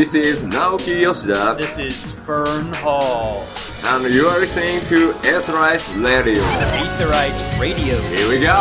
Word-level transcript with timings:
This 0.00 0.14
is 0.14 0.44
Naoki 0.44 1.02
Yoshida, 1.02 1.56
This 1.58 1.78
is 1.78 2.12
Fern 2.12 2.72
Hall. 2.72 3.44
and 3.84 4.14
you 4.14 4.24
are 4.24 4.38
listening 4.40 4.80
to 4.86 5.10
S-Life 5.28 5.94
Radio. 5.98 6.42
Aetheryte 6.42 7.60
Radio. 7.60 8.00
Here 8.04 8.26
we 8.26 8.40
go! 8.40 8.54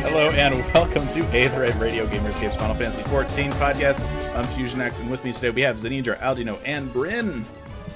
Hello 0.00 0.30
and 0.30 0.54
welcome 0.72 1.06
to 1.08 1.20
Aetheryte 1.24 1.78
Radio 1.78 2.06
Gamerescape's 2.06 2.56
Final 2.56 2.74
Fantasy 2.74 3.02
XIV 3.02 3.52
podcast. 3.52 4.00
I'm 4.34 4.46
Fusion 4.56 4.80
X, 4.80 5.00
and 5.00 5.10
with 5.10 5.22
me 5.22 5.34
today 5.34 5.50
we 5.50 5.60
have 5.60 5.76
Zanidra, 5.76 6.18
Aldino, 6.20 6.58
and 6.64 6.90
Bryn. 6.90 7.42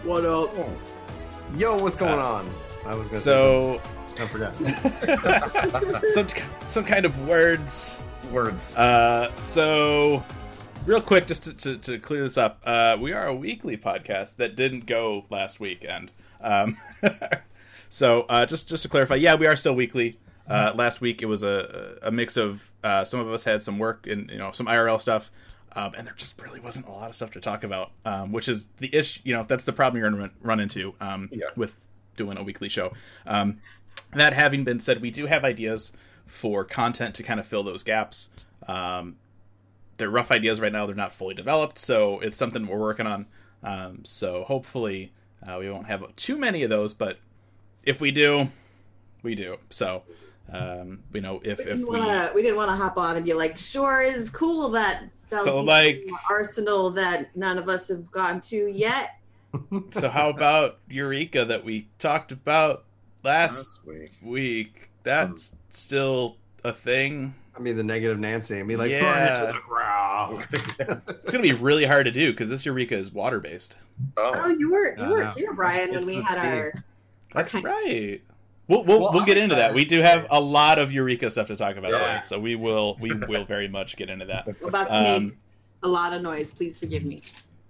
What 0.03 0.27
up? 0.27 0.51
Oh. 0.55 0.71
Yo, 1.57 1.79
what's 1.79 1.97
going 1.97 2.21
uh, 2.21 2.25
on? 2.25 2.51
I 2.85 2.95
was 2.95 3.09
gonna 3.09 3.21
So, 3.21 3.81
say 4.17 4.27
something. 4.27 4.43
I 4.43 5.49
forgot. 5.49 6.05
some 6.11 6.29
some 6.69 6.85
kind 6.85 7.07
of 7.07 7.27
words. 7.27 7.99
Words. 8.33 8.77
Uh, 8.77 9.35
so, 9.37 10.23
real 10.85 11.01
quick, 11.01 11.27
just 11.27 11.45
to, 11.45 11.55
to, 11.55 11.77
to 11.79 11.99
clear 11.99 12.23
this 12.23 12.37
up, 12.37 12.61
uh, 12.65 12.97
we 13.01 13.13
are 13.13 13.27
a 13.27 13.35
weekly 13.35 13.77
podcast 13.77 14.37
that 14.37 14.55
didn't 14.55 14.85
go 14.87 15.25
last 15.31 15.61
weekend. 15.61 16.13
Um, 16.41 16.77
so, 17.89 18.23
uh, 18.29 18.45
just 18.45 18.69
just 18.69 18.83
to 18.83 18.89
clarify, 18.89 19.15
yeah, 19.15 19.35
we 19.35 19.47
are 19.47 19.57
still 19.57 19.75
weekly. 19.75 20.19
Uh, 20.47 20.73
last 20.75 21.01
week 21.01 21.21
it 21.23 21.27
was 21.27 21.43
a, 21.43 21.99
a 22.03 22.11
mix 22.11 22.37
of 22.37 22.71
uh, 22.85 23.05
some 23.05 23.21
of 23.21 23.29
us 23.29 23.45
had 23.45 23.63
some 23.63 23.79
work 23.79 24.07
and 24.07 24.31
you 24.31 24.39
know 24.39 24.53
some 24.53 24.67
IRL 24.67 25.01
stuff, 25.01 25.31
um, 25.73 25.93
and 25.97 26.07
there 26.07 26.15
just 26.17 26.41
really 26.41 26.61
wasn't 26.61 26.87
a 26.87 26.91
lot 26.91 27.09
of 27.09 27.15
stuff 27.15 27.31
to 27.33 27.41
talk 27.41 27.65
about, 27.65 27.91
um, 28.05 28.33
which 28.33 28.49
is 28.49 28.69
the 28.79 28.95
issue. 28.95 29.21
You 29.25 29.35
know, 29.35 29.43
that's 29.45 29.65
the 29.65 29.73
problem 29.73 30.01
you're 30.01 30.11
going 30.11 30.21
to 30.21 30.29
run, 30.29 30.35
run 30.43 30.61
into 30.61 30.95
um, 31.01 31.29
Yeah. 31.33 31.47
with 31.57 31.75
doing 32.17 32.37
a 32.37 32.43
weekly 32.43 32.69
show. 32.69 32.93
Um, 33.27 33.59
that 34.13 34.33
having 34.33 34.65
been 34.65 34.81
said, 34.81 35.01
we 35.03 35.11
do 35.11 35.27
have 35.27 35.45
ideas 35.45 35.93
for 36.29 36.65
content 36.65 37.15
to 37.17 37.23
kind 37.23 37.41
of 37.41 37.47
fill 37.47 37.63
those 37.65 37.83
gaps. 37.83 38.29
Um, 38.67 39.17
they're 39.97 40.11
rough 40.11 40.31
ideas 40.31 40.61
right 40.61 40.73
now; 40.73 40.87
they're 40.87 40.95
not 40.95 41.13
fully 41.13 41.35
developed, 41.35 41.79
so 41.79 42.21
it's 42.21 42.39
something 42.39 42.67
we're 42.67 42.79
working 42.79 43.07
on. 43.07 43.27
Um, 43.65 44.05
so 44.05 44.45
hopefully, 44.45 45.13
uh, 45.47 45.57
we 45.59 45.69
won't 45.71 45.87
have 45.89 46.15
too 46.17 46.37
many 46.39 46.63
of 46.63 46.71
those, 46.71 46.95
but 46.95 47.19
if 47.85 48.01
we 48.01 48.11
do, 48.13 48.49
we 49.23 49.35
do. 49.35 49.57
So, 49.71 50.05
um, 50.53 51.01
you 51.13 51.21
know, 51.21 51.41
if 51.43 51.59
we 51.59 51.65
if 51.65 51.69
didn't 51.79 51.89
we 51.91 51.99
wanna 51.99 52.31
we 52.35 52.43
didn't 52.43 52.57
want 52.57 52.69
to 52.71 52.77
hop 52.77 52.97
on 52.97 53.17
and 53.17 53.25
be 53.25 53.35
like, 53.35 53.59
sure 53.59 54.03
is 54.03 54.31
cool 54.31 54.69
that 54.71 55.05
So, 55.29 55.61
like- 55.61 56.07
arsenal 56.31 56.91
that 56.93 57.35
none 57.37 57.59
of 57.59 57.69
us 57.69 57.89
have 57.89 58.11
gotten 58.13 58.41
to 58.43 58.69
yet. 58.69 59.17
so 59.91 60.09
how 60.11 60.29
about 60.29 60.79
Eureka 60.89 61.45
that 61.47 61.65
we 61.65 61.89
talked 61.99 62.31
about 62.33 62.85
last 63.25 63.57
Last 63.57 63.79
week. 63.87 64.13
week? 64.23 64.91
That's 65.03 65.57
still 65.69 66.37
a 66.65 66.73
thing. 66.73 67.35
I 67.57 67.61
mean, 67.61 67.77
the 67.77 67.83
negative 67.83 68.19
Nancy. 68.21 68.59
I 68.59 68.63
mean, 68.63 68.79
like, 68.79 68.91
burn 68.93 69.01
Yeah. 69.03 69.43
it 69.43 69.47
to 69.47 69.53
the 69.53 69.59
ground. 69.61 70.47
It's 71.25 71.33
gonna 71.33 71.43
be 71.43 71.53
really 71.53 71.85
hard 71.85 72.07
to 72.07 72.13
do 72.13 72.31
because 72.33 72.49
this 72.49 72.65
Eureka 72.65 72.95
is 72.97 73.13
water 73.13 73.41
based. 73.41 73.77
Oh, 74.17 74.33
Oh, 74.35 74.49
you 74.49 74.71
were 74.71 74.97
you 74.97 75.05
were 75.07 75.25
know. 75.25 75.31
here, 75.33 75.53
Brian, 75.53 75.93
It's 75.95 76.07
when 76.07 76.17
we 76.17 76.23
had 76.23 76.39
steam. 76.39 76.45
our. 76.53 76.73
That's 77.35 77.55
Okay. 77.55 77.65
right. 77.65 78.23
We'll 78.69 78.85
we'll, 78.85 79.01
Well, 79.01 79.13
we'll 79.15 79.25
get 79.25 79.37
into 79.39 79.55
that. 79.57 79.75
We 79.75 79.85
do 79.85 80.01
have 80.03 80.27
a 80.31 80.41
lot 80.41 80.79
of 80.79 80.93
Eureka 80.93 81.31
stuff 81.31 81.49
to 81.49 81.57
talk 81.57 81.77
about 81.77 81.91
Yeah. 81.93 81.99
today, 81.99 82.21
so 82.23 82.39
we 82.39 82.55
will 82.55 82.97
we 83.01 83.13
will 83.13 83.45
very 83.45 83.67
much 83.69 83.97
get 83.97 84.09
into 84.09 84.27
that. 84.27 84.47
We're 84.47 84.69
about 84.69 84.89
to 84.89 84.95
Um, 85.17 85.25
make 85.27 85.35
a 85.83 85.89
lot 85.89 86.13
of 86.13 86.23
noise. 86.23 86.53
Please 86.53 86.79
forgive 86.79 87.05
me. 87.05 87.23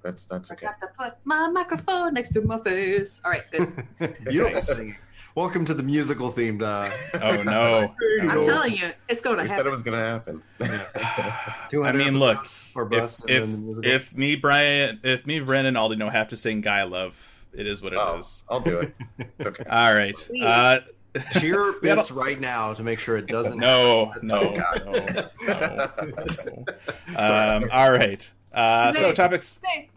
that's 0.02 0.24
that's 0.26 0.50
I 0.50 0.54
okay. 0.54 0.66
to 0.80 0.86
put 0.98 1.14
my 1.24 1.48
microphone 1.48 2.14
next 2.14 2.30
to 2.34 2.40
my 2.42 2.60
face. 2.60 3.20
All 3.24 3.30
right, 3.32 3.42
good. 3.50 3.84
you 4.30 4.42
don't 4.42 4.52
Nice. 4.54 4.76
sing. 4.76 4.96
Welcome 5.38 5.64
to 5.66 5.74
the 5.74 5.84
musical 5.84 6.32
themed. 6.32 6.62
Uh, 6.62 6.90
Oh 7.22 7.44
no! 7.44 7.94
I'm 8.22 8.42
telling 8.42 8.74
you, 8.74 8.90
it's 9.08 9.20
going 9.20 9.36
to 9.36 9.44
We 9.44 9.48
said 9.48 9.66
it 9.66 9.66
happen. 9.66 9.70
was 9.70 9.82
gonna 9.82 10.04
happen. 10.04 10.42
I 11.84 11.92
mean, 11.92 12.18
look, 12.18 12.44
for 12.44 12.92
If 12.92 13.20
if, 13.28 13.46
the 13.46 13.80
if 13.84 14.12
me 14.16 14.34
Brian 14.34 14.98
if 15.04 15.28
me 15.28 15.38
Brennan 15.38 15.76
and 15.76 15.76
Aldino 15.76 16.10
have 16.10 16.26
to 16.30 16.36
sing 16.36 16.60
Guy 16.60 16.82
Love, 16.82 17.46
it 17.52 17.68
is 17.68 17.80
what 17.80 17.92
it 17.92 18.00
is. 18.18 18.42
oh, 18.48 18.54
I'll 18.54 18.60
do 18.60 18.80
it. 18.80 18.96
It's 19.38 19.46
okay. 19.46 19.62
All 19.70 19.94
right. 19.94 20.16
Please. 20.16 20.42
Uh, 20.42 20.80
cheer 21.38 21.70
We 21.70 21.78
bits 21.82 22.10
right 22.10 22.40
now 22.40 22.74
to 22.74 22.82
make 22.82 22.98
sure 22.98 23.16
it 23.16 23.28
doesn't. 23.28 23.58
no, 23.58 24.12
no, 24.24 24.40
no, 24.42 24.92
no, 25.46 25.90
no. 26.02 26.64
Um, 27.16 27.68
all 27.70 27.92
right. 27.92 28.28
Uh, 28.52 28.92
so 28.92 29.12
topics: 29.12 29.60
Say- 29.64 29.88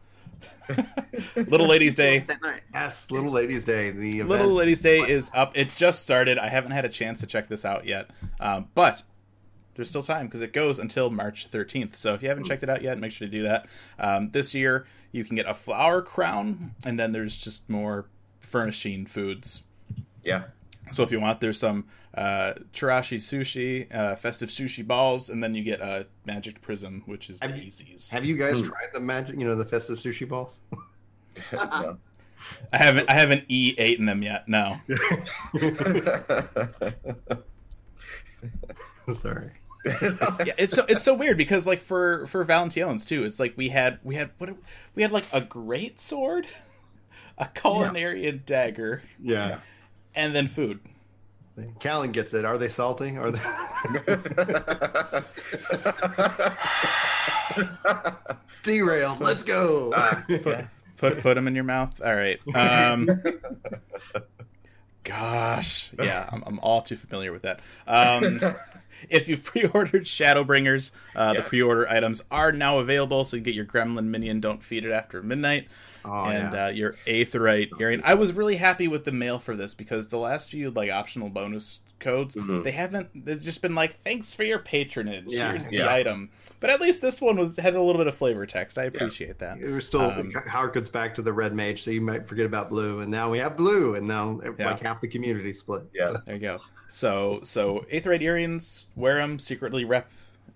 Little 1.35 1.67
Ladies 1.67 1.95
Day. 1.95 2.25
All 2.29 2.49
right. 2.49 2.61
Yes, 2.73 3.11
Little 3.11 3.31
Ladies 3.31 3.65
Day. 3.65 3.91
The 3.91 4.09
event. 4.09 4.29
Little 4.29 4.53
Ladies 4.53 4.81
Day 4.81 4.99
is 4.99 5.31
up. 5.33 5.57
It 5.57 5.69
just 5.75 6.01
started. 6.01 6.37
I 6.37 6.47
haven't 6.47 6.71
had 6.71 6.85
a 6.85 6.89
chance 6.89 7.19
to 7.21 7.27
check 7.27 7.47
this 7.49 7.65
out 7.65 7.85
yet, 7.85 8.09
um, 8.39 8.67
but 8.73 9.03
there's 9.75 9.89
still 9.89 10.03
time 10.03 10.27
because 10.27 10.41
it 10.41 10.53
goes 10.53 10.79
until 10.79 11.09
March 11.09 11.49
13th. 11.49 11.95
So 11.95 12.13
if 12.13 12.21
you 12.21 12.29
haven't 12.29 12.45
checked 12.45 12.63
it 12.63 12.69
out 12.69 12.81
yet, 12.81 12.99
make 12.99 13.11
sure 13.11 13.27
to 13.27 13.31
do 13.31 13.43
that. 13.43 13.67
Um, 13.99 14.31
this 14.31 14.53
year, 14.53 14.85
you 15.11 15.23
can 15.23 15.35
get 15.35 15.47
a 15.47 15.53
flower 15.53 16.01
crown, 16.01 16.75
and 16.85 16.99
then 16.99 17.11
there's 17.11 17.37
just 17.37 17.69
more 17.69 18.05
furnishing 18.39 19.05
foods. 19.05 19.63
Yeah. 20.23 20.45
So 20.89 21.03
if 21.03 21.11
you 21.11 21.21
want, 21.21 21.39
there's 21.39 21.59
some 21.59 21.85
uh, 22.15 22.53
chirashi 22.73 23.17
sushi, 23.19 23.93
uh, 23.95 24.15
festive 24.15 24.49
sushi 24.49 24.85
balls, 24.85 25.29
and 25.29 25.41
then 25.43 25.53
you 25.55 25.63
get 25.63 25.79
a 25.79 26.07
magic 26.25 26.61
prism, 26.61 27.03
which 27.05 27.29
is 27.29 27.39
Have 27.41 27.55
you- 27.55 27.63
daisies. 27.63 28.09
Have 28.11 28.25
you 28.25 28.35
guys 28.35 28.59
Hmm. 28.59 28.67
tried 28.67 28.89
the 28.93 28.99
magic? 28.99 29.37
You 29.39 29.45
know, 29.45 29.55
the 29.55 29.63
festive 29.65 29.99
sushi 29.99 30.27
balls. 30.27 30.59
I 31.53 31.95
haven't 32.73 33.09
I 33.09 33.13
haven't 33.13 33.45
e 33.47 33.73
eaten 33.77 34.05
them 34.05 34.21
yet. 34.23 34.47
No. 34.49 34.77
Sorry. 39.13 39.51
yeah, 39.85 40.53
it's 40.59 40.75
so 40.75 40.85
it's 40.87 41.03
so 41.03 41.15
weird 41.15 41.37
because 41.37 41.65
like 41.65 41.79
for 41.79 42.27
for 42.27 42.43
Valentione's 42.43 43.03
too, 43.03 43.23
it's 43.23 43.39
like 43.39 43.53
we 43.57 43.69
had 43.69 43.99
we 44.03 44.15
had 44.15 44.29
what 44.37 44.55
we 44.95 45.01
had 45.01 45.11
like 45.11 45.25
a 45.33 45.41
great 45.41 45.99
sword, 45.99 46.45
a 47.37 47.45
culinarian 47.45 48.45
dagger, 48.45 49.01
Yeah. 49.21 49.59
And 50.15 50.35
then 50.35 50.47
food. 50.47 50.79
Callan 51.79 52.11
gets 52.11 52.33
it. 52.33 52.45
Are 52.45 52.57
they 52.57 52.69
salty? 52.69 53.17
Are 53.17 53.31
they? 53.31 53.39
Derailed. 58.63 59.19
Let's 59.19 59.43
go. 59.43 59.91
Put 60.97 61.21
put 61.21 61.35
them 61.35 61.47
in 61.47 61.55
your 61.55 61.63
mouth. 61.63 61.99
All 62.03 62.15
right. 62.15 62.39
Um, 62.55 63.09
gosh, 65.03 65.89
yeah, 65.99 66.29
I'm, 66.31 66.43
I'm 66.45 66.59
all 66.59 66.81
too 66.81 66.95
familiar 66.95 67.31
with 67.31 67.41
that. 67.41 67.59
Um, 67.87 68.39
if 69.09 69.27
you've 69.27 69.43
pre-ordered 69.43 70.05
Shadowbringers, 70.05 70.91
uh, 71.15 71.33
the 71.33 71.41
pre-order 71.41 71.89
items 71.89 72.23
are 72.31 72.51
now 72.51 72.79
available. 72.79 73.23
So 73.23 73.37
you 73.37 73.43
get 73.43 73.55
your 73.55 73.65
Gremlin 73.65 74.05
minion. 74.05 74.39
Don't 74.39 74.63
feed 74.63 74.85
it 74.85 74.91
after 74.91 75.21
midnight. 75.21 75.67
Oh, 76.05 76.23
and 76.25 76.53
yeah. 76.53 76.65
uh, 76.65 76.69
your 76.69 76.91
Aetheryte 76.91 77.69
earring. 77.79 78.01
I 78.03 78.13
was 78.15 78.33
really 78.33 78.55
happy 78.55 78.87
with 78.87 79.05
the 79.05 79.11
mail 79.11 79.39
for 79.39 79.55
this 79.55 79.73
because 79.73 80.07
the 80.07 80.17
last 80.17 80.51
few 80.51 80.71
like 80.71 80.91
optional 80.91 81.29
bonus 81.29 81.81
codes 81.99 82.35
Mhm. 82.35 82.63
they 82.63 82.71
haven't. 82.71 83.25
They've 83.25 83.41
just 83.41 83.61
been 83.61 83.75
like, 83.75 84.01
thanks 84.03 84.33
for 84.33 84.43
your 84.43 84.57
patronage. 84.59 85.25
Yeah. 85.27 85.51
Here's 85.51 85.67
the 85.69 85.83
item. 85.87 86.31
But 86.59 86.69
at 86.69 86.79
least 86.79 87.01
this 87.01 87.19
one 87.21 87.37
was 87.37 87.57
had 87.57 87.73
a 87.75 87.81
little 87.81 87.99
bit 87.99 88.05
of 88.07 88.15
flavor 88.15 88.45
text. 88.45 88.77
I 88.77 88.83
appreciate 88.83 89.39
that. 89.39 89.59
it 89.59 89.69
was 89.71 89.85
still 89.87 90.01
um, 90.01 90.31
harkens 90.31 90.91
back 90.91 91.15
to 91.15 91.21
the 91.23 91.33
red 91.33 91.55
mage, 91.55 91.81
so 91.81 91.89
you 91.89 92.01
might 92.01 92.27
forget 92.27 92.45
about 92.45 92.69
blue, 92.69 92.99
and 92.99 93.09
now 93.09 93.31
we 93.31 93.39
have 93.39 93.57
blue, 93.57 93.95
and 93.95 94.07
now 94.07 94.39
Yeah. 94.59 94.71
like 94.71 94.79
half 94.81 95.01
the 95.01 95.07
community 95.07 95.53
split. 95.53 95.83
Yeah. 95.93 96.03
So- 96.13 96.21
There 96.25 96.35
you 96.35 96.41
go. 96.41 96.59
So 96.89 97.39
so 97.43 97.85
Aetheryte 97.91 98.21
earrings, 98.21 98.85
wear 98.95 99.15
them 99.15 99.39
secretly. 99.39 99.85
Rep 99.85 100.07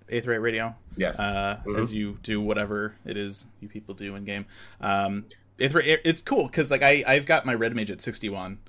Aetheryte 0.09 0.41
Radio 0.41 0.75
yes. 0.97 1.19
uh, 1.19 1.59
Mhm. 1.65 1.79
as 1.81 1.91
you 1.93 2.19
do 2.23 2.39
whatever 2.41 2.95
it 3.05 3.17
is 3.17 3.45
you 3.59 3.67
people 3.67 3.93
do 3.95 4.15
in 4.15 4.23
game. 4.25 4.45
Um, 4.81 5.25
Aetheryte, 5.59 5.99
it's 6.03 6.21
cool 6.21 6.45
because 6.47 6.69
like 6.71 6.83
I 6.83 7.03
I've 7.07 7.25
got 7.25 7.45
my 7.45 7.53
red 7.53 7.75
mage 7.75 7.89
at 7.91 8.01
sixty 8.01 8.29
one. 8.29 8.59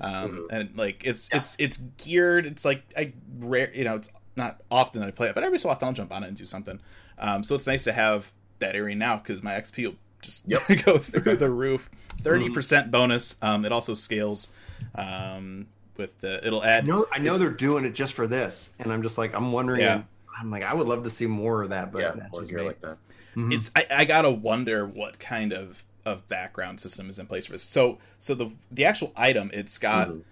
Um, 0.00 0.12
Mhm. 0.30 0.46
and 0.52 0.76
like 0.76 1.02
it's 1.04 1.28
it's 1.32 1.56
it's 1.58 1.76
geared. 1.96 2.46
It's 2.46 2.64
like 2.64 2.82
I 2.96 3.12
rare, 3.40 3.70
you 3.74 3.84
know, 3.84 3.96
it's 3.96 4.08
not 4.36 4.60
often 4.70 5.00
that 5.00 5.08
I 5.08 5.10
play 5.10 5.28
it, 5.28 5.34
but 5.34 5.42
every 5.44 5.58
so 5.58 5.68
often 5.68 5.88
I'll 5.88 5.94
jump 5.94 6.12
on 6.12 6.22
it 6.22 6.28
and 6.28 6.36
do 6.36 6.46
something. 6.46 6.78
Um, 7.18 7.42
so 7.42 7.54
it's 7.56 7.66
nice 7.66 7.82
to 7.84 7.92
have 7.92 8.32
that 8.60 8.76
area 8.76 8.94
now 8.94 9.16
because 9.16 9.42
my 9.42 9.52
XP 9.54 9.84
will 9.86 9.96
just 10.22 10.44
Yep. 10.46 10.62
go 10.84 10.98
through 10.98 11.36
the 11.36 11.50
roof. 11.50 11.90
Thirty 12.20 12.48
percent 12.50 12.90
bonus. 12.92 13.34
Um, 13.42 13.64
it 13.64 13.72
also 13.72 13.94
scales. 13.94 14.48
Um, 14.94 15.66
with 15.96 16.20
the 16.20 16.46
it'll 16.46 16.62
add. 16.64 16.84
I 16.84 16.86
know, 16.86 17.06
I 17.14 17.18
know 17.18 17.36
they're 17.36 17.50
doing 17.50 17.84
it 17.84 17.92
just 17.92 18.14
for 18.14 18.28
this, 18.28 18.70
and 18.78 18.92
I'm 18.92 19.02
just 19.02 19.18
like, 19.18 19.34
I'm 19.34 19.50
wondering. 19.50 19.80
Yeah. 19.80 20.02
I'm 20.40 20.50
like, 20.50 20.62
I 20.62 20.74
would 20.74 20.86
love 20.86 21.04
to 21.04 21.10
see 21.10 21.26
more 21.26 21.62
of 21.62 21.70
that, 21.70 21.92
but 21.92 22.00
yeah, 22.02 22.12
that's 22.16 22.38
just 22.38 22.52
me. 22.52 22.62
like 22.62 22.80
that. 22.80 22.98
Mhm. 23.36 23.52
it's 23.52 23.70
I, 23.76 23.86
I 23.90 24.04
gotta 24.04 24.30
wonder 24.30 24.86
what 24.86 25.18
kind 25.18 25.52
of 25.52 25.84
of 26.04 26.26
background 26.28 26.80
system 26.80 27.10
is 27.10 27.18
in 27.18 27.26
place 27.26 27.46
for 27.46 27.52
this. 27.52 27.62
So 27.62 27.98
so 28.18 28.34
the 28.34 28.50
the 28.70 28.84
actual 28.84 29.12
item 29.16 29.50
it's 29.52 29.76
got 29.78 30.08
Mhm. 30.08 30.22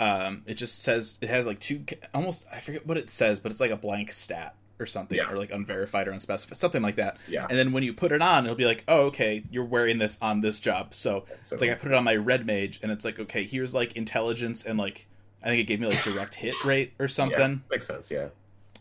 um 0.00 0.42
it 0.46 0.54
just 0.54 0.82
says 0.82 1.18
it 1.22 1.28
has 1.28 1.46
like 1.46 1.60
two 1.60 1.84
almost 2.12 2.46
I 2.52 2.60
forget 2.60 2.86
what 2.86 2.96
it 2.96 3.08
says, 3.10 3.40
but 3.40 3.50
it's 3.52 3.60
like 3.60 3.70
a 3.70 3.76
blank 3.76 4.12
stat 4.12 4.54
or 4.80 4.86
something 4.86 5.16
Yeah. 5.16 5.30
or 5.30 5.38
like 5.38 5.52
unverified 5.52 6.08
or 6.08 6.12
unspecified 6.12 6.56
something 6.56 6.82
like 6.82 6.96
that. 6.96 7.16
Yeah. 7.28 7.46
And 7.48 7.56
then 7.56 7.72
when 7.72 7.82
you 7.84 7.94
put 7.94 8.10
it 8.12 8.20
on, 8.20 8.44
it'll 8.44 8.56
be 8.56 8.64
like, 8.66 8.84
oh 8.88 9.06
okay, 9.06 9.42
you're 9.50 9.64
wearing 9.64 9.98
this 9.98 10.18
on 10.20 10.40
this 10.40 10.58
job. 10.60 10.92
So 10.94 11.24
So 11.42 11.54
it's 11.54 11.62
like 11.62 11.70
I 11.70 11.74
put 11.76 11.92
it 11.92 11.94
on 11.94 12.04
my 12.04 12.16
red 12.16 12.44
mage, 12.46 12.80
and 12.82 12.90
it's 12.92 13.04
like 13.04 13.18
okay, 13.18 13.44
here's 13.44 13.72
like 13.74 13.96
intelligence 13.96 14.64
and 14.64 14.78
like 14.78 15.06
I 15.42 15.48
think 15.48 15.60
it 15.60 15.64
gave 15.64 15.80
me 15.80 15.86
like 15.86 16.02
direct 16.02 16.34
hit 16.34 16.54
rate 16.64 16.92
or 16.98 17.06
something 17.08 17.38
yeah, 17.52 17.68
makes 17.70 17.86
sense. 17.86 18.10
Yeah. 18.10 18.28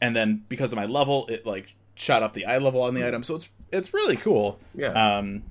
And 0.01 0.15
then 0.15 0.43
because 0.49 0.71
of 0.73 0.77
my 0.77 0.85
level 0.85 1.25
it 1.27 1.45
like 1.45 1.73
shot 1.95 2.23
up 2.23 2.33
the 2.33 2.45
eye 2.45 2.57
level 2.57 2.81
on 2.81 2.93
the 2.93 3.05
item. 3.07 3.23
So 3.23 3.35
it's 3.35 3.49
it's 3.71 3.93
really 3.93 4.15
cool. 4.17 4.59
Yeah. 4.75 5.17
Um, 5.17 5.43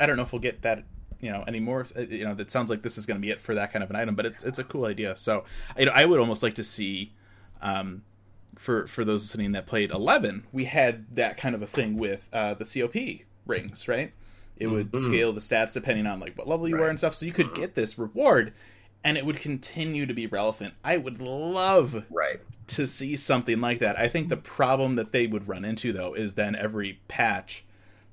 I 0.00 0.06
don't 0.06 0.16
know 0.16 0.22
if 0.22 0.32
we'll 0.32 0.40
get 0.40 0.62
that 0.62 0.84
you 1.20 1.30
know 1.32 1.44
anymore. 1.46 1.86
Uh, 1.96 2.02
You 2.02 2.24
know, 2.24 2.34
that 2.34 2.50
sounds 2.50 2.70
like 2.70 2.82
this 2.82 2.96
is 2.98 3.06
going 3.06 3.16
to 3.16 3.22
be 3.22 3.30
it 3.30 3.40
for 3.40 3.54
that 3.54 3.72
kind 3.72 3.82
of 3.82 3.90
an 3.90 3.96
item, 3.96 4.14
but 4.14 4.26
it's 4.26 4.44
it's 4.44 4.58
a 4.58 4.64
cool 4.64 4.84
idea. 4.86 5.16
So 5.16 5.44
you 5.78 5.86
know, 5.86 5.92
I 5.94 6.04
would 6.04 6.20
almost 6.20 6.42
like 6.42 6.54
to 6.56 6.64
see. 6.64 7.12
Um, 7.60 8.02
for 8.56 8.86
for 8.88 9.04
those 9.04 9.22
listening 9.22 9.52
that 9.52 9.66
played 9.68 9.92
11 9.92 10.44
we 10.52 10.64
had 10.64 11.06
that 11.14 11.36
kind 11.36 11.54
of 11.54 11.62
a 11.62 11.66
thing 11.66 11.96
with 11.96 12.28
uh, 12.32 12.54
the 12.54 12.64
cop 12.64 13.24
rings 13.46 13.86
right 13.86 14.12
it 14.56 14.66
would 14.66 14.90
scale 14.98 15.32
the 15.32 15.40
stats 15.40 15.74
depending 15.74 16.08
on 16.08 16.18
like 16.18 16.36
what 16.36 16.48
level 16.48 16.68
you 16.68 16.76
were 16.76 16.88
and 16.88 16.98
stuff 16.98 17.14
so 17.14 17.24
you 17.24 17.30
could 17.32 17.54
get 17.54 17.76
this 17.76 17.96
reward 17.98 18.52
and 19.04 19.16
it 19.16 19.24
would 19.24 19.38
continue 19.40 20.06
to 20.06 20.14
be 20.14 20.26
relevant 20.26 20.74
i 20.84 20.96
would 20.96 21.20
love 21.20 22.04
Right. 22.10 22.40
to 22.68 22.86
see 22.86 23.16
something 23.16 23.60
like 23.60 23.78
that 23.78 23.98
i 23.98 24.08
think 24.08 24.28
the 24.28 24.36
problem 24.36 24.96
that 24.96 25.12
they 25.12 25.26
would 25.26 25.48
run 25.48 25.64
into 25.64 25.92
though 25.92 26.14
is 26.14 26.34
then 26.34 26.54
every 26.56 27.00
patch 27.08 27.64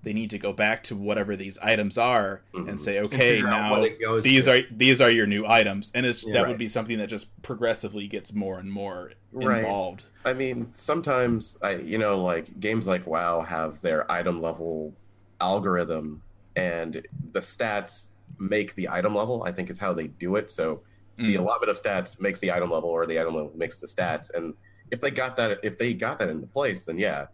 they 0.04 0.14
need 0.14 0.30
to 0.30 0.38
go 0.38 0.54
back 0.54 0.84
to 0.84 0.96
whatever 0.96 1.36
these 1.36 1.58
items 1.58 1.98
are 1.98 2.42
and 2.54 2.68
mm-hmm. 2.68 2.78
say 2.78 3.00
okay 3.00 3.42
now 3.42 3.72
what 3.72 3.84
it 3.84 4.00
goes 4.00 4.24
these 4.24 4.46
to. 4.46 4.60
are 4.60 4.64
these 4.70 5.02
are 5.02 5.10
your 5.10 5.26
new 5.26 5.48
items 5.48 5.92
and 5.96 6.06
it's 6.06 6.24
that 6.24 6.48
would 6.48 6.60
be 6.60 6.70
something 6.70 7.00
that 7.00 7.08
just 7.10 7.28
progressively 7.42 8.08
gets 8.08 8.32
more 8.34 8.60
and 8.60 8.72
more 8.72 9.12
Right. 9.32 9.60
involved 9.60 10.06
I 10.24 10.32
mean, 10.34 10.70
sometimes 10.74 11.58
I, 11.62 11.76
you 11.76 11.98
know, 11.98 12.20
like 12.24 12.60
games 12.60 12.88
like 12.88 13.06
WoW 13.06 13.42
have 13.42 13.82
their 13.82 14.10
item 14.10 14.42
level 14.42 14.94
algorithm, 15.42 16.22
and 16.56 17.06
the 17.34 17.42
stats 17.42 18.10
make 18.40 18.76
the 18.76 18.90
item 18.90 19.16
level. 19.16 19.44
I 19.44 19.52
think 19.52 19.70
it's 19.70 19.80
how 19.80 19.94
they 19.94 20.08
do 20.08 20.36
it. 20.36 20.52
So 20.52 20.82
the 21.18 21.36
Mm. 21.36 21.40
allotment 21.40 21.70
of 21.70 21.78
stats 21.82 22.20
makes 22.20 22.40
the 22.40 22.52
item 22.52 22.70
level, 22.72 22.90
or 22.90 23.06
the 23.06 23.20
item 23.20 23.36
level 23.36 23.52
makes 23.56 23.80
the 23.80 23.88
stats. 23.88 24.30
And 24.34 24.54
if 24.92 25.00
they 25.02 25.12
got 25.12 25.36
that, 25.38 25.60
if 25.64 25.78
they 25.78 25.94
got 25.94 26.20
that 26.20 26.30
into 26.30 26.48
place, 26.48 26.86
then 26.86 26.98
yeah. 27.00 27.28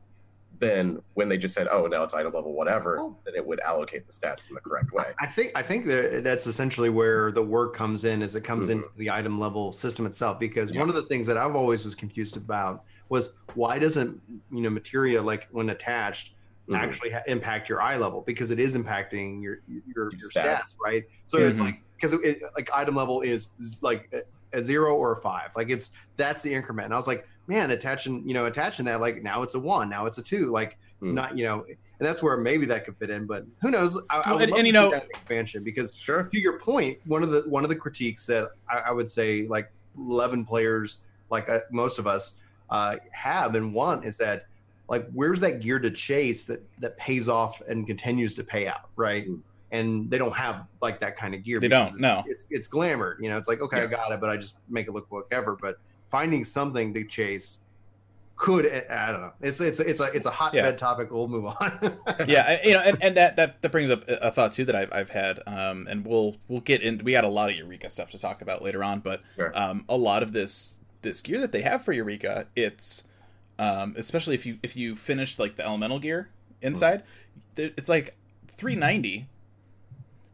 Then 0.60 1.02
when 1.16 1.28
they 1.28 1.40
just 1.40 1.56
said, 1.56 1.68
"Oh, 1.72 1.88
now 1.88 2.04
it's 2.04 2.14
item 2.14 2.34
level, 2.34 2.54
whatever," 2.54 3.00
Oh. 3.00 3.18
then 3.26 3.34
it 3.36 3.44
would 3.44 3.60
allocate 3.62 4.06
the 4.06 4.14
stats 4.14 4.48
in 4.48 4.54
the 4.54 4.62
correct 4.62 4.92
way. 4.92 5.06
I 5.20 5.26
think 5.26 5.52
I 5.56 5.64
think 5.64 5.88
that 5.88 6.24
that's 6.24 6.46
essentially 6.46 6.90
where 6.92 7.32
the 7.32 7.42
work 7.42 7.76
comes 7.76 8.06
in, 8.06 8.22
is 8.22 8.36
it 8.36 8.44
comes 8.44 8.68
Mhm. 8.68 8.72
into 8.74 8.88
the 8.98 9.10
item 9.10 9.40
level 9.40 9.72
system 9.74 10.06
itself. 10.06 10.38
Because 10.40 10.72
Yeah. 10.72 10.80
one 10.82 10.90
of 10.90 10.94
the 10.94 11.02
things 11.02 11.26
that 11.26 11.36
I've 11.38 11.56
always 11.56 11.84
was 11.84 11.96
confused 11.96 12.38
about 12.38 12.84
was 13.10 13.34
why 13.56 13.80
doesn't 13.80 14.22
you 14.52 14.62
know 14.62 14.70
materia 14.70 15.20
like 15.24 15.48
when 15.52 15.72
attached 15.72 16.36
Mhm. 16.72 16.78
actually 16.80 17.10
ha- 17.12 17.24
impact 17.28 17.70
your 17.70 17.82
eye 17.82 17.98
level 17.98 18.22
because 18.22 18.52
it 18.52 18.60
is 18.60 18.76
impacting 18.76 19.42
your 19.42 19.60
your, 19.68 20.10
your 20.12 20.30
Stat. 20.32 20.64
stats, 20.64 20.76
right? 20.84 21.04
So 21.26 21.38
it's 21.38 21.60
Mhm. 21.60 21.66
like 21.66 21.82
because 21.96 22.14
it, 22.14 22.42
like 22.56 22.70
item 22.74 22.96
level 22.96 23.22
is 23.22 23.50
like 23.82 24.10
a, 24.14 24.58
a 24.58 24.64
zero 24.64 24.96
or 24.96 25.12
a 25.14 25.18
five, 25.18 25.50
like 25.56 25.70
it's 25.70 25.92
that's 26.18 26.42
the 26.44 26.54
increment. 26.54 26.86
And 26.86 26.94
I 26.94 26.98
was 26.98 27.08
like, 27.08 27.28
man, 27.48 27.72
attaching 27.72 28.28
you 28.28 28.34
know 28.34 28.46
attaching 28.46 28.86
that 28.86 29.02
like 29.02 29.22
now 29.24 29.44
it's 29.44 29.56
a 29.56 29.60
one, 29.60 29.90
now 29.90 30.06
it's 30.06 30.18
a 30.18 30.24
two, 30.24 30.52
like 30.52 30.78
Hmm. 31.00 31.16
not 31.16 31.38
you 31.38 31.44
know, 31.46 31.66
and 31.68 31.78
that's 32.08 32.22
where 32.22 32.38
maybe 32.38 32.66
that 32.68 32.86
could 32.86 32.96
fit 32.98 33.10
in, 33.10 33.26
but 33.26 33.46
who 33.62 33.72
knows? 33.72 33.98
I, 34.10 34.18
I 34.20 34.30
Well, 34.30 34.36
would 34.40 34.42
and- 34.44 34.52
love 34.52 34.60
and 34.60 34.66
to 34.66 34.68
you 34.68 34.72
see 34.72 34.72
know- 34.72 34.92
that 34.92 35.06
expansion 35.10 35.64
because 35.64 35.94
Sure. 35.96 36.24
to 36.24 36.40
your 36.40 36.60
point, 36.60 37.00
one 37.06 37.24
of 37.24 37.32
the 37.32 37.42
one 37.48 37.64
of 37.64 37.70
the 37.70 37.76
critiques 37.76 38.26
that 38.28 38.50
I, 38.70 38.78
I 38.80 38.92
would 38.92 39.10
say 39.10 39.48
like 39.48 39.72
eleven 39.98 40.46
players, 40.46 41.02
like 41.30 41.50
uh, 41.50 41.60
most 41.72 41.98
of 42.00 42.08
us, 42.08 42.36
uh, 42.70 42.98
have 43.12 43.56
and 43.56 43.74
want 43.74 44.06
is 44.06 44.18
that 44.18 44.46
like 44.92 45.08
where's 45.14 45.40
that 45.40 45.62
gear 45.62 45.80
to 45.80 45.90
chase 45.90 46.46
that 46.48 46.62
that 46.80 46.98
pays 46.98 47.28
off 47.30 47.62
and 47.68 47.88
continues 47.88 48.36
to 48.36 48.44
pay 48.44 48.68
out, 48.68 48.90
right? 48.96 49.28
Mm. 49.28 49.40
And 49.72 50.12
they 50.12 50.18
don't 50.18 50.36
have 50.36 50.66
like 50.82 51.00
that 51.00 51.16
kind 51.16 51.34
of 51.34 51.44
gear. 51.44 51.62
They 51.62 51.70
don't, 51.70 51.98
no. 51.98 52.24
It's 52.28 52.46
it's 52.50 52.68
glamored, 52.68 53.16
you 53.22 53.30
know. 53.30 53.38
It's 53.38 53.48
like 53.48 53.62
okay, 53.62 53.82
I 53.82 53.88
got 53.88 54.12
it, 54.12 54.20
but 54.20 54.30
I 54.30 54.36
just 54.36 54.56
make 54.70 54.88
it 54.88 54.92
look 54.92 55.10
whatever. 55.10 55.56
But 55.60 55.80
finding 56.12 56.44
something 56.44 56.94
to 56.94 57.06
chase 57.06 57.60
could 58.36 58.66
I 58.90 59.12
don't 59.12 59.22
know. 59.22 59.32
It's 59.40 59.62
it's 59.62 59.80
it's 59.80 60.02
a 60.02 60.12
it's 60.14 60.26
a 60.26 60.30
hotbed 60.32 60.66
Yeah. 60.66 60.72
topic. 60.72 61.10
We'll 61.10 61.30
move 61.30 61.46
on. 61.46 61.98
yeah, 62.28 62.58
you 62.66 62.74
know, 62.74 62.82
and, 62.82 62.98
and 63.02 63.16
that, 63.16 63.38
that 63.38 63.62
that 63.62 63.72
brings 63.72 63.90
up 63.92 64.04
a 64.10 64.16
a 64.28 64.32
thought 64.32 64.52
too 64.52 64.66
that 64.66 64.76
I've 64.76 64.92
I've 64.92 65.12
had, 65.12 65.40
um, 65.48 65.88
and 65.90 66.06
we'll 66.06 66.36
we'll 66.50 66.60
get 66.60 66.82
in. 66.82 67.02
We 67.04 67.14
got 67.14 67.24
a 67.24 67.30
lot 67.30 67.50
of 67.50 67.56
Eureka 67.56 67.90
stuff 67.90 68.10
to 68.10 68.20
talk 68.20 68.42
about 68.42 68.62
later 68.62 68.84
on, 68.84 69.00
but 69.00 69.22
Sure. 69.38 69.58
um, 69.58 69.86
a 69.88 69.96
lot 69.96 70.22
of 70.22 70.34
this 70.34 70.76
this 71.02 71.22
gear 71.22 71.40
that 71.40 71.52
they 71.54 71.62
have 71.62 71.86
for 71.86 71.94
Eureka, 71.94 72.48
it's 72.56 73.04
um, 73.62 73.94
especially 73.98 74.36
if 74.36 74.46
you 74.46 74.58
if 74.64 74.76
you 74.76 74.96
finish 74.96 75.38
like 75.40 75.56
the 75.56 75.66
elemental 75.66 76.00
gear 76.00 76.30
inside, 76.62 77.04
there- 77.56 77.72
it's 77.78 77.90
like 77.90 78.16
three 78.48 78.76
ninety, 78.76 79.28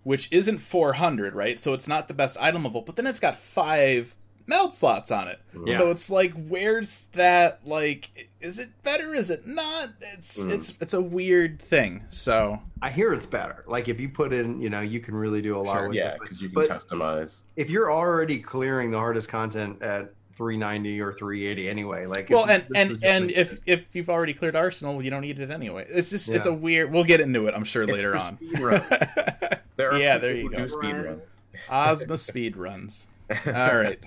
which 0.04 0.30
isn't 0.32 0.60
four 0.60 0.94
hundred, 0.94 1.36
right? 1.36 1.60
So 1.60 1.74
it's 1.74 1.88
not 1.88 2.08
the 2.08 2.14
best 2.14 2.38
item 2.40 2.64
level, 2.64 2.82
but 2.82 2.96
then 2.96 3.06
it's 3.08 3.20
got 3.20 3.38
five 3.38 4.16
meld 4.50 4.74
slots 4.74 5.12
on 5.12 5.28
it. 5.28 5.42
Yeah. 5.66 5.76
So 5.78 5.92
it's 5.92 6.10
like, 6.10 6.32
where's 6.48 7.08
that? 7.14 7.60
Like, 7.66 8.30
is 8.40 8.60
it 8.60 8.70
better? 8.84 9.14
Is 9.14 9.30
it 9.30 9.46
not? 9.46 9.90
It's 10.00 10.40
Mm. 10.40 10.52
it's 10.54 10.74
it's 10.80 10.94
a 10.94 11.02
weird 11.02 11.62
thing. 11.62 12.06
So 12.10 12.60
I 12.82 12.90
hear 12.92 13.12
it's 13.14 13.26
better. 13.26 13.66
Like 13.68 13.90
if 13.90 14.00
you 14.00 14.08
put 14.08 14.32
in, 14.32 14.62
you 14.62 14.70
know, 14.70 14.80
you 14.82 15.02
can 15.02 15.16
really 15.16 15.42
do 15.42 15.58
a 15.58 15.60
lot 15.62 15.74
Sure, 15.80 15.88
with 15.90 15.98
Yeah, 15.98 16.14
it. 16.14 16.20
because 16.22 16.42
you 16.42 16.48
can 16.50 16.56
But 16.56 16.70
customize. 16.70 17.44
if 17.58 17.70
you're 17.70 17.92
already 17.92 18.40
clearing 18.40 18.92
the 18.92 19.00
hardest 19.00 19.28
content 19.28 19.82
at 19.82 20.14
390 20.38 21.02
or 21.02 21.12
380 21.14 21.70
anyway, 21.70 22.06
like 22.06 22.30
well, 22.30 22.46
and 22.48 22.66
and 22.76 22.98
and 23.04 23.30
just- 23.30 23.54
if 23.54 23.60
if 23.66 23.86
you've 23.96 24.10
already 24.10 24.34
cleared 24.34 24.56
Arsenal, 24.56 25.02
you 25.04 25.10
don't 25.10 25.22
need 25.22 25.40
it 25.40 25.50
anyway. 25.52 25.86
It's 25.90 26.10
just 26.12 26.30
it's 26.30 26.46
a 26.46 26.54
weird. 26.54 26.92
We'll 26.92 27.04
get 27.04 27.20
into 27.20 27.48
it, 27.48 27.54
I'm 27.56 27.64
sure 27.64 27.84
It's 27.84 27.92
later 27.92 28.16
on. 28.16 28.38
speedruns. 28.38 29.60
There 29.78 29.92
are 29.92 29.98
Yeah, 30.00 30.18
there 30.18 30.36
you 30.36 30.50
go. 30.50 30.58
do 30.58 30.70
speed 30.70 30.94
runs. 30.96 31.22
Osma 31.70 32.18
speed 32.18 32.58
runs. 32.58 33.08
All 33.46 33.78
right. 33.78 34.00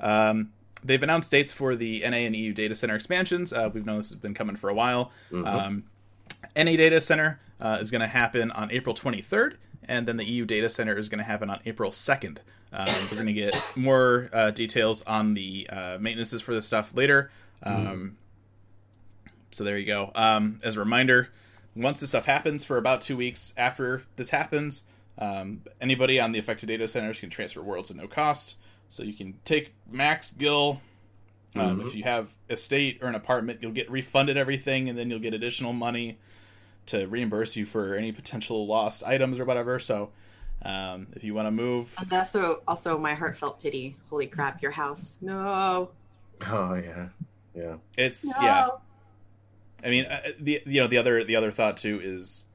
Um, 0.00 0.52
they've 0.82 1.02
announced 1.02 1.30
dates 1.30 1.52
for 1.52 1.76
the 1.76 2.00
NA 2.00 2.16
and 2.18 2.34
EU 2.34 2.54
data 2.54 2.74
center 2.74 2.94
expansions. 2.94 3.52
Uh, 3.52 3.68
we've 3.72 3.84
known 3.84 3.98
this 3.98 4.08
has 4.10 4.18
been 4.18 4.32
coming 4.32 4.56
for 4.56 4.70
a 4.70 4.74
while. 4.74 5.12
Mhm. 5.30 5.46
Um, 5.46 5.84
NA 6.56 6.76
data 6.76 6.98
center 7.02 7.40
uh, 7.60 7.76
is 7.80 7.90
going 7.90 8.00
to 8.00 8.06
happen 8.06 8.50
on 8.52 8.70
April 8.70 8.94
23rd, 8.94 9.56
and 9.86 10.08
then 10.08 10.16
the 10.16 10.24
EU 10.24 10.46
data 10.46 10.70
center 10.70 10.96
is 10.96 11.10
going 11.10 11.18
to 11.18 11.24
happen 11.24 11.50
on 11.50 11.60
April 11.66 11.90
2nd. 11.90 12.38
Um, 12.72 12.88
we're 13.10 13.16
going 13.16 13.26
to 13.26 13.32
get 13.32 13.56
more 13.76 14.28
uh, 14.32 14.50
details 14.50 15.02
on 15.02 15.34
the 15.34 15.68
uh, 15.70 15.98
maintenances 16.00 16.42
for 16.42 16.54
this 16.54 16.66
stuff 16.66 16.94
later. 16.94 17.30
Um, 17.62 18.16
So 19.50 19.64
there 19.64 19.78
you 19.78 19.86
go. 19.86 20.12
Um, 20.14 20.60
as 20.62 20.76
a 20.76 20.80
reminder, 20.80 21.30
once 21.74 22.00
this 22.00 22.10
stuff 22.10 22.26
happens 22.26 22.64
for 22.64 22.76
about 22.76 23.00
two 23.00 23.16
weeks 23.16 23.54
after 23.56 24.02
this 24.16 24.30
happens, 24.30 24.84
um, 25.16 25.62
anybody 25.80 26.20
on 26.20 26.32
the 26.32 26.38
affected 26.38 26.66
data 26.66 26.86
centers 26.86 27.18
can 27.18 27.30
transfer 27.30 27.62
worlds 27.62 27.90
at 27.90 27.96
no 27.96 28.06
cost. 28.06 28.56
So 28.90 29.02
you 29.02 29.14
can 29.14 29.38
take 29.44 29.72
max 29.90 30.30
gil. 30.30 30.82
Um, 31.56 31.80
If 31.80 31.94
you 31.94 32.04
have 32.04 32.34
estate 32.50 32.98
or 33.00 33.08
an 33.08 33.14
apartment, 33.14 33.60
you'll 33.62 33.72
get 33.72 33.90
refunded 33.90 34.36
everything, 34.36 34.88
and 34.88 34.98
then 34.98 35.08
you'll 35.08 35.18
get 35.18 35.32
additional 35.32 35.72
money 35.72 36.18
to 36.86 37.06
reimburse 37.06 37.56
you 37.56 37.64
for 37.66 37.94
any 37.94 38.12
potential 38.12 38.66
lost 38.66 39.02
items 39.02 39.40
or 39.40 39.44
whatever. 39.46 39.78
So 39.78 40.10
um, 40.64 41.06
if 41.14 41.22
you 41.24 41.34
want 41.34 41.46
to 41.46 41.52
move, 41.52 41.94
And 41.98 42.12
also, 42.12 42.62
also 42.66 42.98
my 42.98 43.14
heartfelt 43.14 43.60
pity. 43.62 43.96
Holy 44.10 44.26
crap, 44.26 44.60
your 44.62 44.72
house. 44.72 45.18
No. 45.22 45.90
Oh 46.50 46.74
yeah, 46.74 47.08
yeah. 47.54 47.76
it's 47.96 48.24
No. 48.24 48.44
yeah. 48.44 48.68
I 49.84 49.90
mean, 49.90 50.06
uh, 50.06 50.20
the 50.40 50.60
you 50.66 50.80
know 50.80 50.86
the 50.88 50.98
other 50.98 51.22
the 51.24 51.36
other 51.36 51.50
thought 51.52 51.76
too 51.76 52.00
is 52.02 52.46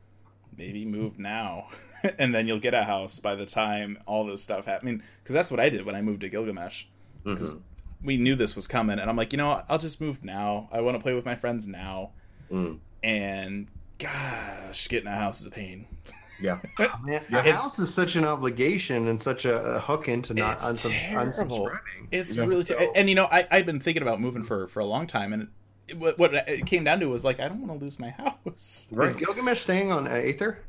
maybe 0.58 0.86
move 0.86 1.18
now, 1.20 1.70
and 2.20 2.34
then 2.36 2.48
you'll 2.48 2.60
get 2.60 2.74
a 2.74 2.84
house 2.84 3.20
by 3.20 3.36
the 3.36 3.46
time 3.46 3.98
all 4.06 4.26
this 4.26 4.44
stuff 4.44 4.66
happens. 4.66 4.88
I 4.88 4.92
mean, 4.92 5.04
because 5.22 5.34
that's 5.34 5.50
what 5.52 5.60
I 5.60 5.70
did 5.70 5.86
when 5.86 5.96
I 5.96 6.02
moved 6.02 6.22
to 6.22 6.30
Gilgamesh. 6.30 6.86
Because 7.24 7.54
Mhm. 7.54 7.62
we 8.04 8.18
knew 8.18 8.36
this 8.36 8.56
was 8.56 8.68
coming, 8.68 9.00
and 9.00 9.10
I'm 9.10 9.16
like, 9.16 9.32
you 9.32 9.38
know. 9.38 9.64
I'll 9.70 9.78
just 9.78 10.02
move 10.02 10.24
now. 10.26 10.68
I 10.74 10.82
want 10.82 10.96
to 10.98 11.02
play 11.02 11.14
with 11.14 11.24
my 11.26 11.36
friends 11.36 11.66
now, 11.68 12.12
Mm. 12.52 12.80
and 13.02 13.68
gosh, 13.98 14.90
getting 14.90 15.08
a 15.08 15.16
house 15.16 15.40
is 15.40 15.48
a 15.48 15.52
pain. 15.52 15.88
Yeah. 16.44 16.60
Man, 17.04 17.24
a 17.32 17.52
house 17.54 17.80
is 17.80 17.94
such 17.94 18.16
an 18.18 18.26
obligation 18.26 19.08
and 19.08 19.20
such 19.20 19.46
a, 19.46 19.76
a 19.76 19.80
hook 19.80 20.10
into 20.10 20.34
not 20.34 20.56
It's 20.58 20.66
unsub- 20.86 21.00
unsubscribing. 21.10 22.08
It's 22.12 22.36
Yeah. 22.36 22.44
really, 22.44 22.64
ter- 22.66 22.78
So- 22.78 22.92
and 22.96 23.08
you 23.10 23.16
know, 23.16 23.28
I 23.32 23.48
I've 23.50 23.66
been 23.66 23.80
thinking 23.80 24.04
about 24.04 24.20
moving 24.20 24.44
for 24.44 24.68
for 24.68 24.82
a 24.82 24.86
long 24.86 25.08
time, 25.08 25.32
and 25.32 25.48
it, 25.88 25.98
what 25.98 26.20
what 26.20 26.34
it 26.34 26.66
came 26.66 26.84
down 26.84 27.00
to 27.00 27.06
was 27.08 27.24
like, 27.24 27.40
I 27.40 27.48
don't 27.48 27.66
want 27.66 27.80
to 27.80 27.84
lose 27.84 27.98
my 27.98 28.10
house. 28.10 28.88
Right. 28.92 29.08
Is 29.10 29.16
Gilgamesh 29.16 29.62
staying 29.62 29.92
on 29.92 30.06
uh, 30.08 30.12
Aether? 30.12 30.60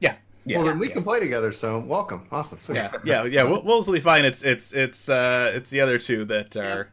Yeah, 0.00 0.16
Yeah. 0.44 0.58
well, 0.58 0.66
then 0.66 0.78
we 0.80 0.88
yeah. 0.88 0.94
can 0.94 1.04
play 1.04 1.20
together. 1.20 1.52
So 1.52 1.78
welcome, 1.78 2.26
awesome. 2.32 2.58
So, 2.60 2.74
yeah, 2.74 2.90
yeah, 3.04 3.24
yeah. 3.24 3.44
We'll, 3.44 3.62
we'll 3.62 3.84
be 3.84 4.00
fine. 4.00 4.24
It's 4.24 4.42
it's 4.42 4.72
it's 4.72 5.08
uh 5.08 5.52
it's 5.54 5.70
the 5.70 5.80
other 5.80 5.98
two 5.98 6.24
that 6.26 6.56
are. 6.56 6.90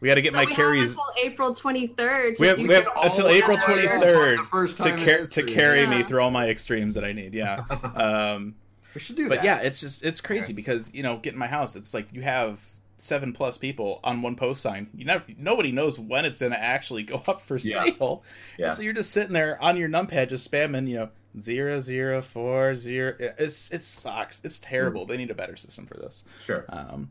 We 0.00 0.08
got 0.08 0.16
to 0.16 0.22
get 0.22 0.32
so 0.32 0.38
my 0.38 0.44
we 0.44 0.54
carries. 0.54 0.94
have 0.94 1.04
until 1.16 1.24
April 1.32 1.50
23rd. 1.52 2.36
To 2.36 2.40
We 2.40 2.46
have, 2.48 2.56
do 2.56 2.66
we 2.68 2.74
have 2.74 2.88
all 2.94 3.04
until 3.04 3.28
April 3.28 3.56
that 3.56 3.64
twenty 3.66 3.86
for 3.86 3.98
third 4.00 4.38
the 4.38 4.42
first 4.44 4.76
to 4.82 4.90
car- 4.90 4.98
to 4.98 5.02
history. 5.18 5.42
carry 5.44 5.86
me 5.86 6.02
through 6.02 6.20
all 6.20 6.30
my 6.30 6.48
extremes 6.48 6.94
that 6.96 7.04
I 7.04 7.12
need. 7.12 7.34
Yeah. 7.34 7.64
Um, 7.94 8.54
we 8.94 9.00
should 9.00 9.16
do 9.16 9.28
but 9.28 9.36
that. 9.36 9.44
yeah, 9.44 9.58
it's 9.60 9.80
just 9.80 10.02
it's 10.04 10.20
crazy 10.20 10.52
because 10.54 10.92
you 10.94 11.02
know 11.02 11.16
getting 11.18 11.38
my 11.38 11.46
house. 11.46 11.76
It's 11.76 11.92
like 11.92 12.12
you 12.14 12.22
have 12.22 12.60
seven 12.98 13.32
plus 13.34 13.58
people 13.58 14.00
on 14.04 14.22
one 14.22 14.36
post 14.36 14.62
sign. 14.62 14.88
You 14.94 15.04
never 15.04 15.22
nobody 15.38 15.70
knows 15.72 15.98
when 15.98 16.24
it's 16.24 16.40
going 16.40 16.52
to 16.52 16.58
actually 16.62 17.02
go 17.02 17.22
up 17.26 17.40
for 17.42 17.56
Yeah. 17.58 17.84
sale. 17.84 18.22
Yeah. 18.58 18.72
So 18.72 18.80
you're 18.82 18.94
just 18.94 19.10
sitting 19.10 19.32
there 19.34 19.62
on 19.62 19.76
your 19.76 19.88
numpad 19.88 20.28
just 20.30 20.50
spamming. 20.50 20.88
You 20.88 20.96
know. 20.96 21.08
Zero 21.38 21.80
zero 21.80 22.22
four 22.22 22.74
zero. 22.76 23.14
It's 23.18 23.70
it 23.70 23.82
sucks. 23.82 24.40
It's 24.42 24.58
terrible. 24.58 25.04
Mm. 25.04 25.08
They 25.08 25.16
need 25.18 25.30
a 25.30 25.34
better 25.34 25.56
system 25.56 25.84
for 25.86 25.92
this. 25.98 26.24
Sure. 26.46 26.64
Um, 26.70 27.10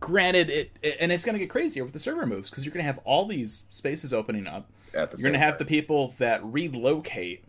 granted, 0.00 0.50
it, 0.50 0.70
it 0.82 0.96
and 1.00 1.12
it's 1.12 1.24
going 1.24 1.34
to 1.34 1.38
get 1.38 1.50
crazier 1.50 1.84
with 1.84 1.92
the 1.92 1.98
server 1.98 2.26
moves 2.26 2.50
because 2.50 2.64
you're 2.64 2.72
going 2.72 2.82
to 2.84 2.86
have 2.92 2.98
all 3.04 3.26
these 3.26 3.64
spaces 3.70 4.12
opening 4.12 4.46
up. 4.46 4.68
At 4.92 5.10
the 5.12 5.18
You're 5.18 5.30
going 5.30 5.34
to 5.34 5.38
have 5.46 5.58
the 5.58 5.64
people 5.64 6.14
that 6.18 6.42
relocate, 6.42 7.44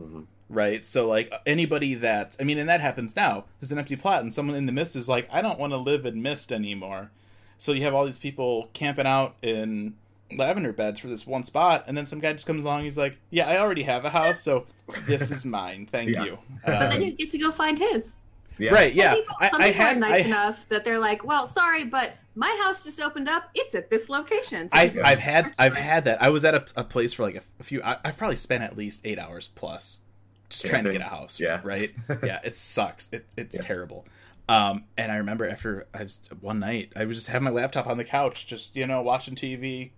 Mhm. 0.00 0.24
right? 0.48 0.82
So 0.84 1.06
like 1.06 1.32
anybody 1.44 1.94
that 1.94 2.36
I 2.40 2.44
mean, 2.44 2.56
and 2.58 2.68
that 2.68 2.80
happens 2.80 3.14
now. 3.16 3.44
There's 3.60 3.72
an 3.72 3.78
empty 3.78 3.96
plot, 3.96 4.22
and 4.22 4.32
someone 4.32 4.56
in 4.56 4.66
the 4.66 4.72
mist 4.72 4.96
is 4.96 5.08
like, 5.08 5.28
I 5.30 5.42
don't 5.42 5.58
want 5.58 5.72
to 5.72 5.76
live 5.76 6.06
in 6.06 6.22
mist 6.22 6.52
anymore. 6.52 7.10
So 7.58 7.72
you 7.72 7.82
have 7.82 7.92
all 7.94 8.04
these 8.06 8.18
people 8.18 8.68
camping 8.72 9.06
out 9.06 9.36
in 9.42 9.94
lavender 10.36 10.72
beds 10.72 10.98
for 11.00 11.06
this 11.08 11.26
one 11.26 11.44
spot, 11.44 11.84
and 11.86 11.96
then 11.96 12.04
some 12.06 12.18
guy 12.20 12.32
just 12.32 12.46
comes 12.46 12.64
along. 12.64 12.84
He's 12.84 12.98
like, 12.98 13.18
Yeah, 13.30 13.48
I 13.48 13.58
already 13.58 13.82
have 13.84 14.04
a 14.04 14.10
house, 14.10 14.40
so 14.42 14.66
this 15.06 15.30
is 15.30 15.44
mine. 15.44 15.86
Thank 15.90 16.14
Yeah. 16.14 16.24
you. 16.24 16.38
But 16.64 16.90
then 16.90 16.92
Um, 16.94 17.02
you 17.02 17.12
get 17.12 17.30
to 17.30 17.38
go 17.38 17.50
find 17.52 17.78
his. 17.78 18.18
Yeah. 18.58 18.72
Right? 18.72 18.92
Some 18.92 18.98
Yeah, 18.98 19.14
people, 19.14 19.36
I, 19.40 19.50
some 19.50 19.60
I 19.60 19.66
people 19.66 19.82
had 19.82 19.96
are 19.96 20.00
nice 20.00 20.24
I, 20.24 20.26
enough 20.28 20.68
that 20.68 20.84
they're 20.84 20.98
like, 20.98 21.24
"Well, 21.24 21.46
sorry, 21.46 21.84
but 21.84 22.12
my 22.34 22.58
house 22.64 22.82
just 22.84 23.00
opened 23.00 23.28
up. 23.28 23.50
It's 23.54 23.74
at 23.74 23.90
this 23.90 24.08
location." 24.08 24.70
So 24.70 24.78
I've, 24.78 24.98
I've 25.04 25.18
had 25.18 25.52
I've 25.58 25.76
had 25.76 26.04
that. 26.06 26.22
I 26.22 26.30
was 26.30 26.44
at 26.44 26.54
a, 26.54 26.64
a 26.76 26.84
place 26.84 27.12
for 27.12 27.22
like 27.24 27.36
a, 27.36 27.42
a 27.60 27.62
few. 27.62 27.82
I, 27.82 27.98
I've 28.04 28.16
probably 28.16 28.36
spent 28.36 28.62
at 28.64 28.76
least 28.76 29.02
eight 29.04 29.18
hours 29.18 29.50
plus 29.54 30.00
just 30.48 30.66
trying 30.66 30.84
to 30.84 30.92
get 30.92 31.00
a 31.00 31.04
house. 31.04 31.38
Yeah. 31.40 31.60
right. 31.64 31.90
Yeah, 32.24 32.40
it 32.44 32.56
sucks. 32.56 33.08
It, 33.12 33.26
it's 33.36 33.56
Yeah. 33.58 33.62
terrible. 33.66 34.04
Um, 34.48 34.84
and 34.96 35.10
I 35.10 35.16
remember 35.16 35.48
after 35.48 35.86
I 35.92 36.04
was 36.04 36.20
one 36.40 36.60
night, 36.60 36.92
I 36.94 37.04
was 37.04 37.16
just 37.16 37.26
having 37.26 37.44
my 37.44 37.50
laptop 37.50 37.88
on 37.88 37.96
the 37.98 38.04
couch, 38.04 38.46
just 38.46 38.76
you 38.76 38.86
know 38.86 39.02
watching 39.02 39.34
TV, 39.34 39.90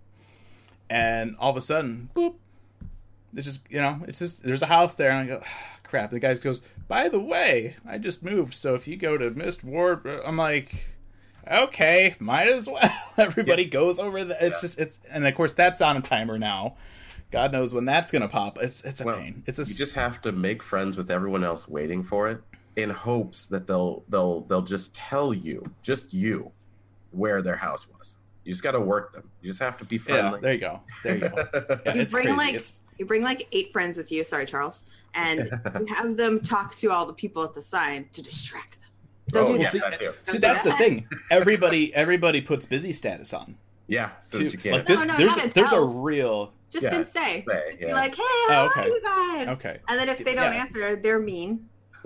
and 0.89 1.35
all 1.39 1.51
of 1.51 1.57
a 1.57 1.61
sudden, 1.61 2.09
boop. 2.15 2.35
It's 3.35 3.45
just 3.45 3.61
you 3.69 3.79
know, 3.79 3.99
it's 4.07 4.19
just 4.19 4.43
there's 4.43 4.63
a 4.63 4.65
house 4.67 4.95
there, 4.95 5.11
and 5.11 5.19
I 5.19 5.35
go, 5.35 5.43
"Ah, 5.45 5.77
crap. 5.83 6.09
The 6.11 6.19
guy 6.19 6.33
goes, 6.33 6.61
by 6.89 7.07
the 7.07 7.19
way, 7.19 7.75
I 7.87 7.97
just 7.97 8.21
moved, 8.23 8.53
so 8.53 8.75
if 8.75 8.85
you 8.87 8.97
go 8.97 9.17
to 9.17 9.29
Mist 9.29 9.63
Ward, 9.63 10.05
I'm 10.25 10.35
like, 10.35 10.87
okay, 11.49 12.15
might 12.19 12.47
as 12.49 12.67
well. 12.67 12.81
Everybody 13.17 13.63
goes 13.65 13.99
over 13.99 14.25
the. 14.25 14.35
It's 14.45 14.59
just 14.59 14.77
it's, 14.79 14.99
and 15.09 15.25
of 15.25 15.33
course 15.35 15.53
that's 15.53 15.79
on 15.79 15.95
a 15.95 16.01
timer 16.01 16.37
now. 16.37 16.75
God 17.31 17.51
knows 17.51 17.73
when 17.73 17.85
that's 17.85 18.11
gonna 18.11 18.27
pop. 18.27 18.57
It's 18.59 18.83
it's 18.83 19.01
a 19.01 19.05
Well, 19.05 19.17
pain. 19.19 19.43
It's 19.45 19.59
a 19.59 19.63
you 19.63 19.73
just 19.75 19.95
have 19.95 20.19
to 20.23 20.31
make 20.31 20.61
friends 20.63 20.97
with 20.97 21.09
everyone 21.11 21.43
else 21.43 21.67
waiting 21.67 22.03
for 22.03 22.27
it 22.27 22.41
in 22.75 22.89
hopes 22.89 23.45
that 23.47 23.67
they'll 23.67 24.03
they'll 24.09 24.41
they'll 24.41 24.61
just 24.63 24.95
tell 24.95 25.33
you 25.33 25.71
just 25.83 26.13
you 26.13 26.51
where 27.11 27.41
their 27.41 27.55
house 27.57 27.87
was 27.97 28.17
you 28.45 28.53
just 28.53 28.63
got 28.63 28.71
to 28.71 28.79
work 28.79 29.11
them 29.13 29.29
you 29.41 29.49
just 29.49 29.59
have 29.59 29.77
to 29.77 29.85
be 29.85 29.97
friendly. 29.97 30.21
yeah. 30.23 30.29
friendly 30.29 30.41
There 30.41 30.53
you 30.53 30.59
go. 30.59 30.81
There 31.03 31.15
you 31.15 31.21
go. 31.21 31.79
Yeah, 31.85 31.93
you 31.95 32.01
it's 32.01 32.13
bring 32.13 32.25
crazy. 32.25 32.37
like 32.37 32.49
It's- 32.55 32.79
you 32.99 33.05
bring 33.05 33.23
like 33.23 33.47
eight 33.51 33.71
friends 33.71 33.97
with 33.97 34.11
you. 34.11 34.23
Sorry, 34.23 34.45
Charles, 34.45 34.83
and 35.15 35.49
you 35.79 35.85
have 35.95 36.15
them 36.17 36.39
talk 36.41 36.75
to 36.75 36.91
all 36.91 37.05
the 37.05 37.13
people 37.13 37.43
at 37.43 37.53
the 37.53 37.61
sign 37.61 38.07
to 38.11 38.21
distract 38.21 38.73
them. 38.73 38.89
Don't 39.31 39.47
oh 39.47 39.53
do 39.53 39.59
yeah 39.59 39.63
that. 39.63 39.71
see- 39.71 39.79
that 39.79 39.99
too. 39.99 40.11
See, 40.23 40.37
that's 40.37 40.63
the 40.63 40.73
thing. 40.73 41.07
Everybody, 41.31 41.93
everybody 41.95 42.41
puts 42.41 42.65
busy 42.65 42.91
status 42.91 43.33
on. 43.33 43.55
yeah 43.87 44.11
so 44.21 44.39
too. 44.39 44.45
you 44.45 44.57
can't 44.57 44.75
Like 44.77 44.85
this, 44.87 44.99
No, 44.99 45.05
no, 45.05 45.17
there's 45.17 45.35
not 45.35 45.45
in 45.45 45.51
there's 45.51 45.71
a 45.71 45.81
real. 45.85 46.53
Just 46.69 46.83
Yeah, 46.83 46.89
didn't 46.91 47.07
say. 47.07 47.43
say, 47.47 47.63
Just 47.69 47.79
be 47.79 47.91
like, 47.91 48.13
"Hey, 48.13 48.21
oh, 48.23 48.47
how 48.51 48.61
Oh, 48.61 48.65
okay. 48.67 48.81
are 48.81 48.87
you 48.87 49.01
guys?" 49.01 49.47
Okay. 49.57 49.77
And 49.87 49.99
then 49.99 50.07
if 50.09 50.19
they 50.19 50.35
don't 50.35 50.53
Yeah. 50.53 50.59
answer, 50.61 50.95
they're 50.95 51.17
mean. 51.19 51.67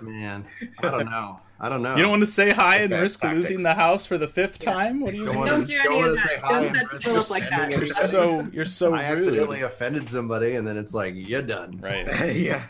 Man, 0.00 0.44
I 0.82 0.90
don't 0.90 1.04
know. 1.06 1.40
I 1.64 1.68
don't 1.70 1.80
know. 1.82 1.96
You 1.96 2.02
don't 2.02 2.10
want 2.10 2.22
to 2.22 2.26
say 2.26 2.50
hi 2.50 2.76
and 2.82 2.92
risk 2.92 3.20
tactics. 3.20 3.48
losing 3.48 3.62
the 3.62 3.72
house 3.74 4.04
for 4.04 4.18
the 4.18 4.28
fifth 4.28 4.62
Yeah. 4.62 4.72
time. 4.72 5.00
What 5.00 5.12
do 5.12 5.16
you? 5.18 5.24
Don't 5.24 5.32
do? 5.34 5.38
wanna- 5.40 5.50
Don't 5.52 5.66
do 5.66 5.74
any 5.74 5.82
don't 5.84 5.92
of 5.94 5.98
wanna 6.00 6.12
that. 6.14 6.28
say 6.28 6.36
hi 6.40 6.52
Don't 6.52 6.64
and 6.66 6.74
set 6.76 6.92
risk 6.92 7.04
people 7.06 7.20
up 7.20 7.30
like 7.30 7.48
that. 7.48 7.70
You're 7.70 7.86
so 7.86 8.48
you're 8.52 8.64
so 8.66 8.94
I 8.94 9.08
rude. 9.08 9.18
accidentally 9.20 9.62
offended 9.62 10.08
somebody, 10.10 10.56
and 10.56 10.66
then 10.66 10.76
it's 10.76 10.92
like 10.92 11.14
you're 11.16 11.42
done. 11.42 11.78
Right. 11.80 12.06
yeah 12.36 12.62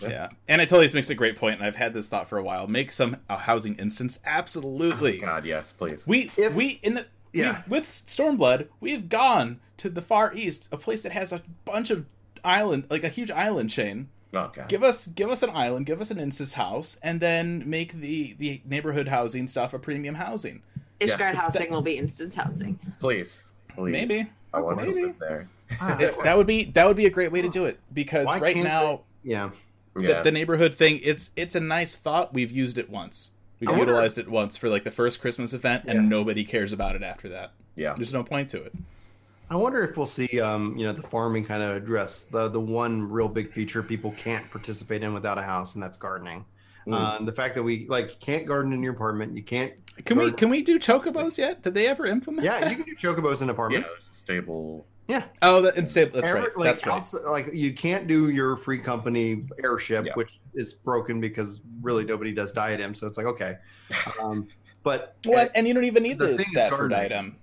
Yeah. 0.00 0.28
And 0.48 0.60
Antelius 0.62 0.94
makes 0.94 1.10
a 1.10 1.14
great 1.14 1.36
point, 1.36 1.56
and 1.56 1.64
I've 1.64 1.76
had 1.76 1.92
this 1.94 2.08
thought 2.08 2.28
for 2.28 2.38
a 2.38 2.42
while. 2.42 2.66
Make 2.66 2.90
some 2.92 3.18
a 3.28 3.36
housing 3.36 3.74
instance. 3.76 4.18
Absolutely. 4.24 5.18
Oh, 5.22 5.26
god 5.26 5.44
yes 5.44 5.72
please 5.72 6.06
We 6.06 6.30
If- 6.36 6.54
we 6.54 6.80
in 6.82 6.94
the 6.94 7.06
Yeah. 7.32 7.62
we, 7.68 7.78
with 7.78 7.86
Stormblood, 8.06 8.68
we've 8.80 9.08
gone 9.08 9.60
to 9.76 9.88
the 9.90 10.02
far 10.02 10.32
east, 10.34 10.68
a 10.72 10.76
place 10.76 11.02
that 11.02 11.12
has 11.12 11.32
a 11.32 11.42
bunch 11.64 11.90
of 11.90 12.06
island, 12.42 12.84
like 12.90 13.04
a 13.04 13.08
huge 13.08 13.30
island 13.30 13.70
chain. 13.70 14.08
God 14.32 14.68
Give 14.68 14.82
us 14.82 15.06
give 15.08 15.28
us 15.30 15.42
an 15.42 15.50
island, 15.50 15.86
give 15.86 16.00
us 16.00 16.10
an 16.10 16.18
instance 16.20 16.52
house, 16.54 16.96
and 17.02 17.20
then 17.20 17.62
make 17.68 17.92
the 17.92 18.34
the 18.38 18.60
neighborhood 18.64 19.08
housing 19.08 19.46
stuff 19.46 19.74
a 19.74 19.78
premium 19.78 20.14
housing. 20.14 20.62
Ishgard 21.00 21.34
housing 21.34 21.70
will 21.70 21.82
be 21.82 21.96
instance 21.96 22.34
housing. 22.34 22.78
please 23.00 23.52
please 23.68 23.92
Maybe 23.92 24.26
i 24.52 24.60
want 24.60 24.76
Maybe. 24.78 24.92
to 24.94 25.06
live 25.06 25.18
there 25.18 25.48
ah. 25.80 25.96
It- 25.98 26.22
that 26.24 26.36
would 26.36 26.46
be 26.46 26.64
that 26.64 26.86
would 26.86 26.96
be 26.96 27.06
a 27.06 27.10
great 27.10 27.32
way 27.32 27.40
to 27.42 27.48
do 27.48 27.64
it 27.64 27.78
because 27.92 28.26
Why 28.26 28.38
right 28.38 28.56
now 28.56 29.02
Yeah. 29.22 29.50
yeah 29.98 30.18
the, 30.18 30.22
the 30.24 30.32
neighborhood 30.32 30.74
thing 30.74 31.00
it's 31.02 31.30
it's 31.36 31.54
a 31.54 31.60
nice 31.60 31.94
thought. 31.96 32.34
We've 32.34 32.50
used 32.52 32.76
it 32.78 32.90
once. 32.90 33.30
We've 33.60 33.68
I 33.68 33.72
wonder- 33.72 33.92
utilized 33.92 34.18
it 34.18 34.28
once 34.28 34.56
for 34.56 34.68
like 34.68 34.84
the 34.84 34.90
first 34.90 35.20
Christmas 35.20 35.52
event, 35.52 35.84
and 35.86 36.02
Yeah. 36.02 36.08
nobody 36.08 36.44
cares 36.44 36.72
about 36.72 36.96
it 36.96 37.02
after 37.02 37.28
that. 37.30 37.52
yeah 37.76 37.94
There's 37.94 38.12
no 38.12 38.22
point 38.24 38.48
to 38.50 38.62
it. 38.62 38.72
I 39.50 39.56
wonder 39.56 39.82
if 39.82 39.96
we'll 39.96 40.06
see, 40.06 40.40
um, 40.40 40.76
you 40.76 40.86
know, 40.86 40.92
the 40.92 41.02
farming 41.02 41.44
kind 41.44 41.60
of 41.62 41.76
address 41.76 42.22
the 42.22 42.48
the 42.48 42.60
one 42.60 43.02
real 43.10 43.28
big 43.28 43.52
feature 43.52 43.82
people 43.82 44.12
can't 44.12 44.48
participate 44.50 45.02
in 45.02 45.12
without 45.12 45.38
a 45.38 45.42
house, 45.42 45.74
and 45.74 45.82
that's 45.82 45.96
gardening. 45.96 46.44
Mm. 46.86 46.94
Um, 46.94 47.26
the 47.26 47.32
fact 47.32 47.56
that 47.56 47.62
we 47.62 47.86
like 47.88 48.20
can't 48.20 48.46
garden 48.46 48.72
in 48.72 48.82
your 48.82 48.94
apartment, 48.94 49.36
you 49.36 49.42
can't. 49.42 49.72
Can 50.04 50.18
we 50.18 50.30
can 50.32 50.50
we 50.50 50.62
do 50.62 50.78
chocobos 50.78 51.36
yet? 51.36 51.62
Did 51.62 51.74
they 51.74 51.88
ever 51.88 52.06
implement? 52.06 52.44
Yeah, 52.44 52.60
that? 52.60 52.70
you 52.70 52.76
can 52.76 52.86
do 52.86 52.94
chocobos 52.94 53.42
in 53.42 53.48
yeah 53.48 53.52
apartments. 53.52 53.90
stable 54.12 54.86
Yeah, 55.08 55.24
Oh, 55.42 55.60
that, 55.62 55.76
and 55.76 55.88
stable. 55.88 56.12
That's 56.14 56.28
Every- 56.28 56.42
right. 56.42 56.56
Like, 56.56 56.64
That's 56.66 56.86
right. 56.86 56.96
outside- 56.96 57.28
like 57.28 57.52
you 57.52 57.74
can't 57.74 58.06
do 58.06 58.30
your 58.30 58.56
free 58.56 58.78
company 58.78 59.46
airship, 59.64 60.06
Yeah. 60.06 60.12
which 60.14 60.38
is 60.54 60.72
broken 60.72 61.20
because 61.20 61.60
really 61.82 62.04
nobody 62.04 62.32
does 62.32 62.52
diadem. 62.52 62.94
So 62.94 63.08
it's 63.08 63.16
like 63.18 63.26
okay, 63.26 63.58
um, 64.22 64.46
but 64.84 65.16
Well, 65.26 65.48
and 65.56 65.66
you 65.66 65.74
don't 65.74 65.84
even 65.84 66.04
need 66.04 66.18
the 66.20 66.28
the, 66.28 66.36
thing 66.36 66.46
is 66.50 66.54
that 66.54 66.70
for 66.70 66.88
diadem. 66.88 67.36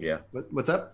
yeah 0.00 0.18
what- 0.32 0.52
what's 0.52 0.68
up? 0.68 0.93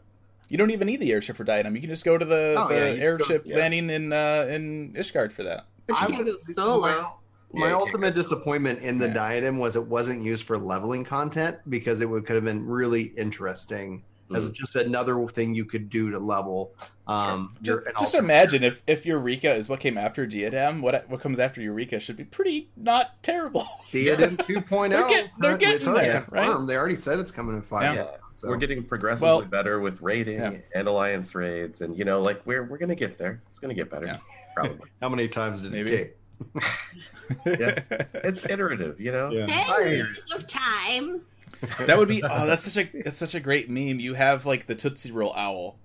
You 0.50 0.58
don't 0.58 0.70
even 0.72 0.86
need 0.86 1.00
the 1.00 1.12
airship 1.12 1.36
for 1.36 1.44
diadem. 1.44 1.74
You 1.76 1.80
can 1.80 1.88
just 1.90 2.04
go 2.04 2.18
to 2.18 2.24
the, 2.24 2.54
Oh, 2.58 2.68
the 2.68 2.74
yeah, 2.74 2.84
you 2.86 2.90
just 2.90 3.00
go- 3.00 3.06
airship 3.06 3.42
yeah. 3.46 3.56
landing 3.56 3.88
in 3.88 4.12
uh, 4.12 4.46
in 4.50 4.92
Ishgard 4.94 5.32
for 5.32 5.44
that. 5.44 5.66
But 5.86 5.98
you 6.00 6.06
I 6.06 6.10
can't 6.10 6.26
go 6.26 6.36
solo. 6.36 6.80
well, 6.82 7.20
Yeah, 7.54 7.60
My 7.60 7.72
ultimate 7.72 8.14
disappointment 8.14 8.80
in 8.80 8.98
the 8.98 9.06
Yeah. 9.08 9.14
diadem 9.14 9.58
was 9.58 9.76
it 9.76 9.86
wasn't 9.86 10.22
used 10.24 10.44
for 10.44 10.58
leveling 10.58 11.04
content 11.04 11.56
because 11.68 12.00
it 12.00 12.10
would 12.10 12.26
could 12.26 12.34
have 12.36 12.44
been 12.44 12.66
really 12.66 13.12
interesting 13.16 14.02
as 14.34 14.48
Mm. 14.50 14.52
just 14.54 14.76
another 14.76 15.26
thing 15.28 15.54
you 15.56 15.64
could 15.64 15.88
do 15.90 16.10
to 16.10 16.18
level. 16.20 16.74
Um, 17.08 17.50
Just, 17.62 17.66
your- 17.66 17.88
an 17.88 17.94
just 17.98 18.14
imagine 18.14 18.62
if 18.64 18.82
if 18.88 19.04
Eureka 19.06 19.52
is 19.52 19.68
what 19.68 19.78
came 19.80 19.96
after 19.98 20.26
diadem. 20.26 20.82
What 20.82 21.08
what 21.08 21.20
comes 21.20 21.38
after 21.40 21.60
Eureka 21.60 21.98
should 22.00 22.16
be 22.16 22.24
pretty 22.24 22.70
not 22.76 23.20
terrible. 23.22 23.66
diadem 23.92 24.36
2.0. 24.48 24.90
They're 24.90 25.08
get- 25.08 25.30
they're 25.38 25.56
getting 25.56 25.88
already 25.88 26.08
there, 26.08 26.26
right? 26.28 26.66
They 26.66 26.76
already 26.76 26.96
said 26.96 27.18
it's 27.20 27.30
coming 27.32 27.54
in 27.56 27.62
five. 27.62 27.94
Yeah. 27.94 28.06
Years, 28.40 28.48
so. 28.48 28.48
we're 28.48 28.56
getting 28.56 28.82
progressively 28.84 29.28
Well- 29.28 29.42
better 29.42 29.80
with 29.80 30.00
raiding 30.02 30.40
Yeah. 30.40 30.52
and 30.74 30.88
alliance 30.88 31.34
raids 31.34 31.80
and 31.80 31.96
you 31.98 32.04
know 32.04 32.20
like 32.22 32.40
we're 32.44 32.62
we're 32.64 32.78
gonna 32.78 32.94
get 32.94 33.18
there 33.18 33.40
it's 33.50 33.58
gonna 33.58 33.74
get 33.74 33.90
better 33.90 34.06
Yeah. 34.06 34.18
probably 34.54 34.88
How 35.02 35.08
many 35.08 35.28
times 35.28 35.62
did 35.62 35.72
Maybe. 35.72 35.92
it 35.92 36.16
take? 36.54 36.62
Yeah. 37.46 37.78
it's 38.14 38.44
iterative 38.44 39.00
you 39.00 39.12
know 39.12 39.30
Yeah. 39.30 39.46
Ten 39.46 39.88
years 39.88 40.30
of 40.34 40.46
time. 40.46 41.20
that 41.80 41.96
would 41.98 42.08
be 42.08 42.22
oh 42.22 42.46
that's 42.46 42.70
such 42.70 42.86
a 42.94 43.02
that's 43.02 43.18
such 43.18 43.34
a 43.34 43.40
great 43.40 43.68
meme. 43.68 44.00
You 44.00 44.14
have 44.14 44.46
like 44.46 44.66
the 44.66 44.74
Tootsie 44.74 45.12
Roll 45.12 45.32
owl, 45.36 45.76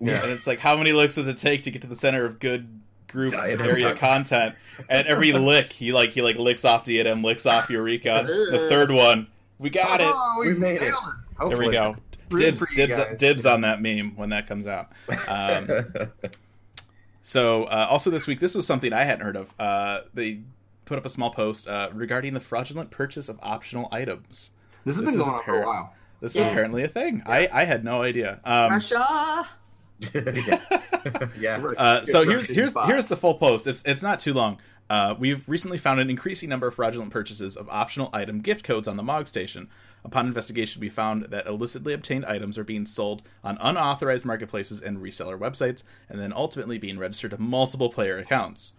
Yeah. 0.00 0.22
and 0.22 0.30
it's 0.30 0.46
like 0.46 0.60
how 0.60 0.76
many 0.76 0.92
licks 0.92 1.16
does 1.16 1.26
it 1.28 1.36
take 1.36 1.64
to 1.64 1.70
get 1.72 1.82
to 1.82 1.88
the 1.88 1.96
center 1.96 2.24
of 2.24 2.38
good 2.38 2.68
group 3.08 3.32
Diadem 3.32 3.66
area 3.66 3.94
content. 3.96 4.54
content? 4.54 4.54
And 4.88 5.06
every 5.08 5.32
lick 5.50 5.72
he 5.72 5.92
like 5.92 6.10
he 6.10 6.22
like 6.22 6.36
licks 6.36 6.64
off 6.64 6.84
diadem, 6.84 7.22
licks 7.24 7.46
off 7.46 7.68
Eureka. 7.68 8.24
The 8.26 8.68
third 8.70 8.92
one, 8.92 9.26
we 9.58 9.70
got 9.70 10.00
oh, 10.00 10.04
it. 10.04 10.12
Oh, 10.14 10.36
We 10.40 10.54
made 10.54 10.82
it. 10.82 10.94
Nailed 11.38 11.52
There 11.52 11.58
we 11.58 11.72
go. 11.72 11.96
Rooting 12.30 12.54
Dibs, 12.56 12.66
dibs, 12.74 12.96
dibs 13.18 13.46
on 13.46 13.62
that 13.62 13.80
meme 13.80 14.14
when 14.16 14.28
that 14.30 14.46
comes 14.46 14.66
out. 14.66 14.92
Um, 15.28 15.68
so, 17.22 17.64
uh, 17.64 17.86
also 17.88 18.10
this 18.10 18.26
week, 18.26 18.40
this 18.40 18.54
was 18.54 18.66
something 18.66 18.92
I 18.92 19.04
hadn't 19.04 19.24
heard 19.24 19.36
of. 19.36 19.54
Uh, 19.58 20.00
they 20.14 20.40
put 20.84 20.98
up 20.98 21.06
a 21.06 21.10
small 21.10 21.30
post 21.30 21.68
uh, 21.68 21.88
regarding 21.92 22.34
the 22.34 22.40
fraudulent 22.40 22.90
purchase 22.90 23.28
of 23.28 23.38
optional 23.42 23.88
items. 23.92 24.50
This 24.84 24.96
has 24.96 25.04
This 25.04 25.12
been 25.12 25.20
is 25.20 25.26
going 25.26 25.38
on 25.38 25.44
for 25.44 25.62
a 25.62 25.66
while. 25.66 25.94
This 26.20 26.34
Yeah. 26.36 26.46
is 26.46 26.52
apparently 26.52 26.82
a 26.82 26.88
thing. 26.88 27.22
I, 27.26 27.48
I 27.52 27.64
had 27.64 27.84
no 27.84 28.02
idea. 28.02 28.40
Um, 28.44 28.72
Russia. 28.72 29.48
yeah. 30.14 30.60
yeah. 31.38 31.72
Uh, 31.76 32.04
so 32.04 32.24
here's 32.24 32.48
here's 32.48 32.72
bots. 32.72 32.88
here's 32.88 33.06
the 33.08 33.16
full 33.16 33.34
post. 33.34 33.66
It's 33.66 33.82
it's 33.84 34.02
not 34.02 34.20
too 34.20 34.32
long. 34.32 34.60
Uh, 34.88 35.14
we've 35.18 35.46
recently 35.48 35.76
found 35.78 36.00
an 36.00 36.08
increasing 36.08 36.48
number 36.48 36.66
of 36.68 36.74
fraudulent 36.74 37.10
purchases 37.10 37.56
of 37.56 37.68
optional 37.68 38.08
item 38.12 38.40
gift 38.40 38.64
codes 38.64 38.86
on 38.88 38.96
the 38.96 39.02
Mog 39.02 39.26
Station. 39.26 39.68
Upon 40.04 40.26
investigation, 40.26 40.80
we 40.80 40.88
found 40.88 41.24
that 41.24 41.46
illicitly 41.46 41.92
obtained 41.92 42.24
items 42.24 42.56
are 42.56 42.64
being 42.64 42.86
sold 42.86 43.22
on 43.42 43.58
unauthorized 43.60 44.24
marketplaces 44.24 44.80
and 44.80 44.98
reseller 44.98 45.38
websites, 45.38 45.82
and 46.08 46.20
then 46.20 46.32
ultimately 46.32 46.78
being 46.78 46.98
registered 46.98 47.32
to 47.32 47.40
multiple 47.40 47.90
player 47.90 48.16
accounts. 48.18 48.72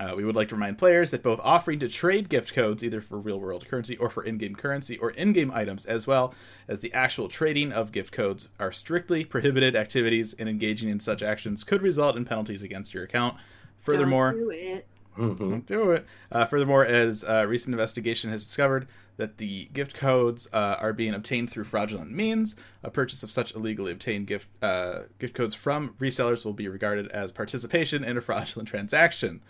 Uh, 0.00 0.14
we 0.16 0.24
would 0.24 0.36
like 0.36 0.48
to 0.48 0.54
remind 0.54 0.78
players 0.78 1.10
that 1.12 1.22
both 1.22 1.40
offering 1.42 1.78
to 1.78 1.88
trade 1.88 2.28
gift 2.28 2.52
codes, 2.52 2.82
either 2.82 3.00
for 3.00 3.18
real 3.18 3.40
world 3.40 3.66
currency 3.68 3.96
or 3.96 4.10
for 4.10 4.22
in 4.24 4.38
game 4.38 4.54
currency 4.56 4.98
or 4.98 5.10
in 5.10 5.32
game 5.32 5.50
items, 5.54 5.86
as 5.86 6.06
well 6.06 6.34
as 6.68 6.80
the 6.80 6.92
actual 6.92 7.28
trading 7.28 7.72
of 7.72 7.92
gift 7.92 8.12
codes, 8.12 8.48
are 8.58 8.72
strictly 8.72 9.24
prohibited 9.24 9.76
activities, 9.76 10.34
and 10.34 10.48
engaging 10.48 10.88
in 10.88 11.00
such 11.00 11.22
actions 11.22 11.64
could 11.64 11.82
result 11.82 12.16
in 12.16 12.24
penalties 12.24 12.62
against 12.62 12.92
your 12.92 13.04
account. 13.04 13.36
Furthermore, 13.78 14.32
Don't 14.32 14.40
do 14.40 14.82
it. 15.16 15.20
Mhm. 15.20 15.38
Don't 15.38 15.66
do 15.66 15.90
it. 15.92 16.06
Uh, 16.30 16.44
furthermore, 16.44 16.84
as 16.84 17.24
uh, 17.24 17.46
recent 17.48 17.74
investigation 17.74 18.30
has 18.30 18.44
discovered 18.44 18.86
that 19.16 19.38
the 19.38 19.66
gift 19.72 19.94
codes 19.94 20.46
uh, 20.52 20.76
are 20.78 20.92
being 20.92 21.14
obtained 21.14 21.50
through 21.50 21.64
fraudulent 21.64 22.12
means, 22.12 22.54
a 22.82 22.90
purchase 22.90 23.22
of 23.22 23.30
such 23.32 23.54
illegally 23.54 23.90
obtained 23.92 24.26
gift 24.26 24.48
uh, 24.62 25.04
gift 25.18 25.34
codes 25.34 25.54
from 25.54 25.94
resellers 25.98 26.44
will 26.44 26.52
be 26.52 26.68
regarded 26.68 27.08
as 27.08 27.32
participation 27.32 28.04
in 28.04 28.16
a 28.16 28.20
fraudulent 28.20 28.68
transaction. 28.68 29.40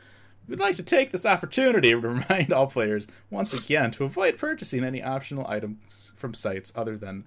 We'd 0.48 0.60
like 0.60 0.76
to 0.76 0.84
take 0.84 1.10
this 1.10 1.26
opportunity 1.26 1.90
to 1.90 1.98
remind 1.98 2.52
all 2.52 2.68
players 2.68 3.08
once 3.30 3.52
again 3.52 3.90
to 3.92 4.04
avoid 4.04 4.38
purchasing 4.38 4.84
any 4.84 5.02
optional 5.02 5.44
items 5.48 6.12
from 6.14 6.34
sites 6.34 6.72
other 6.76 6.96
than 6.96 7.24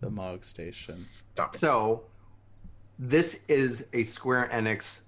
the 0.00 0.08
Mog 0.08 0.44
Station. 0.46 0.94
Stop. 0.94 1.54
So 1.54 2.04
this 2.98 3.40
is 3.48 3.86
a 3.92 4.04
Square 4.04 4.48
Enix 4.50 5.02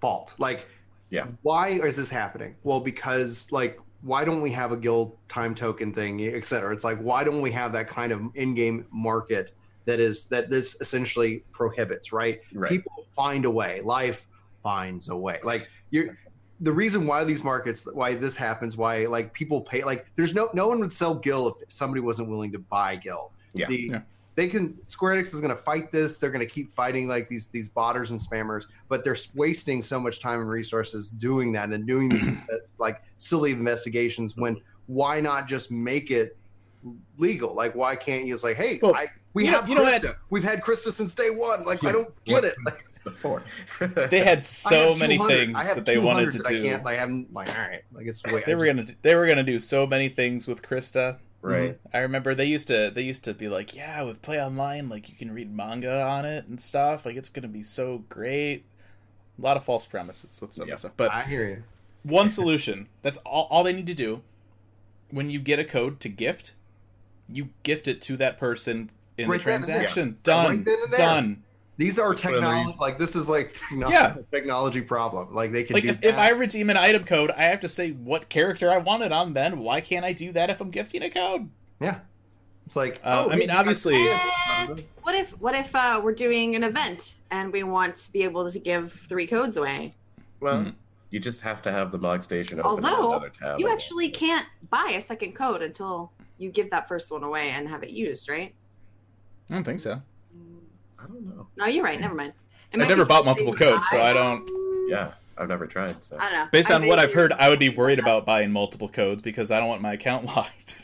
fault. 0.00 0.34
Like, 0.38 0.66
Yeah. 1.10 1.26
why 1.42 1.68
is 1.70 1.96
this 1.96 2.10
happening? 2.10 2.54
Well, 2.62 2.80
because 2.80 3.50
like, 3.50 3.78
why 4.02 4.24
don't 4.24 4.40
we 4.40 4.50
have 4.52 4.72
a 4.72 4.76
gil 4.76 5.18
time 5.28 5.54
token 5.54 5.92
thing, 5.92 6.22
et 6.22 6.44
cetera? 6.44 6.72
It's 6.72 6.84
like, 6.84 6.98
why 6.98 7.24
don't 7.24 7.40
we 7.40 7.50
have 7.52 7.72
that 7.72 7.88
kind 7.88 8.12
of 8.12 8.22
in-game 8.34 8.86
market 8.90 9.52
that 9.84 10.00
is 10.00 10.26
that 10.26 10.48
this 10.50 10.76
essentially 10.80 11.44
prohibits? 11.52 12.12
Right? 12.12 12.40
Right. 12.54 12.70
People 12.70 13.06
find 13.14 13.44
a 13.44 13.50
way. 13.50 13.80
Life 13.82 14.26
finds 14.62 15.08
a 15.08 15.16
way. 15.16 15.40
Like 15.42 15.68
you. 15.90 16.16
The 16.62 16.72
reason 16.72 17.06
why 17.06 17.24
these 17.24 17.42
markets, 17.42 17.88
why 17.90 18.14
this 18.14 18.36
happens, 18.36 18.76
why 18.76 19.06
like 19.06 19.32
people 19.32 19.62
pay, 19.62 19.82
like 19.82 20.06
there's 20.16 20.34
no 20.34 20.50
no 20.52 20.68
one 20.68 20.78
would 20.80 20.92
sell 20.92 21.14
Gil 21.14 21.48
if 21.48 21.72
somebody 21.72 22.02
wasn't 22.02 22.28
willing 22.28 22.52
to 22.52 22.58
buy 22.58 22.96
Gil. 22.96 23.32
Yeah. 23.54 23.66
The, 23.66 23.76
Yeah. 23.92 24.00
They 24.40 24.48
can 24.48 24.78
Square 24.86 25.16
Enix 25.16 25.34
is 25.34 25.42
going 25.42 25.54
to 25.54 25.62
fight 25.62 25.92
this. 25.92 26.16
They're 26.16 26.30
going 26.30 26.40
to 26.40 26.50
keep 26.50 26.70
fighting 26.70 27.06
like 27.06 27.28
these 27.28 27.48
these 27.48 27.68
botters 27.68 28.08
and 28.08 28.18
spammers, 28.18 28.64
but 28.88 29.04
they're 29.04 29.18
wasting 29.34 29.82
so 29.82 30.00
much 30.00 30.18
time 30.18 30.40
and 30.40 30.48
resources 30.48 31.10
doing 31.10 31.52
that 31.52 31.68
and 31.68 31.86
doing 31.86 32.08
these 32.08 32.26
uh, 32.50 32.56
like 32.78 33.02
silly 33.18 33.50
investigations. 33.50 34.38
When 34.38 34.56
why 34.86 35.20
not 35.20 35.46
just 35.46 35.70
make 35.70 36.10
it 36.10 36.38
legal? 37.18 37.54
Like 37.54 37.74
why 37.74 37.96
can't 37.96 38.24
you 38.24 38.32
just 38.32 38.42
like, 38.42 38.56
hey, 38.56 38.78
Well, 38.80 38.94
I, 38.96 39.08
we 39.34 39.44
have 39.44 39.68
know 39.68 39.82
what? 39.82 40.00
Crysta. 40.00 40.16
We've 40.30 40.42
had 40.42 40.62
Crysta 40.62 40.90
since 40.90 41.12
day 41.12 41.28
one. 41.28 41.66
Like 41.66 41.84
I 41.84 41.92
don't 41.92 42.08
get 42.24 42.42
it. 42.44 42.56
Like, 42.64 42.86
Before. 43.04 43.42
They 43.78 44.24
had 44.24 44.42
so 44.44 44.94
many 44.94 45.18
things 45.18 45.74
that 45.74 45.84
they 45.84 45.98
wanted 45.98 46.30
to 46.30 46.38
that 46.38 46.46
I 46.46 46.50
do. 46.50 46.62
can't, 46.62 46.82
like, 46.82 46.96
I 46.96 47.00
haven't 47.00 47.30
like 47.34 47.48
all 47.50 47.62
right. 47.62 47.82
Like 47.92 48.06
it's 48.06 48.24
way 48.24 48.42
They 48.46 48.54
were 48.54 48.64
gonna 48.64 48.86
they 49.02 49.14
were 49.14 49.26
gonna 49.26 49.42
do 49.42 49.60
so 49.60 49.86
many 49.86 50.08
things 50.08 50.46
with 50.46 50.62
Crysta. 50.62 51.18
Mm-hmm. 51.42 51.52
right. 51.52 51.78
I 51.94 51.98
remember 51.98 52.34
they 52.34 52.44
used 52.46 52.68
to 52.68 52.90
they 52.90 53.02
used 53.02 53.24
to 53.24 53.34
be 53.34 53.48
like, 53.48 53.74
yeah, 53.74 54.02
with 54.02 54.20
Play 54.22 54.40
Online, 54.42 54.88
like 54.88 55.08
you 55.08 55.14
can 55.16 55.32
read 55.32 55.54
manga 55.54 56.02
on 56.02 56.24
it 56.24 56.46
and 56.46 56.60
stuff. 56.60 57.06
Like 57.06 57.16
it's 57.16 57.28
gonna 57.28 57.48
be 57.48 57.62
so 57.62 58.04
great. 58.08 58.64
A 59.38 59.42
lot 59.42 59.56
of 59.56 59.64
false 59.64 59.86
premises 59.86 60.40
with 60.40 60.52
some 60.52 60.64
of 60.64 60.68
Yeah. 60.68 60.74
the 60.74 60.78
stuff, 60.78 60.92
but 60.96 61.10
I 61.12 61.22
hear 61.22 61.48
you. 61.48 61.62
one 62.02 62.28
solution. 62.30 62.88
That's 63.02 63.16
all. 63.18 63.46
All 63.50 63.62
they 63.64 63.72
need 63.72 63.86
to 63.86 63.94
do 63.94 64.22
when 65.10 65.30
you 65.30 65.40
get 65.40 65.58
a 65.58 65.64
code 65.64 65.98
to 66.00 66.08
gift, 66.10 66.52
you 67.28 67.48
gift 67.62 67.88
it 67.88 68.00
to 68.02 68.16
that 68.18 68.38
person 68.38 68.90
in 69.16 69.28
Right 69.28 69.40
the 69.40 69.44
then 69.46 69.54
and 69.56 69.64
transaction. 69.64 70.18
Done. 70.22 70.56
Right 70.58 70.64
then 70.66 70.78
and 70.84 70.92
there. 70.92 70.98
Done. 70.98 71.42
These 71.80 71.98
are 71.98 72.10
That's 72.10 72.22
what 72.26 72.34
I'm 72.34 72.40
technology. 72.42 72.76
Like 72.78 72.98
this 72.98 73.16
is 73.16 73.26
like 73.26 73.54
technology, 73.54 73.94
Yeah. 73.94 74.16
technology 74.30 74.82
problem. 74.82 75.32
Like 75.32 75.50
they 75.50 75.64
can 75.64 75.72
Like 75.72 75.84
do 75.84 75.88
if, 75.88 76.04
if. 76.04 76.14
I 76.14 76.28
redeem 76.32 76.68
an 76.68 76.76
item 76.76 77.04
code, 77.04 77.30
I 77.30 77.44
have 77.44 77.60
to 77.60 77.70
say 77.70 77.92
what 77.92 78.28
character 78.28 78.70
I 78.70 78.76
want 78.76 79.02
it 79.02 79.12
on. 79.12 79.32
Then 79.32 79.60
why 79.60 79.80
can't 79.80 80.04
I 80.04 80.12
do 80.12 80.30
that 80.32 80.50
if 80.50 80.60
I'm 80.60 80.70
gifting 80.70 81.02
a 81.02 81.08
code? 81.08 81.48
Yeah. 81.80 82.00
It's 82.66 82.76
like, 82.76 83.00
Uh, 83.02 83.24
oh, 83.26 83.30
I 83.32 83.36
mean, 83.36 83.48
obviously- 83.50 83.94
Eh, 83.96 84.76
what 85.04 85.14
if 85.14 85.30
what 85.40 85.54
if 85.54 85.74
uh, 85.74 86.02
we're 86.04 86.12
doing 86.12 86.54
an 86.54 86.64
event 86.64 87.16
and 87.30 87.50
we 87.50 87.62
want 87.62 87.96
to 87.96 88.12
be 88.12 88.24
able 88.24 88.50
to 88.50 88.58
give 88.58 88.92
three 88.92 89.26
codes 89.26 89.56
away? 89.56 89.94
Well, 90.38 90.64
Mhm. 90.64 90.74
you 91.08 91.18
just 91.18 91.40
have 91.40 91.62
to 91.62 91.72
have 91.72 91.92
the 91.92 91.98
Mog 91.98 92.22
Station 92.22 92.60
open 92.60 92.84
Although 92.84 93.26
tab. 93.30 93.58
you 93.58 93.68
I 93.68 93.72
actually 93.72 94.10
can't 94.10 94.46
buy 94.68 94.92
a 94.94 95.00
second 95.00 95.32
code 95.32 95.62
until 95.62 96.12
you 96.36 96.50
give 96.50 96.68
that 96.72 96.88
first 96.88 97.10
one 97.10 97.22
away 97.22 97.48
and 97.48 97.70
have 97.70 97.82
it 97.82 97.88
used, 97.90 98.28
right? 98.28 98.54
I 99.50 99.54
don't 99.54 99.64
think 99.64 99.80
so. 99.80 100.02
Guess. 101.00 101.10
I 101.10 101.12
don't 101.12 101.36
know. 101.36 101.46
No, 101.56 101.66
you're 101.66 101.84
right. 101.84 102.00
Never 102.00 102.14
mind. 102.14 102.32
It 102.72 102.80
I've 102.80 102.88
never 102.88 103.04
bought 103.04 103.24
multiple 103.24 103.52
codes, 103.52 103.84
so 103.90 104.00
I 104.00 104.12
don't- 104.12 104.48
Yeah, 104.88 105.12
I've 105.36 105.48
never 105.48 105.66
tried. 105.66 106.02
So 106.04 106.16
I 106.18 106.24
don't 106.30 106.32
know. 106.34 106.48
Based 106.52 106.70
I 106.70 106.74
on 106.76 106.86
what 106.86 106.98
I've 106.98 107.12
heard, 107.12 107.32
I 107.32 107.48
would 107.48 107.58
be 107.58 107.68
worried 107.68 107.98
about 107.98 108.24
buying 108.26 108.52
multiple 108.52 108.88
codes 108.88 109.22
because 109.22 109.50
I 109.50 109.58
don't 109.58 109.68
want 109.68 109.82
my 109.82 109.92
account 109.94 110.24
locked. 110.36 110.76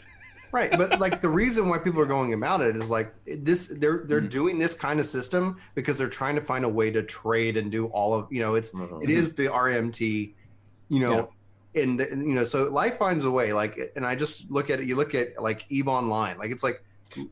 right 0.52 0.70
but 0.78 1.00
like 1.00 1.20
the 1.20 1.28
reason 1.28 1.68
why 1.68 1.76
people 1.76 2.00
are 2.00 2.06
going 2.06 2.32
about 2.32 2.60
it 2.60 2.76
is 2.76 2.88
like 2.88 3.12
this 3.26 3.66
they're 3.66 4.02
they're 4.06 4.22
Mhm. 4.22 4.30
doing 4.30 4.58
this 4.60 4.74
kind 4.74 5.00
of 5.00 5.04
system 5.04 5.58
because 5.74 5.98
they're 5.98 6.08
trying 6.08 6.36
to 6.36 6.40
find 6.40 6.64
a 6.64 6.68
way 6.68 6.88
to 6.90 7.02
trade 7.02 7.56
and 7.56 7.70
do 7.70 7.86
all 7.86 8.14
of 8.14 8.32
you 8.32 8.40
know 8.40 8.54
it's 8.54 8.70
Mhm. 8.72 9.02
it 9.02 9.10
is 9.10 9.34
the 9.34 9.46
rmt 9.48 10.32
you 10.88 11.00
know 11.00 11.30
and, 11.74 11.98
the, 12.00 12.06
you 12.08 12.32
know 12.32 12.44
so 12.44 12.70
life 12.70 12.96
finds 12.96 13.24
a 13.24 13.30
way 13.30 13.52
like 13.52 13.92
and 13.96 14.06
i 14.06 14.14
just 14.14 14.48
look 14.50 14.70
at 14.70 14.78
it 14.80 14.86
you 14.86 14.94
look 14.94 15.16
at 15.16 15.30
like 15.42 15.66
eve 15.68 15.88
online 15.88 16.38
like 16.38 16.52
it's 16.52 16.62
like 16.62 16.82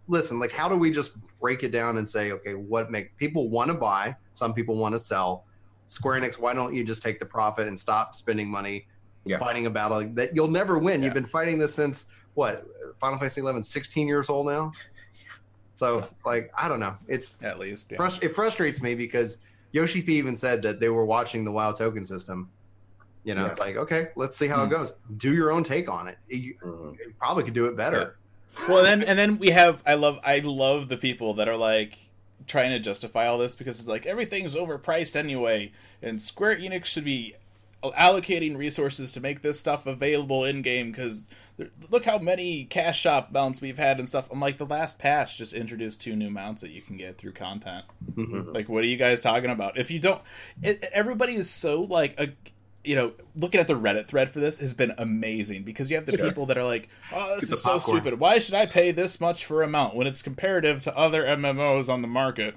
listen 0.08 0.38
like 0.38 0.50
how 0.52 0.68
do 0.68 0.76
we 0.76 0.90
just 0.90 1.12
break 1.40 1.62
it 1.62 1.70
down 1.70 1.98
and 1.98 2.08
say 2.08 2.32
okay 2.32 2.54
what 2.54 2.90
make 2.90 3.16
people 3.16 3.48
want 3.48 3.68
to 3.68 3.74
buy 3.74 4.14
some 4.32 4.54
people 4.54 4.76
want 4.76 4.94
to 4.94 4.98
sell 4.98 5.44
square 5.88 6.20
enix 6.20 6.38
why 6.38 6.54
don't 6.54 6.74
you 6.74 6.84
just 6.84 7.02
take 7.02 7.18
the 7.18 7.26
profit 7.26 7.66
and 7.68 7.78
stop 7.78 8.14
spending 8.14 8.48
money 8.48 8.86
Yeah. 9.24 9.38
fighting 9.38 9.66
a 9.66 9.70
battle 9.70 10.08
that 10.14 10.34
you'll 10.34 10.48
never 10.48 10.78
win 10.78 11.00
Yeah. 11.00 11.06
you've 11.06 11.14
been 11.14 11.26
fighting 11.26 11.58
this 11.58 11.74
since 11.74 12.06
what 12.34 12.64
final 13.00 13.18
fantasy 13.18 13.40
11 13.40 13.62
16 13.62 14.06
years 14.08 14.28
old 14.30 14.46
now 14.46 14.70
so 15.76 16.06
like 16.24 16.50
i 16.56 16.68
don't 16.68 16.80
know 16.80 16.96
it's 17.08 17.42
At 17.42 17.58
least, 17.58 17.88
yeah. 17.90 17.98
frust- 17.98 18.22
it 18.22 18.34
frustrates 18.34 18.80
me 18.80 18.94
because 18.94 19.38
Yoshi 19.72 20.02
P 20.02 20.14
even 20.18 20.36
said 20.36 20.62
that 20.62 20.78
they 20.78 20.88
were 20.88 21.04
watching 21.04 21.44
the 21.44 21.50
WoW 21.50 21.72
token 21.72 22.04
system. 22.04 22.48
You 23.24 23.34
know, 23.34 23.42
Yeah. 23.46 23.50
it's 23.50 23.58
like, 23.58 23.74
okay, 23.76 24.10
let's 24.14 24.36
see 24.36 24.46
how 24.46 24.58
Hmm. 24.64 24.70
it 24.72 24.76
goes. 24.76 24.94
Do 25.16 25.34
your 25.34 25.50
own 25.50 25.64
take 25.64 25.88
on 25.90 26.06
it. 26.06 26.16
You, 26.28 26.54
Mhm. 26.62 26.96
you 26.96 27.12
probably 27.18 27.42
could 27.42 27.54
do 27.54 27.64
it 27.66 27.74
better. 27.76 28.16
Well, 28.68 28.82
then 28.82 29.02
and 29.02 29.18
then 29.18 29.38
we 29.38 29.50
have 29.50 29.82
I 29.86 29.94
love 29.94 30.18
I 30.24 30.38
love 30.40 30.88
the 30.88 30.96
people 30.96 31.34
that 31.34 31.48
are 31.48 31.56
like 31.56 31.98
trying 32.46 32.70
to 32.70 32.78
justify 32.78 33.26
all 33.26 33.38
this 33.38 33.54
because 33.54 33.78
it's 33.78 33.88
like 33.88 34.06
everything's 34.06 34.54
overpriced 34.54 35.16
anyway, 35.16 35.72
and 36.02 36.20
Square 36.20 36.56
Enix 36.58 36.86
should 36.86 37.04
be 37.04 37.34
allocating 37.82 38.56
resources 38.56 39.12
to 39.12 39.20
make 39.20 39.42
this 39.42 39.60
stuff 39.60 39.86
available 39.86 40.44
in 40.44 40.62
game 40.62 40.90
because 40.90 41.28
look 41.90 42.04
how 42.06 42.18
many 42.18 42.64
cash 42.64 42.98
shop 43.00 43.30
mounts 43.30 43.60
we've 43.60 43.76
had 43.78 43.98
and 43.98 44.08
stuff. 44.08 44.28
I'm 44.32 44.40
like 44.40 44.58
the 44.58 44.66
last 44.66 44.98
patch 44.98 45.36
just 45.38 45.52
introduced 45.52 46.00
two 46.00 46.16
new 46.16 46.30
mounts 46.30 46.62
that 46.62 46.70
you 46.70 46.80
can 46.82 46.96
get 46.96 47.18
through 47.18 47.32
content. 47.32 47.84
Mhm. 48.14 48.54
Like, 48.54 48.68
what 48.68 48.82
are 48.84 48.86
you 48.86 48.96
guys 48.96 49.20
talking 49.20 49.50
about? 49.50 49.76
If 49.78 49.90
you 49.90 49.98
don't, 50.00 50.22
it, 50.62 50.84
everybody 50.92 51.34
is 51.34 51.50
so 51.50 51.82
like 51.82 52.18
a. 52.18 52.28
You 52.84 52.96
know, 52.96 53.12
looking 53.34 53.60
at 53.60 53.66
the 53.66 53.74
Reddit 53.74 54.06
thread 54.08 54.28
for 54.28 54.40
this 54.40 54.58
has 54.58 54.74
been 54.74 54.92
amazing 54.98 55.62
because 55.62 55.90
you 55.90 55.96
have 55.96 56.04
the 56.06 56.16
Sure. 56.16 56.26
people 56.28 56.46
that 56.46 56.58
are 56.58 56.64
like, 56.64 56.88
"Oh, 57.12 57.26
Let's 57.28 57.34
this 57.36 57.44
is 57.44 57.50
the 57.50 57.56
so 57.56 57.78
stupid. 57.78 58.20
Why 58.20 58.38
should 58.38 58.54
I 58.54 58.66
pay 58.66 58.90
this 58.90 59.20
much 59.20 59.46
for 59.46 59.62
a 59.62 59.66
mount 59.66 59.94
when 59.94 60.06
it's 60.06 60.20
comparative 60.22 60.82
to 60.82 60.96
other 60.96 61.24
MMOs 61.24 61.88
on 61.88 62.02
the 62.02 62.08
market?" 62.08 62.54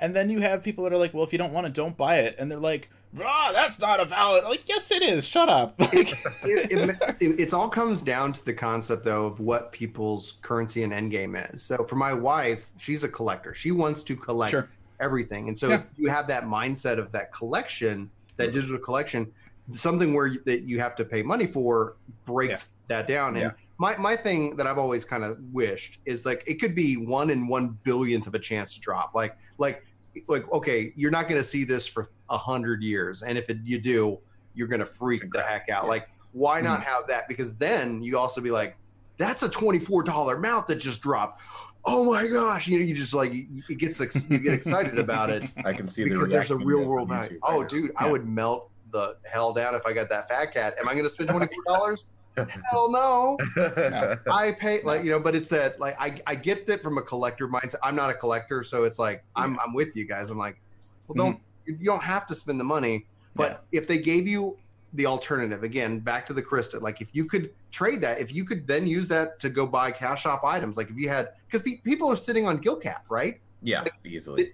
And 0.00 0.14
then 0.16 0.30
you 0.30 0.40
have 0.40 0.62
people 0.62 0.84
that 0.84 0.92
are 0.92 0.98
like, 0.98 1.12
"Well, 1.14 1.24
if 1.24 1.32
you 1.32 1.38
don't 1.38 1.52
want 1.52 1.66
it, 1.66 1.74
don't 1.74 1.96
buy 1.96 2.16
it." 2.20 2.36
And 2.38 2.50
they're 2.50 2.58
like, 2.58 2.88
"Ah, 3.22 3.50
that's 3.52 3.78
not 3.78 4.00
a 4.00 4.06
valid." 4.06 4.44
Like, 4.44 4.66
yes, 4.68 4.90
it 4.90 5.02
is. 5.02 5.26
Shut 5.28 5.48
up. 5.50 5.74
Like, 5.80 6.12
it, 6.44 6.70
it, 6.72 6.96
it, 7.20 7.40
it's 7.40 7.52
all 7.52 7.68
comes 7.68 8.00
down 8.02 8.32
to 8.32 8.44
the 8.44 8.52
concept 8.54 9.04
though 9.04 9.26
of 9.26 9.40
what 9.40 9.72
people's 9.72 10.34
currency 10.42 10.84
and 10.84 10.92
end 10.92 11.10
game 11.10 11.36
is. 11.36 11.62
So 11.62 11.84
for 11.84 11.96
my 11.96 12.14
wife, 12.14 12.70
she's 12.78 13.04
a 13.04 13.08
collector. 13.08 13.52
She 13.52 13.72
wants 13.72 14.02
to 14.04 14.16
collect 14.16 14.50
Sure. 14.52 14.68
everything, 15.00 15.48
and 15.48 15.58
so 15.58 15.68
Yeah. 15.68 15.74
if 15.82 15.90
you 15.98 16.08
have 16.08 16.26
that 16.28 16.44
mindset 16.44 16.98
of 16.98 17.12
that 17.12 17.32
collection, 17.32 18.10
that 18.36 18.52
digital 18.52 18.78
collection, 18.78 19.32
something 19.74 20.14
where 20.14 20.26
you, 20.26 20.42
that 20.44 20.62
you 20.62 20.80
have 20.80 20.94
to 20.96 21.04
pay 21.04 21.22
money 21.22 21.46
for 21.46 21.96
breaks 22.24 22.74
that 22.88 23.06
down. 23.06 23.36
And 23.36 23.38
Yeah. 23.38 23.50
my 23.78 23.96
my 23.96 24.16
thing 24.16 24.56
that 24.56 24.66
I've 24.66 24.78
always 24.78 25.04
kind 25.04 25.24
of 25.24 25.38
wished 25.52 26.00
is 26.04 26.24
like 26.24 26.44
it 26.46 26.54
could 26.60 26.74
be 26.74 26.96
one 26.96 27.30
in 27.30 27.46
one 27.46 27.78
billionth 27.84 28.26
of 28.26 28.34
a 28.34 28.38
chance 28.38 28.74
to 28.74 28.80
drop. 28.80 29.14
Like 29.14 29.36
like 29.58 29.84
like 30.28 30.50
okay, 30.52 30.92
you're 30.96 31.10
not 31.10 31.28
going 31.28 31.40
to 31.40 31.46
see 31.46 31.64
this 31.64 31.86
for 31.86 32.10
a 32.30 32.38
hundred 32.38 32.82
years, 32.82 33.22
and 33.22 33.36
if 33.36 33.50
it, 33.50 33.58
you 33.64 33.78
do, 33.78 34.18
you're 34.54 34.68
going 34.68 34.80
to 34.80 34.86
freak 34.86 35.30
the 35.32 35.42
heck 35.42 35.68
out. 35.68 35.84
Yeah. 35.84 35.90
Like 35.90 36.08
why 36.32 36.60
not 36.60 36.80
mm-hmm. 36.80 36.90
have 36.90 37.06
that? 37.08 37.28
Because 37.28 37.56
then 37.56 38.02
you 38.02 38.18
also 38.18 38.40
be 38.40 38.50
like, 38.50 38.76
that's 39.16 39.42
a 39.42 39.48
twenty 39.48 39.78
four 39.78 40.02
dollar 40.02 40.38
mount 40.38 40.66
that 40.68 40.76
just 40.76 41.00
dropped. 41.00 41.40
Oh 41.84 42.04
my 42.04 42.26
gosh! 42.26 42.66
You 42.66 42.78
know, 42.78 42.84
you 42.84 42.94
just 42.94 43.14
like 43.14 43.32
it 43.32 43.78
gets 43.78 44.00
you 44.28 44.38
get 44.38 44.52
excited 44.52 44.98
about 44.98 45.30
it 45.30 45.44
I 45.64 45.72
can 45.72 45.86
see 45.86 46.04
the 46.04 46.10
because 46.10 46.30
there's 46.30 46.50
a 46.50 46.56
real 46.56 46.84
world 46.84 47.08
value. 47.08 47.38
Oh, 47.42 47.64
dude, 47.64 47.92
I 47.96 48.10
would 48.10 48.26
melt 48.26 48.70
the 48.96 49.16
hell 49.28 49.52
down 49.52 49.74
if 49.74 49.84
I 49.86 49.92
got 49.92 50.08
that 50.08 50.28
fat 50.28 50.52
cat. 50.52 50.76
Am 50.80 50.88
I 50.88 50.92
going 50.92 51.04
to 51.04 51.10
spend 51.10 51.30
twenty 51.30 51.54
four 51.54 51.64
dollars? 51.66 52.04
hell 52.70 52.90
no. 52.90 53.38
now. 53.56 54.16
I 54.30 54.52
pay 54.52 54.82
like 54.82 55.04
you 55.04 55.10
know, 55.10 55.20
but 55.20 55.34
it's 55.34 55.48
that 55.50 55.80
like 55.80 55.96
I 55.98 56.20
I 56.26 56.34
get 56.34 56.66
that 56.66 56.82
from 56.82 56.98
a 56.98 57.02
collector 57.02 57.48
mindset. 57.48 57.76
I'm 57.82 57.96
not 57.96 58.10
a 58.10 58.14
collector, 58.14 58.62
so 58.62 58.84
it's 58.84 58.98
like 58.98 59.24
I'm 59.34 59.58
I'm 59.60 59.72
with 59.74 59.96
you 59.96 60.06
guys. 60.06 60.30
I'm 60.30 60.38
like, 60.38 60.60
well, 61.08 61.14
mm-hmm. 61.14 61.32
don't 61.32 61.80
you 61.80 61.86
don't 61.86 62.02
have 62.02 62.26
to 62.28 62.34
spend 62.34 62.60
the 62.60 62.64
money, 62.64 63.06
but 63.34 63.64
if 63.72 63.88
they 63.88 63.98
gave 63.98 64.26
you 64.26 64.56
the 64.92 65.06
alternative 65.06 65.62
again, 65.62 65.98
back 65.98 66.24
to 66.26 66.32
the 66.32 66.42
Crysta, 66.42 66.80
like 66.80 67.00
if 67.00 67.08
you 67.12 67.24
could 67.24 67.52
trade 67.70 68.00
that, 68.02 68.20
if 68.20 68.32
you 68.34 68.44
could 68.44 68.66
then 68.66 68.86
use 68.86 69.08
that 69.08 69.38
to 69.40 69.48
go 69.48 69.66
buy 69.66 69.90
cash 69.90 70.22
shop 70.22 70.42
items, 70.44 70.76
like 70.76 70.90
if 70.90 70.96
you 70.96 71.08
had 71.08 71.30
because 71.46 71.62
pe- 71.62 71.78
people 71.78 72.10
are 72.10 72.16
sitting 72.16 72.46
on 72.46 72.58
Gil 72.58 72.76
Cap, 72.76 73.04
right? 73.08 73.40
yeah, 73.62 73.84
easily. 74.04 74.52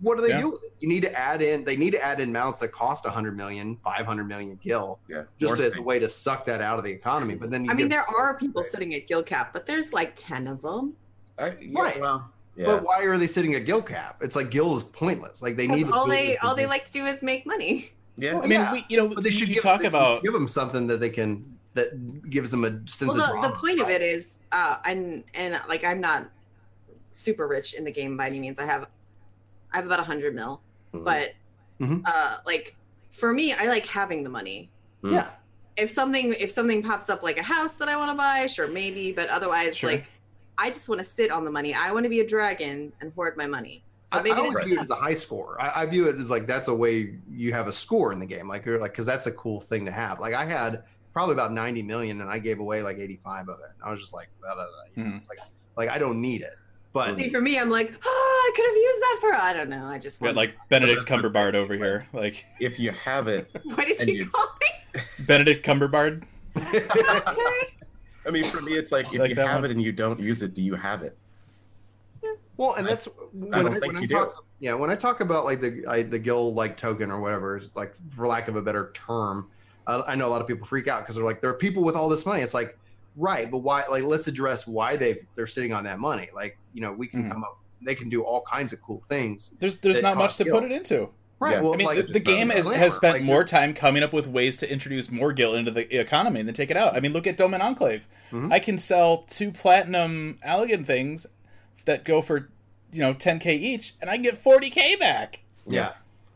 What 0.00 0.16
do 0.16 0.22
they 0.22 0.30
Yeah. 0.30 0.40
do? 0.40 0.50
with 0.50 0.64
it? 0.64 0.72
You 0.80 0.88
need 0.88 1.02
to 1.02 1.12
add 1.18 1.40
in. 1.40 1.64
They 1.64 1.76
need 1.76 1.92
to 1.92 2.04
add 2.04 2.20
in 2.20 2.32
mounts 2.32 2.58
that 2.58 2.72
cost 2.72 3.04
100 3.06 3.36
million, 3.36 3.76
500 3.84 4.24
million 4.24 4.58
gil, 4.62 4.98
Yeah. 5.08 5.22
just 5.38 5.56
More 5.56 5.64
as 5.64 5.76
a 5.76 5.82
way 5.82 5.98
to 5.98 6.08
suck 6.08 6.44
that 6.46 6.60
out 6.60 6.78
of 6.78 6.84
the 6.84 6.90
economy. 6.90 7.34
But 7.36 7.50
then 7.50 7.64
you 7.64 7.70
I 7.70 7.74
mean, 7.74 7.88
there 7.88 8.04
are 8.08 8.34
people 8.38 8.64
sitting 8.64 8.94
at 8.94 9.06
gil 9.06 9.22
cap, 9.22 9.52
but 9.52 9.66
there's 9.66 9.92
like 9.92 10.12
ten 10.16 10.46
of 10.46 10.62
them. 10.62 10.94
I, 11.38 11.54
yeah, 11.60 11.80
Right. 11.80 12.00
well, 12.00 12.30
yeah. 12.56 12.66
But 12.66 12.82
why 12.84 13.02
are 13.04 13.16
they 13.16 13.26
sitting 13.26 13.54
at 13.54 13.64
gil 13.64 13.82
cap? 13.82 14.18
It's 14.20 14.36
like 14.36 14.50
gil 14.50 14.76
is 14.76 14.82
pointless. 14.82 15.42
Like 15.42 15.56
they 15.56 15.66
need 15.66 15.84
all 15.90 16.06
build 16.06 16.10
they 16.10 16.36
all 16.38 16.54
they 16.54 16.66
like 16.66 16.84
to 16.86 16.92
do 16.92 17.06
is 17.06 17.22
make 17.22 17.46
money. 17.46 17.92
yeah. 18.16 18.38
I 18.38 18.42
mean, 18.42 18.50
Yeah. 18.52 18.72
we, 18.72 18.84
you 18.88 18.96
know, 18.96 19.08
But 19.14 19.24
they 19.24 19.30
should 19.30 19.48
you 19.48 19.54
give, 19.54 19.62
talk 19.62 19.80
they 19.82 19.86
about 19.88 20.22
give 20.22 20.32
them 20.32 20.48
something 20.48 20.86
that 20.88 20.98
they 21.00 21.10
can 21.10 21.44
that 21.74 22.30
gives 22.30 22.50
them 22.52 22.64
a 22.64 22.70
sense 22.86 23.08
Well, 23.08 23.20
of 23.20 23.26
the, 23.26 23.32
drama. 23.32 23.48
the 23.48 23.54
point 23.58 23.80
of 23.80 23.88
it 23.90 24.00
is, 24.02 24.38
uh, 24.52 24.76
and 24.84 25.24
and 25.34 25.60
like 25.68 25.82
I'm 25.82 26.00
not 26.00 26.28
super 27.12 27.46
rich 27.48 27.74
in 27.74 27.84
the 27.84 27.90
game 27.90 28.16
by 28.16 28.26
any 28.26 28.38
means. 28.38 28.58
I 28.58 28.64
have 28.64 28.86
I 29.74 29.78
have 29.78 29.86
about 29.86 29.98
a 30.00 30.04
hundred 30.04 30.34
mil, 30.34 30.62
Mhm. 30.94 31.04
but 31.04 31.32
Mhm. 31.80 32.02
uh, 32.06 32.38
like 32.46 32.76
for 33.10 33.32
me, 33.32 33.52
I 33.52 33.64
like 33.66 33.84
having 33.84 34.22
the 34.22 34.30
money. 34.30 34.70
yeah, 35.02 35.32
If 35.76 35.90
something 35.90 36.32
if 36.38 36.50
something 36.50 36.82
pops 36.82 37.10
up 37.10 37.22
like 37.22 37.36
a 37.36 37.42
house 37.42 37.76
that 37.78 37.88
I 37.88 37.96
want 37.96 38.10
to 38.10 38.14
buy, 38.16 38.46
sure 38.46 38.68
maybe, 38.68 39.12
but 39.12 39.28
otherwise, 39.28 39.76
Sure. 39.76 39.90
like 39.90 40.04
I 40.56 40.68
just 40.70 40.88
want 40.88 41.00
to 41.00 41.04
sit 41.04 41.30
on 41.32 41.44
the 41.44 41.50
money. 41.50 41.74
I 41.74 41.90
want 41.92 42.04
to 42.04 42.08
be 42.08 42.20
a 42.20 42.26
dragon 42.26 42.92
and 43.00 43.12
hoard 43.12 43.36
my 43.36 43.46
money. 43.48 43.84
So 44.06 44.18
I, 44.18 44.22
maybe 44.22 44.36
I 44.36 44.38
always 44.38 44.64
view 44.64 44.76
it 44.78 44.80
as 44.80 44.90
a 44.90 44.94
high 44.94 45.14
score. 45.14 45.60
I, 45.60 45.82
I 45.82 45.86
view 45.86 46.08
it 46.08 46.16
as 46.16 46.30
like 46.30 46.46
that's 46.46 46.68
a 46.68 46.74
way 46.74 47.16
you 47.28 47.52
have 47.52 47.66
a 47.66 47.72
score 47.72 48.12
in 48.12 48.20
the 48.20 48.26
game, 48.26 48.46
like 48.48 48.64
you're 48.64 48.78
like 48.80 48.92
because 48.92 49.04
that's 49.04 49.26
a 49.26 49.32
cool 49.32 49.60
thing 49.60 49.84
to 49.86 49.90
have. 49.92 50.20
Like 50.20 50.32
I 50.32 50.44
had 50.44 50.84
probably 51.12 51.32
about 51.34 51.52
90 51.52 51.82
million, 51.82 52.20
and 52.22 52.30
I 52.30 52.38
gave 52.38 52.60
away 52.60 52.82
like 52.82 52.98
85 52.98 53.48
of 53.48 53.58
it. 53.60 53.70
I 53.84 53.90
was 53.90 54.00
just 54.00 54.14
like, 54.14 54.28
da, 54.42 54.54
da, 54.54 54.62
da. 54.62 54.66
You 54.96 55.04
know, 55.04 55.10
Mhm. 55.10 55.16
it's 55.18 55.28
like 55.28 55.38
like 55.76 55.88
I 55.90 55.98
don't 55.98 56.20
need 56.20 56.40
it, 56.42 56.56
but 56.94 57.16
See, 57.16 57.28
for 57.28 57.42
me, 57.42 57.58
I'm 57.58 57.68
like, 57.68 57.92
oh, 58.06 58.50
I 58.52 58.56
could 58.56 58.64
have 58.66 58.76
used 58.76 59.02
that 59.02 59.18
for 59.20 59.34
I 59.34 59.52
don't 59.52 59.68
know. 59.68 59.86
I 59.86 59.98
just 59.98 60.20
we 60.22 60.28
want 60.28 60.36
got 60.36 60.40
like 60.40 60.56
Benedict 60.70 61.04
Cumberbard 61.06 61.54
over 61.54 61.74
here, 61.74 62.06
like 62.14 62.46
if 62.60 62.78
you 62.80 62.92
have 62.92 63.28
it, 63.28 63.50
what 63.64 63.86
did 63.86 64.00
you 64.08 64.14
you- 64.14 64.30
call 64.30 64.46
me? 64.94 65.02
Benedict 65.26 65.62
Cumberbard. 65.62 66.24
Okay. 66.56 66.86
I 68.26 68.30
mean, 68.30 68.44
for 68.44 68.60
me, 68.62 68.72
it's 68.72 68.92
like 68.92 69.12
if 69.12 69.18
Like 69.20 69.30
you 69.30 69.36
have 69.36 69.56
one? 69.62 69.64
it 69.66 69.70
and 69.72 69.82
you 69.82 69.92
don't 69.92 70.18
use 70.20 70.40
it, 70.42 70.54
do 70.54 70.62
you 70.62 70.74
have 70.76 71.02
it? 71.02 71.16
well, 72.56 72.74
and 72.74 72.86
that's 72.86 73.06
when 73.32 73.52
I 73.52 73.58
I, 73.58 73.62
don't 73.62 73.72
when 73.72 73.80
think 73.80 73.96
I 73.96 74.00
you 74.00 74.06
do. 74.06 74.14
talk. 74.14 74.44
Yeah, 74.60 74.74
when 74.74 74.88
I 74.88 74.94
talk 74.94 75.20
about 75.20 75.44
like 75.44 75.60
the 75.60 75.84
I, 75.88 76.02
the 76.04 76.18
gil 76.18 76.54
like 76.54 76.76
token 76.76 77.10
or 77.10 77.20
whatever, 77.20 77.56
is 77.58 77.74
like 77.74 77.94
for 78.10 78.26
lack 78.26 78.46
of 78.48 78.54
a 78.56 78.62
better 78.62 78.92
term, 78.94 79.48
uh, 79.88 80.02
I 80.06 80.14
know 80.14 80.26
a 80.26 80.30
lot 80.30 80.40
of 80.40 80.46
people 80.46 80.66
freak 80.66 80.86
out 80.88 81.02
because 81.02 81.16
they're 81.16 81.24
like 81.24 81.40
there 81.40 81.50
are 81.50 81.54
people 81.54 81.82
with 81.82 81.96
all 81.96 82.08
this 82.08 82.24
money. 82.24 82.40
It's 82.40 82.54
like 82.54 82.78
right, 83.16 83.50
but 83.50 83.58
why? 83.58 83.84
Like 83.90 84.04
let's 84.04 84.26
address 84.28 84.66
why 84.66 84.96
they 84.96 85.18
they're 85.34 85.46
sitting 85.46 85.72
on 85.72 85.84
that 85.84 85.98
money. 85.98 86.28
Like 86.34 86.58
you 86.72 86.80
know 86.80 86.92
we 86.92 87.06
can 87.06 87.24
Mhm. 87.24 87.32
come 87.32 87.44
up. 87.44 87.58
They 87.82 87.94
can 87.94 88.08
do 88.08 88.22
all 88.22 88.42
kinds 88.42 88.72
of 88.72 88.80
cool 88.82 89.02
things. 89.08 89.52
There's 89.58 89.76
there's 89.78 90.00
not 90.02 90.16
much 90.16 90.28
cost 90.28 90.38
to 90.38 90.44
skill. 90.44 90.60
put 90.60 90.70
it 90.70 90.72
into. 90.72 91.10
Right. 91.40 91.54
Yeah. 91.56 91.60
Well, 91.60 91.74
I 91.74 91.76
mean, 91.76 91.86
like, 91.86 92.06
the, 92.06 92.12
the 92.14 92.20
game 92.20 92.50
enough 92.50 92.72
has, 92.72 92.94
spent 92.94 93.14
Like, 93.16 93.22
more 93.24 93.44
time 93.44 93.74
coming 93.74 94.02
up 94.02 94.12
with 94.12 94.26
ways 94.28 94.56
to 94.58 94.72
introduce 94.72 95.10
more 95.10 95.32
gil 95.32 95.52
into 95.54 95.70
the 95.72 95.98
economy 96.00 96.40
than 96.42 96.54
take 96.54 96.70
it 96.70 96.76
out. 96.76 96.96
I 96.96 97.00
mean, 97.00 97.12
look 97.12 97.26
at 97.26 97.36
Doman 97.36 97.60
Enclave. 97.60 98.02
Mhm. 98.32 98.52
I 98.52 98.60
can 98.60 98.78
sell 98.78 99.24
two 99.28 99.50
platinum 99.50 100.38
Allagan 100.46 100.86
things 100.86 101.26
that 101.84 102.04
go 102.04 102.22
for 102.22 102.48
you 102.92 103.00
know 103.00 103.12
10k 103.12 103.52
each, 103.52 103.94
and 104.00 104.08
I 104.08 104.14
can 104.14 104.22
get 104.22 104.42
40k 104.42 104.96
back. 104.98 105.40
yeah. 105.66 105.92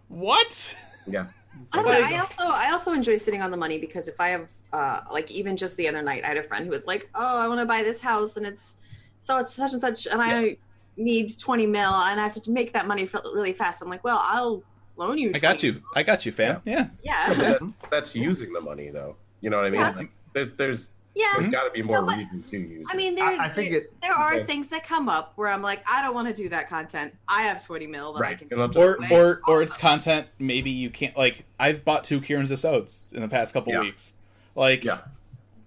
What? 0.09 0.75
Yeah. 1.07 1.27
I 1.73 1.83
don't 1.83 1.87
know. 1.87 1.93
I 2.17 2.19
also 2.19 2.45
I 2.47 2.71
also 2.73 2.93
enjoy 2.93 3.17
sitting 3.17 3.41
on 3.43 3.51
the 3.51 3.57
money 3.57 3.79
because 3.79 4.09
if 4.09 4.21
I 4.21 4.31
have 4.31 4.49
uh 4.73 5.01
like 5.11 5.31
even 5.31 5.57
just 5.57 5.77
the 5.77 5.89
other 5.89 6.03
night 6.03 6.25
I 6.25 6.29
had 6.29 6.37
a 6.37 6.43
friend 6.43 6.65
who 6.65 6.71
was 6.71 6.87
like, 6.87 7.09
"Oh, 7.15 7.39
I 7.39 7.49
want 7.49 7.61
to 7.61 7.67
buy 7.67 7.83
this 7.83 8.01
house 8.01 8.37
and 8.37 8.45
it's 8.47 8.77
so 9.21 9.39
it's 9.39 9.55
such 9.55 9.73
and 9.73 9.81
such 9.81 10.07
and 10.07 10.21
I 10.21 10.57
need 10.97 11.39
20 11.39 11.67
mil 11.67 11.93
and 11.95 12.21
I 12.21 12.25
have 12.25 12.33
to 12.33 12.51
make 12.51 12.73
that 12.75 12.87
money 12.87 13.07
for 13.07 13.21
really 13.35 13.53
fast." 13.53 13.83
I'm 13.83 13.89
like, 13.89 14.05
"Well, 14.05 14.21
I'll 14.23 14.63
loan 14.97 15.19
you." 15.19 15.31
I 15.35 15.39
got 15.39 15.63
you. 15.63 15.83
I 15.95 16.03
got 16.03 16.27
you, 16.27 16.33
fam. 16.33 16.61
Yeah. 16.65 16.89
Yeah. 17.03 17.29
But 17.29 17.39
that's, 17.39 17.65
that's 17.91 18.15
using 18.15 18.53
the 18.53 18.61
money, 18.61 18.91
though. 18.91 19.17
You 19.41 19.51
know 19.51 19.57
what 19.59 19.67
I 19.67 19.71
mean? 19.71 19.81
Yeah. 19.81 19.91
Like, 19.97 20.11
there's 20.35 20.51
there's 20.53 20.91
yeah. 21.15 21.33
there's 21.37 21.49
got 21.49 21.65
to 21.65 21.71
be 21.71 21.83
more 21.83 22.01
No, 22.01 22.07
but- 22.07 22.19
reason 22.19 22.43
to 22.45 22.59
use. 22.59 22.87
I 22.93 22.97
mean, 22.97 23.15
there, 23.17 23.25
I, 23.25 23.47
I 23.47 23.49
think 23.49 23.71
there, 23.71 23.81
it. 23.81 23.93
there 24.03 24.13
are 24.13 24.35
Okay. 24.35 24.45
things 24.45 24.69
that 24.69 24.85
come 24.87 25.09
up 25.09 25.33
where 25.37 25.49
I'm 25.49 25.63
like, 25.63 25.83
I 25.91 26.03
don't 26.03 26.15
want 26.15 26.29
to 26.29 26.35
do 26.35 26.49
that 26.51 26.69
content. 26.69 27.13
I 27.29 27.43
have 27.43 27.65
20 27.65 27.87
mil 27.89 28.13
that 28.13 28.19
I 28.19 28.23
Right. 28.23 28.39
can. 28.39 28.49
And 28.53 28.61
I'll 28.61 28.69
just- 28.69 28.79
Or 28.79 28.99
Way 29.01 29.09
or 29.11 29.41
or 29.49 29.63
it's 29.63 29.77
content 29.77 30.27
maybe 30.39 30.71
you 30.71 30.91
can't 30.91 31.17
like. 31.17 31.45
I've 31.59 31.85
bought 31.85 32.05
two 32.05 32.21
Kieran's 32.21 32.65
Odes 32.65 33.07
in 33.13 33.23
the 33.23 33.29
past 33.29 33.53
couple 33.55 33.73
Yeah. 33.73 33.81
weeks. 33.81 34.13
Like 34.59 34.85
Yeah. 34.85 34.99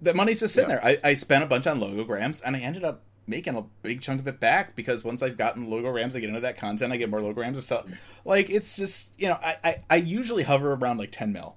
the 0.02 0.14
money's 0.14 0.42
just 0.42 0.54
sitting 0.54 0.70
Yeah. 0.70 0.82
there. 0.82 1.00
I, 1.04 1.10
I 1.10 1.14
spent 1.16 1.44
a 1.44 1.48
bunch 1.48 1.66
on 1.68 1.80
logograms 1.80 2.42
and 2.46 2.56
I 2.56 2.60
ended 2.60 2.84
up 2.84 3.02
making 3.28 3.56
a 3.56 3.64
big 3.84 4.02
chunk 4.02 4.20
of 4.20 4.28
it 4.28 4.40
back 4.40 4.76
because 4.76 5.04
once 5.04 5.22
I've 5.24 5.38
gotten 5.38 5.68
logograms, 5.68 6.16
I 6.16 6.20
get 6.20 6.30
into 6.30 6.42
that 6.42 6.58
content, 6.58 6.92
I 6.92 6.98
get 6.98 7.10
more 7.10 7.22
logograms 7.22 7.56
to 7.56 7.62
stuff. 7.62 7.86
Like 8.26 8.50
it's 8.50 8.76
just 8.76 9.12
you 9.18 9.28
know, 9.30 9.40
I, 9.42 9.56
I, 9.64 9.76
I 9.90 9.96
usually 9.98 10.44
hover 10.44 10.74
around 10.74 10.98
like 10.98 11.12
ten 11.12 11.32
mil. 11.32 11.56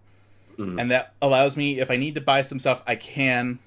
Mhm. 0.59 0.81
And 0.81 0.91
that 0.93 1.15
allows 1.21 1.57
me 1.57 1.81
if 1.81 1.91
I 1.91 1.97
need 1.97 2.15
to 2.15 2.21
buy 2.21 2.43
some 2.43 2.59
stuff 2.61 2.83
I 2.87 2.95
can 2.97 3.59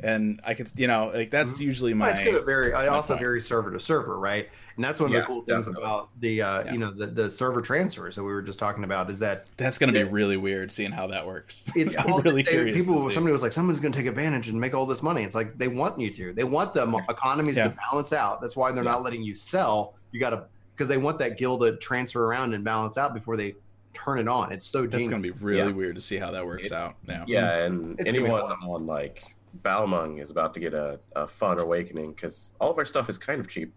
and 0.00 0.40
I 0.44 0.54
could 0.54 0.70
you 0.76 0.86
know, 0.86 1.10
like 1.14 1.30
that's 1.30 1.60
usually 1.60 1.92
my 1.92 2.06
Well, 2.06 2.12
it's 2.14 2.20
going 2.24 2.34
to 2.36 2.42
vary. 2.42 2.72
I 2.72 2.86
also 2.88 3.14
point. 3.14 3.20
vary 3.20 3.40
server 3.42 3.70
to 3.70 3.78
server, 3.80 4.18
right? 4.18 4.48
And 4.76 4.84
that's 4.84 4.98
one 5.00 5.10
of 5.10 5.14
Yeah, 5.14 5.20
the 5.20 5.26
cool 5.26 5.42
things 5.42 5.66
definitely. 5.66 5.82
about 5.84 6.08
the 6.20 6.42
uh, 6.42 6.64
Yeah. 6.64 6.72
you 6.72 6.78
know 6.78 6.90
the, 6.92 7.06
the 7.06 7.30
server 7.30 7.60
transfers 7.62 8.16
that 8.16 8.22
we 8.24 8.32
were 8.32 8.42
just 8.42 8.58
talking 8.58 8.82
about 8.84 9.08
is 9.10 9.18
that 9.20 9.50
that's 9.56 9.78
gonna 9.78 9.92
be 9.92 10.02
really 10.04 10.36
weird 10.36 10.72
seeing 10.72 10.90
how 10.90 11.06
that 11.08 11.26
works. 11.26 11.62
it's 11.76 11.96
I'm 11.96 12.12
all- 12.12 12.20
really 12.22 12.42
they- 12.42 12.50
curious. 12.50 12.76
People, 12.86 13.02
to 13.02 13.08
see. 13.10 13.14
somebody 13.14 13.32
was 13.32 13.42
like, 13.42 13.52
someone's 13.52 13.78
going 13.78 13.92
to 13.92 13.98
take 13.98 14.06
advantage 14.08 14.48
and 14.48 14.60
make 14.60 14.74
all 14.74 14.86
this 14.86 15.02
money. 15.02 15.22
It's 15.22 15.34
like 15.34 15.56
they 15.58 15.68
want 15.68 16.00
you 16.00 16.10
to. 16.12 16.32
They 16.32 16.44
want 16.44 16.74
the 16.74 16.82
economies 17.08 17.56
Yeah. 17.56 17.68
to 17.68 17.76
balance 17.90 18.12
out. 18.12 18.40
That's 18.40 18.56
why 18.56 18.72
they're 18.72 18.82
Yeah. 18.84 18.90
not 18.90 19.02
letting 19.02 19.22
you 19.22 19.34
sell. 19.34 19.94
You 20.12 20.20
got 20.20 20.30
to 20.30 20.44
because 20.74 20.88
they 20.88 20.96
want 20.96 21.18
that 21.20 21.38
gil 21.38 21.56
to 21.60 21.76
transfer 21.76 22.24
around 22.24 22.52
and 22.54 22.64
balance 22.64 22.98
out 22.98 23.14
before 23.14 23.36
they 23.36 23.54
turn 23.92 24.18
it 24.18 24.26
on. 24.26 24.50
It's 24.52 24.66
so 24.66 24.82
That's 24.82 24.92
genius. 24.94 25.08
gonna 25.08 25.22
be 25.22 25.30
really 25.30 25.58
Yeah. 25.70 25.76
weird 25.76 25.94
to 25.94 26.00
see 26.00 26.16
how 26.16 26.32
that 26.32 26.44
works 26.44 26.64
It- 26.64 26.72
out. 26.72 26.94
Yeah. 27.06 27.24
yeah, 27.28 27.58
and 27.64 27.98
It's 28.00 28.08
anyone 28.08 28.40
fun. 28.48 28.56
on 28.68 28.86
like 28.86 29.22
Balmung 29.64 30.18
is 30.20 30.32
about 30.32 30.52
to 30.54 30.60
get 30.60 30.74
a, 30.74 30.98
a 31.14 31.28
fun 31.28 31.60
awakening 31.60 32.10
because 32.12 32.52
all 32.60 32.72
of 32.72 32.78
our 32.78 32.84
stuff 32.84 33.08
is 33.08 33.18
kind 33.18 33.40
of 33.40 33.48
cheap 33.48 33.72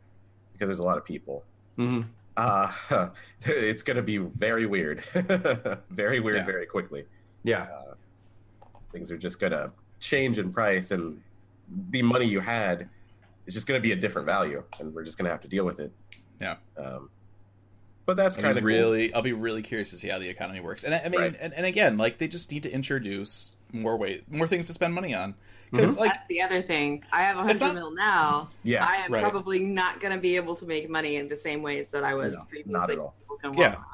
because 0.58 0.68
there's 0.70 0.80
a 0.80 0.84
lot 0.84 0.98
of 0.98 1.06
people. 1.06 1.44
Mhm. 1.78 2.08
Uh, 2.36 2.72
it's 3.46 3.84
going 3.84 3.98
to 3.98 4.04
be 4.04 4.18
very 4.18 4.66
weird, 4.66 5.00
very 5.90 6.20
weird, 6.20 6.38
Yeah. 6.38 6.46
very 6.46 6.66
quickly. 6.66 7.06
Yeah, 7.44 7.68
Things 8.92 9.12
are 9.12 9.18
just 9.18 9.40
going 9.40 9.52
to 9.52 9.72
change 10.00 10.40
in 10.40 10.52
price, 10.52 10.92
and 10.92 11.22
the 11.92 12.02
money 12.02 12.26
you 12.26 12.40
had 12.40 12.90
is 13.46 13.54
just 13.54 13.68
going 13.68 13.78
to 13.78 13.82
be 13.82 13.92
a 13.92 13.96
different 13.96 14.26
value, 14.26 14.64
and 14.80 14.94
we're 14.94 15.04
just 15.04 15.18
going 15.18 15.26
to 15.26 15.32
have 15.32 15.42
to 15.42 15.48
deal 15.48 15.66
with 15.66 15.80
it. 15.80 15.92
Yeah. 16.40 16.56
Um, 16.78 17.10
but 18.06 18.16
that's 18.18 18.38
kind 18.38 18.58
of 18.58 18.64
really, 18.64 19.14
I'll 19.14 19.22
be 19.22 19.34
really 19.34 19.62
curious 19.62 19.90
to 19.92 19.98
see 19.98 20.08
how 20.08 20.18
the 20.20 20.30
economy 20.30 20.62
works. 20.62 20.84
And 20.86 20.96
I, 20.96 21.02
I 21.06 21.10
mean, 21.10 21.20
Right. 21.20 21.36
and, 21.40 21.54
and 21.54 21.66
again, 21.66 21.98
like 21.98 22.18
they 22.20 22.28
just 22.28 22.52
need 22.52 22.64
to 22.64 22.72
introduce 22.72 23.56
more 23.74 23.98
way, 23.98 24.22
more 24.30 24.48
things 24.48 24.68
to 24.68 24.74
spend 24.74 24.94
money 24.94 25.14
on. 25.14 25.36
Mm-hmm. 25.68 25.76
Because 25.78 25.98
like, 25.98 26.12
That's 26.12 26.28
the 26.30 26.42
other 26.42 26.62
thing. 26.62 27.04
I 27.12 27.24
have 27.24 27.36
a 27.36 27.40
100 27.40 27.60
not- 27.60 27.76
mil 27.76 27.92
now. 27.94 28.50
Yeah. 28.64 28.86
I 28.86 28.98
am 29.06 29.12
Right. 29.14 29.22
probably 29.22 29.60
not 29.60 30.00
going 30.00 30.14
to 30.14 30.20
be 30.20 30.36
able 30.38 30.56
to 30.56 30.66
make 30.66 30.90
money 30.90 31.18
in 31.18 31.28
the 31.28 31.36
same 31.36 31.62
ways 31.62 31.92
that 31.92 32.04
I 32.04 32.14
was 32.14 32.34
No, 32.34 32.40
previously. 32.50 32.72
not 32.74 32.90
at 32.90 32.98
all. 32.98 33.16
Can 33.42 33.54
Yeah. 33.54 33.76
walk 33.76 33.86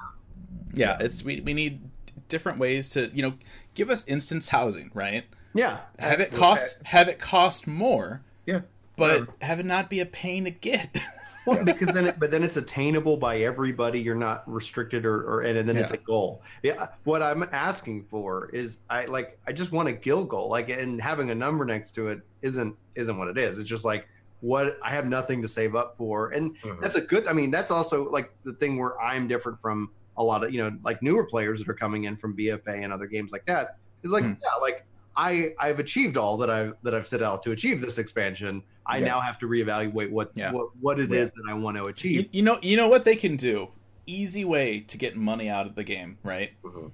yeah, 0.75 0.97
it's 0.99 1.23
we 1.23 1.39
we 1.41 1.53
need 1.53 1.81
different 2.29 2.57
ways 2.57 2.89
to 2.89 3.11
you 3.13 3.21
know 3.21 3.33
give 3.75 3.89
us 3.89 4.03
instance 4.07 4.47
housing, 4.49 4.89
right? 4.93 5.25
yeah. 5.53 5.79
Have 5.99 6.19
it 6.19 6.31
cost 6.31 6.77
have 6.83 7.07
it 7.09 7.19
cost 7.19 7.67
more, 7.67 8.21
Yeah. 8.45 8.61
but 8.97 9.19
Whatever. 9.21 9.33
have 9.41 9.59
it 9.59 9.65
not 9.65 9.89
be 9.89 9.99
a 9.99 10.05
pain 10.05 10.45
to 10.45 10.51
get. 10.51 10.97
Well, 11.45 11.63
because 11.65 11.89
then, 11.89 12.07
it, 12.07 12.19
but 12.19 12.31
then 12.31 12.43
it's 12.43 12.57
attainable 12.57 13.17
by 13.17 13.39
everybody. 13.39 13.99
You're 13.99 14.15
not 14.15 14.43
restricted, 14.51 15.05
or, 15.05 15.21
or 15.23 15.41
and, 15.41 15.67
then 15.67 15.75
it's 15.77 15.91
a 15.91 15.97
goal. 15.97 16.41
Yeah. 16.61 16.87
What 17.03 17.21
I'm 17.21 17.43
asking 17.51 18.05
for 18.05 18.49
is, 18.49 18.79
I 18.89 19.05
like, 19.05 19.37
I 19.47 19.51
just 19.51 19.71
want 19.71 19.89
a 19.89 19.93
gil 19.93 20.23
goal. 20.23 20.49
Like, 20.49 20.69
and 20.69 21.01
having 21.01 21.29
a 21.31 21.35
number 21.35 21.65
next 21.65 21.91
to 21.95 22.07
it 22.09 22.21
isn't 22.41 22.75
isn't 22.95 23.17
what 23.17 23.27
it 23.27 23.37
is. 23.37 23.59
It's 23.59 23.69
just 23.69 23.85
like 23.85 24.07
what 24.41 24.77
I 24.83 24.89
have 24.91 25.07
nothing 25.07 25.41
to 25.41 25.47
save 25.47 25.75
up 25.75 25.95
for, 25.97 26.31
and 26.31 26.55
Mhm. 26.61 26.81
that's 26.81 26.95
a 26.95 27.01
good. 27.01 27.27
I 27.27 27.33
mean, 27.33 27.51
that's 27.51 27.71
also 27.71 28.09
like 28.09 28.33
the 28.43 28.53
thing 28.53 28.77
where 28.77 28.99
I'm 29.01 29.27
different 29.27 29.59
from 29.61 29.89
a 30.17 30.23
lot 30.23 30.43
of 30.43 30.53
you 30.53 30.61
know 30.63 30.77
like 30.83 31.01
newer 31.01 31.23
players 31.25 31.59
that 31.59 31.69
are 31.69 31.73
coming 31.73 32.03
in 32.03 32.15
from 32.17 32.35
BFA 32.37 32.83
and 32.83 32.93
other 32.93 33.07
games 33.07 33.31
like 33.31 33.45
that. 33.45 33.77
Is 34.03 34.11
like, 34.11 34.23
Hmm. 34.23 34.33
yeah, 34.41 34.59
like 34.61 34.85
I 35.15 35.53
I've 35.59 35.79
achieved 35.79 36.17
all 36.17 36.37
that 36.37 36.49
I've 36.49 36.75
that 36.83 36.93
I've 36.95 37.07
set 37.07 37.21
out 37.21 37.43
to 37.43 37.51
achieve 37.51 37.81
this 37.81 37.97
expansion. 37.97 38.63
I 38.85 38.97
Yeah. 38.97 39.05
now 39.05 39.21
have 39.21 39.37
to 39.39 39.47
reevaluate 39.47 40.09
what 40.11 40.31
Yeah. 40.35 40.51
what, 40.51 40.69
what 40.79 40.99
it 40.99 41.09
Yeah. 41.11 41.19
is 41.19 41.31
that 41.31 41.43
I 41.49 41.53
want 41.53 41.77
to 41.77 41.83
achieve. 41.83 42.27
you 42.31 42.41
know, 42.41 42.59
you 42.61 42.75
know 42.77 42.87
what 42.87 43.05
they 43.05 43.15
can 43.15 43.35
do. 43.35 43.69
Easy 44.05 44.43
way 44.43 44.79
to 44.81 44.97
get 44.97 45.15
money 45.15 45.49
out 45.49 45.65
of 45.65 45.75
the 45.75 45.83
game, 45.83 46.17
right? 46.23 46.51
Mhm. 46.63 46.91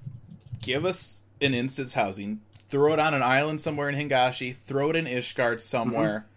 Give 0.62 0.86
us 0.86 1.24
an 1.42 1.54
instance 1.54 1.94
housing, 1.94 2.42
throw 2.68 2.94
it 2.94 3.00
on 3.00 3.14
an 3.14 3.24
island 3.24 3.62
somewhere 3.62 3.90
in 3.90 3.96
Hingashi, 3.96 4.56
throw 4.56 4.90
it 4.92 4.96
in 4.96 5.06
Ishgard 5.06 5.62
somewhere, 5.62 6.28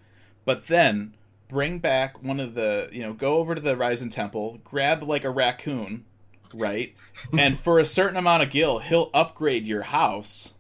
but 0.45 0.69
then 0.69 1.15
bring 1.49 1.79
back 1.81 2.23
one 2.23 2.41
of 2.41 2.55
the, 2.55 2.89
you 2.93 3.03
know, 3.03 3.13
go 3.13 3.37
over 3.39 3.55
to 3.55 3.61
the 3.61 3.75
Ryzen 3.75 4.11
Temple, 4.11 4.61
grab 4.65 5.03
like 5.03 5.25
a 5.25 5.31
raccoon, 5.31 6.07
right? 6.55 6.95
and 7.39 7.59
for 7.59 7.79
a 7.79 7.85
certain 7.85 8.17
amount 8.17 8.43
of 8.43 8.49
gil, 8.49 8.79
he'll 8.79 9.11
upgrade 9.13 9.67
your 9.67 9.83
house, 9.83 10.55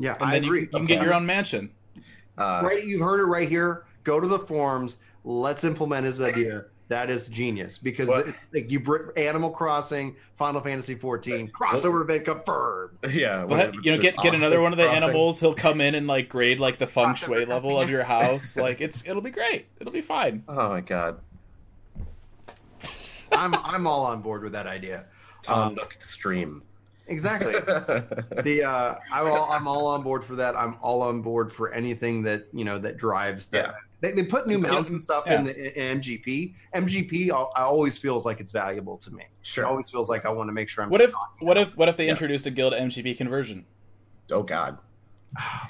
Yeah, 0.00 0.14
and 0.14 0.24
I 0.24 0.32
then 0.32 0.42
you 0.44 0.48
agree. 0.50 0.66
can, 0.66 0.82
you 0.82 0.86
can 0.88 0.96
get 0.96 1.04
your 1.04 1.14
own 1.14 1.26
mansion. 1.26 1.70
Uh, 2.36 2.62
right, 2.64 2.82
you've 2.84 3.02
heard 3.02 3.20
it 3.20 3.24
right 3.26 3.48
here. 3.48 3.84
Go 4.02 4.18
to 4.18 4.26
the 4.26 4.38
forums. 4.38 4.96
Let's 5.24 5.62
implement 5.62 6.06
his 6.06 6.20
idea. 6.22 6.64
that 6.88 7.10
is 7.10 7.28
genius 7.28 7.76
because 7.78 8.08
it's 8.08 8.38
like 8.54 8.70
you 8.70 8.80
br- 8.80 9.10
Animal 9.16 9.50
Crossing, 9.50 10.16
Final 10.36 10.60
Fantasy 10.62 10.94
14 10.94 11.48
crossover 11.48 12.02
event 12.02 12.24
confirmed. 12.24 12.96
Yeah, 13.10 13.40
but 13.40 13.48
whatever 13.50 13.76
you 13.82 13.92
know, 13.96 14.02
get 14.02 14.16
get 14.16 14.34
another 14.34 14.60
one 14.62 14.72
of 14.72 14.78
the 14.78 14.84
Crossing. 14.86 15.02
animals. 15.04 15.38
He'll 15.40 15.54
come 15.54 15.80
in 15.82 15.94
and 15.94 16.06
like 16.06 16.28
grade 16.30 16.58
like 16.58 16.78
the 16.78 16.86
feng 16.86 17.08
Crossover 17.08 17.16
shui 17.16 17.44
level 17.44 17.78
of 17.78 17.90
your 17.90 18.04
house. 18.04 18.56
Like 18.60 18.80
it's 18.80 19.04
it'll 19.06 19.20
be 19.22 19.30
great. 19.30 19.66
It'll 19.78 19.92
be 19.92 20.00
fine. 20.00 20.42
Oh 20.48 20.70
my 20.70 20.80
god, 20.80 21.20
I'm 23.32 23.54
I'm 23.54 23.86
all 23.86 24.04
on 24.06 24.22
board 24.22 24.42
with 24.42 24.52
that 24.52 24.66
idea. 24.66 25.04
Tom 25.42 25.68
Um, 25.68 25.74
Nook 25.74 25.94
Extreme. 25.94 26.62
Exactly. 27.10 27.52
the 28.42 28.62
uh, 28.64 28.94
I'm 29.12 29.26
all 29.26 29.50
I'm 29.50 29.66
all 29.68 29.86
on 29.88 30.02
board 30.02 30.24
for 30.24 30.36
that. 30.36 30.56
I'm 30.56 30.76
all 30.80 31.02
on 31.02 31.20
board 31.22 31.52
for 31.52 31.72
anything 31.72 32.22
that 32.22 32.46
you 32.52 32.64
know 32.64 32.78
that 32.78 32.96
drives 32.96 33.48
that. 33.48 33.66
Yeah. 33.66 33.72
They, 34.00 34.12
they 34.12 34.24
put 34.24 34.46
new 34.46 34.58
mounts 34.58 34.88
and 34.90 34.98
stuff 35.00 35.26
in 35.26 35.44
the 35.44 35.90
in 35.90 36.00
MGP. 36.00 36.54
MGP 36.74 37.28
al- 37.28 37.50
I 37.54 37.62
always 37.62 37.98
feels 37.98 38.24
like 38.24 38.40
it's 38.40 38.52
valuable 38.52 38.96
to 38.98 39.10
me. 39.10 39.24
It 39.24 39.28
sure. 39.42 39.66
always 39.66 39.90
feels 39.90 40.08
like 40.08 40.24
I 40.24 40.30
want 40.30 40.48
to 40.48 40.52
make 40.52 40.68
sure 40.70 40.84
I'm. 40.84 40.90
What 40.90 41.00
if 41.02 41.12
what 41.40 41.58
up. 41.58 41.68
if 41.68 41.76
what 41.76 41.88
if 41.88 41.96
they 41.96 42.04
Yeah. 42.06 42.12
introduced 42.12 42.46
a 42.46 42.50
gil 42.50 42.70
MGP 42.70 43.16
conversion? 43.18 43.66
Oh 44.30 44.42
god. 44.42 44.78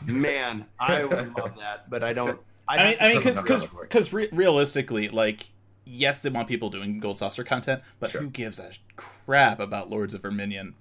Man, 0.07 0.67
I 0.79 1.05
would 1.05 1.37
love 1.37 1.57
that, 1.59 1.89
but 1.91 2.03
I 2.05 2.13
don't. 2.13 2.39
I 2.69 2.85
mean, 2.85 2.97
I 3.01 3.09
mean, 3.09 3.17
because 3.19 3.41
because 3.41 3.65
because 3.67 4.13
re- 4.13 4.29
realistically, 4.33 5.09
like, 5.09 5.47
yes, 5.85 6.21
they 6.21 6.31
want 6.31 6.49
people 6.49 6.71
doing 6.71 7.01
gold 7.01 7.17
saucer 7.19 7.45
content, 7.45 7.83
but 7.99 8.11
Sure. 8.11 8.21
who 8.23 8.29
gives 8.31 8.59
a 8.59 8.71
crap 8.97 9.59
about 9.59 9.91
Lords 9.91 10.15
of 10.15 10.23
Verminion? 10.23 10.75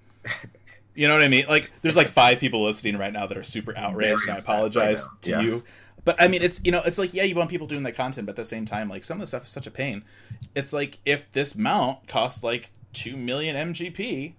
You 0.96 1.08
know 1.08 1.14
what 1.14 1.24
I 1.24 1.28
mean? 1.30 1.46
Like, 1.48 1.72
there's 1.82 1.96
like 1.96 2.10
five 2.10 2.40
people 2.40 2.64
listening 2.64 2.98
right 2.98 3.14
now 3.14 3.26
that 3.26 3.38
are 3.38 3.44
super 3.44 3.78
outraged, 3.78 4.24
and 4.24 4.32
I 4.32 4.38
upset 4.38 4.50
right 4.50 4.58
apologize 4.58 5.08
to 5.22 5.30
Yeah. 5.32 5.42
you. 5.42 5.64
But 6.04 6.22
I 6.22 6.28
mean, 6.28 6.42
it's 6.42 6.60
you 6.64 6.72
know, 6.72 6.82
it's 6.84 6.98
like 6.98 7.14
yeah, 7.14 7.24
you 7.24 7.36
want 7.36 7.50
people 7.50 7.68
doing 7.68 7.84
that 7.84 7.96
content, 7.96 8.26
but 8.26 8.32
at 8.32 8.36
the 8.38 8.46
same 8.46 8.66
time, 8.66 8.90
like 8.90 9.04
some 9.04 9.18
of 9.18 9.22
the 9.22 9.28
stuff 9.28 9.46
is 9.46 9.52
such 9.52 9.68
a 9.68 9.72
pain. 9.72 10.04
It's 10.56 10.74
like 10.74 10.98
if 11.06 11.32
this 11.32 11.56
mount 11.56 12.08
costs 12.08 12.44
like 12.44 12.72
two 12.92 13.16
million 13.16 13.56
MGP, 13.74 14.34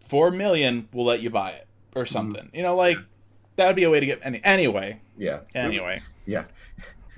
four 0.00 0.30
million 0.30 0.88
will 0.92 1.04
let 1.04 1.22
you 1.22 1.30
buy 1.30 1.50
it 1.50 1.66
or 1.94 2.02
Mm-hmm. 2.04 2.12
something. 2.12 2.50
You 2.52 2.62
know, 2.62 2.74
like 2.76 2.98
that 3.56 3.66
would 3.66 3.76
be 3.76 3.84
a 3.84 3.90
way 3.90 4.00
to 4.00 4.06
get 4.06 4.20
any 4.22 4.40
anyway. 4.44 5.00
Yeah. 5.16 5.40
Anyway. 5.54 6.00
Yeah. 6.26 6.44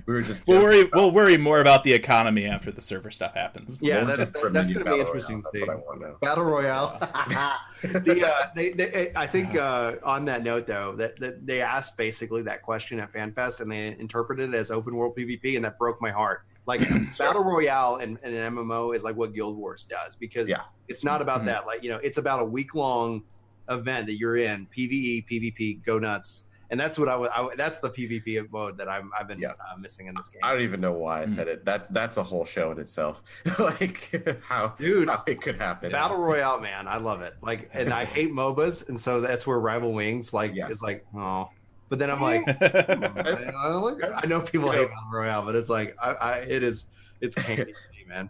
We 0.09 0.15
were 0.15 0.21
just. 0.23 0.47
We'll 0.47 0.63
worry. 0.63 0.79
about- 0.81 0.95
We'll 0.95 1.11
worry 1.11 1.37
more 1.37 1.59
about 1.61 1.83
the 1.83 1.93
economy 1.93 2.45
after 2.47 2.71
the 2.71 2.81
server 2.81 3.11
stuff 3.11 3.35
happens. 3.35 3.79
Yeah, 3.79 3.97
We'll 4.03 4.17
that's 4.17 4.31
that, 4.31 4.53
that's 4.53 4.71
going 4.73 4.83
to 4.83 4.91
be 4.93 4.99
interesting. 4.99 5.43
royale. 5.43 5.51
That's 5.53 5.59
see. 5.59 5.65
what 5.67 5.69
I 5.69 5.75
want 5.75 6.01
now. 6.01 6.15
Battle 6.19 6.45
Royale. 6.45 6.97
the, 7.83 8.27
uh, 8.27 8.47
they, 8.55 8.71
they, 8.71 9.11
I 9.15 9.27
think 9.27 9.55
uh, 9.55 9.97
on 10.03 10.25
that 10.25 10.43
note, 10.43 10.65
though, 10.65 10.95
that, 10.95 11.19
that 11.19 11.45
they 11.45 11.61
asked 11.61 11.95
basically 11.95 12.41
that 12.41 12.63
question 12.63 12.99
at 12.99 13.13
FanFest 13.13 13.59
and 13.59 13.71
they 13.71 13.95
interpreted 13.99 14.51
it 14.51 14.57
as 14.57 14.71
open 14.71 14.95
world 14.95 15.15
PvP, 15.15 15.55
and 15.57 15.63
that 15.63 15.77
broke 15.77 16.01
my 16.01 16.09
heart. 16.09 16.41
Like 16.65 16.81
Battle 17.19 17.43
Royale 17.43 17.97
and, 17.97 18.17
and 18.23 18.33
an 18.33 18.55
MMO 18.55 18.95
is 18.95 19.03
like 19.03 19.15
what 19.15 19.35
Guild 19.35 19.57
Wars 19.57 19.85
does 19.85 20.15
because 20.15 20.49
Yeah. 20.49 20.61
it's 20.87 21.03
not 21.03 21.21
about 21.21 21.41
Mhm. 21.43 21.45
that. 21.45 21.67
Like 21.67 21.83
you 21.83 21.91
know, 21.91 21.97
it's 21.97 22.17
about 22.17 22.41
a 22.41 22.45
week 22.45 22.73
long 22.73 23.21
event 23.69 24.07
that 24.07 24.17
you're 24.17 24.37
in 24.37 24.65
PVE, 24.75 25.27
PvP, 25.31 25.83
go 25.85 25.99
nuts, 25.99 26.45
and 26.69 26.79
that's 26.79 26.97
what 26.99 27.07
I 27.09 27.15
would- 27.15 27.57
That's 27.57 27.79
the 27.79 27.89
PvP 27.89 28.49
mode 28.51 28.77
that 28.77 28.87
I'm, 28.87 29.11
I've 29.17 29.27
been 29.27 29.39
Yeah. 29.39 29.49
uh, 29.51 29.77
missing 29.77 30.07
in 30.07 30.15
this 30.15 30.29
game. 30.29 30.41
I 30.43 30.51
don't 30.53 30.61
even 30.61 30.81
know 30.81 30.93
why 30.93 31.23
I 31.23 31.27
said 31.27 31.47
it. 31.47 31.65
That 31.65 31.93
that's 31.93 32.17
a 32.17 32.23
whole 32.23 32.45
show 32.45 32.71
in 32.71 32.79
itself. 32.79 33.21
like 33.59 34.39
how 34.43 34.69
Dude, 34.77 35.09
how 35.09 35.23
it 35.27 35.41
could 35.41 35.57
happen. 35.57 35.91
Battle 35.91 36.17
Royale, 36.17 36.59
man, 36.59 36.87
I 36.87 36.97
love 36.97 37.21
it. 37.21 37.33
Like, 37.41 37.69
and 37.73 37.91
I 37.93 38.05
hate 38.05 38.31
MOBAs, 38.31 38.89
and 38.89 38.99
so 38.99 39.21
that's 39.21 39.45
where 39.47 39.59
Rival 39.59 39.93
Wings 39.93 40.33
like 40.33 40.53
Yes. 40.55 40.71
is 40.71 40.81
like, 40.81 41.05
oh. 41.15 41.49
But 41.89 41.97
then 41.97 42.11
I'm 42.11 42.21
like, 42.21 42.43
I, 42.47 43.51
I 43.57 43.69
look- 43.75 44.01
I 44.03 44.27
know 44.27 44.41
people 44.41 44.71
hate 44.71 44.89
Battle 44.89 45.09
Royale, 45.11 45.43
but 45.43 45.55
it's 45.55 45.69
like, 45.69 45.95
I, 46.01 46.11
I 46.11 46.37
it 46.41 46.61
is, 46.63 46.85
it's 47.19 47.35
candy 47.43 47.63
to 47.73 47.89
me, 47.91 48.05
man. 48.07 48.29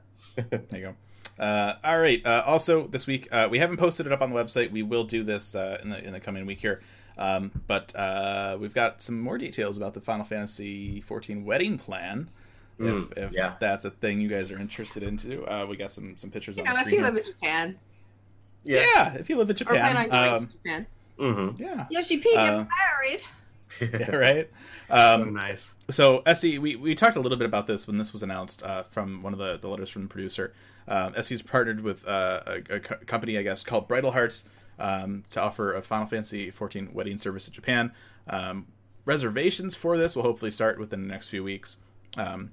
There 0.49 0.61
you 0.71 0.81
go. 0.81 0.95
Uh, 1.43 1.75
all 1.83 1.99
right. 1.99 2.25
Uh, 2.25 2.43
also, 2.45 2.87
this 2.87 3.07
week 3.07 3.27
uh, 3.31 3.47
we 3.49 3.59
haven't 3.59 3.77
posted 3.77 4.05
it 4.05 4.11
up 4.11 4.21
on 4.21 4.29
the 4.33 4.35
website. 4.41 4.71
We 4.71 4.83
will 4.83 5.03
do 5.05 5.23
this 5.23 5.55
uh, 5.55 5.77
in 5.81 5.89
the 5.89 6.03
in 6.05 6.11
the 6.13 6.19
coming 6.19 6.45
week 6.45 6.59
here. 6.59 6.81
Um, 7.19 7.51
but 7.67 7.95
uh, 7.95 8.57
we've 8.59 8.73
got 8.73 9.01
some 9.01 9.19
more 9.19 9.37
details 9.37 9.77
about 9.77 9.93
the 9.93 10.01
Final 10.01 10.25
Fantasy 10.25 11.03
XIV 11.07 11.43
wedding 11.43 11.77
plan. 11.77 12.29
Mm, 12.79 13.11
if 13.11 13.17
if 13.17 13.31
yeah. 13.33 13.53
that's 13.59 13.83
a 13.85 13.91
thing 13.91 14.21
you 14.21 14.29
guys 14.29 14.49
are 14.51 14.57
interested 14.57 15.03
into, 15.03 15.43
uh, 15.45 15.65
we 15.69 15.75
got 15.77 15.91
some 15.91 16.15
some 16.17 16.31
pictures 16.31 16.55
You 16.57 16.63
on 16.63 16.69
know, 16.69 16.73
the 16.75 16.79
if 16.79 16.85
screen. 16.87 16.99
you 17.01 17.05
live 17.05 17.17
in 17.17 17.23
Japan 17.23 17.77
yeah. 18.63 19.13
if 19.15 19.29
you 19.29 19.37
live 19.37 19.49
in 19.49 19.55
or 19.61 19.65
plan 19.65 19.97
on 19.97 20.03
Japan, 20.05 20.09
going 20.09 20.33
um, 20.33 20.45
to 20.47 20.51
Japan, 20.53 20.87
Mm-hmm. 21.19 21.61
yeah, 21.61 21.85
Yoshi 21.89 22.17
P 22.17 22.31
get 22.33 22.39
Uh, 22.39 22.65
married. 23.01 23.21
yeah, 23.81 24.15
right. 24.15 24.49
so 24.87 24.95
Um, 25.23 25.33
nice. 25.33 25.75
so 25.89 26.23
SE, 26.25 26.57
we, 26.59 26.75
we 26.77 26.95
talked 26.95 27.17
a 27.17 27.19
little 27.19 27.37
bit 27.37 27.45
about 27.45 27.67
this 27.67 27.85
when 27.87 27.97
this 27.97 28.13
was 28.13 28.23
announced 28.23 28.63
uh, 28.63 28.83
from 28.83 29.21
one 29.21 29.33
of 29.33 29.39
the, 29.39 29.57
the 29.57 29.67
letters 29.67 29.89
from 29.89 30.03
the 30.03 30.07
producer. 30.07 30.53
Um, 30.87 31.13
SE's 31.21 31.41
partnered 31.41 31.81
with 31.81 32.07
uh, 32.07 32.41
a, 32.47 32.75
a 32.75 32.79
co- 32.79 32.95
company, 33.05 33.37
I 33.37 33.43
guess, 33.43 33.61
called 33.61 33.87
Bridal 33.87 34.11
Hearts 34.11 34.45
um, 34.79 35.23
to 35.29 35.41
offer 35.41 35.73
a 35.73 35.81
Final 35.81 36.07
Fantasy 36.07 36.51
XIV 36.51 36.93
wedding 36.93 37.17
service 37.17 37.47
in 37.47 37.53
Japan. 37.53 37.91
Um, 38.27 38.67
reservations 39.05 39.75
for 39.75 39.97
this 39.97 40.15
will 40.15 40.23
hopefully 40.23 40.51
start 40.51 40.79
within 40.79 41.01
the 41.01 41.07
next 41.07 41.27
few 41.29 41.43
weeks. 41.43 41.77
Um, 42.17 42.51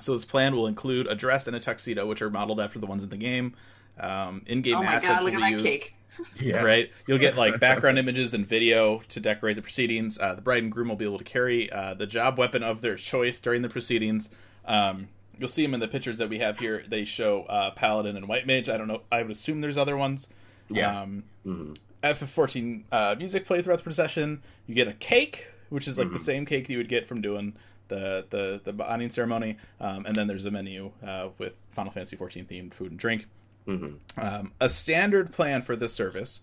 so 0.00 0.12
this 0.12 0.24
plan 0.24 0.54
will 0.54 0.66
include 0.66 1.06
a 1.06 1.14
dress 1.14 1.46
and 1.46 1.56
a 1.56 1.60
tuxedo, 1.60 2.06
which 2.06 2.22
are 2.22 2.30
modeled 2.30 2.60
after 2.60 2.78
the 2.78 2.86
ones 2.86 3.02
in 3.02 3.10
the 3.10 3.16
game. 3.16 3.54
Um, 3.98 4.42
in-game 4.46 4.76
Oh 4.76 4.82
my 4.82 4.94
assets 4.94 5.06
god, 5.16 5.24
look 5.24 5.34
will 5.34 5.42
at 5.44 5.50
be 5.50 5.56
that 5.56 5.62
used 5.62 5.66
cake. 5.66 5.94
Yeah. 6.40 6.64
right? 6.64 6.90
You'll 7.06 7.18
get 7.18 7.36
like 7.36 7.60
background 7.60 7.96
images 7.98 8.34
and 8.34 8.46
video 8.46 9.02
to 9.08 9.20
decorate 9.20 9.54
the 9.56 9.62
proceedings. 9.62 10.18
Uh, 10.18 10.34
the 10.34 10.42
bride 10.42 10.64
and 10.64 10.72
groom 10.72 10.88
will 10.88 10.96
be 10.96 11.04
able 11.04 11.18
to 11.18 11.24
carry 11.24 11.70
uh, 11.70 11.94
the 11.94 12.06
job 12.06 12.38
weapon 12.38 12.62
of 12.64 12.80
their 12.80 12.96
choice 12.96 13.38
during 13.40 13.62
the 13.62 13.68
proceedings. 13.68 14.28
Um, 14.64 15.08
you'll 15.38 15.48
see 15.48 15.62
them 15.62 15.74
in 15.74 15.80
the 15.80 15.86
pictures 15.88 16.18
that 16.18 16.28
we 16.28 16.38
have 16.38 16.58
here. 16.58 16.82
They 16.88 17.04
show 17.04 17.42
uh, 17.44 17.70
paladin 17.70 18.16
and 18.16 18.26
white 18.26 18.46
mage. 18.48 18.68
I 18.68 18.76
don't 18.76 18.88
know. 18.88 19.02
I 19.12 19.22
would 19.22 19.30
assume 19.30 19.60
there's 19.60 19.78
other 19.78 19.96
ones. 19.96 20.26
Yeah. 20.70 21.02
Um, 21.02 21.24
hmm 21.44 21.72
FF14 22.02 22.84
uh, 22.92 23.14
music 23.18 23.44
play 23.44 23.60
throughout 23.60 23.78
the 23.78 23.82
procession. 23.82 24.40
You 24.66 24.74
get 24.76 24.86
a 24.86 24.92
cake, 24.92 25.48
which 25.68 25.88
is 25.88 25.98
like 25.98 26.12
the 26.12 26.18
Mhm. 26.18 26.20
same 26.20 26.46
cake 26.46 26.68
you 26.68 26.78
would 26.78 26.88
get 26.88 27.06
from 27.06 27.20
doing 27.20 27.54
the 27.88 28.24
the 28.30 28.60
the 28.62 28.72
bonding 28.72 29.10
ceremony. 29.10 29.56
Um, 29.80 30.06
and 30.06 30.14
then 30.14 30.28
there's 30.28 30.44
a 30.44 30.50
menu 30.52 30.92
uh, 31.04 31.30
with 31.38 31.54
Final 31.70 31.90
Fantasy 31.90 32.14
14 32.16 32.44
themed 32.46 32.72
food 32.74 32.92
and 32.92 33.00
drink. 33.00 33.26
hmm 33.66 33.94
Um, 34.16 34.52
a 34.60 34.68
standard 34.68 35.32
plan 35.32 35.60
for 35.62 35.74
this 35.74 35.92
service, 35.92 36.40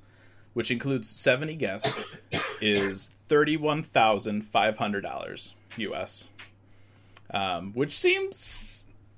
which 0.53 0.69
includes 0.71 1.07
70 1.09 1.55
guests, 1.55 2.03
is 2.61 3.09
$31,500 3.29 5.51
US. 5.77 6.25
Um, 7.31 7.71
which 7.73 7.97
seems. 7.97 8.74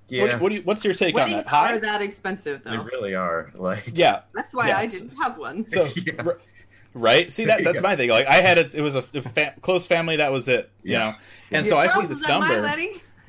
Yeah. 0.09 0.23
What, 0.33 0.41
what 0.41 0.49
do 0.49 0.55
you, 0.55 0.61
what's 0.61 0.85
your 0.85 0.93
take 0.93 1.15
on 1.19 1.29
that? 1.31 1.45
High? 1.47 1.73
are 1.75 1.79
that 1.79 2.01
expensive 2.01 2.63
though? 2.63 2.71
they 2.71 2.77
really 2.77 3.13
are. 3.15 3.51
Like 3.55 3.91
Yeah. 3.93 4.21
That's 4.33 4.53
why 4.55 4.71
I 4.71 4.87
didn't 4.87 5.11
have 5.21 5.37
one. 5.37 5.67
So, 5.69 5.85
Yeah. 5.95 6.13
r- 6.25 6.39
right? 6.93 7.31
See, 7.31 7.45
that 7.45 7.63
that's 7.63 7.81
my 7.81 7.95
thing. 7.95 8.09
Like, 8.09 8.27
I 8.27 8.35
had 8.35 8.57
it, 8.57 8.73
it 8.75 8.81
was 8.81 8.95
a, 8.95 9.03
a 9.13 9.21
fa- 9.21 9.53
close 9.61 9.85
family, 9.87 10.15
that 10.17 10.31
was 10.31 10.47
it, 10.47 10.71
you 10.83 10.93
Yeah. 10.93 10.99
know? 10.99 11.13
And 11.57 11.67
so 11.67 11.77
I 11.77 11.87
see 11.87 11.93
Charles 11.93 12.09
this 12.09 12.17
is 12.19 12.23
at 12.25 12.39
my 12.39 12.55
number. 12.55 12.77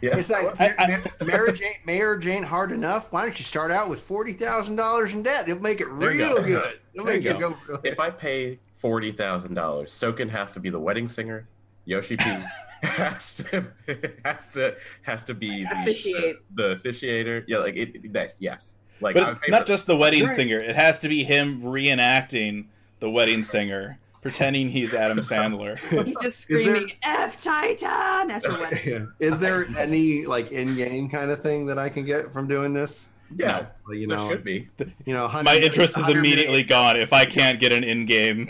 yeah. 0.00 0.16
It's 0.16 0.30
like 0.30 0.60
I- 0.60 0.74
I- 0.78 1.02
Ma- 1.20 1.26
marriage 1.26 1.60
ain't 1.62 1.84
marriage 1.84 2.26
ain't 2.26 2.44
hard 2.46 2.70
enough. 2.72 3.12
Why 3.12 3.22
don't 3.22 3.38
you 3.38 3.44
start 3.44 3.70
out 3.72 3.88
with 3.90 4.00
forty 4.00 4.32
thousand 4.32 4.76
dollars 4.76 5.12
in 5.14 5.22
debt? 5.24 5.48
It'll 5.48 5.60
make 5.62 5.80
it 5.80 5.88
real 5.88 6.36
go. 6.36 6.42
good. 6.44 6.78
It'll 6.94 7.06
There 7.06 7.16
make 7.16 7.24
you 7.24 7.30
it 7.32 7.38
go. 7.38 7.50
go. 7.50 7.56
real- 7.68 7.80
if 7.84 7.98
I 8.00 8.10
pay 8.10 8.58
forty 8.76 9.10
thousand 9.12 9.54
dollars, 9.54 9.90
Soken 9.92 10.28
has 10.30 10.52
to 10.52 10.60
be 10.60 10.70
the 10.70 10.78
wedding 10.80 11.08
singer. 11.08 11.48
Yoshi 11.84 12.16
P 12.16 12.24
has 12.82 13.34
to 13.36 13.66
has 14.24 14.50
to 14.52 14.76
has 15.02 15.22
to 15.24 15.34
be 15.34 15.64
the, 15.64 15.80
Officiate. 15.80 16.36
the, 16.54 16.76
officiator. 16.76 17.44
Yeah, 17.46 17.58
like 17.58 17.76
it. 17.76 17.96
it 17.96 18.12
that's, 18.12 18.40
yes, 18.40 18.74
like 19.00 19.14
But 19.16 19.38
it's 19.42 19.48
not 19.48 19.66
just 19.66 19.86
the 19.86 19.96
wedding 19.96 20.24
Right. 20.24 20.36
singer, 20.36 20.58
it 20.58 20.76
has 20.76 21.00
to 21.00 21.08
be 21.08 21.24
him 21.24 21.62
reenacting 21.62 22.66
the 23.00 23.10
wedding 23.10 23.44
singer, 23.44 23.98
pretending 24.22 24.70
he's 24.70 24.92
Adam 24.94 25.18
Sandler. 25.18 25.78
He's 26.04 26.14
just 26.16 26.24
Is 26.24 26.46
there- 26.46 26.60
screaming 26.62 26.92
"F 27.04 27.40
Titan" 27.40 28.30
at 28.30 28.42
your 28.42 28.58
wedding. 28.58 29.12
Is 29.20 29.38
there 29.38 29.66
any 29.78 30.26
like 30.26 30.50
in-game 30.52 31.08
kind 31.08 31.30
of 31.30 31.40
thing 31.42 31.66
that 31.66 31.78
I 31.78 31.88
can 31.88 32.04
get 32.04 32.32
from 32.32 32.48
doing 32.48 32.72
this? 32.72 33.08
yeah. 33.36 33.66
Like, 33.86 33.98
you 33.98 34.06
there 34.08 34.16
know, 34.18 34.28
should 34.28 34.42
be. 34.42 34.68
you 35.04 35.12
know, 35.14 35.28
My 35.44 35.56
interest 35.58 35.98
is 35.98 36.08
immediately 36.08 36.62
gone 36.64 36.96
if 36.96 37.12
I 37.12 37.24
can't 37.26 37.60
get 37.60 37.72
an 37.74 37.84
in-game. 37.84 38.48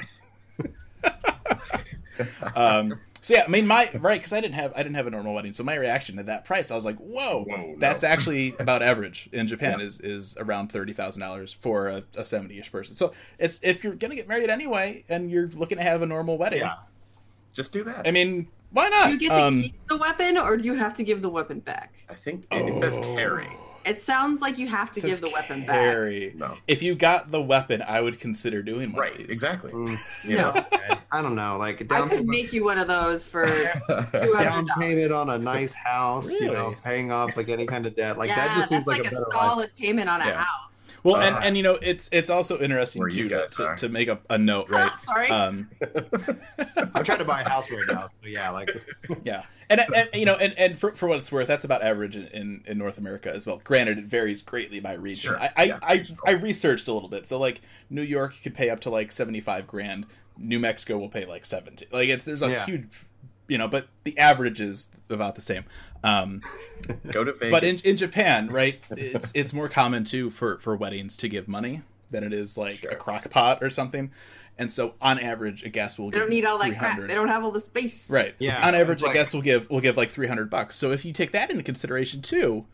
um, 2.57 2.99
so 3.29 3.35
yeah, 3.35 3.45
I 3.45 3.49
mean, 3.49 3.67
my 3.67 3.91
right 3.93 4.19
because 4.19 4.33
I 4.33 4.41
didn't 4.41 4.55
have 4.55 4.73
I 4.75 4.79
didn't 4.83 4.95
have 4.95 5.07
a 5.07 5.11
normal 5.11 5.35
wedding, 5.35 5.53
so 5.53 5.63
my 5.63 5.75
reaction 5.75 6.17
to 6.17 6.23
that 6.23 6.47
price, 6.47 6.71
I 6.71 6.75
was 6.77 6.87
like, 6.87 6.97
"Whoa, 6.97 7.45
Whoa, 7.45 7.57
no. 7.57 7.75
that's 7.77 8.03
actually 8.03 8.55
about 8.59 8.83
average 8.83 9.29
in 9.33 9.47
Japan 9.47 9.83
is 9.83 10.01
is 10.01 10.35
around 10.39 10.73
thirty 10.73 10.95
thousand 10.95 11.21
dollars 11.21 11.53
for 11.53 11.89
a, 11.89 12.05
a 12.17 12.25
seventy-ish 12.25 12.73
person." 12.73 12.95
So 12.95 13.13
it's 13.39 13.61
if 13.63 13.85
you're 13.85 13.97
gonna 13.97 14.15
get 14.15 14.29
married 14.29 14.49
anyway 14.49 15.05
and 15.11 15.31
you're 15.31 15.49
looking 15.49 15.77
to 15.77 15.85
have 15.85 16.01
a 16.01 16.07
normal 16.07 16.39
wedding, 16.39 16.61
Yeah. 16.61 16.77
Just 17.53 17.71
do 17.73 17.85
that. 17.85 18.07
I 18.09 18.13
mean, 18.13 18.49
why 18.71 18.89
not? 18.89 19.07
Do 19.09 19.13
you 19.13 19.19
get 19.19 19.29
to 19.29 19.45
Um, 19.45 19.63
keep 19.63 19.87
the 19.89 19.99
weapon, 19.99 20.39
or 20.39 20.57
do 20.57 20.65
you 20.65 20.75
have 20.77 20.95
to 20.95 21.03
give 21.05 21.21
the 21.21 21.29
weapon 21.29 21.61
back? 21.61 21.93
I 22.09 22.15
think 22.15 22.47
it, 22.51 22.67
it 22.67 22.79
says 22.79 22.97
Oh. 22.97 23.15
carry. 23.15 23.49
It 23.89 24.01
sounds 24.01 24.41
like 24.43 24.59
you 24.59 24.67
have 24.69 24.93
to 24.93 25.01
it 25.01 25.07
give 25.07 25.21
the 25.21 25.31
weapon 25.31 25.61
back. 25.67 25.75
carry. 25.77 26.33
No. 26.37 26.57
If 26.67 26.83
you 26.83 26.95
got 26.95 27.31
the 27.31 27.41
weapon, 27.41 27.83
I 27.87 28.01
would 28.01 28.21
consider 28.21 28.63
doing 28.63 28.93
one 28.93 29.01
Right. 29.01 29.13
of 29.13 29.19
these. 29.19 29.27
Exactly. 29.29 29.73
Mm. 29.73 30.29
You 30.29 30.37
know. 30.37 30.65
I 31.11 31.23
don't 31.23 31.35
know, 31.35 31.57
like 31.57 31.81
a 31.81 31.85
I 31.85 31.87
down 31.87 32.03
could 32.03 32.11
payment, 32.19 32.29
make 32.29 32.53
you 32.53 32.65
one 32.65 32.77
of 32.79 32.87
those 32.87 33.27
for 33.27 33.47
two 34.13 34.35
down 34.39 34.67
payment 34.79 35.11
on 35.13 35.31
a 35.31 35.39
nice 35.39 35.73
house, 35.73 36.31
you 36.31 36.53
know, 36.53 36.77
paying 36.85 37.11
off 37.11 37.35
like 37.35 37.49
any 37.49 37.65
kind 37.65 37.87
of 37.87 37.97
debt. 37.97 38.19
Like 38.19 38.29
yeah, 38.29 38.37
that 38.37 38.57
just 38.57 38.69
seems 38.69 38.85
that's 38.85 38.99
like, 38.99 39.05
like, 39.05 39.13
a 39.13 39.17
a 39.17 39.21
better 39.21 39.31
life. 39.33 39.49
solid 39.49 39.71
payment 39.79 40.09
on 40.11 40.21
a 40.21 40.27
Yeah. 40.27 40.43
house. 40.45 40.88
Well, 41.05 41.17
and, 41.17 41.37
Uh, 41.37 41.41
and 41.45 41.57
you 41.57 41.63
know, 41.63 41.79
it's 41.81 42.09
it's 42.13 42.31
also 42.31 42.59
interesting 42.59 43.03
too 43.11 43.29
to, 43.29 43.29
guys 43.29 43.57
to, 43.57 43.75
to 43.77 43.89
make 43.89 44.09
a, 44.09 44.19
a 44.31 44.39
note, 44.39 44.69
right? 44.71 44.91
Sorry. 45.05 45.29
Um, 45.31 45.71
I'm 46.95 47.05
trying 47.05 47.19
to 47.19 47.25
buy 47.25 47.43
a 47.43 47.49
house 47.49 47.71
right 47.71 47.83
now, 47.89 48.09
so 48.09 48.27
yeah, 48.27 48.51
like 48.51 48.71
yeah, 49.25 49.43
and, 49.71 49.81
and 49.95 50.09
you 50.15 50.25
know, 50.27 50.35
and, 50.35 50.55
and 50.59 50.79
for, 50.79 50.93
for 50.93 51.09
what 51.09 51.19
it's 51.19 51.31
worth, 51.31 51.47
that's 51.47 51.65
about 51.65 51.83
average 51.83 52.17
in, 52.17 52.27
in, 52.29 52.63
in 52.67 52.79
North 52.79 52.99
America 52.99 53.33
as 53.35 53.47
well. 53.47 53.61
Granted, 53.65 53.99
it 53.99 54.05
varies 54.05 54.43
greatly 54.43 54.81
by 54.81 54.95
region. 54.95 55.31
Sure. 55.33 55.41
I 55.41 55.51
I, 55.57 55.63
Yeah, 55.65 55.79
I, 55.83 56.03
sure. 56.03 56.17
I 56.27 56.31
researched 56.33 56.89
a 56.89 56.93
little 56.93 57.09
bit, 57.09 57.27
so 57.27 57.39
like 57.39 57.61
New 57.91 58.03
York 58.03 58.35
could 58.43 58.55
pay 58.55 58.71
up 58.71 58.81
to 58.81 58.91
like 58.91 59.13
seventy 59.13 59.41
five 59.41 59.67
grand. 59.67 60.07
New 60.37 60.59
Mexico 60.61 60.99
will 60.99 61.09
pay 61.09 61.27
like 61.27 61.45
seventy. 61.45 61.87
Like 61.91 62.09
it's 62.09 62.25
there's 62.25 62.43
a 62.43 62.51
Yeah. 62.51 62.65
huge, 62.67 62.89
you 63.49 63.59
know, 63.59 63.67
but 63.69 63.89
the 64.05 64.17
average 64.19 64.61
is 64.61 64.89
about 65.11 65.35
the 65.35 65.41
same. 65.43 65.65
Um, 66.05 66.43
Go 67.11 67.25
to 67.25 67.33
Vegas. 67.33 67.51
but 67.51 67.65
in, 67.65 67.77
in 67.79 67.97
Japan, 67.97 68.49
right, 68.49 68.83
it's 68.91 69.33
it's 69.35 69.53
more 69.53 69.69
common 69.69 70.05
too 70.05 70.31
for 70.31 70.59
for 70.59 70.77
weddings 70.77 71.17
to 71.19 71.29
give 71.29 71.49
money 71.49 71.83
than 72.11 72.25
it 72.25 72.33
is 72.33 72.57
like 72.57 72.77
Sure. 72.79 72.91
a 72.93 72.97
crock 72.97 73.29
pot 73.31 73.63
or 73.63 73.71
something. 73.71 74.11
And 74.61 74.73
so, 74.73 74.95
on 75.01 75.21
average, 75.21 75.63
a 75.63 75.69
guest 75.69 75.99
will 76.01 76.07
they 76.11 76.17
give 76.17 76.21
don't 76.23 76.31
need 76.31 76.45
all 76.45 76.59
that 76.59 76.77
crap. 76.77 76.99
They 76.99 77.15
don't 77.15 77.29
have 77.29 77.45
all 77.45 77.53
the 77.53 77.61
space. 77.61 78.11
Right. 78.11 78.35
Yeah, 78.41 78.67
On 78.67 78.75
average, 78.75 78.97
it's 78.97 79.03
a 79.03 79.07
like- 79.07 79.15
guest 79.15 79.33
will 79.35 79.43
give 79.43 79.71
will 79.71 79.81
give 79.81 79.97
like 79.97 80.11
three 80.11 80.27
hundred 80.27 80.51
bucks. 80.51 80.75
So 80.77 80.91
if 80.91 81.05
you 81.05 81.13
take 81.13 81.31
that 81.33 81.49
into 81.51 81.63
consideration 81.63 82.23
too, 82.23 82.67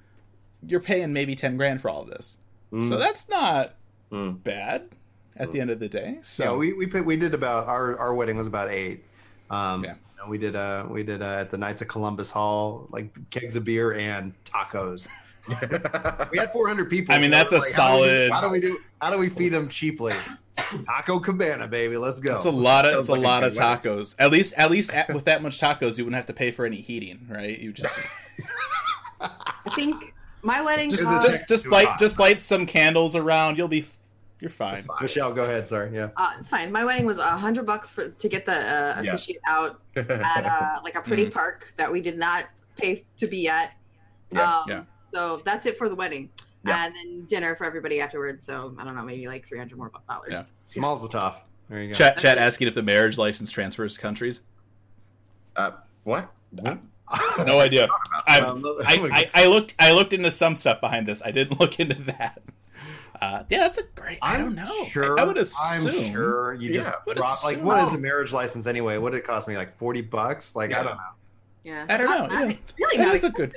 you're 0.67 0.81
paying 0.81 1.13
maybe 1.13 1.35
ten 1.35 1.57
grand 1.57 1.81
for 1.83 1.91
all 1.91 2.03
of 2.03 2.09
this. 2.09 2.39
Mm. 2.73 2.89
So 2.89 2.99
that's 2.99 3.29
not 3.29 3.75
Mm. 4.13 4.43
bad 4.45 4.91
at 5.37 5.51
the 5.53 5.61
end 5.61 5.71
of 5.71 5.79
the 5.81 5.89
day. 5.89 6.19
So 6.23 6.45
yeah, 6.45 6.57
we 6.59 6.73
we 6.73 6.87
put, 6.87 7.05
we 7.05 7.17
did 7.17 7.35
about 7.35 7.67
our 7.69 7.99
our 7.99 8.15
wedding 8.15 8.37
was 8.37 8.47
about 8.47 8.71
eight. 8.71 9.05
Um, 9.51 9.85
Yeah. 9.85 9.95
You 10.25 10.27
know, 10.27 10.31
we 10.31 10.39
did 10.39 10.57
uh 10.57 10.87
we 10.89 11.03
did 11.03 11.23
uh, 11.23 11.37
at 11.41 11.51
the 11.51 11.59
Knights 11.59 11.83
of 11.83 11.89
Columbus 11.89 12.31
Hall 12.31 12.87
like 12.91 13.11
kegs 13.31 13.57
of 13.57 13.65
beer 13.65 13.93
and 13.93 14.33
tacos. 14.45 15.07
We 16.33 16.39
had 16.39 16.53
400 16.53 16.89
people. 16.89 17.15
I 17.15 17.19
mean, 17.19 17.31
so 17.31 17.37
that's 17.37 17.53
a 17.53 17.57
it's 17.57 17.75
how 17.77 17.97
do 17.97 18.03
we- 18.03 18.09
solid- 18.09 18.33
How 18.33 18.41
do 18.41 18.49
we 18.51 18.61
do? 18.61 18.79
How 19.01 19.11
do 19.11 19.19
we 19.19 19.29
feed 19.29 19.51
them 19.51 19.69
cheaply? 19.69 20.15
Taco 20.87 21.21
Cabana, 21.21 21.67
baby. 21.67 21.97
Let's 21.99 22.19
go. 22.21 22.35
it's 22.35 22.45
a 22.47 22.51
lot 22.51 22.87
of 22.87 23.01
it's 23.01 23.09
a 23.09 23.13
like 23.13 23.19
a 23.19 23.23
lot 23.23 23.45
of 23.45 23.55
wedding. 23.57 23.79
tacos. 23.93 24.15
At 24.19 24.31
least 24.31 24.55
at 24.57 24.71
least 24.71 24.95
at, 24.95 25.13
with 25.13 25.25
that 25.27 25.43
much 25.43 25.61
tacos, 25.61 25.99
you 25.99 26.05
wouldn't 26.05 26.17
have 26.17 26.27
to 26.27 26.33
pay 26.33 26.51
for 26.51 26.65
any 26.65 26.81
heating, 26.81 27.27
right? 27.29 27.59
You 27.59 27.73
just 27.73 28.01
I 29.21 29.31
think 29.75 30.15
my 30.43 30.61
wedding 30.63 30.91
just 30.91 31.03
cost, 31.03 31.27
just 31.29 31.49
just 31.49 31.67
light 31.69 31.89
hot. 31.89 31.99
just 31.99 32.19
light 32.19 32.41
some 32.41 32.67
candles 32.67 33.15
around. 33.17 33.59
You'll 33.59 33.69
be 33.69 33.85
you're 34.41 34.51
fine. 34.51 34.83
Michelle, 35.01 35.33
go 35.33 35.43
ahead. 35.43 35.67
Sorry. 35.69 35.95
Yeah. 35.95 36.11
uh, 36.17 36.33
it's 36.39 36.51
fine. 36.51 36.71
My 36.73 36.85
wedding 36.85 37.07
was 37.07 37.19
a 37.19 37.23
hundred 37.25 37.67
bucks 37.67 37.91
for 37.93 38.09
to 38.09 38.29
get 38.29 38.45
the 38.45 38.53
uh, 38.53 39.01
Yeah. 39.03 39.11
officiate 39.15 39.41
out 39.47 39.81
at 39.97 40.11
uh, 40.11 40.81
like 40.85 40.97
a 40.97 41.01
pretty 41.01 41.31
park 41.31 41.73
that 41.77 41.91
we 41.91 42.01
did 42.01 42.19
not 42.19 42.47
pay 42.77 43.05
to 43.17 43.27
be 43.27 43.49
at. 43.49 43.77
Yeah, 44.31 44.43
um, 44.59 44.65
yeah. 44.69 44.83
So 45.13 45.41
that's 45.45 45.65
it 45.67 45.79
for 45.79 45.89
the 45.89 45.95
wedding, 45.95 46.29
Yeah. 46.67 46.87
and 46.87 46.95
then 46.95 47.25
dinner 47.27 47.55
for 47.55 47.65
everybody 47.65 48.01
afterwards. 48.01 48.45
So 48.45 48.75
I 48.79 48.85
don't 48.85 48.95
know, 48.97 49.05
maybe 49.05 49.27
like 49.29 49.47
three 49.47 49.59
hundred 49.59 49.79
more 49.79 49.91
dollars. 50.09 50.55
Small's 50.67 51.03
the 51.03 51.09
tough. 51.09 51.43
There 51.71 51.81
you 51.81 51.89
go. 51.89 51.95
Chat 51.95 52.19
chat 52.19 52.37
asking 52.37 52.69
if 52.69 52.75
the 52.75 52.83
marriage 52.83 53.17
license 53.17 53.51
transfers 53.51 53.97
countries. 53.97 54.41
uh, 55.57 55.71
what? 56.03 56.31
No 57.39 57.61
idea. 57.61 57.87
I, 58.27 58.41
I, 58.41 59.09
I, 59.13 59.27
I 59.43 59.47
looked 59.47 59.75
I 59.79 59.93
looked 59.93 60.13
into 60.15 60.31
some 60.31 60.57
stuff 60.57 60.81
behind 60.81 61.07
this. 61.07 61.21
I 61.25 61.31
didn't 61.31 61.61
look 61.61 61.79
into 61.79 62.03
that. 62.05 62.41
Uh, 63.21 63.45
yeah, 63.49 63.59
that's 63.61 63.79
a 63.79 63.83
great. 63.95 64.19
I 64.23 64.37
don't 64.37 64.55
know. 64.55 64.85
Sure, 64.89 65.19
I, 65.19 65.23
I 65.23 65.25
would 65.25 65.39
assume. 65.39 65.89
I'm 65.89 66.13
sure 66.13 66.55
you 66.55 66.73
just 66.75 66.91
Yeah, 66.91 66.97
would 67.07 67.17
drop 67.17 67.45
like 67.45 67.63
what 67.63 67.81
is 67.81 67.93
a 67.93 67.99
marriage 67.99 68.33
license 68.33 68.67
anyway? 68.67 68.99
What 68.99 69.11
did 69.13 69.19
it 69.19 69.27
cost 69.27 69.47
me? 69.49 69.57
Like 69.57 69.77
forty 69.77 70.01
bucks? 70.01 70.57
Like 70.57 70.73
I 70.75 70.83
don't 70.83 70.97
know. 70.97 71.01
Yeah, 71.63 71.87
I 71.89 71.97
don't 71.97 72.01
It's 72.01 72.11
not 72.11 72.23
know, 72.23 72.29
bad. 72.29 72.49
yeah. 72.51 72.57
It's 72.57 72.73
really 72.79 72.97
That 72.99 73.07
not. 73.07 73.15
is 73.15 73.25
a 73.25 73.31
good. 73.31 73.55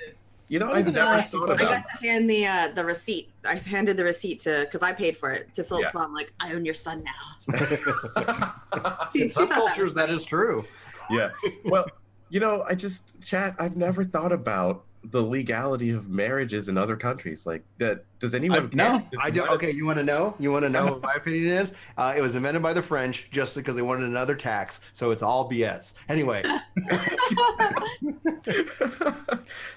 You 0.50 0.60
know, 0.60 0.72
I've 0.72 0.86
never 0.93 1.08
interesting 1.10 1.41
thought 1.41 1.50
I 1.50 1.58
got 1.58 1.84
to 1.84 2.08
hand 2.08 2.30
the 2.30 2.46
uh, 2.46 2.67
the 2.74 2.86
receipt. 2.86 3.30
I 3.46 3.56
handed 3.56 3.98
the 3.98 4.06
receipt 4.06 4.39
to 4.41 4.62
because 4.62 4.82
I 4.82 4.93
paid 4.93 5.17
for 5.17 5.32
it 5.32 5.54
to 5.56 5.63
Philip's 5.65 5.89
Yeah. 5.93 6.00
mom. 6.00 6.13
Like, 6.13 6.32
I 6.39 6.54
own 6.54 6.63
your 6.63 6.74
son 6.74 7.04
now. 7.04 7.58
She, 9.12 9.20
she 9.20 9.24
In 9.26 9.30
some 9.30 9.50
cultures 9.50 9.84
was 9.86 9.93
that 9.96 10.06
funny. 10.08 10.15
is 10.17 10.26
true. 10.26 10.63
yeah. 11.10 11.32
Well, 11.65 11.86
you 12.30 12.39
know, 12.39 12.63
I 12.67 12.76
just 12.76 13.22
chat. 13.22 13.56
I've 13.60 13.76
never 13.76 14.04
thought 14.06 14.32
about 14.32 14.86
the 15.04 15.22
legality 15.22 15.92
of 15.92 16.10
marriages 16.10 16.68
in 16.70 16.78
other 16.78 16.98
countries. 16.98 17.46
Like 17.46 17.64
that. 17.78 18.04
Does 18.20 18.34
anyone? 18.36 18.58
I- 18.74 18.76
no. 18.76 19.00
care? 19.00 19.10
I 19.22 19.30
do. 19.30 19.42
What- 19.42 19.52
Okay, 19.52 19.72
you 19.72 19.86
want 19.86 20.00
to 20.00 20.04
know? 20.04 20.34
You 20.40 20.52
want 20.52 20.64
to 20.66 20.70
know 20.70 20.86
what 20.86 21.02
my 21.02 21.14
opinion 21.16 21.48
is? 21.48 21.72
Uh, 21.98 22.14
it 22.18 22.22
was 22.22 22.36
invented 22.36 22.62
by 22.64 22.74
the 22.74 22.82
French 22.82 23.30
just 23.32 23.56
because 23.56 23.76
they 23.76 23.82
wanted 23.82 24.06
another 24.10 24.36
tax, 24.36 24.82
so 24.94 25.12
it's 25.12 25.22
all 25.22 25.50
BS. 25.50 25.94
Anyway, 26.10 26.44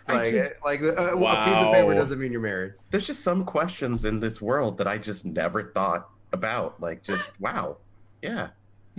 like, 0.09 0.25
just- 0.31 0.53
like 0.65 0.83
uh, 0.83 1.17
a 1.17 1.45
piece 1.45 1.59
of 1.59 1.73
paper 1.73 1.95
doesn't 1.95 2.19
mean 2.19 2.33
you're 2.33 2.41
married. 2.41 2.73
there's 2.91 3.07
just 3.07 3.23
some 3.23 3.45
questions 3.45 4.05
in 4.05 4.21
this 4.21 4.41
world 4.43 4.79
that 4.79 4.87
I 4.87 4.99
just 4.99 5.25
never 5.25 5.63
thought 5.63 6.09
about. 6.33 6.81
Like, 6.81 7.03
just 7.03 7.39
wow, 7.41 7.77
yeah, 8.23 8.49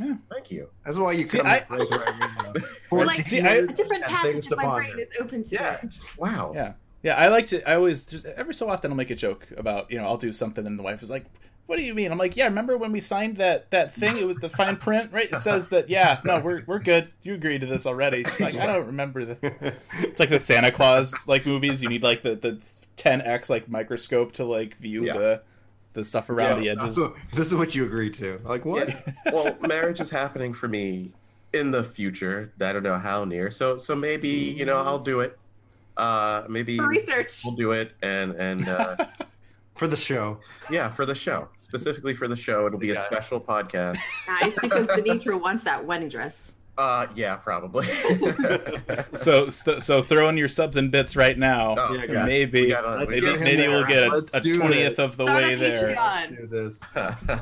Yeah. 0.01 0.15
Thank 0.31 0.51
you. 0.51 0.69
That's 0.85 0.97
why 0.97 1.11
you 1.13 1.27
See, 1.27 1.37
come 1.37 1.47
I- 1.47 1.59
to 1.59 1.65
Aetheryte 1.65 2.19
Radio. 2.19 2.53
Or 2.91 3.05
14 3.05 3.07
like 3.07 3.27
See, 3.27 3.41
I- 3.41 3.49
a 3.55 3.67
different 3.67 4.03
passage 4.05 4.31
things 4.33 4.45
of 4.45 4.49
to 4.51 4.55
my 4.57 4.63
ponder. 4.63 4.93
brain 4.93 4.99
is 4.99 5.07
open 5.19 5.43
to 5.43 5.55
Yeah, 5.55 5.77
it. 5.83 6.11
wow. 6.17 6.51
Yeah, 6.53 6.73
yeah. 7.03 7.15
I 7.17 7.27
like 7.27 7.47
to. 7.47 7.69
I 7.69 7.75
always 7.75 8.25
every 8.35 8.53
so 8.53 8.69
often 8.69 8.91
I'll 8.91 8.97
make 8.97 9.11
a 9.11 9.15
joke 9.15 9.47
about 9.57 9.91
you 9.91 9.97
know 9.97 10.05
I'll 10.05 10.17
do 10.17 10.31
something 10.31 10.65
and 10.65 10.77
the 10.79 10.83
wife 10.83 11.01
is 11.03 11.09
like, 11.09 11.25
"What 11.67 11.77
do 11.77 11.83
you 11.83 11.93
mean?" 11.93 12.11
I'm 12.11 12.17
like, 12.17 12.35
"Yeah, 12.35 12.45
remember 12.45 12.77
when 12.77 12.91
we 12.91 12.99
signed 12.99 13.37
that 13.37 13.69
that 13.71 13.93
thing? 13.93 14.17
It 14.17 14.25
was 14.25 14.37
the 14.37 14.49
fine 14.49 14.75
print, 14.77 15.11
right? 15.13 15.31
It 15.31 15.41
says 15.41 15.69
that. 15.69 15.89
Yeah, 15.89 16.19
no, 16.23 16.39
we're 16.39 16.63
we're 16.65 16.79
good. 16.79 17.09
You 17.23 17.33
agreed 17.35 17.61
to 17.61 17.67
this 17.67 17.85
already." 17.85 18.21
It's 18.21 18.39
like 18.39 18.57
I 18.57 18.65
don't 18.67 18.87
remember 18.87 19.25
the. 19.25 19.73
It's 19.99 20.19
like 20.19 20.29
the 20.29 20.39
Santa 20.39 20.71
Claus 20.71 21.13
like 21.27 21.45
movies. 21.45 21.81
You 21.83 21.89
need 21.89 22.03
like 22.03 22.23
the 22.23 22.35
the 22.35 22.61
10x 22.97 23.49
like 23.49 23.69
microscope 23.69 24.33
to 24.33 24.45
like 24.45 24.75
view 24.77 25.05
Yeah. 25.05 25.13
the 25.13 25.41
the 25.93 26.03
stuff 26.05 26.29
around 26.29 26.63
Yeah. 26.63 26.75
the 26.75 26.81
edges. 26.83 26.99
this 27.33 27.47
is 27.47 27.55
what 27.55 27.75
you 27.75 27.85
agreed 27.85 28.13
to. 28.15 28.39
Like 28.45 28.65
what? 28.65 28.89
Yeah. 28.89 29.13
well, 29.33 29.55
marriage 29.61 29.99
is 29.99 30.09
happening 30.09 30.53
for 30.53 30.67
me 30.67 31.11
in 31.53 31.71
the 31.71 31.83
future. 31.83 32.53
I 32.61 32.71
don't 32.73 32.83
know 32.83 32.97
how 32.97 33.25
near. 33.25 33.51
So 33.51 33.77
so 33.77 33.95
maybe 33.95 34.29
you 34.29 34.65
know 34.65 34.77
I'll 34.77 34.99
do 34.99 35.19
it. 35.19 35.37
Uh, 35.97 36.43
maybe 36.49 36.77
For 36.77 36.87
research. 36.87 37.41
we'll 37.43 37.55
do 37.55 37.73
it 37.73 37.91
and 38.01 38.31
and 38.35 38.67
uh, 38.67 38.95
For 39.75 39.87
the 39.87 39.97
show. 39.97 40.39
yeah 40.69 40.89
for 40.89 41.05
the 41.07 41.15
show 41.15 41.49
specifically 41.59 42.13
for 42.13 42.27
the 42.27 42.35
show. 42.35 42.67
It'll 42.67 42.77
be 42.79 42.91
a 42.91 42.95
special 42.97 43.41
podcast. 43.41 43.97
Nice 44.27 44.55
because 44.61 44.87
Demetra 44.87 45.39
wants 45.39 45.63
that 45.65 45.85
wedding 45.85 46.07
dress. 46.09 46.57
Uh, 46.77 47.05
yeah, 47.15 47.35
probably. 47.35 47.85
So, 49.13 49.49
so 49.49 49.77
so 49.79 50.01
throw 50.01 50.29
in 50.29 50.37
your 50.37 50.47
subs 50.47 50.77
and 50.77 50.89
bits 50.91 51.15
right 51.15 51.37
now. 51.37 51.75
Oh, 51.77 51.93
Yeah, 51.93 52.25
maybe 52.25 52.69
gotta- 52.69 52.95
Let's 53.05 53.11
maybe 53.11 53.37
maybe 53.39 53.67
we'll 53.67 53.85
get 53.85 54.03
a 54.33 54.41
twentieth 54.41 54.97
of 54.99 55.17
the 55.17 55.25
Start 55.25 55.43
way 55.43 55.53
a 55.53 55.57
there. 55.57 55.95
Patreon. 55.95 56.37
Do 56.37 56.47
this. 56.47 56.81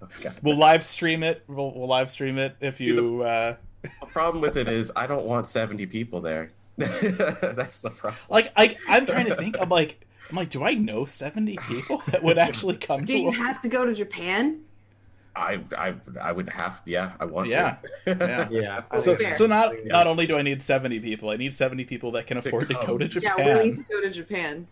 Okay. 0.00 0.30
We'll 0.42 0.56
live 0.56 0.82
stream 0.84 1.22
it. 1.22 1.42
We'll, 1.48 1.72
we'll 1.74 1.88
live 1.88 2.10
stream 2.10 2.38
it 2.38 2.56
if 2.60 2.78
See, 2.78 2.86
you. 2.86 3.22
uh, 3.22 3.56
The 3.82 4.06
problem 4.06 4.40
with 4.40 4.56
it 4.56 4.68
is 4.68 4.90
I 4.96 5.06
don't 5.06 5.26
want 5.26 5.46
seventy 5.46 5.86
people 5.86 6.20
there. 6.20 6.52
That's 6.78 7.82
the 7.82 7.90
problem. 7.90 8.16
like, 8.30 8.52
I, 8.56 8.76
I'm 8.88 9.04
trying 9.06 9.26
to 9.26 9.34
think. 9.34 9.56
I'm 9.60 9.68
like, 9.68 10.06
I'm 10.30 10.36
like, 10.36 10.50
do 10.50 10.62
I 10.62 10.74
know 10.74 11.04
70 11.04 11.56
people 11.66 12.02
that 12.08 12.22
would 12.22 12.38
actually 12.38 12.76
come 12.76 13.04
to 13.04 13.12
me? 13.12 13.24
Do 13.24 13.30
to? 13.30 13.36
you 13.36 13.42
a- 13.42 13.44
have 13.46 13.60
to 13.62 13.68
go 13.68 13.84
to 13.84 13.92
Japan? 13.94 14.60
I 15.38 15.60
I 15.76 15.94
I 16.20 16.32
would 16.32 16.48
have 16.50 16.80
yeah 16.84 17.14
I 17.20 17.24
want 17.26 17.48
Yeah. 17.48 17.76
to. 18.06 18.16
Yeah. 18.18 18.48
Yeah. 18.50 18.82
So, 18.98 19.16
so 19.34 19.46
not 19.46 19.72
Yeah. 19.74 19.92
not 19.92 20.06
only 20.06 20.26
do 20.26 20.36
I 20.36 20.42
need 20.42 20.60
70 20.62 21.00
people, 21.00 21.30
I 21.30 21.36
need 21.36 21.54
70 21.54 21.84
people 21.84 22.10
that 22.12 22.26
can 22.26 22.38
afford 22.38 22.68
to 22.68 22.74
come. 22.74 22.86
go 22.86 22.98
to 22.98 23.08
Japan 23.08 23.22
Yeah, 23.38 23.44
Japan. 23.44 23.56
willing 23.56 23.74
to 23.76 23.82
go 23.82 24.00
to 24.00 24.10
Japan. 24.10 24.66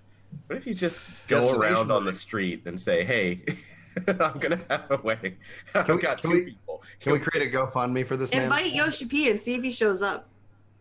What 0.49 0.57
if 0.59 0.67
you 0.67 0.75
just 0.75 1.01
go 1.29 1.57
around 1.57 1.91
on 1.91 2.05
the 2.05 2.13
street 2.13 2.63
and 2.67 2.81
say, 2.81 3.05
"Hey, 3.05 3.43
I'm 4.09 4.39
gonna 4.39 4.61
have 4.69 4.91
a 4.91 5.01
wedding. 5.03 5.37
I've 5.75 5.89
we- 5.89 5.99
got 5.99 6.21
two 6.21 6.31
we- 6.31 6.41
people." 6.47 6.83
Can 7.01 7.13
we 7.13 7.19
create 7.21 7.53
a 7.53 7.57
GoFundMe 7.57 8.07
for 8.07 8.17
this 8.17 8.33
man? 8.33 8.45
Invite 8.45 8.73
Yoshi 8.73 9.07
P 9.07 9.31
and 9.31 9.41
see 9.41 9.55
if 9.55 9.63
he 9.63 9.71
shows 9.71 10.03
up. 10.03 10.29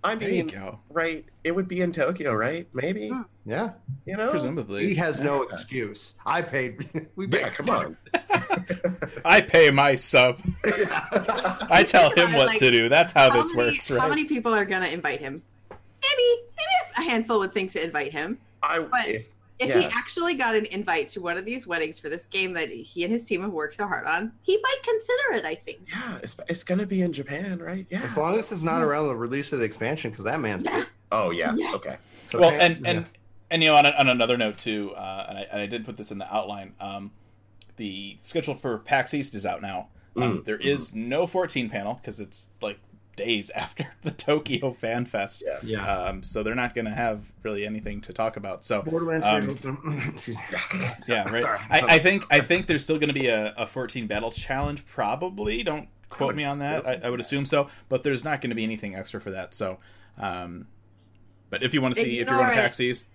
I 0.05 0.15
there 0.15 0.29
you 0.29 0.43
mean, 0.45 0.47
go. 0.53 0.79
right? 0.89 1.25
It 1.43 1.51
would 1.51 1.67
be 1.67 1.81
in 1.81 1.91
Tokyo, 1.91 2.33
right? 2.33 2.67
Maybe. 2.73 3.09
Hmm. 3.09 3.21
Yeah. 3.45 3.71
You 4.05 4.17
know. 4.17 4.31
Presumably, 4.31 4.87
He 4.87 4.95
has 4.95 5.19
no 5.21 5.43
excuse. 5.43 6.13
I 6.25 6.41
paid. 6.41 6.87
We 7.15 7.27
paid. 7.27 7.41
Yeah, 7.41 7.49
come 7.49 7.69
on. 7.69 7.97
I 9.25 9.41
pay 9.41 9.69
my 9.71 9.95
sub. 9.95 10.39
I 10.63 11.83
tell 11.87 12.09
him 12.11 12.33
what 12.33 12.47
Like, 12.47 12.59
to 12.59 12.71
do. 12.71 12.89
That's 12.89 13.11
how, 13.11 13.29
How 13.31 13.37
this 13.41 13.53
many, 13.55 13.71
works, 13.71 13.87
How 13.89 14.07
many 14.07 14.25
people 14.25 14.53
are 14.53 14.65
gonna 14.65 14.87
invite 14.87 15.19
him? 15.19 15.41
Maybe, 15.69 16.41
maybe 16.57 17.07
a 17.07 17.09
handful 17.09 17.39
would 17.39 17.53
think 17.53 17.71
to 17.71 17.83
invite 17.83 18.11
him. 18.11 18.37
I 18.63 18.79
But- 18.79 19.07
if 19.07 19.29
If 19.57 19.69
he 19.79 19.85
actually 19.93 20.33
got 20.35 20.53
an 20.55 20.65
invite 20.65 21.07
to 21.09 21.21
one 21.21 21.37
of 21.37 21.45
these 21.45 21.65
weddings 21.65 21.97
for 21.97 22.09
this 22.09 22.25
game 22.25 22.53
that 22.53 22.69
he 22.69 23.03
and 23.03 23.11
his 23.11 23.23
team 23.23 23.41
have 23.41 23.51
worked 23.51 23.75
so 23.75 23.87
hard 23.87 24.05
on, 24.05 24.33
he 24.41 24.57
might 24.61 24.79
consider 24.83 25.37
it. 25.37 25.45
I 25.45 25.55
think. 25.55 25.87
yeah, 25.89 26.19
it's, 26.21 26.35
it's 26.49 26.63
gonna 26.63 26.85
be 26.85 27.01
in 27.01 27.13
Japan, 27.13 27.59
right? 27.59 27.85
Yeah. 27.89 28.01
As 28.03 28.17
long 28.17 28.37
as 28.37 28.51
it's 28.51 28.63
not 28.63 28.81
around 28.81 29.07
the 29.07 29.15
release 29.15 29.53
of 29.53 29.59
the 29.59 29.65
expansion, 29.65 30.11
because 30.11 30.25
that 30.25 30.39
man's. 30.39 30.65
Yeah. 30.65 30.83
Oh 31.11 31.29
yeah. 31.29 31.53
Yeah. 31.55 31.73
Okay. 31.75 31.97
So 32.23 32.39
well, 32.39 32.49
fans- 32.51 32.77
and 32.77 32.87
and 32.87 33.05
and 33.51 33.63
you 33.63 33.69
know, 33.69 33.75
on, 33.77 33.85
a, 33.85 33.91
on 33.91 34.09
another 34.09 34.37
note 34.37 34.57
too, 34.57 34.91
uh, 34.95 35.25
and, 35.29 35.37
I, 35.37 35.41
and 35.51 35.61
I 35.61 35.65
did 35.67 35.85
put 35.85 35.97
this 35.97 36.11
in 36.11 36.17
the 36.17 36.33
outline. 36.35 36.73
Um, 36.79 37.11
the 37.77 38.17
schedule 38.21 38.55
for 38.55 38.79
PAX 38.79 39.13
East 39.13 39.35
is 39.35 39.45
out 39.45 39.61
now, 39.61 39.89
Um, 40.17 40.39
Mm, 40.39 40.45
there 40.45 40.57
is 40.57 40.95
no 40.95 41.27
14 41.27 41.69
panel 41.69 41.93
because 41.95 42.19
it's 42.19 42.47
like 42.61 42.79
days 43.15 43.49
after 43.55 43.87
the 44.03 44.11
Tokyo 44.11 44.73
Fan 44.73 45.05
Fest. 45.05 45.43
Yeah. 45.45 45.59
Yeah. 45.63 45.87
Um, 45.87 46.23
so 46.23 46.43
they're 46.43 46.55
not 46.55 46.75
going 46.75 46.85
to 46.85 46.91
have 46.91 47.21
really 47.43 47.65
anything 47.65 48.01
to 48.01 48.13
talk 48.13 48.37
about. 48.37 48.65
So 48.65 48.81
Borderlands 48.81 49.25
um, 49.25 49.55
3 49.55 49.75
Excuse 50.13 50.37
me. 50.37 50.43
yeah, 51.07 51.29
right. 51.29 51.43
Sorry. 51.43 51.59
I, 51.69 51.81
I 51.95 51.99
think 51.99 52.25
I 52.29 52.41
think 52.41 52.67
there's 52.67 52.83
still 52.83 52.97
going 52.97 53.13
to 53.13 53.19
be 53.19 53.27
a, 53.27 53.53
a 53.57 53.67
14 53.67 54.07
battle 54.07 54.31
challenge. 54.31 54.85
Probably. 54.85 55.63
Don't 55.63 55.89
quote 56.09 56.35
me 56.35 56.43
on 56.43 56.59
that. 56.59 56.87
I, 56.87 57.01
I 57.03 57.09
would 57.09 57.19
assume 57.19 57.45
so, 57.45 57.69
but 57.89 58.03
there's 58.03 58.23
not 58.23 58.41
going 58.41 58.49
to 58.49 58.55
be 58.55 58.63
anything 58.63 58.95
extra 58.95 59.19
for 59.19 59.31
that. 59.31 59.53
So, 59.53 59.79
um, 60.17 60.67
but 61.49 61.63
if 61.63 61.73
you 61.73 61.81
want 61.81 61.95
to 61.95 62.01
see 62.01 62.19
if 62.19 62.27
you're 62.27 62.37
going 62.37 62.45
to 62.45 62.51
Ignore 62.51 62.63
it. 62.63 62.67
PAX 62.67 62.79
East, 62.79 63.07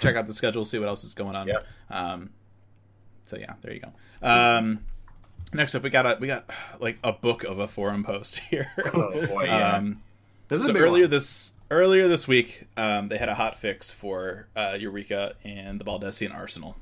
check 0.00 0.16
out 0.16 0.26
the 0.26 0.34
schedule, 0.34 0.64
see 0.64 0.78
what 0.78 0.88
else 0.88 1.04
is 1.04 1.14
going 1.14 1.36
on. 1.36 1.48
Yeah. 1.48 1.58
Um, 1.90 2.30
so 3.24 3.36
yeah, 3.36 3.54
there 3.62 3.72
you 3.72 3.80
go. 3.80 3.92
Um, 4.22 4.84
next 5.54 5.74
up, 5.74 5.82
we 5.82 5.90
got 5.90 6.06
a 6.06 6.18
we 6.20 6.26
got 6.26 6.48
like 6.80 6.98
a 7.02 7.12
book 7.12 7.44
of 7.44 7.58
a 7.58 7.68
forum 7.68 8.04
post 8.04 8.38
here. 8.50 8.70
Oh 8.94 9.26
boy, 9.26 9.44
yeah. 9.44 9.76
um, 9.76 10.02
This 10.48 10.58
is 10.60 10.64
a 10.64 10.66
so 10.68 10.72
big 10.74 10.82
earlier 10.82 11.04
one. 11.04 11.10
this 11.10 11.52
earlier 11.70 12.08
this 12.08 12.28
week, 12.28 12.64
um, 12.76 13.08
they 13.08 13.18
had 13.18 13.28
a 13.28 13.34
hot 13.34 13.56
fix 13.56 13.90
for 13.90 14.48
uh, 14.54 14.76
Eureka 14.78 15.34
and 15.44 15.80
the 15.80 15.84
Baldesion 15.84 16.34
Arsenal, 16.34 16.76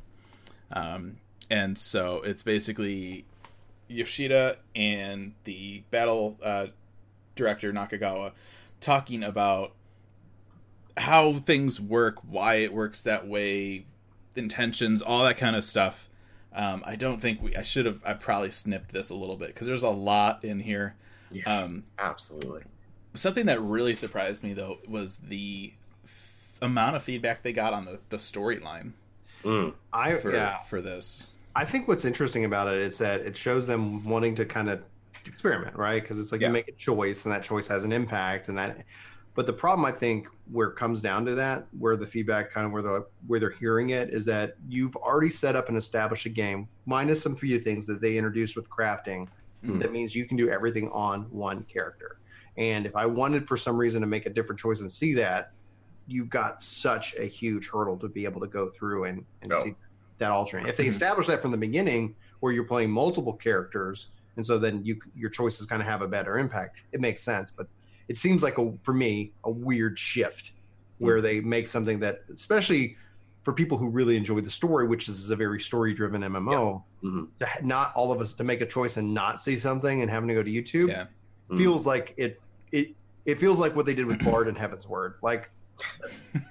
um, 0.72 1.16
and 1.50 1.78
so 1.78 2.22
it's 2.22 2.42
basically 2.42 3.24
Yoshida 3.88 4.56
and 4.74 5.34
the 5.44 5.82
battle 5.90 6.36
uh, 6.42 6.66
director 7.36 7.72
Nakagawa 7.72 8.32
talking 8.80 9.22
about 9.22 9.72
how 10.96 11.34
things 11.34 11.80
work, 11.80 12.16
why 12.28 12.56
it 12.56 12.72
works 12.72 13.02
that 13.04 13.26
way, 13.26 13.86
intentions, 14.36 15.00
all 15.00 15.24
that 15.24 15.36
kind 15.36 15.56
of 15.56 15.64
stuff. 15.64 16.08
Um, 16.54 16.82
I 16.86 16.96
don't 16.96 17.20
think 17.20 17.42
we. 17.42 17.56
I 17.56 17.62
should 17.62 17.86
have. 17.86 18.00
I 18.04 18.12
probably 18.14 18.50
snipped 18.50 18.92
this 18.92 19.10
a 19.10 19.14
little 19.14 19.36
bit 19.36 19.48
because 19.48 19.66
there's 19.66 19.82
a 19.82 19.88
lot 19.90 20.44
in 20.44 20.60
here. 20.60 20.94
yeah, 21.30 21.42
Um, 21.62 21.84
absolutely. 21.98 22.62
something 23.14 23.46
that 23.46 23.60
really 23.60 23.94
surprised 23.94 24.42
me 24.44 24.52
though 24.52 24.78
was 24.86 25.16
the 25.16 25.72
f- 26.04 26.58
amount 26.60 26.96
of 26.96 27.02
feedback 27.02 27.42
they 27.42 27.52
got 27.52 27.72
on 27.72 27.84
the, 27.86 28.00
the 28.10 28.16
storyline 28.16 28.92
Mm, 29.44 29.74
I 29.92 30.14
for 30.16 30.32
yeah. 30.32 30.58
for 30.60 30.80
this. 30.80 31.28
I 31.56 31.64
think 31.64 31.88
what's 31.88 32.04
interesting 32.04 32.44
about 32.44 32.68
it 32.68 32.80
is 32.80 32.98
that 32.98 33.20
it 33.22 33.36
shows 33.36 33.66
them 33.66 34.04
wanting 34.04 34.34
to 34.36 34.44
kind 34.44 34.70
of 34.70 34.82
experiment, 35.26 35.76
right? 35.76 36.00
Because 36.02 36.18
it's 36.20 36.32
like 36.32 36.40
Yeah. 36.40 36.46
you 36.48 36.52
make 36.52 36.68
a 36.68 36.72
choice, 36.72 37.24
and 37.24 37.34
that 37.34 37.42
choice 37.42 37.66
has 37.66 37.84
an 37.84 37.92
impact, 37.92 38.48
and 38.48 38.56
that. 38.58 38.84
But 39.34 39.46
the 39.46 39.52
problem, 39.52 39.84
I 39.86 39.92
think, 39.92 40.28
where 40.50 40.68
it 40.68 40.76
comes 40.76 41.00
down 41.00 41.24
to 41.24 41.34
that, 41.36 41.66
where 41.78 41.96
the 41.96 42.06
feedback 42.06 42.50
kind 42.50 42.66
of 42.66 42.72
where 42.72 42.82
the 42.82 43.06
where 43.26 43.40
they're 43.40 43.50
hearing 43.50 43.90
it 43.90 44.10
is 44.10 44.26
that 44.26 44.56
you've 44.68 44.94
already 44.96 45.30
set 45.30 45.56
up 45.56 45.68
and 45.68 45.76
established 45.78 46.26
a 46.26 46.28
game, 46.28 46.68
minus 46.84 47.22
some 47.22 47.34
few 47.34 47.58
things 47.58 47.86
that 47.86 48.00
they 48.00 48.18
introduced 48.18 48.56
with 48.56 48.68
crafting. 48.68 49.26
Mhm. 49.64 49.80
That 49.80 49.90
means 49.92 50.14
you 50.14 50.26
can 50.26 50.36
do 50.36 50.50
everything 50.50 50.90
on 50.90 51.22
one 51.30 51.62
character. 51.64 52.18
And 52.58 52.84
if 52.84 52.94
I 52.94 53.06
wanted 53.06 53.48
for 53.48 53.56
some 53.56 53.78
reason 53.78 54.02
to 54.02 54.06
make 54.06 54.26
a 54.26 54.30
different 54.30 54.58
choice 54.60 54.82
and 54.82 54.92
see 54.92 55.14
that, 55.14 55.52
you've 56.06 56.28
got 56.28 56.62
such 56.62 57.14
a 57.16 57.24
huge 57.24 57.70
hurdle 57.70 57.96
to 57.98 58.08
be 58.08 58.24
able 58.24 58.40
to 58.40 58.46
go 58.48 58.68
through 58.68 59.04
and, 59.04 59.24
and 59.40 59.50
No. 59.50 59.56
see 59.62 59.74
that 60.18 60.30
alternate. 60.30 60.68
If 60.68 60.76
they 60.76 60.84
Mhm. 60.86 60.88
establish 60.90 61.26
that 61.28 61.40
from 61.40 61.52
the 61.52 61.56
beginning, 61.56 62.14
where 62.40 62.52
you're 62.52 62.64
playing 62.64 62.90
multiple 62.90 63.32
characters, 63.32 64.10
and 64.36 64.44
so 64.44 64.58
then 64.58 64.84
you 64.84 65.00
your 65.14 65.30
choices 65.30 65.64
kind 65.64 65.80
of 65.80 65.88
have 65.88 66.02
a 66.02 66.08
better 66.08 66.36
impact, 66.38 66.76
it 66.92 67.00
makes 67.00 67.22
sense. 67.22 67.50
But 67.50 67.68
it 68.12 68.18
seems 68.18 68.42
like 68.42 68.58
a 68.58 68.70
for 68.82 68.92
me 68.92 69.32
a 69.44 69.50
weird 69.50 69.98
shift 69.98 70.52
where 70.98 71.22
they 71.22 71.40
make 71.40 71.66
something 71.66 71.98
that, 72.00 72.20
especially 72.30 72.96
for 73.42 73.52
people 73.54 73.78
who 73.78 73.88
really 73.88 74.16
enjoy 74.18 74.38
the 74.42 74.50
story, 74.50 74.86
which 74.86 75.08
is 75.08 75.30
a 75.30 75.34
very 75.36 75.60
story 75.60 75.94
driven 75.94 76.20
MMO, 76.22 76.84
Mhm. 77.02 77.26
to 77.40 77.46
ha- 77.46 77.58
not 77.62 77.92
all 77.96 78.12
of 78.12 78.20
us 78.20 78.34
to 78.34 78.44
make 78.44 78.60
a 78.60 78.66
choice 78.66 78.98
and 78.98 79.14
not 79.14 79.40
see 79.40 79.56
something 79.56 80.02
and 80.02 80.10
having 80.10 80.28
to 80.28 80.34
go 80.34 80.42
to 80.42 80.50
YouTube 80.50 80.88
Yeah. 80.90 81.06
Mm. 81.50 81.56
feels 81.58 81.86
like 81.86 82.12
it 82.18 82.38
it 82.70 82.94
it 83.24 83.40
feels 83.40 83.58
like 83.58 83.74
what 83.74 83.86
they 83.86 83.94
did 83.94 84.04
with 84.06 84.22
Bard 84.30 84.46
and 84.46 84.56
Heavensward. 84.58 85.14
Like 85.22 85.50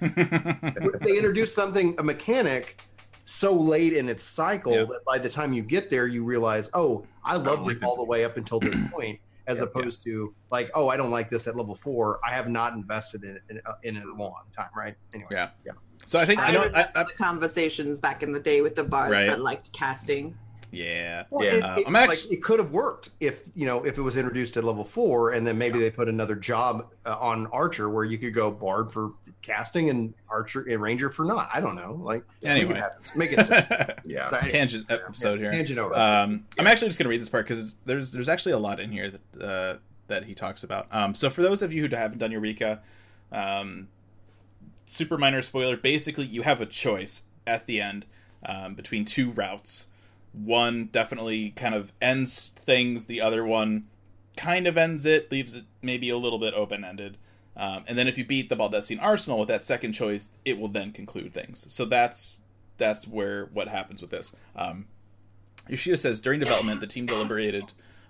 they 0.00 1.16
introduced 1.16 1.54
something 1.54 1.94
a 1.98 2.02
mechanic 2.02 2.82
so 3.24 3.52
late 3.54 3.92
in 3.94 4.08
its 4.08 4.22
cycle 4.22 4.72
Yeah. 4.72 4.84
that 4.84 5.04
by 5.06 5.18
the 5.18 5.30
time 5.30 5.52
you 5.52 5.62
get 5.62 5.88
there 5.88 6.06
you 6.08 6.24
realize 6.24 6.68
oh 6.74 7.06
I 7.24 7.36
loved 7.36 7.62
like 7.62 7.76
it 7.76 7.84
all 7.84 7.96
the 7.96 8.04
way 8.04 8.24
up 8.24 8.36
until 8.36 8.58
this 8.60 8.76
point 8.92 9.18
as 9.46 9.58
Yeah. 9.58 9.64
opposed 9.64 10.02
to 10.04 10.34
like 10.50 10.70
oh 10.74 10.88
I 10.88 10.96
don't 10.96 11.10
like 11.10 11.30
this 11.30 11.46
at 11.46 11.56
level 11.56 11.74
four 11.74 12.20
I 12.26 12.32
have 12.32 12.48
not 12.48 12.74
invested 12.74 13.24
in 13.24 13.36
it 13.36 13.42
in, 13.82 13.96
in 13.96 14.02
a 14.02 14.14
long 14.14 14.34
time 14.56 14.70
right 14.76 14.94
anyway 15.14 15.28
Yeah. 15.32 15.50
yeah 15.66 15.72
so 16.06 16.18
I 16.18 16.24
think 16.24 16.40
I 16.40 16.48
you 16.52 16.58
know. 16.58 16.70
I, 16.74 16.88
I, 16.94 17.02
the 17.04 17.12
conversations 17.16 18.00
back 18.00 18.22
in 18.22 18.32
the 18.32 18.40
day 18.40 18.60
with 18.60 18.74
the 18.76 18.84
bards 18.84 19.12
Right. 19.12 19.26
that 19.26 19.40
liked 19.40 19.72
casting. 19.72 20.36
Yeah. 20.72 21.24
Well, 21.30 21.44
Yeah. 21.44 21.52
it, 21.54 21.62
Uh, 21.62 21.74
it- 21.80 21.86
I'm 21.86 21.94
actu- 21.94 22.08
like 22.08 22.32
it 22.32 22.42
could 22.42 22.58
have 22.58 22.72
worked 22.72 23.10
if 23.20 23.44
you 23.54 23.64
know 23.66 23.84
if 23.84 23.98
it 23.98 24.02
was 24.02 24.16
introduced 24.16 24.56
at 24.56 24.64
level 24.64 24.84
four, 24.84 25.30
and 25.32 25.46
then 25.46 25.56
maybe 25.58 25.78
they 25.78 25.90
put 25.90 26.08
another 26.08 26.34
job 26.34 26.88
uh, 27.06 27.16
on 27.20 27.46
Archer 27.48 27.88
where 27.88 28.04
you 28.04 28.18
could 28.18 28.34
go 28.34 28.50
Bard 28.50 28.90
for 28.90 29.12
casting 29.42 29.90
and 29.90 30.14
Archer 30.28 30.62
and 30.68 30.80
Ranger 30.80 31.10
for 31.10 31.24
not. 31.24 31.48
I 31.52 31.60
don't 31.60 31.76
know. 31.76 32.00
Like 32.02 32.24
Anyway. 32.44 32.74
make 32.74 32.82
it, 32.82 33.16
make 33.16 33.32
it 33.32 33.46
simple. 33.46 33.76
Yeah. 34.04 34.28
So 34.30 34.36
anyway, 34.38 34.50
Tangent 34.50 34.86
yeah, 34.88 34.96
episode 34.96 35.34
yeah, 35.40 35.44
here. 35.44 35.52
Tangent 35.52 35.78
over. 35.78 35.94
Um, 35.94 36.46
I'm 36.58 36.66
actually 36.66 36.88
just 36.88 36.98
going 36.98 37.04
to 37.04 37.10
read 37.10 37.20
this 37.20 37.28
part 37.28 37.46
because 37.46 37.76
there's 37.86 38.10
there's 38.12 38.28
actually 38.28 38.52
a 38.52 38.58
lot 38.58 38.80
in 38.80 38.90
here 38.90 39.10
that 39.10 39.42
uh, 39.42 39.78
that 40.08 40.24
he 40.24 40.34
talks 40.34 40.64
about. 40.64 40.86
Um, 40.90 41.14
so 41.14 41.28
for 41.30 41.42
those 41.42 41.60
of 41.62 41.72
you 41.72 41.86
who 41.86 41.94
haven't 41.96 42.18
done 42.18 42.32
Eureka, 42.32 42.80
um, 43.30 43.88
super 44.84 45.16
minor 45.18 45.42
spoiler. 45.42 45.76
Basically, 45.76 46.26
you 46.26 46.42
have 46.42 46.60
a 46.60 46.66
choice 46.66 47.22
at 47.46 47.66
the 47.66 47.80
end 47.80 48.04
um, 48.46 48.74
between 48.74 49.04
two 49.04 49.30
routes. 49.32 49.88
One 50.32 50.86
definitely 50.86 51.50
kind 51.50 51.74
of 51.74 51.92
ends 52.00 52.50
things. 52.50 53.06
The 53.06 53.20
other 53.20 53.44
one 53.44 53.88
kind 54.36 54.66
of 54.66 54.78
ends 54.78 55.04
it, 55.04 55.30
leaves 55.30 55.54
it 55.54 55.64
maybe 55.82 56.08
a 56.08 56.16
little 56.16 56.38
bit 56.38 56.54
open 56.54 56.84
ended. 56.84 57.18
Um, 57.56 57.84
and 57.86 57.98
then 57.98 58.08
if 58.08 58.16
you 58.16 58.24
beat 58.24 58.48
the 58.48 58.56
Baldesion 58.56 59.00
Arsenal 59.02 59.38
with 59.38 59.48
that 59.48 59.62
second 59.62 59.92
choice, 59.92 60.30
it 60.44 60.58
will 60.58 60.68
then 60.68 60.92
conclude 60.92 61.34
things. 61.34 61.66
So 61.72 61.84
that's 61.84 62.40
that's 62.78 63.06
where 63.06 63.46
what 63.46 63.68
happens 63.68 64.00
with 64.00 64.10
this. 64.10 64.32
Um, 64.56 64.86
Yoshida 65.68 65.96
says 65.96 66.20
during 66.20 66.40
development, 66.40 66.80
the 66.80 66.86
team 66.86 67.06
deliberated 67.06 67.66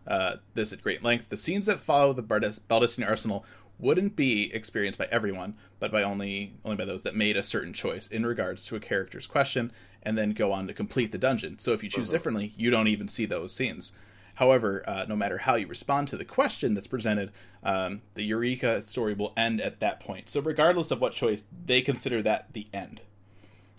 uh, 0.07 0.37
this 0.55 0.73
at 0.73 0.83
great 0.83 1.03
length. 1.03 1.29
The 1.29 1.37
scenes 1.37 1.67
that 1.67 1.81
follow 1.81 2.13
the 2.13 2.23
Baldesion 2.23 3.07
Arsenal 3.07 3.45
wouldn't 3.79 4.15
be 4.15 4.53
experienced 4.55 4.99
by 4.99 5.09
everyone, 5.11 5.57
but 5.81 5.91
by 5.91 6.03
only 6.03 6.55
only 6.65 6.77
by 6.77 6.85
those 6.85 7.03
that 7.03 7.17
made 7.17 7.37
a 7.37 7.43
certain 7.43 7.73
choice 7.73 8.07
in 8.07 8.25
regards 8.25 8.65
to 8.67 8.77
a 8.77 8.81
character's 8.81 9.27
question, 9.27 9.73
and 10.03 10.19
then 10.19 10.33
go 10.33 10.53
on 10.53 10.67
to 10.67 10.75
complete 10.75 11.13
the 11.13 11.19
dungeon. 11.19 11.59
So 11.59 11.73
if 11.73 11.83
you 11.83 11.91
choose 11.91 12.11
differently, 12.11 12.53
you 12.57 12.71
don't 12.71 12.89
even 12.89 13.09
see 13.09 13.27
those 13.27 13.55
scenes. 13.55 13.93
However, 14.37 14.83
uh, 14.87 15.05
no 15.09 15.15
matter 15.15 15.39
how 15.39 15.57
you 15.57 15.67
respond 15.67 16.09
to 16.09 16.17
the 16.17 16.25
question 16.25 16.75
that's 16.75 16.87
presented, 16.87 17.33
um, 17.63 18.03
the 18.15 18.25
Eureka 18.25 18.81
story 18.81 19.15
will 19.15 19.33
end 19.37 19.61
at 19.61 19.81
that 19.81 20.01
point. 20.01 20.31
So 20.31 20.41
regardless 20.41 20.91
of 20.91 21.01
what 21.01 21.13
choice, 21.13 21.45
they 21.67 21.83
consider 21.83 22.23
that 22.23 22.53
the 22.53 22.67
end. 22.73 23.03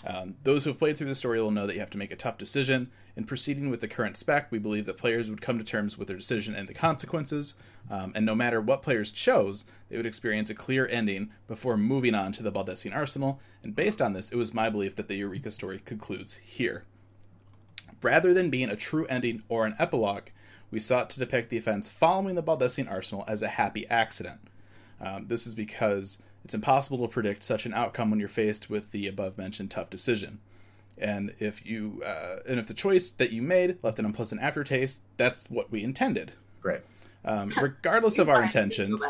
Um, 0.06 0.36
those 0.44 0.64
who 0.64 0.70
have 0.70 0.80
played 0.80 0.98
through 0.98 1.08
the 1.08 1.16
story 1.16 1.42
will 1.42 1.52
know 1.52 1.66
that 1.66 1.74
you 1.74 1.80
have 1.80 1.90
to 1.92 1.98
make 1.98 2.12
a 2.12 2.18
tough 2.18 2.38
decision. 2.38 2.92
In 3.16 3.24
proceeding 3.24 3.70
with 3.70 3.80
the 3.80 3.88
current 3.88 4.18
spec, 4.18 4.52
we 4.52 4.60
believe 4.60 4.86
that 4.86 4.98
players 4.98 5.30
would 5.30 5.42
come 5.42 5.58
to 5.58 5.64
terms 5.64 5.98
with 5.98 6.08
their 6.08 6.18
decision 6.18 6.56
and 6.56 6.68
the 6.68 6.74
consequences, 6.74 7.54
um, 7.90 8.12
and 8.16 8.26
no 8.26 8.36
matter 8.36 8.60
what 8.60 8.82
players 8.82 9.12
chose, 9.12 9.66
they 9.90 9.98
would 9.98 10.06
experience 10.06 10.50
a 10.50 10.56
clear 10.56 10.88
ending 10.88 11.32
before 11.48 11.78
moving 11.78 12.16
on 12.16 12.32
to 12.34 12.44
the 12.44 12.52
Baldesion 12.52 12.94
Arsenal. 12.94 13.40
And 13.62 13.76
based 13.76 14.02
on 14.02 14.14
this, 14.14 14.30
it 14.30 14.36
was 14.36 14.54
my 14.54 14.70
belief 14.70 14.96
that 14.98 15.08
the 15.08 15.16
Eureka 15.16 15.52
story 15.52 15.82
concludes 15.86 16.36
here. 16.36 16.86
Rather 18.02 18.34
than 18.34 18.50
being 18.50 18.70
a 18.70 18.76
true 18.76 19.06
ending 19.06 19.44
or 19.48 19.66
an 19.66 19.76
epilogue, 19.80 20.28
we 20.70 20.80
sought 20.80 21.10
to 21.12 21.20
depict 21.20 21.50
the 21.50 21.58
events 21.58 21.88
following 21.88 22.36
the 22.36 22.44
Baldesion 22.44 22.92
Arsenal 22.92 23.24
as 23.28 23.42
a 23.42 23.48
happy 23.48 23.88
accident. 23.88 24.40
Um, 25.00 25.28
this 25.28 25.46
is 25.46 25.56
because 25.56 26.18
it's 26.44 26.54
impossible 26.54 26.98
to 27.00 27.08
predict 27.08 27.44
such 27.44 27.66
an 27.66 27.74
outcome 27.74 28.10
when 28.10 28.20
you're 28.20 28.30
faced 28.30 28.70
with 28.70 28.92
the 28.92 29.08
above 29.08 29.38
mentioned 29.38 29.72
tough 29.72 29.90
decision. 29.90 30.40
And 30.98 31.34
if 31.40 31.66
you 31.66 32.04
uh, 32.06 32.38
and 32.48 32.60
if 32.60 32.68
the 32.68 32.74
choice 32.74 33.10
that 33.12 33.32
you 33.32 33.42
made 33.42 33.78
left 33.82 34.00
an 34.00 34.06
unpleasant 34.06 34.42
aftertaste, 34.42 35.02
that's 35.18 35.44
what 35.50 35.72
we 35.72 35.84
intended. 35.84 36.34
Great. 36.62 36.82
Um, 37.26 37.54
regardless 37.60 38.20
of 38.20 38.30
our 38.30 38.44
intentions. 38.44 39.04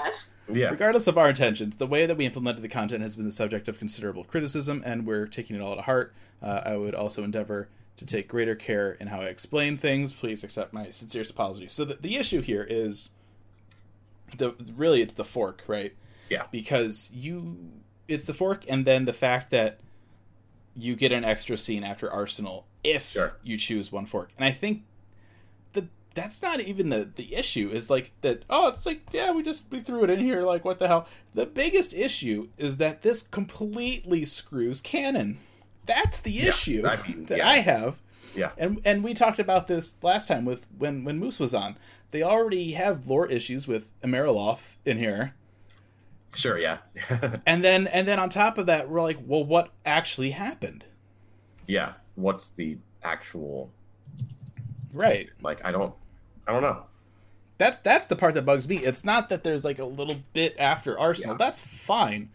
Yeah. 0.49 0.71
regardless 0.71 1.07
of 1.07 1.17
our 1.17 1.29
intentions, 1.29 1.77
the 1.77 1.87
way 1.87 2.05
that 2.05 2.17
we 2.17 2.25
implemented 2.25 2.63
the 2.63 2.69
content 2.69 3.01
has 3.01 3.15
been 3.15 3.23
the 3.23 3.31
subject 3.31 3.69
of 3.69 3.79
considerable 3.79 4.25
criticism, 4.25 4.83
and 4.85 5.07
we're 5.07 5.25
taking 5.25 5.55
it 5.55 5.61
all 5.61 5.73
to 5.73 5.81
heart. 5.81 6.13
Uh, 6.41 6.61
I 6.65 6.75
would 6.75 6.93
also 6.93 7.23
endeavor 7.23 7.69
to 7.95 8.05
take 8.05 8.27
greater 8.27 8.53
care 8.53 8.91
in 8.91 9.07
how 9.07 9.21
I 9.21 9.25
explain 9.25 9.77
things. 9.77 10.11
Please 10.11 10.43
accept 10.43 10.73
my 10.73 10.89
sincerest 10.89 11.31
apologies. 11.31 11.71
So 11.71 11.85
the, 11.85 11.93
the 11.95 12.17
issue 12.17 12.41
here 12.41 12.67
is 12.69 13.09
the 14.37 14.53
really 14.75 15.01
it's 15.01 15.13
the 15.13 15.23
fork, 15.23 15.63
right? 15.67 15.93
Yeah. 16.33 16.45
Because 16.51 17.09
you 17.13 17.57
it's 18.07 18.25
the 18.25 18.33
fork 18.33 18.65
and 18.67 18.85
then 18.85 19.05
the 19.05 19.13
fact 19.13 19.49
that 19.51 19.79
you 20.75 20.95
get 20.95 21.11
an 21.11 21.23
extra 21.23 21.57
scene 21.57 21.83
after 21.83 22.11
Arsenal 22.11 22.65
if 22.83 23.11
Sure. 23.11 23.37
you 23.43 23.57
choose 23.57 23.91
one 23.91 24.05
fork. 24.05 24.31
And 24.37 24.45
I 24.45 24.51
think 24.51 24.83
the 25.73 25.87
that's 26.13 26.41
not 26.41 26.59
even 26.59 26.89
the 26.89 27.09
the 27.15 27.33
issue 27.35 27.69
is 27.71 27.89
like 27.89 28.11
that 28.21 28.43
oh 28.49 28.67
it's 28.69 28.85
like 28.85 29.01
yeah 29.11 29.31
we 29.31 29.43
just 29.43 29.65
we 29.71 29.79
threw 29.79 30.03
it 30.03 30.09
in 30.09 30.19
here 30.19 30.41
like 30.43 30.65
what 30.65 30.79
the 30.79 30.87
hell 30.87 31.07
the 31.33 31.45
biggest 31.45 31.93
issue 31.93 32.49
is 32.57 32.77
that 32.77 33.01
this 33.01 33.23
completely 33.23 34.25
screws 34.25 34.81
canon 34.81 35.39
that's 35.85 36.19
the 36.19 36.39
issue 36.39 36.85
I 36.85 37.01
mean, 37.07 37.25
that 37.25 37.37
yeah. 37.39 37.47
i 37.49 37.57
have 37.59 37.99
Yeah. 38.35 38.51
And 38.57 38.79
and 38.83 39.03
we 39.03 39.13
talked 39.13 39.39
about 39.39 39.67
this 39.67 39.95
last 40.01 40.27
time 40.27 40.43
with 40.45 40.65
when 40.77 41.03
when 41.03 41.19
Moose 41.19 41.39
was 41.39 41.53
on. 41.53 41.77
They 42.11 42.21
already 42.23 42.71
have 42.73 43.07
lore 43.07 43.27
issues 43.27 43.67
with 43.67 43.89
Ameriloth 44.01 44.75
in 44.85 44.97
here. 44.97 45.33
Sure, 46.35 46.57
yeah. 46.57 46.77
And 47.45 47.63
then 47.63 47.87
and 47.87 48.07
then 48.07 48.19
on 48.19 48.29
top 48.29 48.57
of 48.57 48.65
that, 48.65 48.89
we're 48.89 49.01
like, 49.01 49.19
well, 49.25 49.43
what 49.43 49.69
actually 49.85 50.31
happened? 50.31 50.83
yeah. 51.67 51.93
What's 52.15 52.49
the 52.49 52.77
actual 53.03 53.71
Right. 54.93 55.29
like 55.41 55.63
I 55.65 55.71
don't 55.71 55.93
I 56.47 56.51
don't 56.53 56.61
know. 56.61 56.83
That's 57.57 57.77
that's 57.79 58.05
the 58.07 58.15
part 58.15 58.33
that 58.35 58.45
bugs 58.45 58.67
me. 58.67 58.77
It's 58.77 59.03
not 59.03 59.29
that 59.29 59.43
there's 59.43 59.63
like 59.65 59.79
a 59.79 59.85
little 59.85 60.17
bit 60.33 60.55
after 60.59 60.97
Arsenal. 60.99 61.35
Yeah. 61.35 61.37
That's 61.45 61.59
fine. 61.59 62.29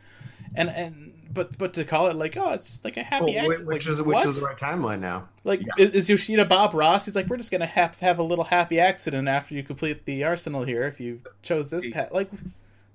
And 0.56 0.68
and 0.70 1.12
but 1.32 1.56
but 1.58 1.74
to 1.74 1.84
call 1.84 2.06
it 2.08 2.16
like 2.16 2.36
oh 2.36 2.52
it's 2.54 2.70
just 2.70 2.84
like 2.84 2.96
a 2.96 3.02
happy 3.02 3.34
Well, 3.36 3.50
accident. 3.50 3.66
which 3.68 3.86
like, 3.86 3.92
is 3.92 4.02
which 4.02 4.14
what? 4.16 4.26
is 4.26 4.40
the 4.40 4.46
right 4.46 4.56
timeline 4.56 5.00
now. 5.00 5.28
Like 5.44 5.60
Yeah. 5.60 5.84
is, 5.84 5.92
is 5.92 6.08
Yoshida 6.10 6.44
Bob 6.46 6.72
Ross? 6.74 7.04
He's 7.04 7.14
like 7.14 7.26
we're 7.28 7.36
just 7.36 7.50
gonna 7.52 7.66
have 7.66 7.98
have 8.00 8.18
a 8.18 8.22
little 8.24 8.44
happy 8.44 8.80
accident 8.80 9.28
after 9.28 9.54
you 9.54 9.62
complete 9.62 10.04
the 10.06 10.24
Arsenal 10.24 10.64
here 10.64 10.84
if 10.84 10.98
you 10.98 11.20
chose 11.42 11.68
this 11.70 11.88
path. 11.90 12.10
Like 12.12 12.30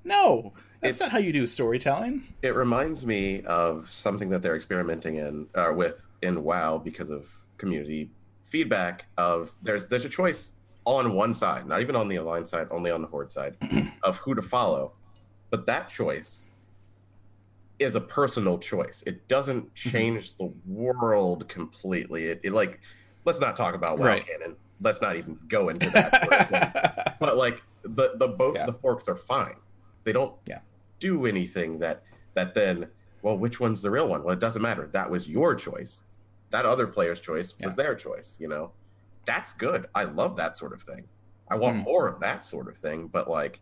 no, 0.04 0.52
that's 0.84 1.00
not 1.00 1.12
how 1.12 1.18
you 1.18 1.34
do 1.34 1.46
storytelling. 1.48 2.24
It 2.42 2.56
reminds 2.56 3.06
me 3.06 3.42
of 3.44 3.90
something 3.90 4.30
that 4.30 4.42
they're 4.42 4.56
experimenting 4.56 5.16
in 5.18 5.48
uh, 5.56 5.72
with 5.76 6.08
in 6.22 6.44
WoW 6.44 6.78
because 6.78 7.10
of 7.10 7.28
community 7.58 8.12
feedback. 8.44 9.08
Of 9.18 9.54
there's 9.62 9.88
there's 9.88 10.06
a 10.06 10.10
choice 10.10 10.54
on 10.86 11.14
one 11.14 11.34
side, 11.34 11.66
not 11.68 11.82
even 11.82 11.96
on 11.96 12.08
the 12.10 12.18
aligned 12.18 12.48
side, 12.50 12.68
only 12.70 12.92
on 12.92 13.02
the 13.02 13.08
horde 13.08 13.32
side, 13.32 13.56
of 14.04 14.18
who 14.20 14.36
to 14.36 14.42
follow. 14.42 14.92
But 15.50 15.66
that 15.68 15.88
choice 15.90 16.48
is 17.80 17.96
a 17.96 18.02
personal 18.02 18.58
choice. 18.60 19.04
It 19.06 19.28
doesn't 19.28 19.74
change 19.76 20.36
the 20.36 20.52
world 20.68 21.48
completely. 21.50 22.28
It, 22.28 22.42
it 22.44 22.54
like 22.54 22.80
let's 23.26 23.40
not 23.40 23.56
talk 23.56 23.76
about 23.76 23.98
WoW 24.00 24.06
Right. 24.08 24.26
canon. 24.26 24.56
Let's 24.82 25.02
not 25.02 25.16
even 25.16 25.40
go 25.48 25.70
into 25.70 25.90
that. 25.92 26.24
sort 26.24 26.34
of 26.34 26.48
thing. 26.50 27.14
but 27.20 27.38
like 27.38 27.62
the 27.84 28.14
the 28.18 28.28
both 28.28 28.56
Yeah. 28.56 28.66
the 28.66 28.74
forks 28.74 29.08
are 29.08 29.16
fine. 29.16 29.56
They 30.04 30.12
don't 30.12 30.34
Yeah. 30.48 30.60
Do 31.04 31.26
anything 31.26 31.80
that 31.80 32.02
that 32.34 32.54
then 32.54 32.88
well 33.22 33.38
which 33.38 33.60
one's 33.60 33.82
the 33.82 33.92
real 33.92 34.08
one? 34.08 34.24
Well, 34.24 34.34
it 34.34 34.40
doesn't 34.40 34.62
matter. 34.62 34.88
That 34.94 35.10
was 35.10 35.28
your 35.28 35.54
choice. 35.56 36.04
That 36.52 36.66
other 36.66 36.88
player's 36.88 37.20
choice 37.20 37.54
was 37.62 37.74
Yeah. 37.74 37.84
their 37.84 37.96
choice. 37.96 38.38
You 38.40 38.48
know, 38.48 38.72
that's 39.26 39.52
good. 39.54 39.88
I 39.94 40.04
love 40.06 40.36
that 40.38 40.56
sort 40.56 40.72
of 40.74 40.82
thing. 40.82 41.04
I 41.50 41.56
want 41.56 41.78
Mm. 41.78 41.84
more 41.84 42.08
of 42.08 42.20
that 42.22 42.46
sort 42.46 42.68
of 42.70 42.78
thing. 42.78 43.08
But 43.08 43.30
like 43.30 43.60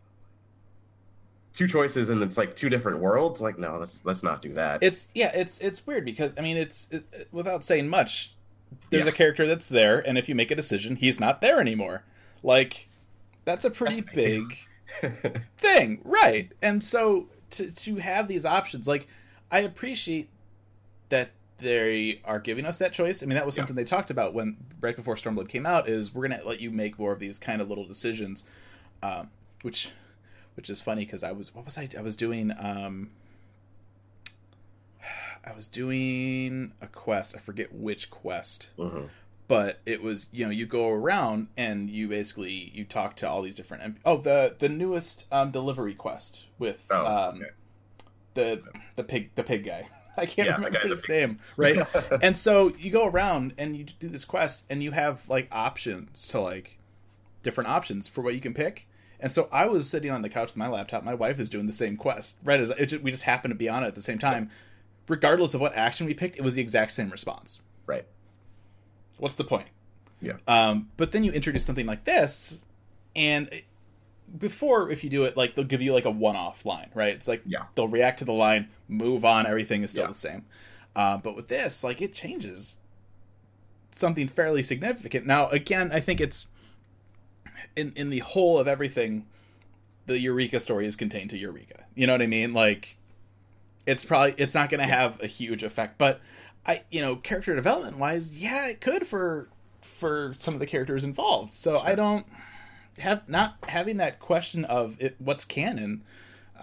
two 1.54 1.68
choices 1.68 2.10
and 2.10 2.22
it's 2.24 2.38
like 2.38 2.56
two 2.56 2.70
different 2.70 3.00
worlds. 3.00 3.42
Like 3.42 3.58
no, 3.58 3.78
let's 3.78 4.02
let's 4.04 4.24
not 4.24 4.42
do 4.42 4.54
that. 4.54 4.84
it's 4.84 5.08
yeah, 5.16 5.32
it's 5.34 5.58
it's 5.60 5.86
weird 5.88 6.06
because 6.06 6.34
I 6.38 6.42
mean 6.42 6.58
it's 6.58 6.88
it, 6.92 7.04
it- 7.14 7.28
without 7.32 7.64
saying 7.64 7.88
much. 7.90 8.36
There's 8.90 9.06
Yeah. 9.06 9.12
a 9.12 9.16
character 9.16 9.46
that's 9.46 9.68
there, 9.68 10.00
and 10.08 10.18
if 10.18 10.30
you 10.30 10.36
make 10.36 10.50
a 10.52 10.56
decision, 10.56 10.96
he's 10.96 11.20
not 11.20 11.42
there 11.42 11.60
anymore. 11.60 12.04
Like 12.44 12.88
that's 13.46 13.66
a 13.66 13.70
pretty 13.72 14.02
That's 14.02 14.14
big 14.16 14.48
big 14.50 14.58
thing, 15.58 16.02
right? 16.04 16.52
And 16.62 16.84
so 16.84 17.30
to 17.52 17.72
to 17.72 17.96
have 17.98 18.28
these 18.28 18.46
options, 18.46 18.88
like 18.88 19.08
I 19.52 19.60
appreciate 19.60 20.30
that 21.10 21.32
they 21.58 22.22
are 22.26 22.40
giving 22.40 22.66
us 22.66 22.80
that 22.80 22.92
choice. 22.94 23.22
I 23.22 23.26
mean, 23.28 23.36
that 23.36 23.46
was 23.46 23.56
Yeah. 23.56 23.62
something 23.62 23.76
they 23.76 23.84
talked 23.84 24.10
about 24.10 24.34
when 24.34 24.58
right 24.80 24.96
before 24.96 25.16
Stormblood 25.16 25.50
came 25.50 25.66
out. 25.66 25.88
Is 25.88 26.14
we're 26.14 26.28
gonna 26.28 26.42
let 26.46 26.60
you 26.62 26.72
make 26.72 26.98
more 26.98 27.12
of 27.12 27.20
these 27.20 27.38
kind 27.40 27.62
of 27.62 27.70
little 27.70 27.86
decisions, 27.86 28.44
um, 29.04 29.30
which 29.62 29.90
which 30.56 30.70
is 30.70 30.82
funny 30.82 31.06
because 31.06 31.24
I 31.24 31.32
was 31.32 31.54
what 31.54 31.66
was 31.66 31.78
I 31.78 31.88
I 31.98 32.02
was 32.02 32.16
doing 32.16 32.52
um 32.58 33.12
I 35.46 35.54
was 35.54 35.68
doing 35.68 36.74
a 36.82 36.88
quest. 36.88 37.36
I 37.36 37.40
forget 37.40 37.74
which 37.74 38.10
quest 38.12 38.70
Mhm. 38.78 39.10
But 39.52 39.82
it 39.86 40.02
was 40.02 40.28
you 40.32 40.46
know 40.46 40.50
you 40.52 40.66
go 40.66 40.90
around 40.90 41.48
and 41.58 41.90
you 41.90 42.08
basically 42.08 42.72
you 42.74 42.86
talk 42.86 43.18
to 43.18 43.30
all 43.30 43.42
these 43.42 43.58
different 43.58 43.84
M- 43.84 43.98
oh 44.06 44.16
the 44.16 44.56
the 44.58 44.70
newest 44.70 45.26
um, 45.30 45.52
delivery 45.52 45.94
quest 45.94 46.46
with 46.58 46.86
Oh, 46.90 47.06
um, 47.06 47.36
okay. 47.42 47.50
the 48.36 48.62
the 48.96 49.04
pig 49.04 49.36
the 49.36 49.44
pig 49.44 49.66
guy. 49.66 49.90
I 50.18 50.26
can't 50.26 50.48
Yeah, 50.48 50.56
remember 50.56 50.80
his 50.88 51.04
name 51.10 51.40
right? 51.58 51.86
And 52.22 52.38
so 52.38 52.70
you 52.78 52.92
go 52.92 53.06
around 53.06 53.54
and 53.58 53.76
you 53.76 53.84
do 53.84 54.08
this 54.08 54.24
quest 54.24 54.64
and 54.70 54.82
you 54.82 54.92
have 54.92 55.28
like 55.28 55.50
options 55.52 56.28
to 56.30 56.40
like 56.40 56.78
different 57.44 57.70
options 57.70 58.08
for 58.08 58.22
what 58.22 58.34
you 58.36 58.40
can 58.40 58.54
pick. 58.54 58.88
And 59.20 59.34
so 59.34 59.50
I 59.52 59.66
was 59.68 59.90
sitting 59.90 60.12
on 60.12 60.22
the 60.22 60.30
couch 60.30 60.52
with 60.52 60.58
my 60.58 60.70
laptop. 60.70 61.04
My 61.04 61.14
wife 61.14 61.42
is 61.42 61.50
doing 61.50 61.66
the 61.66 61.74
same 61.74 61.98
quest 61.98 62.38
right 62.42 62.60
as 62.62 62.70
it 62.70 62.86
just, 62.86 63.04
we 63.04 63.12
just 63.12 63.24
happened 63.24 63.52
to 63.52 63.56
be 63.58 63.68
on 63.68 63.84
it 63.84 63.88
at 63.88 63.96
the 63.96 64.02
same 64.02 64.18
time. 64.18 64.50
Regardless 65.10 65.54
of 65.54 65.60
what 65.60 65.76
action 65.76 66.08
we 66.08 66.14
picked 66.14 66.38
it 66.38 66.42
was 66.42 66.56
the 66.56 66.62
exact 66.62 66.94
same 66.94 67.10
response. 67.10 67.62
Right. 67.86 68.06
What's 69.22 69.36
the 69.36 69.44
point? 69.44 69.68
Yeah. 70.20 70.38
Um, 70.48 70.90
but 70.98 71.12
then 71.12 71.24
you 71.24 71.32
introduce 71.32 71.66
something 71.66 71.86
like 71.86 72.04
this, 72.04 72.66
and 73.16 73.50
before, 74.38 74.92
if 74.92 75.04
you 75.04 75.10
do 75.10 75.24
it, 75.24 75.36
like 75.38 75.56
they'll 75.56 75.66
give 75.66 75.82
you 75.82 75.94
like 75.94 76.06
a 76.06 76.12
one-off 76.12 76.66
line, 76.66 76.90
right? 76.94 77.14
It's 77.14 77.28
like 77.28 77.42
Yeah. 77.46 77.66
they'll 77.76 77.88
react 77.88 78.20
to 78.20 78.26
the 78.26 78.34
line, 78.34 78.70
move 78.88 79.26
on, 79.26 79.46
everything 79.48 79.84
is 79.84 79.92
still 79.92 80.04
Yeah. 80.06 80.10
the 80.10 80.16
same. 80.16 80.46
Uh, 80.96 81.18
but 81.18 81.36
with 81.36 81.48
this, 81.48 81.84
like 81.84 82.02
it 82.02 82.14
changes 82.14 82.78
something 83.94 84.28
fairly 84.28 84.64
significant. 84.64 85.26
Now, 85.26 85.50
again, 85.50 85.92
I 85.92 86.00
think 86.00 86.22
it's 86.22 86.48
in 87.76 87.94
in 87.96 88.10
the 88.10 88.20
whole 88.20 88.60
of 88.60 88.68
everything. 88.68 89.26
The 90.08 90.20
Eureka 90.20 90.60
story 90.60 90.88
is 90.88 90.96
contained 90.96 91.30
to 91.30 91.38
Eureka. 91.38 91.86
You 91.96 92.08
know 92.08 92.14
what 92.14 92.22
I 92.22 92.28
mean? 92.28 92.54
Like, 92.54 92.98
it's 93.86 94.04
probably 94.04 94.34
it's 94.38 94.56
not 94.56 94.70
going 94.70 94.82
to 94.82 94.88
have 94.94 95.22
a 95.22 95.28
huge 95.28 95.64
effect, 95.64 95.98
but 95.98 96.22
I 96.66 96.84
you 96.92 97.02
know 97.02 97.16
character 97.16 97.56
development 97.56 97.98
wise, 97.98 98.38
yeah, 98.38 98.68
it 98.68 98.82
could 98.82 99.08
for 99.08 99.50
for 99.82 100.34
some 100.38 100.54
of 100.54 100.60
the 100.60 100.66
characters 100.68 101.04
involved. 101.04 101.54
So 101.54 101.80
I 101.80 101.96
don't 101.96 102.26
have 103.00 103.28
not 103.28 103.56
having 103.68 103.98
that 103.98 104.20
question 104.20 104.66
of 104.66 104.98
it, 105.02 105.16
what's 105.20 105.46
canon. 105.46 106.04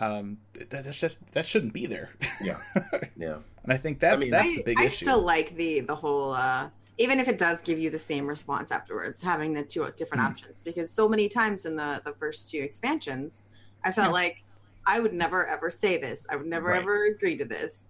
Um, 0.01 0.39
that, 0.55 0.71
that's 0.85 0.97
just 0.99 1.19
that 1.33 1.45
shouldn't 1.47 1.73
be 1.73 1.87
there, 1.87 2.11
Yeah. 2.45 2.59
Yeah. 3.17 3.39
and 3.65 3.73
I 3.73 3.77
think 3.77 3.99
that's 3.99 4.21
mean, 4.21 4.31
that's 4.31 4.49
I, 4.51 4.57
the 4.57 4.63
big 4.63 4.79
I 4.79 4.85
issue. 4.85 5.05
I 5.07 5.09
still 5.09 5.23
like 5.23 5.57
the 5.57 5.81
the 5.81 5.97
whole 5.97 6.33
uh 6.33 6.69
even 6.99 7.19
if 7.21 7.29
it 7.29 7.39
does 7.39 7.63
give 7.63 7.79
you 7.79 7.91
the 7.91 7.99
same 7.99 8.27
response 8.27 8.71
afterwards, 8.73 9.23
having 9.23 9.53
the 9.55 9.63
two 9.65 9.89
different 9.97 10.23
Hmm. 10.23 10.29
options. 10.29 10.61
Because 10.61 10.91
so 10.93 11.09
many 11.09 11.29
times 11.29 11.67
in 11.67 11.75
the 11.75 12.01
the 12.05 12.13
first 12.13 12.51
two 12.51 12.61
expansions, 12.61 13.43
I 13.85 13.91
felt 13.91 14.09
Yeah. 14.09 14.13
like 14.13 14.45
I 14.87 15.01
would 15.01 15.13
never 15.15 15.45
ever 15.47 15.71
say 15.71 15.99
this. 15.99 16.27
I 16.31 16.37
would 16.37 16.47
never 16.47 16.69
Right. 16.69 16.81
ever 16.81 17.07
agree 17.07 17.37
to 17.39 17.45
this. 17.45 17.89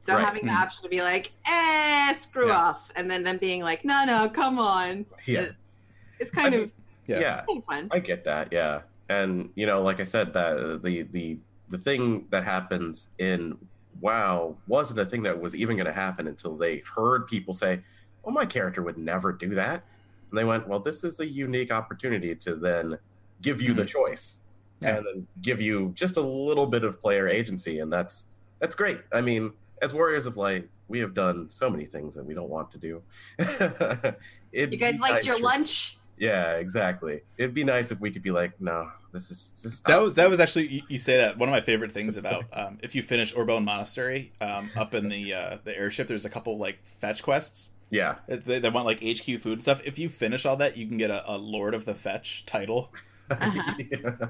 So 0.00 0.14
Right. 0.14 0.24
having 0.24 0.46
the 0.46 0.52
Hmm. 0.52 0.62
option 0.62 0.82
to 0.84 0.88
be 0.88 1.02
like, 1.02 1.32
eh, 1.46 2.12
screw 2.14 2.48
Yeah. 2.48 2.56
off, 2.56 2.90
and 2.96 3.10
then 3.10 3.22
them 3.22 3.36
being 3.38 3.62
like, 3.62 3.84
no, 3.84 4.04
no, 4.04 4.28
come 4.30 4.58
on. 4.58 5.04
Yeah. 5.26 5.40
It- 5.40 5.54
it's 6.18 6.30
kind 6.30 6.54
I 6.54 6.58
of 6.58 6.70
yeah. 7.06 7.20
yeah. 7.20 7.44
kind 7.46 7.58
of 7.58 7.64
fun. 7.64 7.88
I 7.90 7.98
get 7.98 8.24
that, 8.24 8.52
yeah. 8.52 8.82
And 9.08 9.50
you 9.56 9.66
know, 9.66 9.82
like 9.82 10.00
I 10.00 10.04
said, 10.04 10.32
that 10.34 10.82
the 10.82 11.02
the 11.02 11.38
the 11.68 11.78
thing 11.78 12.26
that 12.30 12.44
happens 12.44 13.08
in 13.18 13.56
WoW 14.00 14.56
wasn't 14.66 14.98
a 15.00 15.04
thing 15.06 15.22
that 15.24 15.40
was 15.40 15.54
even 15.54 15.76
going 15.76 15.86
to 15.86 15.92
happen 15.92 16.26
until 16.26 16.56
they 16.56 16.78
heard 16.96 17.26
people 17.26 17.52
say, 17.54 17.80
"Oh, 18.24 18.30
my 18.30 18.46
character 18.46 18.82
would 18.82 18.96
never 18.98 19.32
do 19.32 19.54
that," 19.54 19.84
and 20.30 20.38
they 20.38 20.44
went, 20.44 20.66
"Well, 20.68 20.80
this 20.80 21.04
is 21.04 21.20
a 21.20 21.26
unique 21.26 21.70
opportunity 21.70 22.34
to 22.36 22.54
then 22.56 22.98
give 23.42 23.60
you 23.62 23.72
the 23.74 23.84
choice 23.84 24.40
Yeah. 24.80 24.96
and 24.96 25.06
then 25.06 25.26
give 25.42 25.60
you 25.60 25.92
just 25.94 26.16
a 26.16 26.20
little 26.22 26.66
bit 26.66 26.84
of 26.84 27.00
player 27.00 27.28
agency, 27.28 27.78
and 27.80 27.92
that's 27.92 28.26
that's 28.58 28.74
great. 28.74 29.00
I 29.12 29.20
mean, 29.20 29.52
as 29.80 29.92
Warriors 29.92 30.26
of 30.26 30.36
Light, 30.36 30.68
we 30.88 30.98
have 31.00 31.14
done 31.14 31.48
so 31.48 31.70
many 31.70 31.84
things 31.84 32.14
that 32.14 32.24
we 32.24 32.34
don't 32.34 32.48
want 32.48 32.70
to 32.72 32.78
do. 32.78 33.02
It'd 34.52 34.72
You 34.72 34.78
guys 34.78 35.00
liked 35.00 35.14
nice 35.14 35.26
your 35.26 35.38
to- 35.38 35.42
lunch? 35.44 35.98
yeah, 36.18 36.54
exactly. 36.54 37.22
It'd 37.38 37.54
be 37.54 37.64
nice 37.64 37.90
if 37.90 38.00
we 38.00 38.10
could 38.10 38.22
be 38.22 38.30
like, 38.30 38.60
no, 38.60 38.90
this 39.12 39.30
is 39.30 39.52
just 39.62 39.84
That 39.86 40.00
was 40.00 40.14
that 40.14 40.28
was 40.28 40.40
actually 40.40 40.68
you, 40.68 40.82
you 40.88 40.98
say 40.98 41.16
that 41.18 41.38
one 41.38 41.48
of 41.48 41.52
my 41.52 41.60
favorite 41.60 41.92
things 41.92 42.16
about 42.22 42.44
um, 42.52 42.78
if 42.82 42.94
you 42.94 43.02
finish 43.02 43.34
Orbonne 43.34 43.64
Monastery 43.64 44.32
um, 44.40 44.70
up 44.76 44.94
in 44.94 45.08
the 45.08 45.34
uh, 45.34 45.58
the 45.64 45.76
airship. 45.76 46.08
There's 46.08 46.24
a 46.24 46.30
couple 46.30 46.58
like 46.58 46.78
fetch 47.00 47.22
quests 47.22 47.70
yeah, 47.90 48.16
they, 48.28 48.60
they 48.60 48.70
want 48.70 48.86
like 48.86 49.02
HQ 49.02 49.24
food 49.40 49.54
and 49.54 49.62
stuff. 49.62 49.82
If 49.84 49.98
you 49.98 50.08
finish 50.08 50.46
all 50.46 50.56
that, 50.56 50.76
you 50.76 50.86
can 50.86 50.96
get 50.96 51.10
a, 51.10 51.28
a 51.32 51.36
Lord 51.36 51.74
of 51.74 51.84
the 51.84 51.94
Fetch 51.94 52.46
title. 52.46 52.92
Uh-huh. 53.28 53.74
yeah. 53.90 54.26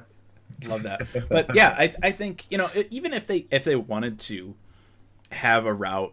Love 0.67 0.83
that. 0.85 1.07
But 1.29 1.55
yeah, 1.55 1.75
I 1.79 1.95
I 2.03 2.11
think 2.11 2.47
you 2.51 2.57
know 2.59 2.71
it, 2.75 2.89
even 2.91 3.13
if 3.13 3.27
they 3.27 3.47
if 3.51 3.65
they 3.65 3.77
wanted 3.77 4.19
to 4.21 4.55
have 5.33 5.67
a 5.67 5.73
route, 5.75 6.13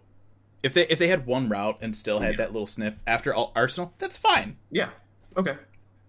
if 0.63 0.73
they 0.73 0.87
if 0.87 0.99
they 0.99 1.07
had 1.07 1.25
one 1.25 1.49
route 1.49 1.77
and 1.81 1.95
still 1.95 2.19
had 2.19 2.31
Yeah. 2.31 2.37
that 2.37 2.53
little 2.53 2.67
snip 2.67 2.97
after 3.05 3.33
all 3.33 3.51
Arsenal, 3.55 3.93
that's 3.99 4.17
fine. 4.17 4.57
yeah. 4.71 4.89
Okay. 5.35 5.55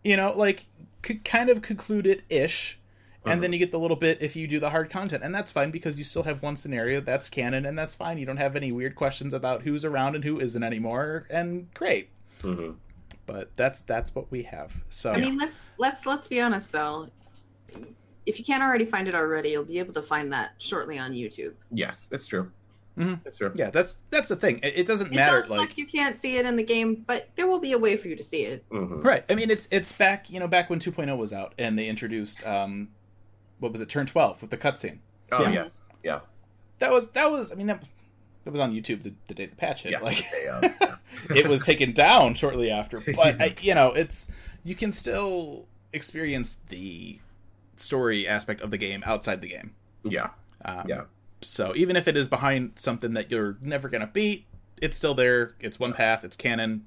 You 0.05 0.17
know, 0.17 0.33
like 0.35 0.67
could 1.03 1.25
kind 1.25 1.51
of 1.51 1.63
conclude 1.63 2.07
it 2.07 2.23
ish. 2.29 2.79
And 3.25 3.33
Uh-huh. 3.33 3.41
then 3.43 3.53
you 3.53 3.59
get 3.59 3.73
the 3.73 3.79
little 3.79 3.97
bit 3.97 4.23
if 4.23 4.37
you 4.37 4.47
do 4.47 4.59
the 4.59 4.71
hard 4.71 4.89
content, 4.91 5.23
and 5.23 5.35
that's 5.35 5.51
fine 5.51 5.71
because 5.71 5.99
you 5.99 6.05
still 6.05 6.23
have 6.23 6.43
one 6.43 6.57
scenario 6.57 7.01
that's 7.01 7.29
canon, 7.29 7.67
and 7.67 7.77
that's 7.77 7.95
fine. 7.95 8.17
You 8.17 8.25
don't 8.25 8.37
have 8.39 8.57
any 8.57 8.73
weird 8.73 8.95
questions 8.95 9.35
about 9.35 9.63
who's 9.63 9.85
around 9.85 10.15
and 10.15 10.25
who 10.25 10.41
isn't 10.41 10.63
anymore, 10.63 11.27
and 11.29 11.73
great. 11.75 12.09
hmm 12.41 12.71
But 13.27 13.51
that's 13.57 13.83
that's 13.83 14.15
what 14.15 14.31
we 14.31 14.45
have. 14.45 14.83
So 14.89 15.13
I 15.13 15.19
mean, 15.21 15.37
let's 15.37 15.71
let's 15.79 16.07
let's 16.07 16.29
be 16.29 16.41
honest 16.41 16.73
though. 16.73 17.11
If 18.25 18.39
you 18.39 18.45
can't 18.45 18.63
already 18.63 18.85
find 18.85 19.09
it 19.09 19.15
already, 19.15 19.51
you'll 19.51 19.65
be 19.65 19.79
able 19.79 19.95
to 19.95 20.03
find 20.03 20.33
that 20.33 20.53
shortly 20.59 20.99
on 20.99 21.13
YouTube. 21.13 21.55
Yes, 21.71 22.07
that's 22.11 22.27
true. 22.27 22.51
That's 23.25 23.39
true. 23.39 23.53
Yeah, 23.55 23.71
that's 23.71 23.99
that's 24.11 24.29
the 24.29 24.37
thing. 24.37 24.59
It, 24.63 24.79
it 24.79 24.87
doesn't 24.87 25.09
It 25.09 25.15
matter. 25.17 25.41
does 25.41 25.51
like 25.51 25.61
suck 25.61 25.79
you 25.79 25.87
can't 25.87 26.19
see 26.19 26.37
it 26.37 26.45
in 26.47 26.57
the 26.57 26.63
game, 26.63 27.05
but 27.07 27.29
there 27.37 27.47
will 27.47 27.61
be 27.61 27.73
a 27.73 27.79
way 27.79 27.97
for 27.97 28.09
you 28.09 28.17
to 28.17 28.23
see 28.23 28.43
it. 28.45 28.69
Mhm. 28.71 29.05
Right. 29.05 29.25
I 29.31 29.35
mean, 29.35 29.51
it's 29.51 29.69
it's 29.71 29.93
back 29.93 30.31
you 30.31 30.41
know 30.41 30.49
back 30.49 30.69
when 30.71 30.79
2.0 30.81 31.17
was 31.17 31.33
out 31.33 31.55
and 31.59 31.79
they 31.79 31.87
introduced 31.89 32.45
um, 32.47 32.89
what 33.61 33.73
was 33.73 33.81
it, 33.81 33.89
Turn 33.89 34.07
12 34.07 34.41
with 34.43 34.51
the 34.51 34.57
cutscene. 34.59 34.99
Oh 35.33 35.43
Yeah. 35.43 35.51
yes, 35.53 35.81
yeah, 36.03 36.21
That 36.81 36.91
was 36.91 37.09
that 37.11 37.31
was 37.31 37.53
I 37.53 37.55
mean 37.55 37.67
that 37.69 37.83
that 38.45 38.51
was 38.53 38.61
on 38.61 38.73
YouTube 38.73 39.03
the, 39.03 39.13
the 39.27 39.35
day 39.35 39.47
the 39.47 39.57
patch 39.57 39.83
hit. 39.83 39.93
yeah. 39.93 40.01
Like 40.01 40.25
Okay, 40.65 40.93
it 41.37 41.47
was 41.47 41.63
taken 41.63 41.93
down 41.93 42.35
shortly 42.35 42.71
after, 42.71 43.01
but 43.15 43.39
I, 43.43 43.55
you 43.61 43.75
know 43.75 43.93
it's 43.93 44.29
you 44.65 44.75
can 44.75 44.91
still 44.93 45.67
experience 45.93 46.59
the 46.69 47.19
story 47.77 48.27
aspect 48.27 48.61
of 48.61 48.71
the 48.71 48.79
game 48.79 49.03
outside 49.07 49.41
the 49.41 49.49
game. 49.49 49.75
yeah, 50.03 50.31
Um, 50.65 50.85
Yeah. 50.89 51.03
So 51.41 51.73
even 51.77 51.97
if 51.97 52.09
it 52.09 52.17
is 52.17 52.29
behind 52.29 52.73
something 52.79 53.15
that 53.15 53.31
you're 53.31 53.57
never 53.61 53.89
gonna 53.89 54.07
beat, 54.09 54.47
it's 54.83 54.97
still 54.97 55.15
there. 55.15 55.55
It's 55.61 55.79
one 55.79 55.93
path. 55.93 56.25
It's 56.25 56.37
canon. 56.37 56.87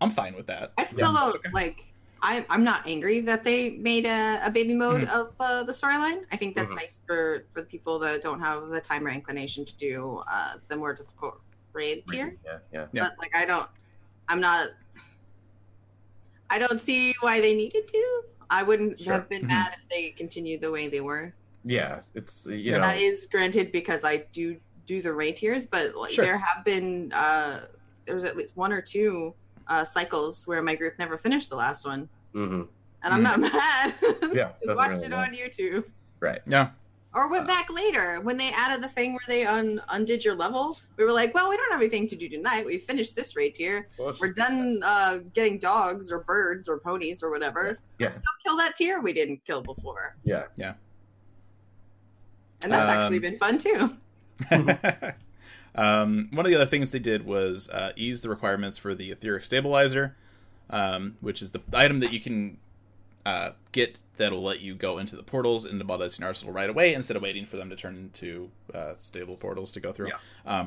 I'm 0.00 0.10
fine 0.10 0.34
with 0.34 0.46
that. 0.48 0.72
I 0.78 0.84
still 0.84 1.12
don't 1.12 1.36
like. 1.52 1.86
I, 2.22 2.44
I'm 2.48 2.64
not 2.64 2.86
angry 2.86 3.20
that 3.20 3.44
they 3.44 3.70
made 3.70 4.06
a, 4.06 4.40
a 4.46 4.50
baby 4.50 4.74
mode 4.74 5.02
Mm-hmm. 5.02 5.14
of 5.18 5.32
uh, 5.40 5.62
the 5.64 5.72
storyline. 5.72 6.22
I 6.32 6.36
think 6.36 6.56
that's 6.56 6.72
Mhm. 6.72 6.76
nice 6.76 7.00
for 7.06 7.44
for 7.52 7.60
the 7.60 7.66
people 7.66 7.98
that 7.98 8.22
don't 8.22 8.40
have 8.40 8.68
the 8.68 8.80
time 8.80 9.06
or 9.06 9.10
inclination 9.10 9.64
to 9.66 9.74
do 9.76 10.22
uh, 10.30 10.54
the 10.68 10.76
more 10.76 10.94
difficult 10.94 11.40
raid 11.74 12.02
tier. 12.08 12.36
yeah, 12.44 12.58
yeah. 12.72 12.86
Yeah. 12.92 13.02
But 13.04 13.18
like, 13.18 13.34
I 13.34 13.44
don't. 13.44 13.68
I'm 14.28 14.40
not. 14.40 14.68
I 16.50 16.58
don't 16.58 16.80
see 16.80 17.14
why 17.20 17.40
they 17.40 17.54
needed 17.54 17.86
to. 17.88 18.22
I 18.50 18.62
wouldn't 18.62 19.00
Sure. 19.00 19.14
have 19.14 19.28
been 19.28 19.42
Mhm. 19.42 19.48
mad 19.48 19.74
if 19.82 19.88
they 19.90 20.10
continued 20.10 20.60
the 20.60 20.70
way 20.70 20.88
they 20.88 21.00
were. 21.00 21.34
Yeah, 21.64 22.00
it's 22.14 22.46
you 22.46 22.54
Yeah, 22.56 22.72
know, 22.78 22.80
that 22.82 22.98
is 22.98 23.26
granted 23.30 23.72
because 23.72 24.04
I 24.04 24.18
do 24.32 24.56
do 24.86 25.00
the 25.00 25.12
raid 25.12 25.36
tiers, 25.36 25.64
but 25.64 25.94
like 25.94 26.12
Sure. 26.12 26.24
there 26.24 26.36
have 26.38 26.64
been 26.64 27.10
uh 27.12 27.60
there's 28.04 28.24
at 28.24 28.36
least 28.36 28.56
one 28.56 28.72
or 28.72 28.82
two 28.82 29.34
uh 29.68 29.82
cycles 29.84 30.46
where 30.46 30.62
my 30.62 30.74
group 30.74 30.94
never 30.98 31.16
finished 31.16 31.48
the 31.50 31.56
last 31.56 31.86
one. 31.86 32.08
mhm. 32.34 32.68
And 33.02 33.12
I'm 33.14 33.22
not 33.22 33.38
mad. 33.40 33.94
Yeah, 34.32 34.52
Just 34.64 34.76
watched 34.76 34.92
really 34.92 35.06
it 35.06 35.10
matter. 35.10 35.30
on 35.30 35.34
YouTube. 35.36 35.84
right. 36.20 36.40
Yeah. 36.46 36.70
Or 37.14 37.26
Uh. 37.26 37.30
went 37.30 37.46
back 37.46 37.70
later 37.70 38.20
when 38.20 38.36
they 38.36 38.50
added 38.52 38.82
the 38.82 38.88
thing 38.88 39.12
where 39.12 39.20
they 39.28 39.44
un- 39.46 39.80
undid 39.90 40.24
your 40.24 40.34
level. 40.34 40.76
We 40.96 41.04
were 41.04 41.12
like, 41.12 41.32
well, 41.34 41.48
we 41.48 41.56
don't 41.56 41.70
have 41.70 41.80
anything 41.80 42.06
to 42.08 42.16
do 42.16 42.28
tonight. 42.28 42.66
We 42.66 42.78
finished 42.78 43.14
this 43.14 43.36
raid 43.36 43.54
tier. 43.54 43.88
We're 44.20 44.32
done 44.32 44.82
uh, 44.82 45.18
getting 45.32 45.58
dogs 45.58 46.10
or 46.10 46.20
birds 46.20 46.68
or 46.68 46.78
ponies 46.78 47.22
or 47.22 47.30
whatever. 47.30 47.78
Yeah. 47.98 48.06
Let's 48.08 48.18
go 48.18 48.24
kill 48.44 48.56
that 48.56 48.74
tier 48.76 49.00
we 49.00 49.12
didn't 49.12 49.44
kill 49.44 49.62
before. 49.62 50.16
Yeah. 50.24 50.44
Yeah, 50.56 50.74
And 52.64 52.72
that's 52.72 52.88
actually 52.88 53.16
Um, 53.18 53.22
been 53.22 53.38
fun 53.38 53.58
too. 53.58 53.96
um, 55.74 56.28
one 56.32 56.46
of 56.46 56.50
the 56.50 56.56
other 56.56 56.66
things 56.66 56.90
they 56.90 56.98
did 56.98 57.24
was 57.26 57.68
uh, 57.68 57.92
ease 57.96 58.22
the 58.22 58.28
requirements 58.28 58.78
for 58.78 58.94
the 58.94 59.10
etheric 59.10 59.44
stabilizer, 59.44 60.16
um, 60.70 61.16
which 61.20 61.42
is 61.42 61.50
the 61.52 61.60
item 61.72 62.00
that 62.00 62.12
you 62.12 62.20
can 62.20 62.58
uh, 63.26 63.50
get 63.72 63.98
that'll 64.16 64.42
let 64.42 64.60
you 64.60 64.74
go 64.74 64.98
into 64.98 65.16
the 65.16 65.22
portals 65.22 65.64
into 65.64 65.84
Baldesion 65.84 66.24
Arsenal 66.24 66.52
right 66.52 66.70
away 66.70 66.94
instead 66.94 67.16
of 67.16 67.22
waiting 67.22 67.44
for 67.44 67.56
them 67.56 67.70
to 67.70 67.76
turn 67.76 67.96
into 67.96 68.50
uh, 68.74 68.94
stable 68.96 69.36
portals 69.36 69.72
to 69.72 69.80
go 69.80 69.92
through. 69.92 70.08
Yeah. 70.46 70.62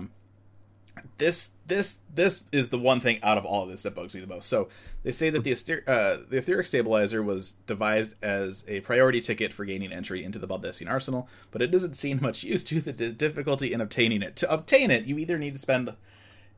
This 1.18 1.52
this 1.66 2.00
this 2.14 2.44
is 2.52 2.70
the 2.70 2.80
one 2.80 3.00
thing 3.00 3.20
out 3.24 3.38
of 3.38 3.46
all 3.46 3.64
of 3.64 3.70
this 3.70 3.84
that 3.84 3.96
bugs 3.96 4.14
me 4.16 4.22
the 4.22 4.28
most. 4.28 4.48
So 4.48 4.70
they 5.04 5.12
say 5.12 5.30
that 5.30 5.44
the 5.44 5.52
Aster- 5.52 5.84
uh, 5.88 6.18
the 6.30 6.38
etheric 6.38 6.66
stabilizer 6.66 7.22
was 7.24 7.54
devised 7.66 8.16
as 8.22 8.64
a 8.68 8.82
priority 8.82 9.22
ticket 9.22 9.54
for 9.54 9.66
gaining 9.66 9.92
entry 9.92 10.24
into 10.24 10.40
the 10.40 10.48
Baldesion 10.48 10.90
arsenal, 10.90 11.28
but 11.52 11.62
it 11.62 11.72
doesn't 11.72 11.96
seem 11.96 12.20
much 12.22 12.44
use 12.44 12.64
due 12.64 12.82
to 12.82 12.92
the 12.92 13.10
difficulty 13.10 13.74
in 13.74 13.82
obtaining 13.82 14.22
it. 14.22 14.36
To 14.38 14.52
obtain 14.52 14.92
it, 14.92 15.06
you 15.06 15.18
either 15.18 15.38
need 15.38 15.54
to 15.54 15.60
spend 15.60 15.94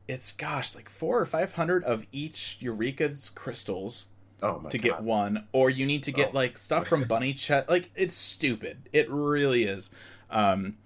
it's 0.08 0.32
gosh 0.32 0.74
like 0.74 0.88
four 0.88 1.20
or 1.20 1.26
five 1.26 1.52
hundred 1.54 1.84
of 1.84 2.04
each 2.10 2.56
Eureka's 2.60 3.30
crystals 3.30 4.06
Oh 4.42 4.58
my 4.58 4.70
to 4.70 4.78
god. 4.78 4.82
get 4.84 5.02
one, 5.02 5.44
or 5.52 5.68
you 5.70 5.84
need 5.86 6.02
to 6.04 6.12
get 6.12 6.30
Oh. 6.30 6.36
like 6.36 6.56
stuff 6.58 6.88
from 6.88 7.04
Bunny 7.04 7.32
Chet. 7.34 7.68
Like 7.68 7.90
it's 7.94 8.16
stupid. 8.16 8.88
It 8.92 9.08
really 9.10 9.64
is. 9.64 9.90
Um, 10.30 10.78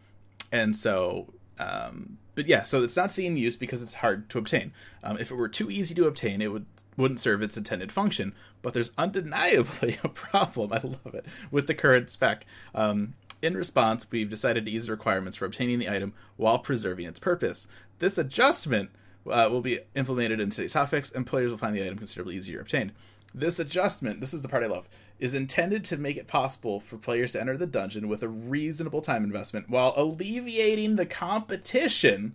and 0.51 0.75
so, 0.77 1.33
um, 1.59 2.19
but 2.35 2.49
yeah, 2.49 2.65
so 2.65 2.83
it's 2.83 2.97
not 2.97 3.11
seeing 3.11 3.37
use 3.37 3.57
because 3.57 3.83
it's 3.83 3.95
hard 3.95 4.29
to 4.31 4.39
obtain. 4.39 4.73
Um, 5.03 5.19
if 5.19 5.31
it 5.31 5.37
were 5.37 5.49
too 5.49 5.71
easy 5.71 5.95
to 5.95 6.07
obtain, 6.07 6.43
it 6.43 6.53
would 6.53 6.67
wouldn't 6.97 7.21
serve 7.21 7.43
its 7.43 7.57
intended 7.57 7.93
function. 7.93 8.35
But 8.63 8.75
there's 8.75 8.91
undeniably 8.99 9.99
a 10.05 10.09
problem. 10.09 10.73
I 10.73 10.81
love 10.83 11.15
it 11.15 11.27
with 11.51 11.67
the 11.67 11.75
current 11.75 12.11
spec. 12.11 12.45
Um, 12.75 13.15
in 13.43 13.57
response, 13.57 14.07
we've 14.11 14.31
decided 14.31 14.65
to 14.65 14.71
ease 14.71 14.87
the 14.87 14.93
requirements 14.93 15.37
for 15.37 15.45
obtaining 15.45 15.79
the 15.79 15.91
item 15.91 16.15
while 16.37 16.59
preserving 16.59 17.07
its 17.07 17.21
purpose. 17.21 17.69
This 17.99 18.19
adjustment 18.19 18.91
uh, 19.31 19.49
will 19.51 19.61
be 19.61 19.81
implemented 19.95 20.41
in 20.41 20.51
today's 20.51 20.75
hotfix, 20.75 21.15
and 21.15 21.27
players 21.27 21.51
will 21.51 21.59
find 21.59 21.75
the 21.75 21.83
item 21.83 21.97
considerably 21.97 22.37
easier 22.37 22.61
obtained. 22.61 22.93
This 23.35 23.59
adjustment, 23.59 24.21
this 24.21 24.33
is 24.33 24.43
the 24.43 24.49
part 24.49 24.63
I 24.63 24.69
love, 24.69 24.89
is 25.19 25.35
intended 25.35 25.85
to 25.85 25.97
make 25.97 26.17
it 26.17 26.29
possible 26.29 26.79
for 26.79 26.97
players 26.97 27.33
to 27.33 27.41
enter 27.41 27.57
the 27.57 27.67
dungeon 27.67 28.09
with 28.09 28.23
a 28.23 28.29
reasonable 28.29 29.01
time 29.01 29.25
investment 29.25 29.69
while 29.69 29.93
alleviating 29.97 30.97
the 30.97 31.07
competition 31.07 32.35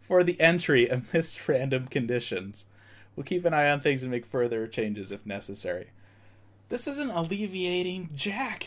for 0.00 0.22
the 0.22 0.38
entry 0.40 0.88
amidst 1.12 1.48
random 1.48 1.86
conditions. 1.86 2.66
We'll 3.16 3.24
keep 3.24 3.44
an 3.44 3.54
eye 3.54 3.70
on 3.70 3.80
things 3.80 4.02
and 4.02 4.10
make 4.10 4.26
further 4.26 4.66
changes 4.66 5.10
if 5.10 5.24
necessary. 5.24 5.88
This 6.68 6.86
isn't 6.86 7.10
alleviating 7.10 8.10
Jack. 8.14 8.66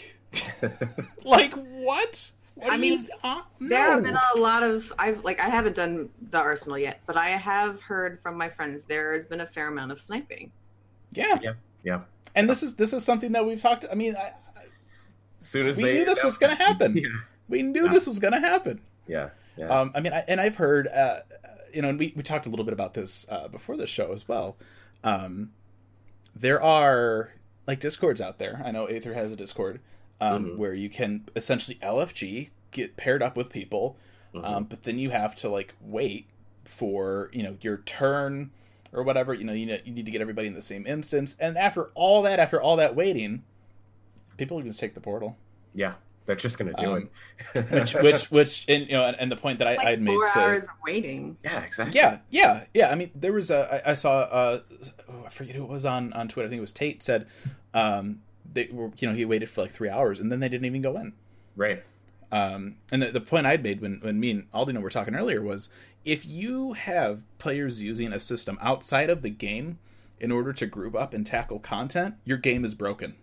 like 1.24 1.54
what? 1.54 2.32
What 2.58 2.74
I 2.74 2.78
mean, 2.78 3.00
uh, 3.24 3.42
There 3.60 3.80
have 3.92 4.04
been 4.04 4.18
a 4.36 4.40
lot 4.40 4.64
of 4.64 4.92
I've 4.98 5.24
like 5.24 5.40
I 5.40 5.50
haven't 5.50 5.76
done 5.76 6.10
the 6.32 6.40
arsenal 6.40 6.78
yet, 6.78 7.02
but 7.06 7.16
I 7.18 7.30
have 7.30 7.82
heard 7.82 8.20
from 8.22 8.38
my 8.38 8.50
friends 8.50 8.84
there 8.84 9.14
has 9.14 9.26
been 9.26 9.42
a 9.42 9.46
fair 9.48 9.68
amount 9.68 9.92
of 9.92 10.00
sniping. 10.00 10.52
yeah, 11.12 11.38
Yeah, 11.42 11.54
yeah. 11.84 12.02
and 12.36 12.50
this 12.50 12.64
is 12.64 12.76
this 12.76 12.94
is 12.94 13.04
something 13.06 13.32
that 13.34 13.46
we've 13.46 13.62
talked. 13.62 13.86
I 13.92 13.96
mean, 13.96 14.16
I, 14.16 14.34
As 15.40 15.46
soon 15.48 15.68
as 15.68 15.78
we 15.78 15.84
they 15.84 15.94
knew 16.00 16.06
this 16.06 16.24
was 16.24 16.38
going 16.38 16.56
to 16.58 16.64
happen. 16.64 16.98
Yeah, 16.98 17.08
We 17.48 17.62
knew 17.64 17.90
this 17.90 18.08
was 18.08 18.18
going 18.20 18.34
to 18.34 18.40
happen. 18.40 18.82
yeah, 19.08 19.30
yeah. 19.56 19.68
Um, 19.68 19.92
I 19.96 20.00
mean, 20.00 20.14
I, 20.14 20.24
and 20.28 20.42
I've 20.42 20.56
heard, 20.56 20.88
uh, 20.88 21.20
you 21.74 21.82
know, 21.82 21.90
and 21.90 22.00
we, 22.00 22.14
we 22.16 22.24
talked 22.24 22.48
a 22.48 22.50
little 22.50 22.66
bit 22.66 22.74
about 22.74 22.94
this 22.96 23.26
uh, 23.30 23.48
before 23.48 23.78
the 23.78 23.86
show 23.88 24.12
as 24.14 24.28
well. 24.28 24.58
Um, 25.04 25.52
there 26.36 26.62
are 26.62 27.34
like 27.68 27.80
discords 27.80 28.20
out 28.22 28.40
there. 28.40 28.62
I 28.66 28.72
know 28.72 28.86
Aether 28.86 29.14
has 29.14 29.32
a 29.32 29.36
discord 29.36 29.80
um, 30.22 30.46
Mhm. 30.46 30.58
where 30.58 30.74
you 30.74 30.90
can 30.90 31.28
essentially 31.36 31.78
LFG 31.82 32.50
get 32.72 32.98
paired 32.98 33.22
up 33.24 33.38
with 33.38 33.50
people, 33.52 33.98
Mhm. 34.34 34.44
um, 34.46 34.64
but 34.66 34.84
then 34.84 35.00
you 35.00 35.10
have 35.12 35.36
to 35.38 35.50
like 35.50 35.74
wait 35.82 36.26
for 36.66 37.30
you 37.34 37.44
know 37.44 37.58
your 37.62 37.78
turn 37.78 38.52
or 38.94 39.04
whatever. 39.04 39.34
You 39.34 39.44
know, 39.46 39.54
you 39.54 39.66
know, 39.66 39.78
you 39.86 39.94
need 39.94 40.06
to 40.06 40.12
get 40.12 40.22
everybody 40.22 40.48
in 40.48 40.54
the 40.54 40.62
same 40.62 40.86
instance, 40.88 41.36
and 41.40 41.58
after 41.58 41.86
all 41.94 42.22
that, 42.24 42.40
after 42.40 42.62
all 42.62 42.76
that 42.78 42.96
waiting, 42.96 43.44
people 44.38 44.58
can 44.60 44.68
just 44.68 44.80
take 44.80 44.94
the 44.94 45.02
portal. 45.02 45.38
yeah, 45.74 45.94
they're 46.26 46.36
just 46.36 46.58
gonna 46.58 46.74
do 46.74 46.92
um, 46.94 47.10
it. 47.56 47.70
Which, 47.72 47.94
which, 47.96 48.32
which, 48.32 48.66
and 48.68 48.86
you 48.88 48.94
know, 48.94 49.06
and, 49.06 49.16
and 49.20 49.32
the 49.32 49.36
point 49.38 49.60
that 49.60 49.68
I, 49.68 49.76
Like 49.76 49.88
I'd 49.88 50.02
made 50.02 50.14
four 50.14 50.28
to 50.28 50.40
hours 50.40 50.64
of 50.64 50.70
waiting. 50.86 51.38
yeah, 51.44 51.62
exactly. 51.64 51.98
yeah, 52.00 52.20
yeah, 52.32 52.64
yeah. 52.74 52.90
I 52.92 52.96
mean, 52.96 53.12
there 53.16 53.32
was 53.34 53.50
a 53.52 53.86
I, 53.88 53.92
I 53.92 53.94
saw 53.94 54.20
uh, 54.22 54.60
oh, 55.10 55.24
I 55.26 55.30
forget 55.30 55.56
who 55.56 55.64
it 55.64 55.70
was 55.70 55.86
on 55.86 56.12
on 56.14 56.28
Twitter. 56.28 56.48
I 56.48 56.50
think 56.50 56.58
it 56.58 56.62
was 56.62 56.72
Tate 56.74 57.02
said, 57.04 57.28
um, 57.74 58.22
they 58.54 58.70
were 58.72 58.92
you 59.00 59.08
know 59.08 59.14
he 59.14 59.26
waited 59.26 59.50
for 59.50 59.62
like 59.62 59.72
three 59.72 59.90
hours 59.90 60.20
and 60.20 60.32
then 60.32 60.40
they 60.40 60.50
didn't 60.50 60.66
even 60.66 60.82
go 60.82 60.98
in. 60.98 61.14
right. 61.56 61.84
Um, 62.30 62.76
and 62.92 63.02
the, 63.02 63.12
the 63.12 63.22
point 63.22 63.46
I'd 63.46 63.64
made 63.64 63.80
when 63.80 64.00
when 64.02 64.20
me 64.20 64.32
and 64.32 64.52
Aldino 64.52 64.82
were 64.82 64.90
talking 64.90 65.16
earlier 65.16 65.42
was 65.42 65.70
if 66.04 66.26
you 66.26 66.74
have 66.74 67.24
players 67.38 67.82
using 67.82 68.12
a 68.12 68.20
system 68.20 68.58
outside 68.62 69.10
of 69.10 69.22
the 69.22 69.30
game 69.30 69.80
in 70.20 70.32
order 70.32 70.52
to 70.52 70.66
group 70.66 70.96
up 70.96 71.14
and 71.14 71.26
tackle 71.26 71.60
content, 71.60 72.16
your 72.26 72.38
game 72.38 72.66
is 72.66 72.74
broken. 72.74 73.16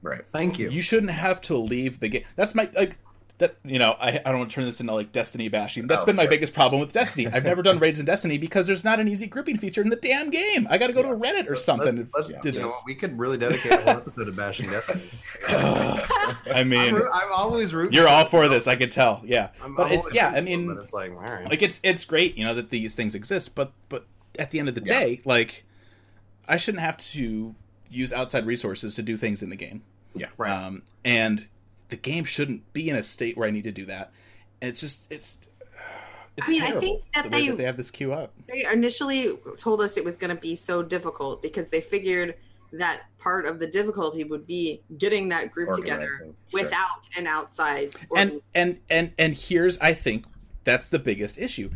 Right. 0.00 0.22
Thank 0.32 0.58
you. 0.58 0.70
You 0.70 0.80
shouldn't 0.80 1.12
have 1.12 1.40
to 1.42 1.56
leave 1.56 2.00
the 2.00 2.08
game. 2.08 2.24
That's 2.36 2.54
my 2.54 2.70
like 2.74 2.98
that. 3.38 3.56
You 3.64 3.78
know, 3.78 3.96
I 4.00 4.20
I 4.24 4.30
don't 4.30 4.38
want 4.38 4.50
to 4.50 4.54
turn 4.54 4.64
this 4.64 4.80
into 4.80 4.94
like 4.94 5.12
Destiny 5.12 5.48
bashing. 5.48 5.86
That's 5.86 6.02
Oh, 6.02 6.06
been 6.06 6.16
my 6.16 6.26
biggest 6.26 6.54
problem 6.54 6.80
with 6.80 6.92
Destiny. 6.92 7.26
I've 7.26 7.44
never 7.44 7.62
done 7.62 7.78
raids 7.80 7.98
in 8.00 8.06
Destiny 8.06 8.38
because 8.38 8.66
there's 8.66 8.84
not 8.84 9.00
an 9.00 9.08
easy 9.08 9.26
grouping 9.26 9.56
feature 9.58 9.80
in 9.82 9.88
the 9.90 9.96
damn 9.96 10.30
game. 10.30 10.66
I 10.70 10.78
got 10.78 10.88
to 10.88 10.92
go 10.92 11.02
to 11.02 11.08
Reddit 11.08 11.48
or 11.50 11.56
something 11.56 11.96
Let's, 12.14 12.30
let's, 12.30 12.42
do 12.42 12.50
you 12.50 12.58
know, 12.60 12.64
this. 12.66 12.82
we 12.86 12.94
could 12.94 13.18
really 13.18 13.38
dedicate 13.38 13.72
a 13.72 13.76
whole 13.78 13.88
episode 13.90 14.24
to 14.24 14.32
bashing 14.32 14.68
Destiny. 14.70 15.08
I 15.48 16.36
I'm, 16.54 16.68
mean, 16.68 16.94
I'm 16.94 17.32
always 17.32 17.74
rooting. 17.74 17.92
you're 17.94 18.08
all 18.08 18.24
for 18.24 18.48
this. 18.48 18.66
I 18.66 18.76
could 18.76 18.92
tell. 18.92 19.22
Yeah, 19.24 19.50
I'm- 19.62 19.74
but 19.74 19.86
I'm 19.86 19.92
it's 19.92 20.12
yeah. 20.12 20.28
I 20.30 20.38
rooting 20.40 20.44
for 20.46 20.52
it, 20.52 20.56
mean, 20.74 20.78
it's 20.80 20.92
like, 20.92 21.12
right. 21.14 21.48
like 21.48 21.62
it's 21.62 21.80
it's 21.82 22.04
great 22.04 22.36
you 22.36 22.44
know 22.44 22.54
that 22.54 22.70
these 22.70 22.94
things 22.94 23.14
exist 23.14 23.54
but 23.54 23.72
but 23.88 24.06
at 24.38 24.50
the 24.50 24.58
end 24.58 24.68
of 24.68 24.74
the 24.74 24.82
Yeah. 24.84 24.98
day 25.00 25.20
like 25.24 25.64
i 26.48 26.56
shouldn't 26.56 26.82
have 26.82 26.96
to 26.96 27.54
use 27.90 28.12
outside 28.12 28.46
resources 28.46 28.94
to 28.94 29.02
do 29.02 29.16
things 29.16 29.42
in 29.42 29.50
the 29.50 29.56
game 29.56 29.82
Yeah. 30.14 30.26
Right. 30.36 30.50
um 30.50 30.82
and 31.04 31.46
the 31.88 31.96
game 31.96 32.24
shouldn't 32.24 32.72
be 32.72 32.88
in 32.88 32.96
a 32.96 33.02
state 33.02 33.36
where 33.36 33.48
i 33.48 33.50
need 33.50 33.64
to 33.64 33.72
do 33.72 33.84
that 33.84 34.12
and 34.60 34.68
it's 34.68 34.80
just 34.80 35.10
it's 35.12 35.38
it's 36.36 36.48
I 36.48 36.52
mean, 36.52 36.62
I 36.62 36.78
think 36.78 37.02
that 37.14 37.24
the 37.24 37.30
they- 37.30 37.48
that 37.48 37.56
they 37.56 37.64
have 37.64 37.76
this 37.76 37.90
queue 37.90 38.12
up 38.12 38.32
They 38.46 38.64
initially 38.72 39.36
told 39.56 39.80
us 39.80 39.96
it 39.96 40.04
was 40.04 40.16
going 40.16 40.34
to 40.34 40.40
be 40.40 40.54
so 40.54 40.82
difficult 40.82 41.42
because 41.42 41.70
they 41.70 41.80
figured 41.80 42.36
that 42.72 43.02
part 43.18 43.46
of 43.46 43.58
the 43.58 43.66
difficulty 43.66 44.22
would 44.24 44.46
be 44.46 44.82
getting 44.98 45.30
that 45.30 45.50
group 45.50 45.72
together 45.72 46.10
Organizing. 46.12 46.34
Sure. 46.48 46.62
without 46.62 47.08
an 47.16 47.26
outside 47.26 47.94
and 48.16 48.40
and 48.54 48.78
and 48.88 49.12
and 49.18 49.34
here's 49.34 49.78
i 49.78 49.94
think 49.94 50.26
that's 50.64 50.88
the 50.90 50.98
biggest 50.98 51.38
issue 51.38 51.70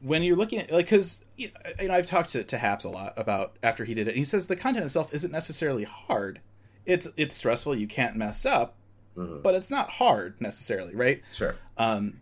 when 0.00 0.22
you're 0.22 0.36
looking 0.36 0.60
at 0.60 0.70
like 0.72 0.86
because 0.86 1.24
you 1.36 1.50
know 1.82 1.94
I've 1.94 2.06
talked 2.06 2.30
to, 2.30 2.44
to 2.44 2.58
Haps 2.58 2.84
a 2.84 2.88
lot 2.88 3.14
about 3.16 3.56
after 3.62 3.84
he 3.84 3.94
did 3.94 4.06
it. 4.08 4.10
And 4.12 4.18
he 4.18 4.24
says 4.24 4.46
the 4.46 4.56
content 4.56 4.84
itself 4.84 5.12
isn't 5.12 5.30
necessarily 5.30 5.84
hard. 5.84 6.40
It's 6.86 7.08
it's 7.16 7.36
stressful. 7.36 7.74
You 7.74 7.86
can't 7.86 8.16
mess 8.16 8.46
up, 8.46 8.76
Mhm. 9.16 9.42
but 9.42 9.54
it's 9.54 9.70
not 9.70 9.90
hard 9.90 10.40
necessarily, 10.40 10.94
right? 10.94 11.22
Sure. 11.32 11.56
Um, 11.76 12.20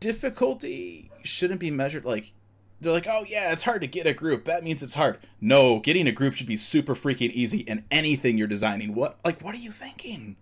difficulty 0.00 1.10
shouldn't 1.24 1.60
be 1.60 1.70
measured 1.70 2.04
like 2.04 2.32
they're 2.80 2.92
like, 2.92 3.08
oh 3.08 3.24
yeah, 3.28 3.50
it's 3.52 3.64
hard 3.64 3.80
to 3.80 3.88
get 3.88 4.06
a 4.06 4.12
group. 4.14 4.44
That 4.44 4.62
means 4.62 4.84
it's 4.84 4.94
hard. 4.94 5.18
No, 5.40 5.80
getting 5.80 6.06
a 6.06 6.12
group 6.12 6.34
should 6.34 6.46
be 6.46 6.56
super 6.56 6.94
freaking 6.94 7.32
easy 7.32 7.58
in 7.60 7.84
anything 7.90 8.38
you're 8.38 8.46
designing. 8.46 8.94
What 8.94 9.18
like 9.24 9.42
what 9.42 9.54
are 9.54 9.58
you 9.58 9.72
thinking? 9.72 10.36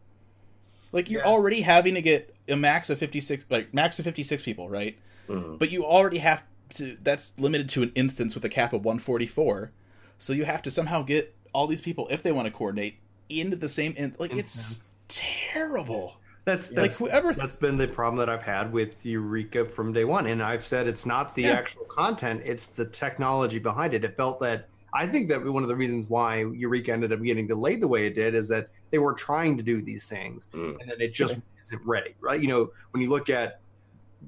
Like 0.93 1.09
you're 1.09 1.23
Yeah. 1.23 1.29
already 1.29 1.63
having 1.63 1.95
to 1.95 2.03
get 2.03 2.35
a 2.49 2.57
max 2.57 2.91
of 2.91 2.99
fifty 2.99 3.21
six, 3.23 3.45
like 3.49 3.73
max 3.73 3.99
of 3.99 4.05
fifty 4.05 4.23
six 4.23 4.43
people, 4.43 4.69
right? 4.69 4.99
Mhm. 5.29 5.59
But 5.59 5.71
you 5.71 5.85
already 5.87 6.19
have 6.19 6.43
to. 6.75 6.97
That's 7.03 7.33
limited 7.39 7.69
to 7.71 7.83
an 7.83 7.93
instance 7.95 8.35
with 8.35 8.45
a 8.45 8.49
cap 8.51 8.73
of 8.75 8.85
one 8.85 8.99
forty 8.99 9.27
four. 9.27 9.73
So 10.19 10.33
you 10.35 10.45
have 10.45 10.61
to 10.63 10.71
somehow 10.71 11.03
get 11.03 11.35
all 11.55 11.67
these 11.67 11.81
people, 11.81 12.07
if 12.11 12.23
they 12.23 12.33
want 12.33 12.47
to 12.47 12.53
coordinate, 12.53 12.97
into 13.31 13.57
the 13.57 13.69
same. 13.69 13.95
In, 13.97 14.15
like 14.19 14.33
it's 14.35 14.89
terrible. 15.09 16.17
That's 16.45 16.71
Like 16.71 16.77
that's 16.77 16.99
whoever. 16.99 17.33
that's 17.33 17.57
been 17.57 17.77
the 17.77 17.89
problem 17.89 18.19
that 18.19 18.29
I've 18.29 18.43
had 18.43 18.73
with 18.73 19.05
Eureka 19.05 19.65
from 19.65 19.93
day 19.93 20.05
one. 20.05 20.27
And 20.27 20.41
I've 20.43 20.65
said 20.65 20.87
it's 20.87 21.05
not 21.05 21.35
the 21.35 21.43
Yeah. 21.43 21.53
actual 21.55 21.85
content, 21.87 22.43
it's 22.45 22.67
the 22.67 22.85
technology 22.85 23.59
behind 23.59 23.95
it. 23.95 24.05
It 24.05 24.17
felt 24.17 24.39
that 24.41 24.69
I 24.95 25.07
think 25.07 25.29
that 25.29 25.45
one 25.45 25.63
of 25.65 25.69
the 25.69 25.75
reasons 25.77 26.09
why 26.09 26.39
Eureka 26.45 26.93
ended 26.93 27.13
up 27.13 27.21
getting 27.23 27.47
delayed 27.49 27.83
the 27.83 27.89
way 27.89 28.07
it 28.07 28.15
did 28.15 28.35
is 28.35 28.47
that 28.49 28.69
they 28.91 28.99
were 28.99 29.13
trying 29.13 29.57
to 29.57 29.63
do 29.63 29.83
these 29.83 30.09
things 30.09 30.49
Mm. 30.55 30.81
and 30.81 30.91
then 30.91 31.01
it 31.01 31.13
just 31.13 31.41
isn't 31.59 31.83
ready. 31.85 32.15
Right. 32.21 32.41
You 32.41 32.49
know, 32.49 32.71
when 32.93 33.03
you 33.03 33.11
look 33.11 33.29
at 33.29 33.61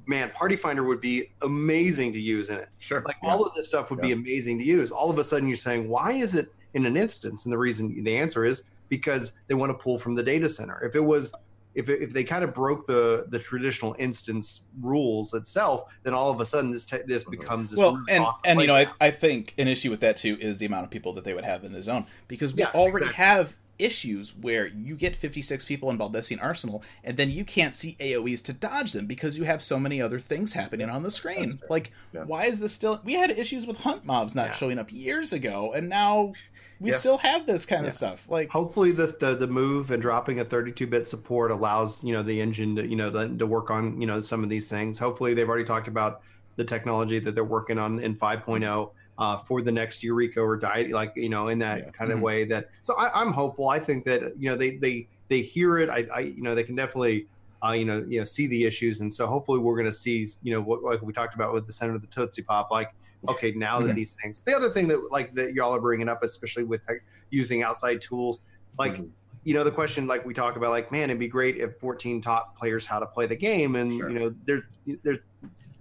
man, 0.06 0.30
Party 0.30 0.54
Finder 0.56 0.84
would 0.84 1.00
be 1.00 1.30
amazing 1.42 2.12
to 2.12 2.20
use 2.20 2.50
in 2.50 2.56
it. 2.56 2.68
Sure. 2.78 3.02
Like 3.06 3.16
Yeah. 3.22 3.30
all 3.30 3.44
of 3.46 3.54
this 3.54 3.68
stuff 3.68 3.90
would 3.90 4.00
be 4.00 4.12
amazing 4.12 4.58
to 4.58 4.64
use. 4.64 4.90
All 4.90 5.08
of 5.10 5.18
a 5.18 5.24
sudden 5.24 5.48
you're 5.48 5.56
saying, 5.56 5.88
why 5.88 6.12
is 6.12 6.34
it 6.34 6.52
in 6.74 6.84
an 6.84 6.96
instance? 6.96 7.46
And 7.46 7.52
the 7.52 7.58
reason 7.58 8.02
the 8.04 8.16
answer 8.16 8.44
is 8.44 8.64
because 8.88 9.32
they 9.46 9.54
want 9.54 9.70
to 9.70 9.74
pull 9.74 9.98
from 9.98 10.14
the 10.14 10.22
data 10.22 10.48
center. 10.48 10.80
If 10.84 10.94
it 10.94 11.04
was 11.04 11.32
if, 11.74 11.88
if 11.88 12.12
they 12.12 12.24
kind 12.24 12.42
of 12.42 12.54
broke 12.54 12.86
the 12.86 13.26
the 13.28 13.38
traditional 13.38 13.94
instance 13.98 14.62
rules 14.80 15.34
itself, 15.34 15.84
then 16.02 16.14
all 16.14 16.30
of 16.30 16.40
a 16.40 16.46
sudden 16.46 16.70
this 16.72 16.86
te- 16.86 17.02
this 17.06 17.24
Mhm. 17.24 17.30
becomes 17.32 17.70
this 17.70 17.78
well, 17.78 17.94
really 17.96 18.12
and 18.12 18.24
awesome 18.24 18.42
and 18.44 18.60
you 18.60 18.66
know, 18.66 18.74
I. 18.74 18.86
I 19.00 19.10
think 19.10 19.54
an 19.58 19.68
issue 19.68 19.90
with 19.90 20.00
that 20.00 20.16
too 20.16 20.36
is 20.40 20.58
the 20.58 20.66
amount 20.66 20.84
of 20.84 20.90
people 20.90 21.12
that 21.12 21.24
they 21.24 21.34
would 21.34 21.44
have 21.44 21.64
in 21.64 21.72
the 21.72 21.82
zone 21.82 22.06
because 22.26 22.54
we 22.54 22.60
Yeah, 22.62 22.70
already 22.74 23.06
exactly. 23.06 23.24
have 23.24 23.56
issues 23.78 24.34
where 24.34 24.66
you 24.66 24.96
get 24.96 25.14
56 25.14 25.64
people 25.64 25.88
in 25.88 25.96
Baldesion 25.96 26.42
Arsenal 26.42 26.82
and 27.04 27.16
then 27.16 27.30
you 27.30 27.44
can't 27.44 27.76
see 27.76 27.96
AoEs 28.00 28.42
to 28.42 28.52
dodge 28.52 28.90
them 28.92 29.06
because 29.06 29.38
you 29.38 29.44
have 29.44 29.62
so 29.62 29.78
many 29.78 30.02
other 30.02 30.18
things 30.18 30.54
happening 30.54 30.90
on 30.90 31.04
the 31.04 31.12
screen. 31.12 31.60
Like, 31.70 31.92
Yeah. 32.12 32.24
why 32.24 32.46
is 32.46 32.58
this 32.58 32.72
still? 32.72 33.00
We 33.04 33.12
had 33.14 33.30
issues 33.30 33.68
with 33.68 33.78
hunt 33.80 34.04
mobs 34.04 34.34
not 34.34 34.48
Yeah. 34.48 34.52
showing 34.54 34.78
up 34.80 34.90
years 34.90 35.32
ago, 35.32 35.72
and 35.72 35.88
now 35.88 36.32
we 36.80 36.90
Yeah. 36.90 36.96
still 36.96 37.18
have 37.18 37.46
this 37.46 37.66
kind 37.66 37.82
Yeah. 37.82 37.88
of 37.88 37.92
stuff. 37.92 38.26
Like, 38.28 38.50
hopefully 38.50 38.92
this 38.92 39.12
the 39.16 39.34
the 39.34 39.46
move 39.46 39.90
and 39.90 40.00
dropping 40.00 40.40
a 40.40 40.44
32 40.44 40.86
bit 40.86 41.06
support 41.08 41.50
allows 41.50 42.02
you 42.04 42.12
know 42.12 42.22
the 42.22 42.40
engine 42.40 42.76
to 42.76 42.86
you 42.86 42.96
know 42.96 43.10
the, 43.10 43.28
to 43.38 43.46
work 43.46 43.70
on 43.70 44.00
you 44.00 44.06
know 44.06 44.20
some 44.20 44.42
of 44.42 44.48
these 44.48 44.68
things 44.70 44.98
hopefully 44.98 45.34
they've 45.34 45.48
already 45.48 45.64
talked 45.64 45.88
about 45.88 46.20
the 46.56 46.64
technology 46.64 47.18
that 47.20 47.34
they're 47.34 47.44
working 47.44 47.78
on 47.78 48.00
in 48.00 48.16
5.0 48.16 48.90
uh, 49.18 49.38
for 49.38 49.62
the 49.62 49.72
next 49.72 50.02
eureka 50.02 50.40
or 50.40 50.56
diet 50.56 50.90
like 50.90 51.12
you 51.16 51.28
know 51.28 51.48
in 51.48 51.58
that 51.58 51.78
Yeah. 51.78 51.90
kind 51.90 52.12
of 52.12 52.18
Mhm. 52.18 52.22
way 52.22 52.44
that 52.46 52.66
so 52.82 52.94
I, 52.96 53.20
i'm 53.20 53.32
hopeful 53.32 53.68
i 53.68 53.78
think 53.78 54.04
that 54.04 54.32
you 54.38 54.48
know 54.50 54.56
they 54.56 54.76
they 54.76 55.08
they 55.28 55.42
hear 55.42 55.78
it 55.78 55.88
i, 55.88 56.06
I 56.14 56.20
you 56.20 56.42
know 56.42 56.54
they 56.54 56.64
can 56.64 56.74
definitely 56.76 57.26
uh, 57.66 57.72
you 57.72 57.84
know, 57.84 58.04
you 58.06 58.20
know, 58.20 58.24
see 58.24 58.46
the 58.46 58.62
issues, 58.64 59.00
and 59.00 59.12
so 59.12 59.26
hopefully 59.26 59.58
we're 59.58 59.74
going 59.74 59.84
to 59.84 59.92
see, 59.92 60.28
you 60.44 60.54
know, 60.54 60.60
what 60.60 60.80
like 60.84 61.02
we 61.02 61.12
talked 61.12 61.34
about 61.34 61.52
with 61.52 61.66
the 61.66 61.72
center 61.72 61.92
of 61.92 62.00
the 62.00 62.06
Tootsie 62.06 62.42
Pop, 62.44 62.70
like, 62.70 62.88
okay, 63.28 63.52
now 63.52 63.80
that 63.80 63.94
these 63.94 64.16
things. 64.22 64.40
The 64.44 64.54
other 64.54 64.70
thing 64.70 64.86
that 64.88 65.10
like 65.10 65.34
that 65.34 65.54
y'all 65.54 65.74
are 65.74 65.80
bringing 65.80 66.08
up, 66.08 66.22
especially 66.22 66.64
with 66.64 66.86
tech, 66.86 67.02
using 67.30 67.62
outside 67.62 68.00
tools, 68.00 68.40
like 68.78 68.96
Mhm. 68.96 69.10
you 69.44 69.54
know 69.54 69.64
the 69.64 69.70
question 69.72 70.06
like 70.06 70.24
we 70.26 70.34
talk 70.34 70.56
about 70.56 70.70
like 70.70 70.92
man 70.92 71.04
it'd 71.10 71.18
be 71.18 71.28
great 71.28 71.56
if 71.56 71.76
14 71.78 72.20
taught 72.20 72.54
players 72.56 72.84
how 72.86 72.98
to 72.98 73.06
play 73.06 73.26
the 73.26 73.36
game 73.36 73.76
and 73.76 73.92
Sure. 73.92 74.10
you 74.10 74.18
know 74.18 74.34
there 74.44 74.62
there 75.04 75.18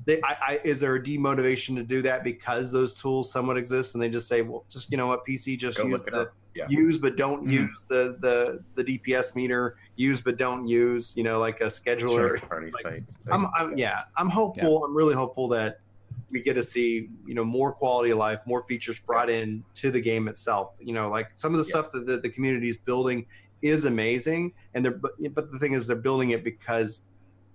they, 0.06 0.22
I, 0.22 0.38
I, 0.42 0.62
is 0.64 0.80
there 0.80 0.96
a 0.96 1.04
demotivation 1.04 1.76
to 1.76 1.84
do 1.84 2.02
that 2.04 2.24
because 2.24 2.72
those 2.72 2.96
tools 2.96 3.30
somewhat 3.30 3.58
exist 3.58 3.94
and 3.94 4.02
they 4.02 4.10
just 4.10 4.28
say 4.30 4.42
well 4.42 4.64
just 4.70 4.90
you 4.90 4.96
know 4.98 5.08
what 5.08 5.26
pc 5.28 5.58
just 5.58 5.78
Go 5.78 5.88
use 5.88 6.02
the. 6.04 6.30
Yeah. 6.56 6.66
use 6.70 6.98
but 6.98 7.18
don't 7.18 7.46
Mhm. 7.46 7.52
use 7.52 7.86
the 7.90 8.16
the 8.22 8.64
the 8.82 8.84
dps 9.00 9.36
meter 9.36 9.76
use 9.96 10.22
but 10.22 10.38
don't 10.38 10.66
use 10.68 11.16
you 11.18 11.24
know 11.24 11.38
like 11.40 11.60
a 11.62 11.66
scheduler 11.66 12.10
Sure. 12.10 12.38
Party 12.38 12.72
like, 12.74 12.84
sites. 12.84 13.20
I'm, 13.32 13.48
I'm 13.56 13.78
yeah 13.78 14.04
i'm 14.16 14.30
hopeful 14.30 14.84
i'm 14.86 14.96
really 14.96 15.14
hopeful 15.14 15.48
that 15.50 15.82
we 16.32 16.42
get 16.42 16.54
to 16.56 16.64
see 16.64 17.10
you 17.26 17.34
know 17.34 17.44
more 17.44 17.72
quality 17.72 18.12
of 18.12 18.18
life 18.18 18.40
more 18.46 18.64
features 18.64 19.00
brought 19.00 19.30
in 19.30 19.64
to 19.76 19.92
the 19.92 20.02
game 20.02 20.28
itself 20.28 20.74
you 20.80 20.94
know 20.94 21.10
like 21.10 21.30
some 21.34 21.54
of 21.54 21.58
the 21.58 21.64
Yeah. 21.66 21.70
stuff 21.82 21.92
that 21.94 22.06
the, 22.06 22.18
the 22.18 22.30
community 22.30 22.68
is 22.70 22.78
building 22.78 23.26
is 23.62 23.86
amazing 23.86 24.54
and 24.74 24.84
they're 24.84 24.92
but, 24.92 25.12
but 25.34 25.52
the 25.52 25.60
thing 25.60 25.74
is 25.74 25.88
they're 25.88 25.96
building 25.96 26.32
it 26.32 26.44
because 26.44 27.04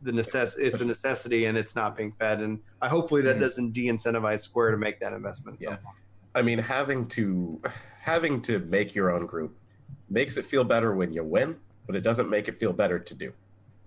the 0.03 0.11
necess- 0.11 0.59
it's 0.59 0.81
a 0.81 0.85
necessity 0.85 1.45
and 1.47 1.57
it's 1.57 1.77
not 1.77 1.97
being 1.97 2.13
fed 2.19 2.41
and 2.41 2.59
i 2.81 2.89
hopefully 2.89 3.23
that 3.23 3.37
Mhm. 3.37 3.41
doesn't 3.41 3.73
de-incentivize 3.73 4.41
square 4.41 4.71
to 4.71 4.77
make 4.77 5.01
that 5.01 5.13
investment 5.13 5.59
Yeah. 5.61 5.77
I 6.35 6.41
mean, 6.41 6.59
having 6.61 7.07
to 7.09 7.61
having 8.01 8.41
to 8.43 8.59
make 8.61 8.95
your 8.95 9.11
own 9.11 9.27
group 9.27 9.55
makes 10.09 10.39
it 10.39 10.47
feel 10.47 10.65
better 10.65 10.95
when 10.95 11.13
you 11.13 11.23
win, 11.23 11.57
but 11.87 11.95
it 11.95 12.01
doesn't 12.01 12.31
make 12.31 12.49
it 12.49 12.59
feel 12.59 12.73
better 12.73 12.99
to 12.99 13.15
do. 13.15 13.33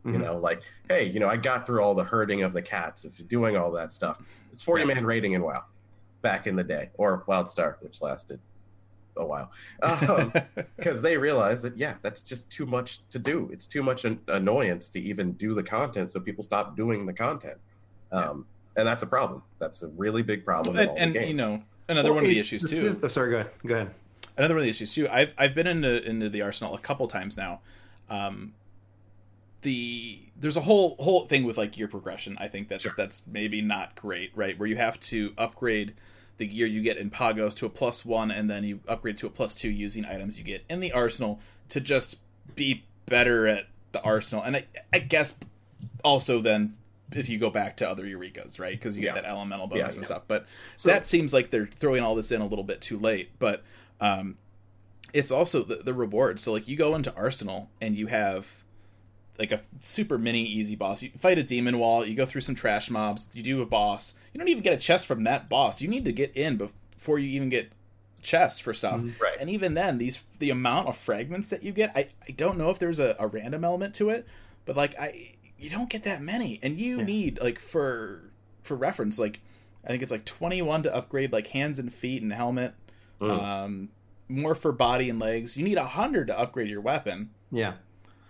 You 0.06 0.12
Mhm. 0.14 0.22
know, 0.22 0.38
like, 0.38 0.62
hey, 0.88 1.06
you 1.06 1.20
know, 1.20 1.28
I 1.28 1.38
got 1.38 1.66
through 1.66 1.82
all 1.82 1.96
the 1.96 2.04
herding 2.04 2.44
of 2.44 2.54
the 2.54 2.62
cats, 2.62 3.04
of 3.04 3.28
doing 3.28 3.58
all 3.58 3.72
that 3.72 3.92
stuff. 3.92 4.22
It's 4.56 4.64
40 4.64 4.86
man 4.86 5.06
rating 5.06 5.34
in 5.34 5.42
WoW 5.42 5.66
back 6.22 6.48
in 6.48 6.56
the 6.56 6.64
day, 6.64 6.90
or 6.98 7.26
WildStar, 7.28 7.76
which 7.82 8.02
lasted 8.02 8.40
a 9.18 9.26
while. 9.26 9.52
Because 10.78 11.02
they 11.02 11.18
realized 11.18 11.66
that, 11.66 11.78
yeah, 11.78 11.96
that's 12.02 12.24
just 12.24 12.50
too 12.50 12.66
much 12.66 13.02
to 13.10 13.20
do. 13.20 13.50
It's 13.52 13.68
too 13.68 13.84
much 13.84 14.06
an 14.06 14.22
annoyance 14.30 14.88
to 14.92 15.00
even 15.02 15.34
do 15.34 15.54
the 15.54 15.62
content, 15.62 16.10
so 16.12 16.22
people 16.22 16.42
stop 16.42 16.78
doing 16.78 17.06
the 17.06 17.12
content. 17.12 17.58
Um, 18.14 18.46
And 18.78 18.88
that's 18.88 19.04
a 19.04 19.08
problem. 19.08 19.44
That's 19.60 19.84
a 19.84 19.90
really 19.90 20.22
big 20.24 20.46
problem. 20.46 20.78
in 20.78 20.88
and, 20.88 20.98
the 20.98 21.02
and 21.02 21.14
games. 21.14 21.28
you 21.28 21.34
know, 21.34 21.64
another 21.90 22.10
Well, 22.12 22.16
one 22.16 22.24
of 22.24 22.30
the 22.30 22.40
issues 22.40 22.64
too. 22.64 22.78
is- 22.78 23.04
oh, 23.04 23.08
sorry 23.10 23.32
go 23.32 23.38
ahead 23.40 23.52
go 23.68 23.76
ahead 23.76 23.92
another 24.38 24.54
one 24.54 24.60
of 24.60 24.64
the 24.64 24.70
issues 24.70 24.94
too. 24.94 25.10
I've 25.10 25.34
I've 25.38 25.54
been 25.54 25.68
into 25.68 26.02
into 26.10 26.30
the 26.30 26.42
Arsenal 26.44 26.76
a 26.76 26.80
couple 26.80 27.08
times 27.10 27.36
now. 27.36 27.60
Um, 28.10 28.54
the 29.66 30.20
there's 30.40 30.56
a 30.58 30.62
whole 30.62 30.96
whole 31.00 31.26
thing 31.26 31.44
with 31.44 31.58
like 31.58 31.72
gear 31.74 31.88
progression. 31.88 32.38
I 32.40 32.48
think 32.48 32.70
that's 32.70 32.84
Sure. 32.84 32.94
that's 32.96 33.24
maybe 33.28 33.62
not 33.62 33.96
great, 33.96 34.32
right? 34.36 34.58
Where 34.58 34.70
you 34.70 34.76
have 34.78 35.00
to 35.02 35.34
upgrade 35.38 35.96
the 36.38 36.46
gear 36.48 36.68
you 36.68 36.82
get 36.82 36.98
in 36.98 37.10
Pagos 37.10 37.56
to 37.56 37.66
a 37.66 37.70
plus 37.70 38.06
one, 38.06 38.30
and 38.30 38.48
then 38.50 38.64
you 38.64 38.80
upgrade 38.88 39.18
to 39.20 39.28
a 39.28 39.30
plus 39.30 39.56
two 39.56 39.70
using 39.70 40.06
items 40.06 40.38
you 40.38 40.44
get 40.44 40.64
in 40.70 40.80
the 40.82 40.92
Arsenal 40.92 41.40
to 41.70 41.80
just 41.82 42.20
be 42.56 42.86
better 43.08 43.48
at 43.48 43.66
the 43.92 44.02
Arsenal. 44.04 44.44
And 44.44 44.58
I, 44.58 44.66
I 44.94 45.00
guess 45.00 45.34
also 46.04 46.42
then 46.42 46.76
if 47.12 47.28
you 47.30 47.38
go 47.40 47.50
back 47.50 47.78
to 47.78 47.90
other 47.90 48.04
Eurekas, 48.04 48.60
right? 48.60 48.78
Because 48.78 48.96
you 48.96 49.02
get 49.02 49.16
Yeah. 49.16 49.22
that 49.22 49.30
elemental 49.30 49.68
Yeah, 49.72 49.82
bonus 49.84 49.96
and 49.98 50.06
stuff. 50.06 50.24
But 50.28 50.46
So- 50.76 50.90
that 50.90 51.08
seems 51.08 51.34
like 51.34 51.50
they're 51.50 51.68
throwing 51.68 52.04
all 52.04 52.14
this 52.16 52.32
in 52.32 52.42
a 52.42 52.46
little 52.48 52.64
bit 52.64 52.82
too 52.82 53.00
late. 53.00 53.30
But 53.40 53.64
um, 54.02 54.38
it's 55.14 55.32
also 55.32 55.64
the, 55.64 55.78
the 55.78 55.94
reward. 55.94 56.40
So 56.40 56.52
like 56.52 56.68
you 56.68 56.76
go 56.76 56.94
into 56.96 57.14
Arsenal 57.16 57.70
and 57.80 57.96
you 57.96 58.08
have 58.08 58.64
like 59.40 59.52
a 59.52 59.62
super 59.80 60.18
mini 60.18 60.44
easy 60.44 60.76
boss. 60.76 61.02
You 61.02 61.12
fight 61.18 61.38
a 61.38 61.44
demon 61.44 61.78
wall. 61.80 62.06
You 62.06 62.16
go 62.16 62.26
through 62.26 62.42
some 62.42 62.56
trash 62.56 62.90
mobs. 62.90 63.28
You 63.34 63.44
do 63.44 63.62
a 63.62 63.66
boss. 63.66 64.14
You 64.34 64.40
don't 64.40 64.48
even 64.50 64.64
get 64.64 64.74
a 64.74 64.78
chest 64.78 65.06
from 65.08 65.24
that 65.26 65.50
boss. 65.50 65.82
You 65.82 65.88
need 65.88 66.06
to 66.06 66.12
get 66.14 66.36
in 66.36 66.58
before 66.58 67.20
you 67.20 67.30
even 67.30 67.50
get 67.50 67.72
chests 68.22 68.60
for 68.60 68.74
stuff. 68.74 69.02
Right. 69.22 69.38
And 69.40 69.50
even 69.50 69.74
then, 69.74 69.98
these 69.98 70.22
the 70.40 70.50
amount 70.50 70.88
of 70.88 70.98
fragments 70.98 71.50
that 71.50 71.64
you 71.64 71.72
get, 71.72 71.92
I, 71.96 72.08
I 72.28 72.32
don't 72.32 72.58
know 72.58 72.70
if 72.70 72.80
there's 72.80 73.00
a, 73.00 73.16
a 73.20 73.28
random 73.28 73.64
element 73.64 73.94
to 73.96 74.10
it, 74.10 74.26
but 74.66 74.76
like 74.76 74.96
I 75.00 75.36
you 75.58 75.70
don't 75.70 75.90
get 75.90 76.04
that 76.04 76.22
many, 76.22 76.60
and 76.64 76.78
you 76.78 76.98
Yeah. 77.00 77.06
need 77.06 77.40
like 77.42 77.60
for 77.60 78.22
for 78.64 78.76
reference, 78.76 79.20
like 79.20 79.42
I 79.84 79.90
think 79.90 80.02
it's 80.02 80.12
like 80.12 80.26
21 80.26 80.84
to 80.84 80.96
upgrade 80.96 81.32
like 81.32 81.48
hands 81.48 81.78
and 81.78 81.94
feet 81.94 82.22
and 82.24 82.34
helmet. 82.34 82.74
Mm. 83.22 83.30
Um, 83.44 83.90
more 84.28 84.56
for 84.56 84.72
body 84.72 85.10
and 85.10 85.20
legs. 85.20 85.56
You 85.56 85.64
need 85.64 85.78
a 85.78 85.86
hundred 85.86 86.28
to 86.28 86.38
upgrade 86.40 86.68
your 86.70 86.82
weapon. 86.82 87.30
yeah 87.52 87.74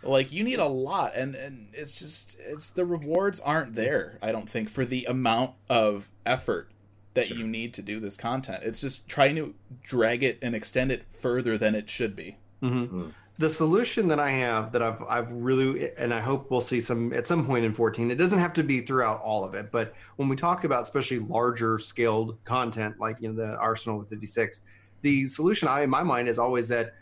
Like 0.05 0.31
you 0.31 0.43
need 0.43 0.59
a 0.59 0.65
lot, 0.65 1.15
and 1.15 1.35
and 1.35 1.69
it's 1.73 1.97
just 1.99 2.37
it's 2.39 2.69
the 2.69 2.85
rewards 2.85 3.39
aren't 3.39 3.75
there. 3.75 4.17
I 4.21 4.31
don't 4.31 4.49
think 4.49 4.69
for 4.69 4.85
the 4.85 5.05
amount 5.05 5.51
of 5.69 6.09
effort 6.25 6.69
that 7.15 7.27
Sure. 7.27 7.37
you 7.37 7.47
need 7.47 7.73
to 7.75 7.81
do 7.81 7.99
this 7.99 8.17
content. 8.17 8.63
It's 8.63 8.81
just 8.81 9.07
trying 9.07 9.35
to 9.37 9.53
drag 9.83 10.21
it 10.23 10.37
and 10.41 10.53
extend 10.53 10.91
it 10.91 11.03
further 11.19 11.57
than 11.57 11.73
it 11.73 11.89
should 11.89 12.15
be. 12.15 12.37
Mhm. 12.61 12.89
Mm. 12.89 13.11
The 13.37 13.49
solution 13.49 14.07
that 14.09 14.19
I 14.19 14.29
have 14.31 14.71
that 14.73 14.81
I've 14.81 15.01
I've 15.09 15.31
really 15.31 15.91
and 15.97 16.13
I 16.13 16.21
hope 16.21 16.49
we'll 16.51 16.61
see 16.61 16.79
some 16.81 17.11
at 17.13 17.25
some 17.27 17.45
point 17.45 17.65
in 17.65 17.73
14. 17.73 18.11
It 18.11 18.15
doesn't 18.15 18.39
have 18.39 18.53
to 18.53 18.63
be 18.63 18.81
throughout 18.81 19.21
all 19.21 19.43
of 19.43 19.53
it, 19.55 19.71
but 19.71 19.93
when 20.17 20.29
we 20.29 20.35
talk 20.35 20.63
about 20.63 20.83
especially 20.83 21.19
larger 21.19 21.77
scaled 21.79 22.37
content 22.45 22.99
like 22.99 23.19
you 23.21 23.29
know 23.31 23.35
the 23.35 23.57
Arsenal 23.57 23.97
with 23.97 24.09
56, 24.09 24.63
the 25.01 25.27
solution 25.27 25.67
I 25.67 25.81
in 25.81 25.89
my 25.89 26.03
mind 26.03 26.29
is 26.29 26.39
always 26.39 26.67
that 26.69 26.93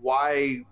why 0.00 0.64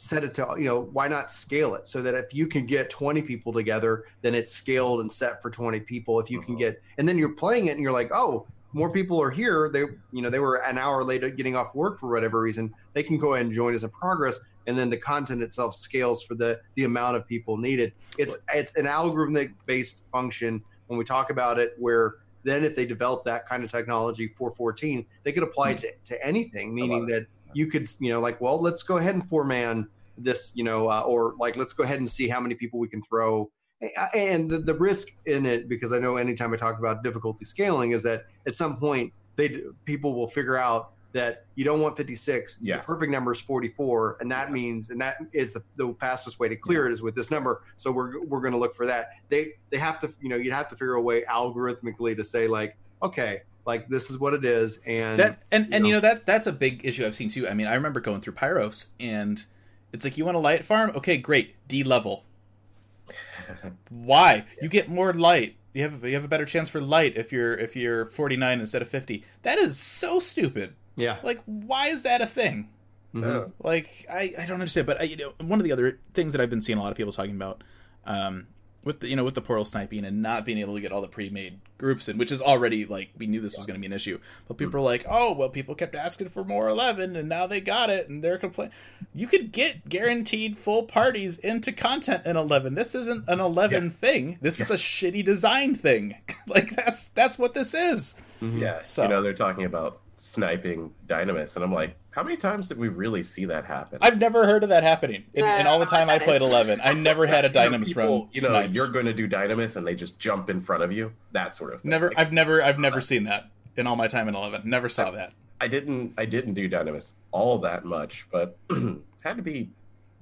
set 0.00 0.24
it 0.24 0.32
to 0.32 0.54
you 0.56 0.64
know 0.64 0.88
why 0.94 1.06
not 1.06 1.30
scale 1.30 1.74
it 1.74 1.86
so 1.86 2.00
that 2.00 2.14
if 2.14 2.32
you 2.32 2.46
can 2.46 2.64
get 2.64 2.88
20 2.88 3.20
people 3.20 3.52
together 3.52 4.06
then 4.22 4.34
it's 4.34 4.50
scaled 4.50 5.00
and 5.00 5.12
set 5.12 5.42
for 5.42 5.50
20 5.50 5.78
people 5.80 6.18
if 6.18 6.30
you 6.30 6.40
can 6.40 6.54
Mhm. 6.54 6.58
get 6.58 6.82
and 6.96 7.06
then 7.06 7.18
you're 7.18 7.34
playing 7.34 7.66
it 7.66 7.72
and 7.72 7.82
you're 7.82 7.92
like 7.92 8.10
oh 8.14 8.46
more 8.72 8.88
people 8.88 9.20
are 9.20 9.30
here. 9.30 9.68
They 9.68 9.80
you 10.12 10.22
know 10.22 10.30
they 10.30 10.38
were 10.38 10.56
an 10.64 10.78
hour 10.78 11.02
later 11.02 11.28
getting 11.28 11.56
off 11.56 11.74
work 11.74 11.98
for 11.98 12.08
whatever 12.08 12.40
reason. 12.40 12.72
They 12.92 13.02
can 13.02 13.18
go 13.18 13.34
ahead 13.34 13.46
and 13.46 13.54
join 13.54 13.74
as 13.74 13.82
a 13.82 13.88
progress 13.88 14.38
and 14.68 14.78
then 14.78 14.88
the 14.88 14.96
content 14.96 15.42
itself 15.42 15.74
scales 15.74 16.22
for 16.22 16.36
the 16.36 16.60
the 16.76 16.84
amount 16.84 17.16
of 17.16 17.26
people 17.26 17.56
needed. 17.56 17.92
It's 18.16 18.38
it's 18.54 18.76
an 18.76 18.86
algorithmic 18.86 19.52
based 19.66 20.02
function. 20.12 20.62
When 20.86 20.98
we 20.98 21.04
talk 21.04 21.30
about 21.30 21.58
it 21.58 21.74
where 21.78 22.14
then 22.44 22.64
if 22.64 22.74
they 22.76 22.86
develop 22.86 23.24
that 23.24 23.46
kind 23.46 23.64
of 23.64 23.70
technology 23.70 24.28
for 24.28 24.50
14 24.52 25.04
they 25.24 25.32
could 25.32 25.42
apply 25.42 25.72
it 25.72 25.78
to, 25.78 25.92
to 26.06 26.26
anything 26.26 26.74
meaning 26.74 27.06
that 27.06 27.26
you 27.54 27.66
could 27.66 27.88
you 28.00 28.10
know 28.12 28.20
like 28.20 28.40
well 28.40 28.60
let's 28.60 28.82
go 28.82 28.96
ahead 28.98 29.14
and 29.14 29.28
four 29.28 29.44
man 29.44 29.86
this 30.18 30.52
you 30.54 30.64
know 30.64 30.88
uh, 30.90 31.00
or 31.00 31.34
like 31.38 31.56
let's 31.56 31.72
go 31.72 31.82
ahead 31.84 31.98
and 31.98 32.08
see 32.10 32.28
how 32.28 32.40
many 32.40 32.54
people 32.54 32.78
we 32.78 32.88
can 32.88 33.02
throw. 33.02 33.50
And 34.14 34.50
the, 34.50 34.58
the 34.58 34.74
risk 34.74 35.08
in 35.24 35.46
it 35.46 35.66
because 35.66 35.92
i 35.94 35.98
know 35.98 36.16
anytime 36.16 36.52
i 36.52 36.56
talk 36.56 36.78
about 36.78 37.02
difficulty 37.02 37.46
scaling 37.46 37.92
is 37.92 38.02
that 38.02 38.26
at 38.46 38.54
some 38.54 38.76
point 38.76 39.10
they 39.36 39.62
people 39.86 40.14
will 40.14 40.28
figure 40.28 40.58
out 40.58 40.92
that 41.12 41.46
you 41.54 41.64
don't 41.64 41.80
want 41.80 41.96
56 41.96 42.58
Yeah. 42.60 42.76
the 42.76 42.82
perfect 42.82 43.10
number 43.10 43.32
is 43.32 43.40
44 43.40 44.18
and 44.20 44.30
that 44.30 44.52
means 44.52 44.90
and 44.90 45.00
that 45.00 45.16
is 45.32 45.54
the, 45.54 45.62
the 45.76 45.94
fastest 45.98 46.38
way 46.38 46.48
to 46.48 46.56
clear 46.56 46.86
it 46.88 46.92
is 46.92 47.00
with 47.02 47.14
this 47.14 47.30
number. 47.30 47.62
So 47.76 47.90
we're 47.90 48.22
we're 48.26 48.40
going 48.40 48.52
to 48.52 48.58
look 48.58 48.76
for 48.76 48.86
that. 48.86 49.08
They 49.30 49.54
they 49.70 49.78
have 49.78 49.98
to 50.00 50.10
you 50.20 50.28
know 50.28 50.36
you'd 50.36 50.52
have 50.52 50.68
to 50.68 50.74
figure 50.76 50.94
a 50.94 51.02
way 51.02 51.22
algorithmically 51.22 52.14
to 52.16 52.22
say 52.22 52.46
like 52.46 52.76
okay 53.02 53.42
like 53.70 53.88
this 53.88 54.10
is 54.10 54.18
what 54.18 54.34
it 54.34 54.44
is 54.44 54.80
and 54.84 55.18
that 55.18 55.42
and 55.50 55.72
and 55.72 55.86
you 55.86 55.88
you 55.88 55.94
know 55.94 56.00
that 56.00 56.26
that's 56.26 56.46
a 56.46 56.52
big 56.52 56.84
issue 56.84 57.06
I've 57.06 57.14
seen 57.14 57.28
too. 57.28 57.48
I 57.48 57.54
mean, 57.54 57.66
I 57.66 57.74
remember 57.74 58.00
going 58.00 58.20
through 58.20 58.34
Pyros 58.34 58.86
and 58.98 59.44
it's 59.92 60.04
like 60.04 60.18
you 60.18 60.24
want 60.24 60.36
a 60.36 60.40
light 60.40 60.64
farm? 60.64 60.92
Okay, 60.94 61.16
great. 61.16 61.54
D 61.68 61.82
level. 61.82 62.24
Why? 63.88 64.44
You 64.62 64.68
get 64.68 64.88
more 64.88 65.12
light. 65.12 65.56
You 65.72 65.82
have 65.82 66.04
you 66.04 66.14
have 66.14 66.24
a 66.24 66.28
better 66.28 66.44
chance 66.44 66.68
for 66.68 66.80
light 66.80 67.16
if 67.16 67.32
you're 67.32 67.54
if 67.54 67.76
you're 67.76 68.06
49 68.06 68.60
instead 68.60 68.82
of 68.82 68.88
50. 68.88 69.24
That 69.42 69.58
is 69.58 69.78
so 69.78 70.18
stupid. 70.20 70.74
yeah 70.96 71.18
Like 71.22 71.40
why 71.46 71.88
is 71.88 72.02
that 72.02 72.20
a 72.20 72.26
thing? 72.26 72.68
Mhm. 73.14 73.24
Oh. 73.24 73.52
Like 73.62 74.06
I, 74.10 74.32
I 74.38 74.46
don't 74.46 74.54
understand, 74.60 74.86
but 74.86 75.00
I, 75.00 75.04
you 75.04 75.16
know 75.16 75.32
one 75.40 75.58
of 75.60 75.64
the 75.64 75.72
other 75.72 75.98
things 76.14 76.32
that 76.32 76.40
I've 76.40 76.50
been 76.50 76.60
seeing 76.60 76.78
a 76.78 76.82
lot 76.82 76.90
of 76.92 76.96
people 76.96 77.12
talking 77.12 77.34
about, 77.34 77.62
um, 78.04 78.46
with 78.84 79.00
the 79.00 79.08
you 79.08 79.16
know 79.16 79.24
with 79.24 79.34
the 79.34 79.42
portal 79.42 79.64
sniping 79.64 80.04
and 80.04 80.22
not 80.22 80.44
being 80.44 80.58
able 80.58 80.74
to 80.74 80.80
get 80.80 80.92
all 80.92 81.02
the 81.02 81.08
pre-made 81.08 81.60
groups 81.78 82.08
in, 82.08 82.18
which 82.18 82.32
is 82.32 82.40
already 82.40 82.84
like 82.84 83.10
we 83.16 83.26
knew 83.26 83.40
this 83.40 83.56
was 83.56 83.66
going 83.66 83.74
to 83.74 83.80
be 83.80 83.86
an 83.86 83.92
issue, 83.92 84.18
but 84.48 84.54
hmm. 84.54 84.58
people 84.58 84.80
are 84.80 84.84
like, 84.84 85.04
oh 85.08 85.32
well, 85.32 85.48
people 85.48 85.74
kept 85.74 85.94
asking 85.94 86.28
for 86.28 86.44
more 86.44 86.68
eleven 86.68 87.16
and 87.16 87.28
now 87.28 87.46
they 87.46 87.60
got 87.60 87.90
it 87.90 88.08
and 88.08 88.24
they're 88.24 88.38
complaining. 88.38 88.72
You 89.14 89.26
could 89.26 89.52
get 89.52 89.88
guaranteed 89.88 90.56
full 90.56 90.84
parties 90.84 91.38
into 91.38 91.72
content 91.72 92.26
in 92.26 92.36
eleven. 92.36 92.74
This 92.74 92.94
isn't 92.94 93.28
an 93.28 93.40
eleven 93.40 93.90
thing. 93.90 94.38
This 94.40 94.60
is 94.60 94.70
a 94.70 94.76
shitty 94.76 95.24
design 95.24 95.74
thing. 95.74 96.16
like 96.46 96.74
that's 96.74 97.08
that's 97.08 97.38
what 97.38 97.54
this 97.54 97.74
is. 97.74 98.14
Mm-hmm. 98.40 98.58
Yeah, 98.58 98.80
So- 98.80 99.02
you 99.02 99.08
know 99.08 99.22
they're 99.22 99.34
talking 99.34 99.64
about 99.64 100.00
sniping 100.16 100.92
Dynamis, 101.06 101.56
and 101.56 101.64
I'm 101.64 101.72
like, 101.72 101.96
how 102.12 102.22
many 102.24 102.36
times 102.36 102.68
did 102.68 102.78
we 102.78 102.88
really 102.88 103.22
see 103.22 103.44
that 103.44 103.64
happen? 103.64 103.98
I've 104.00 104.18
never 104.18 104.44
heard 104.44 104.62
of 104.62 104.68
that 104.70 104.82
happening 104.82 105.24
in, 105.32 105.44
in 105.44 105.66
all 105.66 105.78
the 105.78 105.84
uh, 105.84 105.88
time 105.88 106.10
I 106.10 106.18
played 106.18 106.42
eleven. 106.42 106.80
I 106.82 106.92
never 106.92 107.26
had 107.26 107.44
a 107.44 107.48
You 107.62 107.70
know, 107.70 107.78
Dynamis 107.78 107.86
people, 107.86 108.02
run. 108.02 108.28
You 108.32 108.42
know, 108.42 108.48
sniped. 108.48 108.72
you're 108.72 108.88
going 108.88 109.06
to 109.06 109.12
do 109.12 109.28
Dynamis, 109.28 109.76
and 109.76 109.86
they 109.86 109.94
just 109.94 110.18
jump 110.18 110.50
in 110.50 110.60
front 110.60 110.82
of 110.82 110.92
you. 110.92 111.12
That 111.32 111.54
sort 111.54 111.72
of 111.72 111.80
thing. 111.82 111.90
Never, 111.90 112.08
Like, 112.08 112.18
I've 112.18 112.32
never, 112.32 112.62
I've 112.62 112.78
never 112.78 112.98
uh, 112.98 113.02
seen 113.02 113.24
that 113.24 113.50
in 113.76 113.86
all 113.86 113.96
my 113.96 114.08
time 114.08 114.28
in 114.28 114.34
Eleven. 114.34 114.62
Never 114.64 114.88
saw 114.88 115.10
that. 115.12 115.32
I 115.60 115.68
didn't. 115.68 116.14
I 116.18 116.24
didn't 116.24 116.54
do 116.54 116.68
Dynamis 116.68 117.12
all 117.30 117.58
that 117.58 117.84
much, 117.84 118.26
but 118.32 118.56
had 119.22 119.36
to 119.36 119.42
be. 119.42 119.70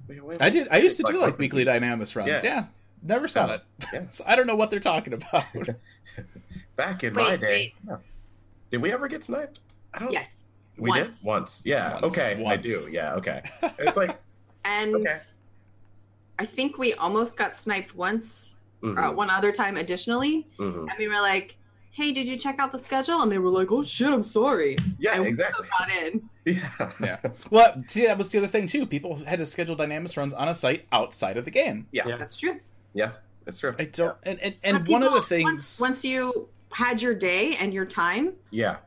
wait, 0.07 0.23
wait, 0.23 0.41
I 0.41 0.49
did. 0.49 0.67
I 0.69 0.77
used 0.77 0.97
to 0.97 1.03
like 1.03 1.13
do 1.15 1.21
like 1.21 1.39
weekly 1.39 1.65
week. 1.65 1.73
Dynamis 1.73 2.15
runs. 2.15 2.29
Yeah, 2.29 2.41
Yeah. 2.43 2.65
never 3.01 3.27
saw 3.27 3.47
Yeah. 3.47 3.53
it. 3.55 3.61
Yeah. 3.93 4.03
so 4.11 4.23
I 4.27 4.35
don't 4.35 4.45
know 4.47 4.55
what 4.55 4.69
they're 4.69 4.79
talking 4.79 5.13
about. 5.13 5.45
Back 6.75 7.03
in 7.03 7.13
Wait, 7.13 7.23
my 7.23 7.35
day, 7.37 7.73
yeah. 7.87 7.97
did 8.69 8.81
we 8.81 8.91
ever 8.93 9.07
get 9.07 9.23
sniped? 9.23 9.59
I 9.93 9.99
don't. 9.99 10.11
Yes. 10.11 10.43
We 10.79 10.89
once. 10.89 11.19
did 11.21 11.27
once. 11.27 11.61
Yeah. 11.65 11.99
Once. 12.01 12.17
Okay, 12.17 12.43
I 12.45 12.55
do. 12.55 12.77
Yeah. 12.91 13.15
Okay. 13.15 13.41
It's 13.79 13.97
like. 13.97 14.17
And 14.65 14.95
Okay. 14.95 15.15
I 16.37 16.45
think 16.45 16.77
we 16.77 16.93
almost 16.93 17.37
got 17.37 17.55
sniped 17.55 17.95
once, 17.95 18.55
or 18.81 18.89
mhm, 18.89 19.15
one 19.15 19.29
other 19.29 19.51
time 19.51 19.75
additionally. 19.77 20.47
mhm. 20.57 20.87
And 20.89 20.93
we 20.97 21.07
were 21.07 21.19
like, 21.21 21.57
hey, 21.91 22.11
did 22.13 22.27
you 22.27 22.37
check 22.37 22.59
out 22.59 22.71
the 22.71 22.77
schedule? 22.79 23.21
And 23.21 23.31
they 23.31 23.37
were 23.39 23.49
like, 23.49 23.71
oh 23.71 23.81
shit, 23.83 24.07
I'm 24.07 24.23
sorry. 24.23 24.77
Yeah. 24.99 25.15
and 25.15 25.25
Exactly. 25.27 25.65
we 25.65 25.85
got 25.85 26.03
in. 26.03 26.29
Yeah. 26.45 26.91
yeah. 27.01 27.19
Well, 27.51 27.75
see, 27.87 28.05
that 28.05 28.17
was 28.17 28.31
the 28.31 28.37
other 28.37 28.47
thing 28.47 28.67
too. 28.67 28.85
People 28.85 29.15
had 29.25 29.39
to 29.39 29.45
schedule 29.45 29.75
Dynamis 29.75 30.15
runs 30.15 30.33
on 30.33 30.47
a 30.47 30.55
site 30.55 30.87
outside 30.91 31.35
of 31.37 31.43
the 31.45 31.51
game. 31.51 31.87
Yeah. 31.91 32.07
Yeah. 32.07 32.17
That's 32.17 32.37
true. 32.37 32.59
Yeah. 32.93 33.11
That's 33.45 33.59
true. 33.59 33.75
I 33.77 33.85
don't. 33.85 34.15
And 34.23 34.39
and, 34.39 34.55
and 34.63 34.77
But 34.85 34.89
one 34.91 35.03
of 35.03 35.13
the 35.13 35.21
things. 35.21 35.43
Once, 35.43 35.79
once 35.79 36.05
you 36.05 36.47
had 36.71 37.01
your 37.01 37.13
day 37.15 37.55
and 37.55 37.73
your 37.73 37.85
time, 37.85 38.33
Yeah. 38.51 38.77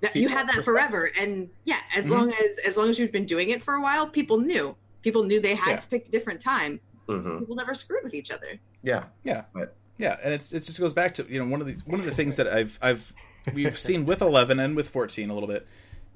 That 0.00 0.14
you 0.16 0.28
People- 0.28 0.36
had 0.36 0.48
that 0.48 0.64
forever. 0.64 1.10
And 1.18 1.48
yeah, 1.64 1.78
as 1.96 2.06
Mhm. 2.06 2.10
long 2.10 2.32
as 2.32 2.58
as 2.58 2.76
long 2.76 2.88
as 2.90 2.98
you've 2.98 3.12
been 3.12 3.26
doing 3.26 3.50
it 3.50 3.62
for 3.62 3.74
a 3.74 3.80
while, 3.80 4.08
people 4.08 4.38
knew. 4.38 4.76
People 5.02 5.24
knew 5.24 5.40
they 5.40 5.54
had 5.54 5.70
Yeah. 5.72 5.76
to 5.78 5.86
pick 5.88 6.08
a 6.08 6.10
different 6.10 6.40
time. 6.40 6.80
hmm 7.06 7.38
People 7.40 7.54
never 7.56 7.74
screwed 7.74 8.02
with 8.02 8.14
each 8.14 8.30
other. 8.30 8.58
Yeah. 8.82 9.04
Yeah, 9.24 9.44
But- 9.52 9.76
yeah, 9.98 10.16
and 10.24 10.32
it's 10.32 10.52
it 10.52 10.60
just 10.60 10.80
goes 10.80 10.94
back 10.94 11.12
to 11.14 11.26
you 11.28 11.38
know 11.38 11.46
one 11.50 11.60
of 11.60 11.66
these 11.66 11.84
one 11.86 12.00
of 12.00 12.06
the 12.06 12.14
things 12.14 12.36
that 12.36 12.48
I've 12.48 12.78
I've 12.80 13.12
we've 13.52 13.78
seen 13.78 14.06
with 14.06 14.22
eleven 14.22 14.58
and 14.58 14.74
with 14.74 14.88
fourteen 14.88 15.28
a 15.30 15.34
little 15.34 15.48
bit. 15.48 15.66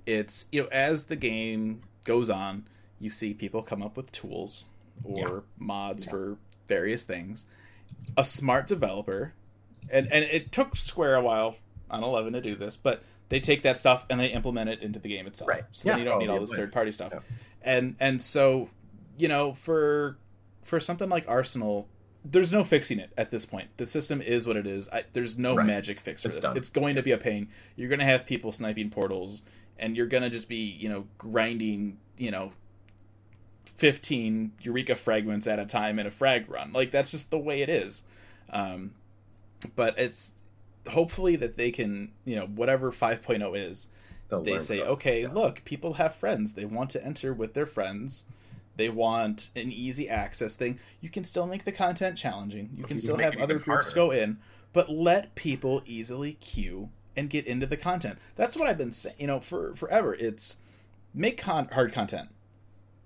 It's 0.07 0.47
you 0.51 0.63
know 0.63 0.69
as 0.73 1.05
the 1.05 1.17
game 1.17 1.83
goes 2.07 2.31
on, 2.31 2.67
you 2.99 3.11
see 3.11 3.35
people 3.35 3.63
come 3.63 3.83
up 3.83 3.97
with 3.97 4.11
tools 4.13 4.67
or 5.05 5.17
Yeah. 5.19 5.41
mods 5.59 6.05
for 6.07 6.39
various 6.67 7.05
things. 7.05 7.45
A 8.17 8.25
smart 8.25 8.67
developer, 8.67 9.35
and 9.91 10.11
and 10.13 10.25
it 10.25 10.53
took 10.53 10.77
Square 10.77 11.17
a 11.17 11.23
while 11.23 11.57
on 11.91 12.03
eleven 12.03 12.33
to 12.33 12.41
do 12.41 12.55
this, 12.55 12.77
but 12.79 13.03
they 13.29 13.41
take 13.41 13.63
that 13.63 13.79
stuff 13.79 14.07
and 14.11 14.19
they 14.19 14.29
implement 14.29 14.71
it 14.71 14.81
into 14.83 14.99
the 14.99 15.09
game 15.09 15.27
itself. 15.27 15.49
Right. 15.49 15.65
So 15.73 15.89
then 15.91 15.99
you 15.99 16.05
don't 16.05 16.15
Oh, 16.15 16.19
need 16.19 16.29
all 16.29 16.41
this 16.41 16.53
third 16.55 16.73
party 16.73 16.93
stuff. 16.93 17.13
Yeah. 17.13 17.21
And 17.63 17.97
and 18.01 18.21
so 18.23 18.71
you 19.19 19.29
know 19.29 19.53
for 19.53 20.17
for 20.63 20.81
something 20.81 21.09
like 21.09 21.25
Arsenal, 21.29 21.89
there's 22.25 22.53
no 22.53 22.63
fixing 22.65 22.99
it 22.99 23.11
at 23.17 23.31
this 23.31 23.45
point. 23.47 23.69
The 23.79 23.87
system 23.87 24.21
is 24.21 24.47
what 24.47 24.57
it 24.57 24.67
is. 24.67 24.89
I, 24.91 25.05
there's 25.13 25.39
no 25.39 25.57
Right. 25.57 25.67
magic 25.67 26.01
fix 26.01 26.23
for 26.23 26.29
It's 26.29 26.39
this. 26.39 26.43
done. 26.45 26.57
It's 26.57 26.69
going 26.69 26.97
to 26.97 27.03
be 27.03 27.13
a 27.13 27.19
pain. 27.19 27.49
You're 27.77 27.89
going 27.89 28.01
to 28.01 28.05
have 28.05 28.27
people 28.27 28.53
sniping 28.53 28.91
portals, 28.91 29.43
and 29.79 29.97
you're 29.97 30.07
going 30.09 30.23
to 30.25 30.29
just 30.31 30.47
be, 30.49 30.57
you 30.79 30.89
know, 30.91 31.07
grinding, 31.17 31.97
you 32.19 32.31
know, 32.31 32.53
15 33.77 34.53
Eureka 34.63 34.97
fragments 34.97 35.47
at 35.47 35.59
a 35.59 35.67
time 35.67 35.99
in 35.99 36.07
a 36.07 36.11
frag 36.11 36.51
run. 36.51 36.73
Like 36.73 36.91
that's 36.91 37.11
just 37.11 37.31
the 37.31 37.39
way 37.39 37.63
it 37.63 37.69
is. 37.69 38.03
Um, 38.51 38.93
but 39.77 39.99
it's 39.99 40.35
hopefully 40.91 41.37
that 41.37 41.57
they 41.57 41.71
can, 41.71 42.13
you 42.25 42.37
know, 42.37 42.47
whatever 42.47 42.91
5.0 42.91 43.57
is, 43.57 43.89
They'll 44.29 44.43
they 44.43 44.59
say, 44.59 44.83
okay, 44.83 45.23
Yeah. 45.23 45.33
look, 45.33 45.65
people 45.65 45.95
have 45.95 46.15
friends. 46.15 46.55
They 46.55 46.65
want 46.67 46.91
to 46.91 47.05
enter 47.05 47.33
with 47.33 47.55
their 47.55 47.67
friends. 47.67 48.25
They 48.77 48.89
want 48.91 49.51
an 49.57 49.73
easy 49.73 50.09
access 50.09 50.55
thing. 50.55 50.79
You 51.01 51.09
can 51.11 51.25
still 51.25 51.47
make 51.47 51.65
the 51.65 51.73
content 51.73 52.17
challenging. 52.19 52.71
You 52.77 52.85
can 52.85 52.99
still 52.99 53.17
have 53.17 53.37
other 53.39 53.55
groups 53.59 53.93
harder. 53.93 53.95
go 53.95 54.11
in, 54.11 54.39
but 54.73 54.91
let 54.91 55.35
people 55.35 55.83
easily 55.87 56.35
queue 56.35 56.91
and 57.17 57.29
get 57.31 57.47
into 57.47 57.67
the 57.67 57.77
content. 57.77 58.19
That's 58.37 58.55
what 58.57 58.69
I've 58.69 58.79
been 58.79 58.93
saying, 58.93 59.17
you 59.19 59.27
know, 59.27 59.41
for 59.41 59.75
forever. 59.75 60.15
It's 60.15 60.57
make 61.15 61.39
con- 61.39 61.69
hard 61.73 61.93
content. 61.93 62.29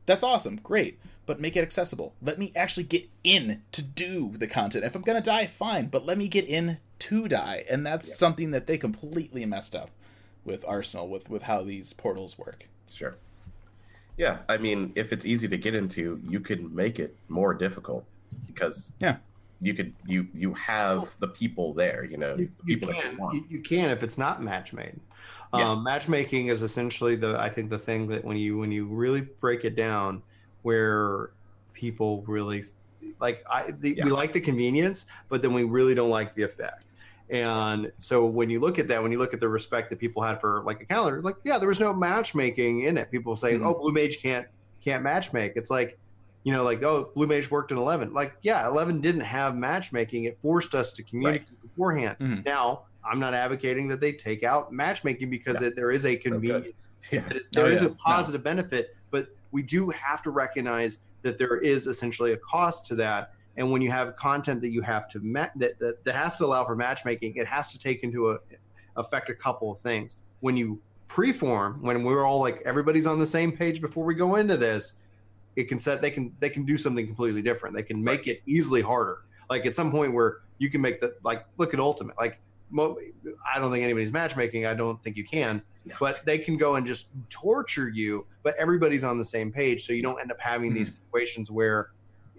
That's 0.04 0.22
awesome, 0.24 0.56
great, 0.56 0.98
but 1.26 1.40
make 1.40 1.56
it 1.56 1.62
accessible. 1.62 2.14
Let 2.22 2.38
me 2.38 2.52
actually 2.56 2.84
get 2.84 3.08
in 3.24 3.62
to 3.72 3.82
do 3.82 4.36
the 4.36 4.46
content. 4.46 4.84
If 4.84 4.94
I'm 4.94 5.02
gonna 5.02 5.20
die, 5.20 5.46
fine, 5.46 5.86
but 5.86 6.04
let 6.06 6.18
me 6.18 6.28
get 6.28 6.46
in 6.46 6.78
to 7.00 7.28
die, 7.28 7.64
and 7.70 7.84
that's 7.86 8.16
something 8.18 8.50
that 8.52 8.66
they 8.66 8.78
completely 8.78 9.44
messed 9.46 9.74
up 9.74 9.90
with 10.44 10.64
Arsenal 10.66 11.08
with 11.08 11.30
with 11.30 11.42
how 11.42 11.62
these 11.62 11.92
portals 11.92 12.38
work. 12.38 12.66
Sure. 12.90 13.14
Yeah, 14.16 14.38
I 14.48 14.58
mean, 14.58 14.92
if 14.94 15.12
it's 15.12 15.24
easy 15.24 15.48
to 15.48 15.56
get 15.56 15.74
into, 15.74 16.20
you 16.28 16.40
can 16.40 16.74
make 16.74 16.98
it 16.98 17.16
more 17.28 17.54
difficult 17.54 18.04
because 18.46 18.92
Yeah. 19.00 19.16
you 19.60 19.72
could 19.74 19.94
you 20.06 20.26
you 20.34 20.52
have 20.54 21.14
the 21.18 21.28
people 21.28 21.72
there, 21.72 22.04
you 22.04 22.18
know, 22.18 22.34
you, 22.36 22.50
you 22.64 22.76
people 22.76 22.88
that 22.88 23.00
can 23.00 23.12
you 23.12 23.18
want. 23.18 23.34
you, 23.34 23.44
you 23.48 23.60
can 23.62 23.90
if 23.90 24.02
it's 24.02 24.18
not 24.18 24.42
match 24.42 24.72
made. 24.72 25.00
Yeah. 25.54 25.70
Um, 25.72 25.82
matchmaking 25.84 26.48
is 26.48 26.62
essentially 26.62 27.14
the 27.16 27.38
I 27.38 27.48
think 27.50 27.70
the 27.70 27.78
thing 27.78 28.08
that 28.08 28.24
when 28.24 28.36
you 28.36 28.58
when 28.58 28.70
you 28.72 28.86
really 28.86 29.20
break 29.20 29.64
it 29.64 29.76
down, 29.76 30.22
where 30.62 31.30
people 31.74 32.22
really 32.26 32.62
like 33.20 33.44
I 33.50 33.70
the, 33.72 33.96
Yeah. 33.96 34.04
we 34.04 34.10
like 34.12 34.32
the 34.32 34.40
convenience, 34.40 35.06
but 35.28 35.42
then 35.42 35.52
we 35.52 35.64
really 35.64 35.94
don't 35.94 36.10
like 36.10 36.34
the 36.34 36.42
effect. 36.42 36.84
And 37.30 37.90
so 37.98 38.26
when 38.26 38.50
you 38.50 38.60
look 38.60 38.78
at 38.78 38.88
that, 38.88 39.02
when 39.02 39.10
you 39.10 39.18
look 39.18 39.32
at 39.32 39.40
the 39.40 39.48
respect 39.48 39.88
that 39.90 39.98
people 39.98 40.22
had 40.22 40.40
for 40.40 40.62
like 40.64 40.80
a 40.82 40.84
calendar, 40.84 41.22
like 41.22 41.36
yeah, 41.44 41.58
there 41.58 41.68
was 41.68 41.80
no 41.80 41.92
matchmaking 41.92 42.84
in 42.84 42.96
it. 42.98 43.10
People 43.10 43.36
say, 43.36 43.54
Mhm. 43.54 43.64
oh, 43.66 43.74
Blue 43.78 43.92
Mage 43.92 44.20
can't 44.20 44.46
can't 44.84 45.04
matchmake. 45.04 45.52
It's 45.56 45.70
like 45.70 45.98
you 46.44 46.52
know, 46.52 46.64
like 46.64 46.82
oh, 46.82 47.10
Blue 47.14 47.26
Mage 47.26 47.50
worked 47.50 47.70
in 47.70 47.78
eleven. 47.78 48.12
Like 48.12 48.34
yeah, 48.42 48.66
eleven 48.66 49.00
didn't 49.00 49.20
have 49.22 49.56
matchmaking. 49.56 50.24
It 50.24 50.38
forced 50.40 50.74
us 50.74 50.92
to 50.94 51.02
communicate 51.02 51.60
beforehand. 51.62 52.16
Mhm. 52.20 52.44
Now, 52.44 52.82
I'm 53.04 53.18
not 53.20 53.32
advocating 53.34 53.88
that 53.88 54.00
they 54.00 54.12
take 54.12 54.42
out 54.44 54.72
matchmaking 54.72 55.30
because 55.30 55.62
it, 55.62 55.74
there 55.76 55.90
is 55.90 56.04
a 56.04 56.16
convenience. 56.16 56.74
Yeah. 57.10 57.28
is- 57.32 57.48
Oh, 57.56 57.62
there 57.62 57.72
is 57.72 57.82
yeah. 57.82 57.88
a 57.88 57.90
positive 57.94 58.44
benefit, 58.44 58.94
but 59.10 59.28
we 59.52 59.62
do 59.62 59.90
have 59.90 60.22
to 60.22 60.30
recognize 60.30 61.00
that 61.22 61.38
there 61.38 61.58
is 61.58 61.86
essentially 61.86 62.32
a 62.32 62.36
cost 62.36 62.86
to 62.86 62.94
that. 62.96 63.32
And 63.56 63.70
when 63.70 63.82
you 63.82 63.90
have 63.90 64.16
content 64.16 64.62
that 64.62 64.70
you 64.70 64.80
have 64.82 65.08
to 65.10 65.20
ma- 65.20 65.50
that, 65.56 65.78
that 65.78 66.04
that 66.04 66.14
has 66.14 66.38
to 66.38 66.46
allow 66.46 66.64
for 66.64 66.74
matchmaking, 66.74 67.36
it 67.36 67.46
has 67.46 67.70
to 67.72 67.78
take 67.78 68.02
into 68.02 68.30
a, 68.30 68.38
affect 68.96 69.28
a 69.28 69.34
couple 69.34 69.70
of 69.70 69.78
things. 69.78 70.16
When 70.40 70.56
you 70.56 70.80
preform, 71.08 71.80
when 71.82 72.02
we're 72.02 72.24
all 72.24 72.40
like 72.40 72.62
everybody's 72.64 73.06
on 73.06 73.18
the 73.18 73.26
same 73.26 73.52
page 73.52 73.80
before 73.80 74.04
we 74.04 74.14
go 74.14 74.36
into 74.36 74.56
this, 74.56 74.94
it 75.54 75.64
can 75.64 75.78
set 75.78 76.00
they 76.00 76.10
can 76.10 76.34
they 76.40 76.48
can 76.48 76.64
do 76.64 76.78
something 76.78 77.06
completely 77.06 77.42
different. 77.42 77.76
They 77.76 77.82
can 77.82 78.02
make 78.02 78.26
it 78.26 78.42
easily 78.46 78.80
harder. 78.80 79.18
Like 79.50 79.66
at 79.66 79.74
some 79.74 79.90
point 79.90 80.14
where 80.14 80.38
you 80.56 80.70
can 80.70 80.80
make 80.80 81.00
the 81.00 81.14
like 81.22 81.44
look 81.58 81.74
at 81.74 81.80
ultimate 81.80 82.16
like 82.16 82.40
I 82.78 83.58
don't 83.58 83.70
think 83.70 83.84
anybody's 83.84 84.12
matchmaking. 84.12 84.66
I 84.66 84.74
don't 84.74 85.02
think 85.02 85.16
you 85.16 85.24
can, 85.24 85.62
but 86.00 86.24
they 86.24 86.38
can 86.38 86.56
go 86.56 86.76
and 86.76 86.86
just 86.86 87.10
torture 87.28 87.88
you. 87.88 88.26
But 88.42 88.54
everybody's 88.58 89.04
on 89.04 89.18
the 89.18 89.24
same 89.24 89.52
page, 89.52 89.86
so 89.86 89.92
you 89.92 90.02
don't 90.02 90.20
end 90.20 90.30
up 90.30 90.40
having 90.40 90.72
these 90.72 91.00
situations 91.12 91.50
where 91.50 91.90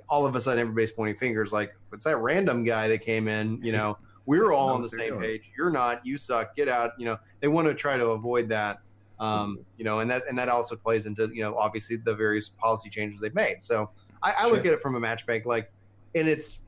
all 0.10 0.26
of 0.26 0.36
a 0.36 0.42
sudden 0.42 0.60
everybody's 0.60 0.92
pointing 0.92 1.18
fingers. 1.18 1.54
Like, 1.54 1.76
what's 1.90 2.06
that 2.06 2.18
random 2.18 2.64
guy 2.64 2.88
that 2.88 3.02
came 3.02 3.28
in? 3.28 3.60
You 3.64 3.72
know, 3.72 3.98
we're 4.26 4.52
all 4.52 4.70
know 4.70 4.74
on 4.76 4.82
the 4.82 4.90
same 4.90 5.20
page. 5.20 5.52
You're 5.58 5.72
not. 5.72 6.06
You 6.06 6.18
suck. 6.18 6.56
Get 6.56 6.68
out. 6.68 6.92
You 6.98 7.06
know, 7.06 7.18
they 7.40 7.48
want 7.48 7.68
to 7.68 7.74
try 7.74 7.98
to 7.98 8.08
avoid 8.08 8.50
that. 8.50 8.80
Um, 9.20 9.60
you 9.78 9.86
know, 9.86 10.00
and 10.00 10.10
that 10.10 10.24
and 10.28 10.38
that 10.38 10.50
also 10.50 10.76
plays 10.76 11.06
into 11.06 11.30
you 11.34 11.44
know 11.44 11.56
obviously 11.56 11.96
the 11.98 12.14
various 12.14 12.50
policy 12.50 12.90
changes 12.90 13.20
they've 13.20 13.34
made. 13.36 13.64
So 13.64 13.92
I, 14.22 14.34
I 14.40 14.50
look 14.50 14.66
at 14.66 14.74
it 14.74 14.82
from 14.82 14.96
a 14.96 15.00
matchbank 15.00 15.46
like, 15.46 15.72
and 16.16 16.28
it's 16.28 16.60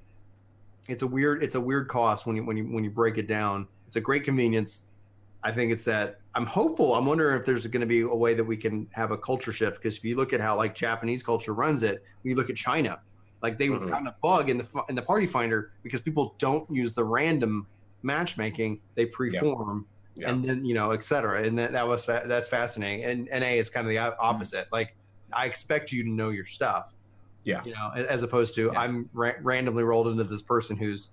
it's 0.88 1.01
a 1.01 1.07
weird 1.07 1.43
it's 1.43 1.55
a 1.55 1.61
weird 1.61 1.88
cost 1.88 2.25
when 2.25 2.36
you 2.36 2.43
when 2.43 2.57
you 2.57 2.63
when 2.65 2.83
you 2.83 2.89
break 2.89 3.17
it 3.17 3.27
down. 3.27 3.67
It's 3.88 3.95
a 3.95 4.01
great 4.01 4.23
convenience. 4.23 4.86
I 5.43 5.51
think 5.51 5.71
it's 5.71 5.86
that 5.86 6.19
I'm 6.33 6.45
hopeful. 6.45 6.95
I'm 6.95 7.05
wondering 7.05 7.39
if 7.39 7.45
there's 7.45 7.65
going 7.67 7.81
to 7.81 7.86
be 7.88 8.01
a 8.01 8.07
way 8.07 8.33
that 8.33 8.43
we 8.43 8.57
can 8.57 8.88
have 8.91 9.11
a 9.11 9.17
culture 9.17 9.51
shift 9.51 9.77
because 9.81 9.97
if 9.97 10.03
you 10.03 10.15
look 10.15 10.33
at 10.33 10.41
how 10.41 10.55
like 10.55 10.73
Japanese 10.73 11.21
culture 11.21 11.53
runs 11.53 11.83
it, 11.83 12.03
when 12.23 12.31
you 12.31 12.36
look 12.36 12.49
at 12.49 12.55
China, 12.55 12.99
like 13.41 13.57
they 13.59 13.67
Mhm. 13.67 13.89
found 13.89 14.07
a 14.07 14.15
bug 14.23 14.49
in 14.49 14.57
the 14.57 14.83
in 14.89 14.95
the 14.95 15.01
party 15.01 15.27
finder 15.27 15.71
because 15.83 16.01
people 16.01 16.36
don't 16.39 16.69
use 16.71 16.93
the 16.93 17.03
random 17.03 17.67
matchmaking; 18.01 18.81
they 18.95 19.05
preform 19.05 19.86
Yeah. 20.15 20.29
and 20.31 20.43
then 20.47 20.65
you 20.65 20.73
know, 20.73 20.91
et 20.91 21.03
cetera. 21.03 21.43
And 21.43 21.57
that, 21.59 21.73
that 21.73 21.88
was 21.88 22.05
that's 22.07 22.49
fascinating. 22.49 23.03
And 23.05 23.29
NA 23.31 23.57
is 23.59 23.69
kind 23.69 23.86
of 23.86 23.91
the 23.91 23.99
opposite. 23.99 24.67
Like 24.71 24.95
I 25.31 25.45
expect 25.45 25.91
you 25.91 26.03
to 26.03 26.09
know 26.09 26.29
your 26.29 26.45
stuff. 26.45 26.94
Yeah. 27.45 27.63
You 27.63 27.73
know, 27.73 27.91
as 27.95 28.21
opposed 28.23 28.55
to 28.55 28.71
Yeah. 28.73 28.79
I'm 28.79 29.09
ra- 29.13 29.33
randomly 29.41 29.83
rolled 29.83 30.07
into 30.07 30.23
this 30.25 30.41
person 30.41 30.75
who's, 30.75 31.09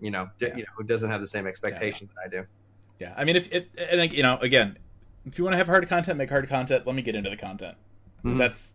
you 0.00 0.10
know, 0.12 0.28
d- 0.38 0.46
Yeah. 0.48 0.56
you 0.56 0.62
know, 0.62 0.68
who 0.76 0.84
doesn't 0.84 1.10
have 1.10 1.20
the 1.20 1.26
same 1.26 1.46
expectation 1.46 2.08
that 2.14 2.20
I 2.24 2.28
do. 2.28 2.46
Yeah, 3.00 3.12
I 3.16 3.24
mean, 3.24 3.34
if, 3.36 3.52
if 3.52 3.66
and 3.90 3.98
like, 4.00 4.12
you 4.12 4.22
know, 4.22 4.38
again, 4.38 4.78
if 5.26 5.36
you 5.38 5.44
want 5.44 5.54
to 5.54 5.58
have 5.58 5.66
hard 5.66 5.88
content, 5.88 6.16
make 6.18 6.28
hard 6.30 6.48
content. 6.48 6.86
Let 6.86 6.94
me 6.94 7.02
get 7.02 7.14
into 7.16 7.28
the 7.30 7.36
content. 7.36 7.76
Mhm. 8.24 8.38
That's 8.38 8.74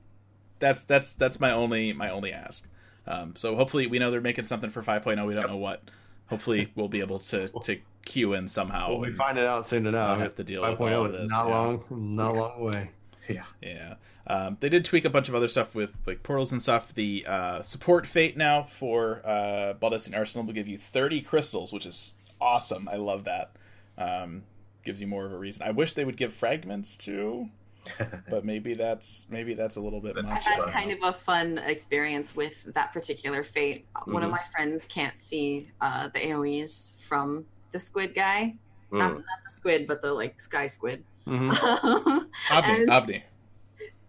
that's 0.60 0.84
that's 0.84 1.14
that's 1.16 1.40
my 1.40 1.52
only 1.52 1.94
my 1.94 2.10
only 2.10 2.34
ask. 2.34 2.68
Um, 3.08 3.36
so 3.36 3.56
hopefully, 3.56 3.88
we 3.88 3.98
know 3.98 4.12
they're 4.12 4.20
making 4.22 4.44
something 4.44 4.70
for 4.70 4.82
5.0. 4.84 5.26
We 5.26 5.34
don't 5.34 5.48
know 5.48 5.58
what. 5.58 5.82
Hopefully, 6.28 6.72
we'll 6.76 6.90
be 6.90 7.00
able 7.00 7.20
to 7.20 7.48
to 7.48 7.78
queue 8.04 8.34
in 8.34 8.48
somehow. 8.48 8.90
We'll 8.90 9.02
be 9.02 9.08
and- 9.08 9.16
finding 9.16 9.46
out 9.46 9.66
soon 9.68 9.86
enough. 9.88 10.10
I'll 10.10 10.20
have 10.20 10.36
to 10.36 10.44
deal 10.44 10.62
with 10.64 10.78
5.0 10.80 10.98
all 10.98 11.06
of 11.06 11.14
is 11.14 11.22
this, 11.22 11.32
not 11.32 11.48
yeah. 11.48 11.54
long, 11.56 11.84
not 11.92 12.36
long 12.36 12.60
away. 12.60 12.92
Yeah. 13.30 13.44
Yeah, 13.62 13.96
um, 14.28 14.58
they 14.60 14.70
did 14.70 14.84
tweak 14.86 15.06
a 15.06 15.10
bunch 15.10 15.30
of 15.30 15.36
other 15.36 15.48
stuff 15.48 15.76
with 15.76 15.98
like 16.06 16.24
portals 16.24 16.52
and 16.52 16.62
stuff. 16.62 16.94
The 16.94 17.26
uh, 17.28 17.62
support 17.64 18.08
fate 18.08 18.36
now 18.38 18.64
for 18.64 19.22
uh, 19.26 19.74
Baldesion 19.80 20.16
Arsenal 20.18 20.46
will 20.46 20.54
give 20.54 20.68
you 20.68 20.78
30 20.78 21.22
crystals, 21.22 21.72
which 21.72 21.86
is 21.86 22.16
awesome. 22.42 22.90
I 22.92 22.96
love 22.96 23.26
that. 23.26 23.52
Um, 23.98 24.44
gives 24.84 25.00
you 25.02 25.08
more 25.08 25.26
of 25.26 25.32
a 25.34 25.38
reason. 25.38 25.64
I 25.64 25.72
wish 25.72 25.94
they 25.94 26.06
would 26.06 26.18
give 26.18 26.34
fragments 26.34 26.96
too, 26.98 27.50
but 28.30 28.46
maybe 28.46 28.74
that's 28.74 29.26
maybe 29.30 29.54
that's 29.54 29.76
a 29.76 29.82
little 29.82 30.00
bit 30.02 30.16
That's 30.16 30.32
I 30.34 30.40
had 30.40 30.64
kind 30.72 30.92
of 30.92 31.00
a 31.04 31.14
fun 31.14 31.58
experience 31.60 32.36
with 32.36 32.74
that 32.74 32.94
particular 32.94 33.44
fate. 33.44 33.86
One 34.06 34.24
of 34.24 34.30
Mhm. 34.30 34.34
my 34.34 34.44
friends 34.52 34.86
can't 34.86 35.20
see 35.20 35.70
uh, 35.82 36.08
the 36.10 36.20
AoEs 36.20 36.94
from 37.08 37.46
the 37.72 37.80
squid 37.80 38.16
guy. 38.16 38.56
Not, 38.92 39.12
Mm. 39.12 39.16
not 39.18 39.26
the 39.46 39.52
squid, 39.52 39.86
but 39.88 40.02
the 40.02 40.12
like 40.14 40.42
sky 40.42 40.66
squid. 40.66 41.04
Mhm. 41.30 41.52
Ovni, 42.50 42.80
And- 42.80 42.90
Ovni. 42.90 43.22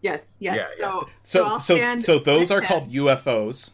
yes, 0.00 0.36
yes. 0.40 0.56
Yeah, 0.56 0.66
so, 0.76 1.08
So 1.22 1.44
I'll 1.44 1.60
so 1.60 1.76
stand 1.76 2.02
so 2.02 2.18
those 2.18 2.50
are 2.50 2.60
him. 2.60 2.66
called 2.66 2.92
UFOs. 2.92 3.70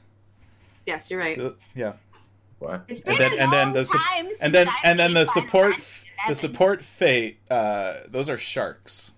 Yes, 0.86 1.11
you're 1.11 1.20
right. 1.20 1.38
Uh, 1.40 1.51
yeah, 1.74 1.94
What? 2.59 2.84
It's 2.88 3.01
and 3.01 3.18
been 3.18 3.30
then 3.30 3.38
a 3.38 3.42
and 3.42 3.53
then 3.53 3.72
the 3.72 3.84
sup- 3.84 4.01
time 4.01 4.26
and 4.42 4.55
then 4.55 4.68
and 4.84 4.99
then 4.99 5.14
the 5.14 5.24
support 5.26 5.74
the 6.28 6.34
support 6.34 6.82
fate. 6.82 7.38
Uh, 7.51 7.94
those 8.09 8.28
are 8.28 8.38
sharks. 8.38 9.12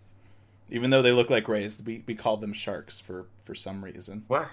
Even 0.71 0.91
though 0.91 1.01
they 1.01 1.13
look 1.13 1.31
like 1.31 1.49
rays, 1.49 1.83
we, 1.83 2.03
we 2.07 2.15
called 2.15 2.43
them 2.43 2.53
sharks 2.53 3.01
for, 3.01 3.25
for 3.45 3.55
some 3.55 3.83
reason. 3.83 4.23
What? 4.29 4.51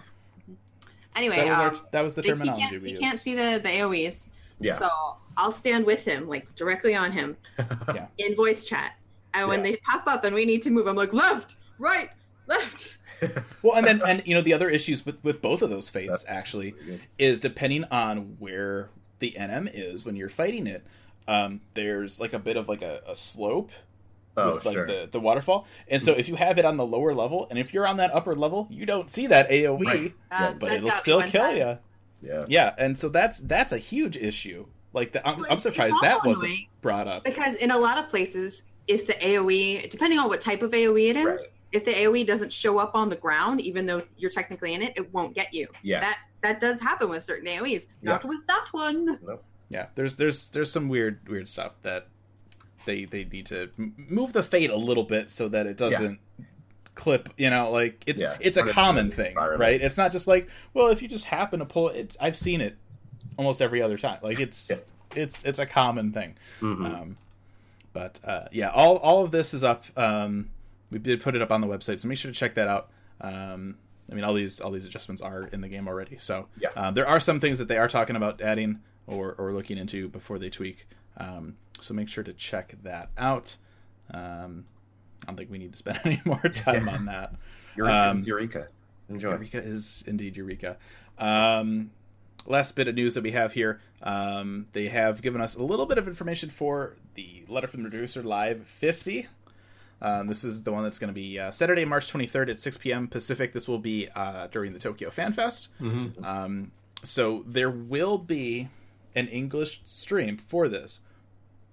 Anyway, 1.13 1.35
That 1.35 1.45
was, 1.47 1.59
our, 1.59 1.67
um, 1.69 1.75
that 1.91 2.01
was 2.01 2.15
the 2.15 2.21
he- 2.21 2.27
he 2.27 2.31
terminology 2.31 2.61
can't, 2.69 2.81
we 2.81 2.87
he 2.87 2.91
used. 2.91 3.01
can't 3.03 3.19
see 3.19 3.35
the, 3.35 3.59
the 3.61 3.67
AoEs. 3.69 4.29
Yeah. 4.61 4.75
So 4.75 4.89
I'll 5.35 5.51
stand 5.51 5.85
with 5.85 6.05
him, 6.05 6.29
like 6.29 6.53
directly 6.55 6.95
on 6.95 7.11
him 7.11 7.35
Yeah. 7.93 8.07
in 8.17 8.33
voice 8.35 8.63
chat. 8.63 8.93
And 9.35 9.47
when 9.49 9.59
Yeah. 9.59 9.71
they 9.71 9.75
pop 9.77 10.07
up 10.07 10.23
and 10.23 10.33
we 10.35 10.45
need 10.45 10.61
to 10.63 10.69
move, 10.69 10.87
I'm 10.87 10.95
like, 10.95 11.13
left, 11.13 11.55
right, 11.79 12.09
left. 12.47 12.97
Well, 13.61 13.75
and 13.77 13.85
then 13.87 14.01
and 14.05 14.21
you 14.25 14.35
know 14.35 14.41
the 14.41 14.53
other 14.53 14.69
issues 14.69 15.05
with 15.05 15.23
with 15.23 15.41
both 15.41 15.61
of 15.61 15.69
those 15.69 15.89
fates 15.89 16.09
That's 16.09 16.29
actually 16.29 16.71
pretty 16.73 16.99
is 17.17 17.39
depending 17.39 17.85
on 17.85 18.35
where 18.39 18.89
the 19.19 19.33
NM 19.39 19.69
is 19.73 20.03
when 20.05 20.15
you're 20.17 20.29
fighting 20.29 20.67
it. 20.67 20.85
Um, 21.27 21.61
there's 21.75 22.19
like 22.19 22.33
a 22.33 22.39
bit 22.39 22.57
of 22.57 22.67
like 22.67 22.81
a, 22.81 23.01
a 23.07 23.15
slope 23.15 23.71
Oh, 24.37 24.55
with 24.55 24.65
like 24.65 24.73
sure. 24.73 24.85
the, 24.85 25.07
the 25.09 25.19
waterfall, 25.21 25.65
and 25.87 26.03
so 26.03 26.11
if 26.11 26.27
you 26.27 26.35
have 26.35 26.59
it 26.59 26.65
on 26.65 26.75
the 26.75 26.85
lower 26.85 27.13
level, 27.13 27.47
and 27.49 27.57
if 27.57 27.73
you're 27.73 27.87
on 27.87 27.95
that 27.97 28.13
upper 28.13 28.35
level, 28.35 28.67
you 28.69 28.85
don't 28.85 29.09
see 29.09 29.27
that 29.27 29.49
AOE, 29.49 29.85
Right. 29.85 30.13
Uh, 30.29 30.53
but 30.55 30.73
it'll 30.73 30.91
still 30.91 31.21
kill 31.23 31.55
you. 31.55 31.77
Yeah. 32.21 32.43
Yeah, 32.49 32.75
and 32.77 32.97
so 32.97 33.07
that's 33.07 33.37
that's 33.39 33.71
a 33.71 33.77
huge 33.77 34.17
issue. 34.17 34.65
Like 34.91 35.13
the, 35.13 35.25
I'm, 35.25 35.43
I'm 35.49 35.59
surprised 35.59 35.95
that 36.01 36.25
wasn't 36.25 36.59
brought 36.81 37.07
up. 37.07 37.23
Because 37.23 37.55
in 37.55 37.71
a 37.71 37.77
lot 37.77 37.97
of 37.97 38.09
places, 38.09 38.63
if 38.87 39.07
the 39.07 39.13
AoE, 39.13 39.89
depending 39.89 40.19
on 40.19 40.27
what 40.29 40.41
type 40.41 40.61
of 40.61 40.71
AoE 40.71 41.09
it 41.09 41.15
is, 41.17 41.25
Right. 41.25 41.39
if 41.71 41.85
the 41.85 41.91
AoE 41.91 42.25
doesn't 42.25 42.53
show 42.53 42.77
up 42.77 42.93
on 42.95 43.09
the 43.09 43.15
ground, 43.15 43.61
even 43.61 43.85
though 43.85 44.01
you're 44.17 44.29
technically 44.31 44.73
in 44.73 44.81
it, 44.81 44.93
it 44.95 45.11
won't 45.13 45.33
get 45.33 45.53
you. 45.53 45.67
Yes. 45.83 46.03
That 46.03 46.17
that 46.41 46.59
does 46.59 46.79
happen 46.81 47.09
with 47.09 47.23
certain 47.23 47.47
AoEs. 47.47 47.87
Not 48.03 48.23
with 48.23 48.45
that 48.47 48.67
one. 48.71 49.17
Nope. 49.25 49.43
Yeah, 49.69 49.87
there's 49.95 50.15
there's 50.17 50.49
there's 50.49 50.71
some 50.71 50.89
weird 50.89 51.27
weird 51.27 51.47
stuff 51.47 51.73
that 51.81 52.07
they 52.85 53.05
they 53.05 53.23
need 53.25 53.47
to 53.47 53.71
move 53.77 54.31
the 54.33 54.43
fate 54.43 54.69
a 54.69 54.75
little 54.75 55.03
bit 55.05 55.31
so 55.31 55.47
that 55.49 55.65
it 55.65 55.75
doesn't 55.77 56.19
clip. 56.93 57.29
You 57.37 57.49
know, 57.49 57.71
like 57.71 58.03
it's 58.05 58.21
Yeah, 58.21 58.37
it's 58.39 58.57
a 58.57 58.63
common 58.67 59.09
thing, 59.09 59.35
right? 59.35 59.81
It's 59.81 59.97
not 59.97 60.11
just 60.11 60.27
like 60.27 60.47
well, 60.75 60.89
if 60.89 61.01
you 61.01 61.07
just 61.07 61.25
happen 61.25 61.59
to 61.59 61.65
pull 61.65 61.89
it. 61.89 61.97
It's, 61.97 62.17
I've 62.21 62.37
seen 62.37 62.61
it 62.61 62.77
almost 63.37 63.61
every 63.61 63.81
other 63.81 63.97
time. 63.97 64.19
Like 64.21 64.39
it's 64.39 64.69
Yeah. 64.69 64.77
it's 65.15 65.43
it's 65.43 65.57
a 65.59 65.65
common 65.65 66.11
thing. 66.13 66.35
Mhm. 66.61 66.85
Um, 66.85 67.17
but 67.95 68.19
uh, 68.23 68.43
yeah, 68.51 68.69
all 68.69 68.97
all 68.97 69.23
of 69.23 69.31
this 69.31 69.53
is 69.55 69.63
up. 69.63 69.85
Um, 69.97 70.51
we 70.91 70.99
did 70.99 71.21
put 71.21 71.33
it 71.35 71.41
up 71.41 71.51
on 71.51 71.61
the 71.61 71.67
website, 71.67 71.99
so 71.99 72.07
make 72.07 72.17
sure 72.19 72.31
to 72.31 72.37
check 72.37 72.53
that 72.55 72.67
out. 72.67 72.89
Um, 73.21 73.77
I 74.11 74.13
mean, 74.13 74.23
all 74.23 74.33
these 74.35 74.59
all 74.59 74.69
these 74.69 74.85
adjustments 74.85 75.21
are 75.21 75.47
in 75.47 75.61
the 75.61 75.67
game 75.69 75.87
already. 75.87 76.17
So 76.19 76.47
Yeah. 76.59 76.69
uh, 76.75 76.91
there 76.91 77.07
are 77.07 77.19
some 77.19 77.39
things 77.39 77.57
that 77.57 77.67
they 77.67 77.77
are 77.79 77.87
talking 77.87 78.15
about 78.15 78.41
adding 78.41 78.81
or 79.07 79.33
or 79.39 79.53
looking 79.53 79.77
into 79.77 80.07
before 80.09 80.37
they 80.37 80.49
tweak. 80.49 80.87
Um, 81.17 81.55
so 81.79 81.93
make 81.93 82.09
sure 82.09 82.23
to 82.23 82.33
check 82.33 82.75
that 82.83 83.09
out. 83.17 83.57
Um, 84.13 84.65
I 85.23 85.27
don't 85.27 85.37
think 85.37 85.49
we 85.49 85.57
need 85.57 85.71
to 85.71 85.77
spend 85.77 85.99
any 86.05 86.21
more 86.25 86.37
time 86.49 86.87
on 86.89 87.05
that. 87.05 87.33
Eureka 87.75 87.95
Um, 88.11 88.17
is 88.17 88.27
Eureka. 88.27 88.67
Enjoy. 89.09 89.29
Eureka 89.31 89.57
is 89.57 90.03
indeed 90.05 90.35
Eureka. 90.37 90.77
Um, 91.17 91.91
last 92.45 92.75
bit 92.75 92.87
of 92.87 92.95
news 92.95 93.15
that 93.15 93.23
we 93.23 93.31
have 93.31 93.53
here. 93.53 93.79
Um, 94.01 94.67
they 94.73 94.87
have 94.87 95.21
given 95.21 95.41
us 95.41 95.55
a 95.55 95.63
little 95.63 95.85
bit 95.85 95.97
of 95.97 96.07
information 96.07 96.49
for 96.49 96.95
the 97.15 97.43
Letter 97.47 97.67
from 97.67 97.83
the 97.83 97.89
Producer 97.89 98.23
Live 98.23 98.65
50. 98.67 99.27
Um, 100.01 100.27
this 100.27 100.43
is 100.43 100.63
the 100.63 100.71
one 100.71 100.83
that's 100.83 100.99
going 100.99 101.07
to 101.07 101.13
be 101.13 101.39
uh, 101.39 101.51
Saturday, 101.51 101.85
March 101.85 102.11
23rd 102.11 102.51
at 102.51 102.59
6 102.59 102.77
p.m. 102.77 103.07
Pacific. 103.07 103.53
This 103.53 103.67
will 103.67 103.79
be 103.79 104.07
uh, 104.15 104.47
during 104.47 104.73
the 104.73 104.79
Tokyo 104.79 105.09
Fan 105.09 105.33
Fest. 105.33 105.69
Um, 106.23 106.71
so 107.03 107.43
there 107.47 107.69
will 107.69 108.17
be 108.17 108.69
an 109.15 109.27
English 109.27 109.81
stream 109.85 110.37
for 110.37 110.67
this, 110.67 110.99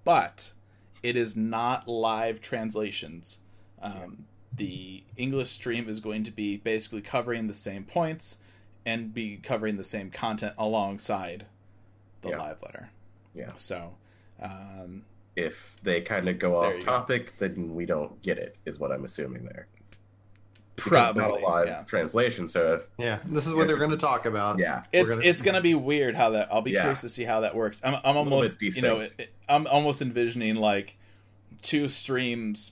but 0.03 0.53
it 1.01 1.17
is 1.17 1.35
not 1.35 1.87
live 1.87 2.39
translations. 2.39 3.39
Um, 3.81 4.25
the 4.55 5.03
English 5.17 5.49
stream 5.49 5.89
is 5.89 5.99
going 5.99 6.23
to 6.23 6.31
be 6.31 6.57
basically 6.57 7.01
covering 7.01 7.47
the 7.47 7.53
same 7.53 7.83
points 7.83 8.37
and 8.85 9.13
be 9.13 9.37
covering 9.37 9.77
the 9.77 9.83
same 9.83 10.09
content 10.11 10.53
alongside 10.57 11.45
the 12.21 12.29
Yeah. 12.29 12.37
live 12.37 12.61
letter. 12.63 12.89
Yeah. 13.33 13.51
So, 13.55 13.95
um, 14.41 15.03
If 15.35 15.77
they 15.83 16.01
kind 16.01 16.27
of 16.29 16.37
go 16.39 16.57
off 16.57 16.73
you 16.73 16.79
go. 16.79 16.85
topic, 16.85 17.33
then 17.37 17.73
we 17.75 17.85
don't 17.85 18.21
get 18.21 18.37
it, 18.37 18.55
is 18.65 18.79
what 18.79 18.91
I'm 18.91 19.03
assuming 19.05 19.45
there. 19.45 19.67
Probably 20.75 21.21
not 21.21 21.31
a 21.31 21.35
live 21.35 21.67
yeah. 21.67 21.83
translation, 21.83 22.47
so 22.47 22.73
if, 22.75 22.87
Yeah, 22.97 23.19
this 23.25 23.45
is 23.45 23.53
what 23.53 23.67
they're 23.67 23.77
going 23.77 23.91
to 23.91 23.97
talk 23.97 24.25
about. 24.25 24.57
yeah. 24.59 24.81
It's 24.91 25.09
gonna- 25.09 25.21
it's 25.23 25.41
gonna 25.43 25.61
be 25.71 25.75
weird 25.75 26.15
how 26.15 26.31
that. 26.31 26.49
I'll 26.51 26.61
be 26.63 26.71
Yeah. 26.71 26.81
curious 26.81 27.01
to 27.01 27.09
see 27.09 27.23
how 27.23 27.41
that 27.41 27.55
works. 27.55 27.79
I'm 27.83 27.95
I'm 28.03 28.17
almost 28.17 28.59
you 28.61 28.81
know 28.81 28.97
desynced. 28.97 29.19
it, 29.19 29.33
I'm 29.47 29.67
almost 29.67 30.01
envisioning 30.01 30.55
like 30.55 30.97
two 31.61 31.87
streams 31.87 32.71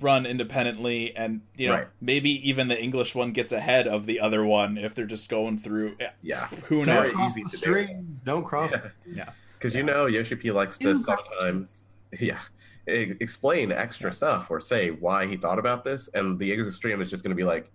run 0.00 0.26
independently, 0.26 1.14
and 1.16 1.42
you 1.56 1.68
know 1.68 1.74
Right. 1.74 1.88
maybe 2.00 2.30
even 2.48 2.68
the 2.68 2.80
English 2.82 3.14
one 3.14 3.32
gets 3.32 3.52
ahead 3.52 3.86
of 3.86 4.06
the 4.06 4.18
other 4.20 4.44
one 4.44 4.78
if 4.78 4.94
they're 4.94 5.04
just 5.06 5.28
going 5.28 5.58
through. 5.58 5.96
eh, 6.00 6.08
Yeah, 6.22 6.46
Who 6.66 6.84
Very 6.84 7.08
knows? 7.08 7.14
Cross 7.16 7.30
easy 7.30 7.42
the 7.42 7.48
to 7.50 7.56
do. 7.56 7.60
streams. 7.62 8.20
Don't 8.22 8.44
cross. 8.44 8.72
Yeah. 8.72 8.90
Yeah. 9.12 9.30
because 9.58 9.74
you 9.74 9.82
know 9.82 10.06
Yoshi 10.06 10.36
P 10.36 10.50
likes 10.50 10.78
to 10.78 10.92
Two 10.92 10.96
sometimes, 10.96 11.84
yeah, 12.20 12.38
explain 12.86 13.70
extra 13.72 14.10
stuff 14.10 14.50
or 14.50 14.60
say 14.60 14.90
why 14.90 15.26
he 15.26 15.36
thought 15.36 15.58
about 15.58 15.84
this, 15.84 16.08
and 16.14 16.38
the 16.38 16.52
English 16.52 16.74
stream 16.74 17.00
is 17.02 17.10
just 17.10 17.22
going 17.22 17.30
to 17.30 17.36
be 17.36 17.44
like, 17.44 17.70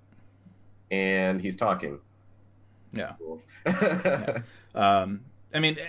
and 0.91 1.39
he's 1.39 1.55
talking. 1.55 1.99
Yeah. 2.91 3.13
Cool. 3.19 3.41
Um, 4.76 5.21
I 5.53 5.59
mean, 5.59 5.78
eh, 5.80 5.86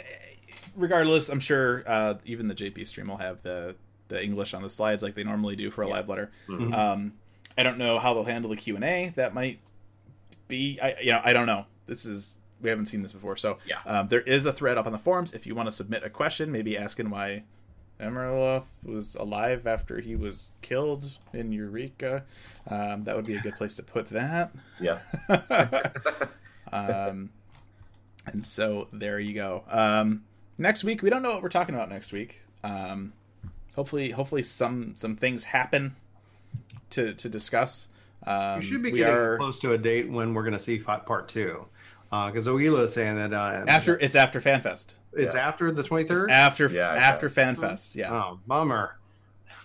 regardless, 0.76 1.28
I'm 1.28 1.40
sure 1.40 1.82
uh, 1.88 2.14
even 2.24 2.46
the 2.46 2.54
JP 2.54 2.86
stream 2.86 3.08
will 3.08 3.16
have 3.16 3.42
the 3.42 3.74
the 4.08 4.22
English 4.22 4.54
on 4.54 4.62
the 4.62 4.70
slides 4.70 5.02
like 5.02 5.14
they 5.14 5.24
normally 5.24 5.56
do 5.56 5.70
for 5.70 5.82
a 5.82 5.88
live 5.88 6.08
letter. 6.08 6.30
Mhm. 6.48 6.72
Um, 6.74 7.12
I 7.58 7.62
don't 7.62 7.78
know 7.78 7.98
how 7.98 8.14
they'll 8.14 8.24
handle 8.24 8.50
the 8.50 8.56
Q 8.56 8.76
and 8.76 8.84
A. 8.84 9.12
That 9.16 9.34
might 9.34 9.60
be, 10.48 10.78
I 10.80 10.96
you 11.02 11.12
know, 11.12 11.20
I 11.24 11.32
don't 11.32 11.46
know. 11.46 11.66
This 11.86 12.04
is 12.06 12.36
we 12.60 12.70
haven't 12.70 12.86
seen 12.86 13.02
this 13.02 13.12
before, 13.12 13.36
so 13.36 13.58
Yeah. 13.66 13.80
Um, 13.84 14.08
there 14.08 14.20
is 14.22 14.46
a 14.46 14.52
thread 14.52 14.78
up 14.78 14.86
on 14.86 14.92
the 14.92 14.98
forums 14.98 15.32
if 15.32 15.46
you 15.46 15.54
want 15.54 15.66
to 15.66 15.72
submit 15.72 16.02
a 16.04 16.10
question, 16.10 16.50
maybe 16.50 16.76
asking 16.76 17.10
why 17.10 17.44
Emerloth 18.00 18.66
was 18.84 19.14
alive 19.14 19.66
after 19.66 20.00
he 20.00 20.16
was 20.16 20.50
killed 20.62 21.18
in 21.32 21.50
Eureka. 21.52 22.24
Um, 22.68 23.04
that 23.04 23.16
would 23.16 23.24
be 23.26 23.36
a 23.36 23.40
good 23.40 23.56
place 23.56 23.74
to 23.76 23.82
put 23.82 24.08
that. 24.08 24.52
yeah. 24.80 24.98
um, 26.72 27.30
and 28.26 28.46
so 28.46 28.88
there 28.92 29.18
you 29.18 29.34
go. 29.34 29.64
Um, 29.68 30.24
next 30.58 30.84
week, 30.84 31.02
we 31.02 31.10
don't 31.10 31.22
know 31.22 31.30
what 31.30 31.42
we're 31.42 31.48
talking 31.48 31.74
about 31.74 31.88
next 31.88 32.12
week. 32.12 32.42
Um, 32.64 33.12
hopefully, 33.76 34.10
hopefully 34.10 34.42
some 34.42 34.94
some 34.96 35.14
things 35.14 35.44
happen 35.44 35.94
to 36.90 37.14
to 37.14 37.28
discuss. 37.28 37.86
Um, 38.26 38.56
We 38.58 38.62
should 38.64 38.82
be 38.82 38.90
we 38.90 38.98
getting 38.98 39.14
are 39.14 39.36
close 39.38 39.60
to 39.60 39.72
a 39.72 39.78
date 39.78 40.10
when 40.10 40.34
we're 40.34 40.42
going 40.42 40.52
to 40.54 40.58
see 40.58 40.78
part 40.80 41.28
two. 41.28 41.66
Because 42.10 42.46
Oila 42.46 42.84
is 42.84 42.92
saying 42.94 43.16
that 43.16 43.32
uh, 43.34 43.64
after 43.68 43.98
it's 43.98 44.16
after 44.16 44.40
FanFest. 44.40 44.94
it's 45.12 45.34
Yeah. 45.34 45.48
after 45.48 45.70
the 45.70 45.82
23rd. 45.82 46.30
After 46.30 46.66
Yeah, 46.68 46.88
after 46.92 47.26
okay. 47.26 47.42
FanFest, 47.42 47.94
yeah, 47.94 48.12
Oh, 48.12 48.40
bummer. 48.46 48.96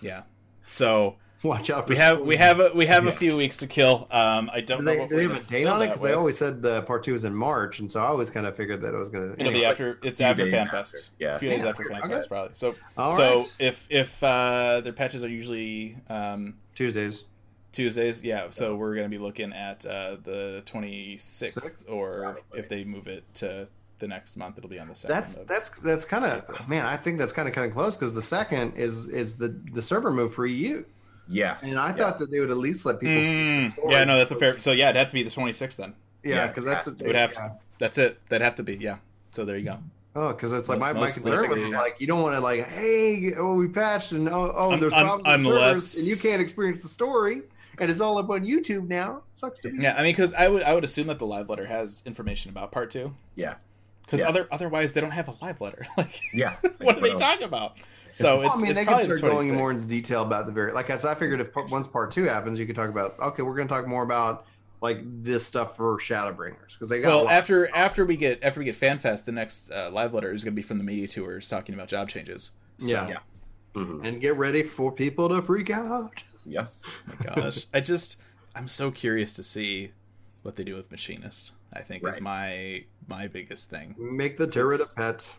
yeah. 0.02 0.22
So 0.66 1.16
Watch 1.48 1.70
out 1.70 1.86
for 1.86 1.92
we 1.92 1.96
have 1.98 2.20
we 2.20 2.36
have 2.36 2.60
a, 2.60 2.70
we 2.74 2.86
have 2.86 3.06
a 3.06 3.10
few 3.12 3.36
weeks 3.36 3.56
to 3.58 3.66
kill. 3.66 4.06
Um, 4.10 4.48
I 4.52 4.60
don't 4.60 4.78
Do 4.78 4.84
know 4.84 4.92
they, 4.92 4.98
what 5.00 5.08
do 5.08 5.16
they 5.16 5.26
we're 5.26 5.34
have 5.34 5.46
a 5.46 5.50
date 5.50 5.66
on 5.66 5.82
it? 5.82 5.86
Because 5.88 6.02
they 6.02 6.12
always 6.12 6.38
said 6.38 6.62
the 6.62 6.82
part 6.82 7.02
two 7.02 7.14
is 7.14 7.24
in 7.24 7.34
March, 7.34 7.80
and 7.80 7.90
so 7.90 8.00
I 8.00 8.06
always 8.06 8.30
kind 8.30 8.46
of 8.46 8.54
figured 8.54 8.80
that 8.82 8.94
it 8.94 8.96
was 8.96 9.08
going 9.08 9.34
to. 9.34 9.40
It'll 9.40 9.52
be 9.52 9.66
after 9.66 9.98
it's 10.02 10.20
after 10.20 10.44
days 10.44 10.54
FanFest. 10.54 10.72
after, 10.72 10.98
yeah. 11.18 11.34
a 11.34 11.38
few 11.38 11.50
days 11.50 11.62
Yeah, 11.62 11.68
after 11.70 11.84
okay. 11.90 12.00
FanFest, 12.00 12.28
probably. 12.28 12.50
So 12.54 12.74
All 12.96 13.12
so 13.12 13.38
right. 13.38 13.56
if 13.58 13.86
if 13.90 14.22
uh, 14.22 14.80
their 14.82 14.92
patches 14.92 15.24
are 15.24 15.28
usually 15.28 15.96
um, 16.08 16.54
Tuesdays. 16.74 17.24
Tuesdays, 17.72 18.22
yeah. 18.22 18.50
So 18.50 18.76
we're 18.76 18.94
gonna 18.94 19.08
be 19.08 19.18
looking 19.18 19.52
at 19.52 19.84
uh, 19.86 20.16
the 20.22 20.62
twenty 20.66 21.16
sixth, 21.16 21.60
Sixth? 21.62 21.84
or 21.88 22.38
if 22.54 22.68
they 22.68 22.84
move 22.84 23.08
it 23.08 23.24
to 23.36 23.66
the 23.98 24.06
next 24.06 24.36
month, 24.36 24.58
it'll 24.58 24.68
be 24.68 24.78
on 24.78 24.88
the 24.88 24.94
second. 24.94 25.14
That's 25.16 25.36
of- 25.38 25.46
that's 25.48 25.70
that's 25.82 26.04
kind 26.04 26.24
of 26.24 26.68
man. 26.68 26.84
I 26.84 26.96
think 26.98 27.18
that's 27.18 27.32
kind 27.32 27.48
of 27.48 27.54
kind 27.54 27.66
of 27.66 27.72
close 27.72 27.96
because 27.96 28.12
the 28.14 28.20
second 28.22 28.74
is 28.76 29.08
is 29.08 29.36
the 29.36 29.48
the 29.72 29.80
server 29.82 30.12
move 30.12 30.34
for 30.34 30.44
EU, 30.44 30.84
Yes. 31.28 31.62
and 31.62 31.78
I 31.78 31.88
Yeah. 31.88 31.92
thought 31.96 32.18
that 32.18 32.30
they 32.30 32.40
would 32.40 32.50
at 32.50 32.56
least 32.56 32.84
let 32.86 33.00
people. 33.00 33.14
Mm, 33.16 33.90
yeah, 33.90 34.04
no, 34.04 34.16
that's 34.18 34.30
a 34.32 34.36
fair. 34.36 34.58
So 34.60 34.72
yeah, 34.72 34.90
it'd 34.90 34.98
have 34.98 35.08
to 35.08 35.14
be 35.14 35.22
the 35.22 35.30
twenty 35.30 35.52
sixth 35.52 35.78
then. 35.78 35.94
Yeah, 36.22 36.36
Yeah, 36.36 36.46
because 36.48 36.64
that's 36.64 36.86
it 36.86 37.00
It 37.00 37.06
would 37.06 37.16
have. 37.16 37.32
yeah. 37.34 37.50
That's 37.78 37.98
it. 37.98 38.20
That'd 38.28 38.44
have 38.44 38.54
to 38.56 38.62
be. 38.62 38.74
Yeah. 38.76 38.98
So 39.32 39.44
there 39.44 39.56
you 39.56 39.64
go. 39.64 39.78
Oh, 40.14 40.28
because 40.28 40.52
it's 40.52 40.68
like 40.68 40.78
my, 40.78 40.92
my 40.92 41.08
concern 41.10 41.48
was 41.48 41.58
likely- 41.60 41.62
is 41.70 41.74
like 41.74 41.96
you 42.00 42.06
don't 42.06 42.20
want 42.20 42.34
to 42.36 42.40
like 42.40 42.68
hey 42.68 43.32
oh 43.34 43.54
we 43.54 43.66
patched 43.66 44.12
and 44.12 44.28
oh 44.28 44.52
oh 44.54 44.72
Un- 44.72 44.80
there's 44.80 44.92
un- 44.92 45.04
problems 45.06 45.46
with 45.46 45.56
unless- 45.56 45.76
servers 45.84 45.98
and 45.98 46.06
you 46.08 46.16
can't 46.30 46.42
experience 46.42 46.82
the 46.82 46.88
story 46.88 47.40
and 47.78 47.90
it's 47.90 48.00
all 48.00 48.18
up 48.18 48.28
on 48.28 48.44
YouTube 48.44 48.88
now 48.88 49.22
sucks 49.32 49.60
to 49.60 49.70
be 49.70 49.78
Yeah, 49.82 49.94
I 49.94 50.02
mean, 50.02 50.12
because 50.12 50.34
I 50.34 50.48
would 50.48 50.62
I 50.62 50.74
would 50.74 50.84
assume 50.84 51.06
that 51.06 51.18
the 51.18 51.24
live 51.26 51.48
letter 51.48 51.64
has 51.64 52.02
information 52.04 52.50
about 52.50 52.72
part 52.72 52.90
two. 52.90 53.14
Yeah. 53.36 53.54
Because 54.04 54.20
Yeah. 54.20 54.28
other 54.28 54.46
otherwise 54.52 54.92
they 54.92 55.00
don't 55.00 55.12
have 55.12 55.28
a 55.28 55.34
live 55.40 55.62
letter. 55.62 55.86
like, 55.96 56.20
Yeah. 56.34 56.56
what 56.82 56.98
are 56.98 57.00
they 57.00 57.12
else? 57.12 57.20
talking 57.20 57.44
about? 57.44 57.78
So 58.12 58.38
Well, 58.38 58.46
it's, 58.48 58.56
I 58.56 58.60
mean 58.60 58.70
it's 58.70 58.78
they 58.78 58.84
probably 58.84 59.04
could 59.04 59.12
the 59.12 59.16
start 59.18 59.32
going 59.32 59.54
more 59.54 59.70
into 59.70 59.86
detail 59.86 60.22
about 60.22 60.46
the 60.46 60.52
very 60.52 60.72
like 60.72 60.90
as 60.90 61.04
I 61.04 61.14
figured 61.14 61.40
if 61.40 61.52
part- 61.52 61.70
once 61.70 61.86
part 61.86 62.10
two 62.12 62.24
happens 62.24 62.58
you 62.58 62.66
could 62.66 62.76
talk 62.76 62.88
about 62.90 63.18
okay 63.18 63.42
we're 63.42 63.54
going 63.56 63.66
to 63.68 63.72
talk 63.74 63.86
more 63.86 64.02
about 64.02 64.46
like 64.82 64.98
this 65.22 65.46
stuff 65.46 65.76
for 65.76 65.96
Shadowbringers 65.98 66.72
because 66.74 66.88
they 66.88 67.00
got 67.00 67.08
Well, 67.08 67.24
lot- 67.24 67.32
after 67.32 67.74
after 67.74 68.04
we 68.04 68.16
get 68.16 68.42
after 68.42 68.60
we 68.60 68.64
get 68.66 68.78
FanFest, 68.78 69.24
the 69.24 69.32
next 69.32 69.70
uh, 69.70 69.90
live 69.92 70.12
letter 70.12 70.32
is 70.32 70.44
going 70.44 70.52
to 70.54 70.56
be 70.56 70.62
from 70.62 70.78
the 70.78 70.84
media 70.84 71.06
tours 71.08 71.48
talking 71.48 71.74
about 71.74 71.88
job 71.88 72.08
changes. 72.08 72.50
So, 72.78 72.88
Yeah. 72.88 73.08
Yeah. 73.08 73.18
Mhm. 73.74 74.06
and 74.06 74.20
get 74.20 74.36
ready 74.36 74.62
for 74.62 74.92
people 74.92 75.28
to 75.30 75.40
freak 75.40 75.70
out. 75.70 76.22
Yes. 76.44 76.84
my 77.06 77.14
gosh, 77.34 77.66
I 77.72 77.80
just 77.80 78.18
I'm 78.54 78.68
so 78.68 78.90
curious 78.90 79.32
to 79.34 79.42
see 79.42 79.92
what 80.42 80.56
they 80.56 80.64
do 80.64 80.74
with 80.74 80.90
Machinist. 80.90 81.52
I 81.72 81.80
think 81.82 82.06
is 82.06 82.20
my 82.20 82.84
my 83.06 83.28
biggest 83.28 83.70
thing. 83.70 83.94
Make 83.96 84.36
the 84.36 84.46
turret 84.48 84.80
a 84.80 84.94
pet. 84.96 85.34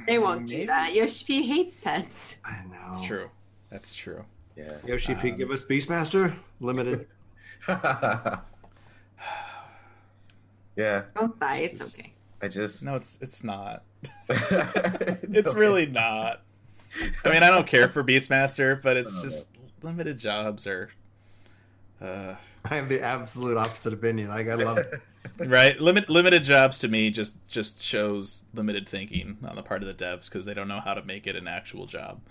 They 0.08 0.20
won't 0.20 0.42
Maybe. 0.50 0.62
do 0.62 0.66
that. 0.68 0.94
Yoshi 0.94 1.26
P 1.26 1.44
hates 1.48 1.78
pets. 1.78 2.38
I 2.46 2.64
know 2.70 2.78
That's 2.88 3.02
true. 3.02 3.30
That's 3.70 3.96
true. 3.96 4.26
yeah. 4.56 4.74
Yoshi 4.86 5.16
P, 5.16 5.32
Um, 5.32 5.38
give 5.38 5.52
us 5.52 5.64
Beastmaster 5.64 6.36
limited. 6.60 7.08
yeah. 7.68 8.39
Don't 11.16 11.38
sigh. 11.38 11.58
This 11.62 11.72
It's 11.74 11.82
is- 11.82 11.98
okay. 12.00 12.14
I 12.44 12.48
just 12.48 12.84
No, 12.84 12.96
it's 12.96 13.20
it's 13.22 13.44
not. 13.44 13.84
it's 14.30 15.24
It's 15.24 15.54
really 15.54 15.86
not. 15.86 16.42
I 17.24 17.30
mean, 17.30 17.44
I 17.44 17.50
don't 17.52 17.68
care 17.68 17.88
for 17.88 18.04
Beastmaster, 18.04 18.82
but 18.82 18.98
it's 18.98 19.22
just 19.22 19.50
limited 19.84 20.18
jobs 20.18 20.66
are. 20.68 20.89
Uh, 22.02 22.36
I 22.66 22.76
have 22.76 22.89
the 22.89 23.02
absolute 23.02 23.58
opposite 23.58 23.94
opinion. 23.94 24.30
Like 24.30 24.48
I 24.48 24.56
love 24.56 24.80
it. 24.80 24.89
Right? 25.40 25.80
Limit 25.80 26.10
limited 26.10 26.44
jobs 26.44 26.80
to 26.80 26.88
me 26.88 27.10
just 27.10 27.38
just 27.48 27.82
shows 27.82 28.44
limited 28.54 28.88
thinking 28.88 29.38
on 29.48 29.56
the 29.56 29.64
part 29.64 29.82
of 29.84 29.88
the 29.88 29.94
devs 29.94 30.26
because 30.26 30.46
they 30.46 30.54
don't 30.54 30.68
know 30.68 30.80
how 30.80 30.94
to 30.94 31.04
make 31.04 31.28
it 31.28 31.36
an 31.36 31.48
actual 31.48 31.86
job. 31.86 32.22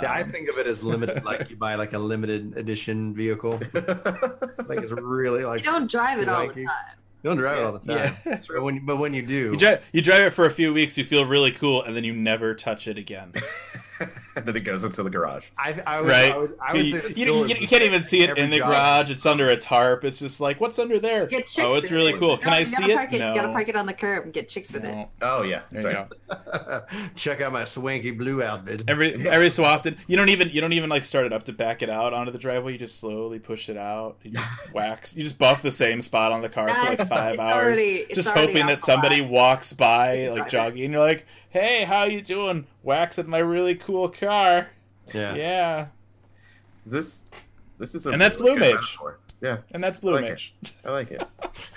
See, 0.00 0.06
I 0.06 0.22
Um, 0.22 0.32
think 0.32 0.48
of 0.48 0.56
it 0.58 0.66
as 0.66 0.82
limited, 0.82 1.24
like 1.24 1.50
you 1.50 1.56
buy 1.56 1.74
like 1.74 1.92
a 1.92 1.98
limited 1.98 2.54
edition 2.56 3.14
vehicle. 3.14 3.60
Like 4.66 4.78
it's 4.80 4.92
really 4.92 5.44
like 5.44 5.60
You 5.60 5.70
don't 5.70 5.90
drive 5.90 6.18
it 6.20 6.28
all 6.28 6.46
the 6.46 6.54
time. 6.54 6.64
You 7.22 7.30
don't 7.30 7.36
drive 7.36 7.58
it 7.58 7.64
all 7.64 7.72
the 7.72 7.78
time. 7.80 8.16
yeah. 8.24 8.38
But 8.48 8.62
when 8.62 8.84
but 8.86 8.96
when 8.96 9.12
you 9.12 9.22
do, 9.22 9.50
you 9.52 9.56
drive 9.56 9.82
you 9.92 10.00
drive 10.00 10.26
it 10.26 10.30
for 10.30 10.46
a 10.46 10.50
few 10.50 10.72
weeks 10.72 10.96
you 10.96 11.04
feel 11.04 11.24
really 11.26 11.50
cool 11.50 11.82
and 11.82 11.94
then 11.94 12.02
you 12.04 12.14
never 12.14 12.54
touch 12.54 12.88
it 12.88 12.96
again. 12.98 13.32
and 14.00 14.10
then 14.44 14.56
it 14.56 14.60
goes 14.60 14.84
into 14.84 15.02
the 15.02 15.10
garage. 15.10 15.46
I, 15.58 15.80
I 15.86 16.00
would, 16.00 16.08
right 16.10 16.32
I 16.32 16.36
would, 16.38 16.54
I 16.60 16.72
would 16.72 16.88
you, 16.88 17.00
say 17.00 17.12
you- 17.22 17.46
you- 17.46 17.54
you 17.56 17.68
can't 17.68 17.82
even 17.82 18.02
see 18.02 18.22
it 18.22 18.36
in 18.36 18.50
the 18.50 18.58
job. 18.58 18.68
garage 18.70 19.10
it's 19.10 19.24
under 19.26 19.48
a 19.48 19.56
tarp 19.56 20.04
it's 20.04 20.18
just 20.18 20.40
like 20.40 20.60
what's 20.60 20.78
under 20.78 20.98
there 20.98 21.26
Get 21.26 21.46
chicks. 21.46 21.58
oh 21.60 21.74
it's 21.76 21.90
really 21.90 22.12
it. 22.12 22.18
cool 22.18 22.36
can 22.38 22.52
i 22.52 22.64
see 22.64 22.88
gotta 22.88 23.14
it 23.14 23.18
no 23.18 23.28
You 23.30 23.34
gotta 23.40 23.48
park 23.52 23.68
it 23.68 23.76
on 23.76 23.86
the 23.86 23.92
curb 23.92 24.24
and 24.24 24.32
get 24.32 24.48
chicks 24.48 24.72
with 24.72 24.84
it. 24.84 25.08
Oh 25.22 25.42
yeah. 25.42 25.62
there 25.70 25.90
you 25.90 26.06
go 26.30 26.80
Check 27.16 27.40
out 27.40 27.52
my 27.52 27.64
swanky 27.64 28.10
blue 28.10 28.42
outfit. 28.42 28.82
every 28.88 29.14
every 29.28 29.50
so 29.50 29.64
often 29.64 29.96
you 30.06 30.16
don't 30.16 30.28
even 30.28 30.50
you 30.50 30.60
don't 30.60 30.72
even 30.72 30.90
like 30.90 31.04
start 31.04 31.26
it 31.26 31.32
up 31.32 31.44
to 31.44 31.52
back 31.52 31.82
it 31.82 31.90
out 31.90 32.12
onto 32.12 32.32
the 32.32 32.38
driveway 32.38 32.72
you 32.72 32.78
just 32.78 32.98
slowly 32.98 33.38
push 33.38 33.68
it 33.68 33.76
out 33.76 34.16
you 34.22 34.32
just 34.32 34.52
wax 34.74 35.16
you 35.16 35.22
just 35.22 35.38
buff 35.38 35.62
the 35.62 35.72
same 35.72 36.02
spot 36.02 36.32
on 36.32 36.42
the 36.42 36.48
car 36.48 36.68
for 36.68 36.74
like 36.84 37.06
five 37.08 37.38
hours 37.38 37.78
already- 37.78 38.06
just 38.14 38.30
hoping 38.30 38.66
that 38.66 38.80
somebody 38.80 39.20
walks 39.20 39.72
by 39.72 40.28
like 40.28 40.48
jogging 40.48 40.84
and 40.84 40.92
you're 40.92 41.02
like 41.06 41.26
hey 41.54 41.84
how 41.84 42.02
you 42.04 42.20
doing 42.20 42.66
waxing 42.82 43.28
my 43.30 43.38
really 43.38 43.74
cool 43.76 44.08
car 44.08 44.68
Yeah. 45.14 45.34
yeah 45.34 45.86
This 46.84 47.24
this 47.78 47.94
is 47.94 48.06
a 48.06 48.10
And 48.10 48.20
that's 48.20 48.36
really 48.36 48.50
Blue 48.56 48.60
Mage. 48.60 48.74
metaphor. 48.74 49.18
Yeah, 49.40 49.58
and 49.72 49.82
that's 49.84 49.98
blue 49.98 50.12
Like 50.14 50.22
mage 50.22 50.54
I 50.86 50.90
like 50.90 51.10
it. 51.10 51.22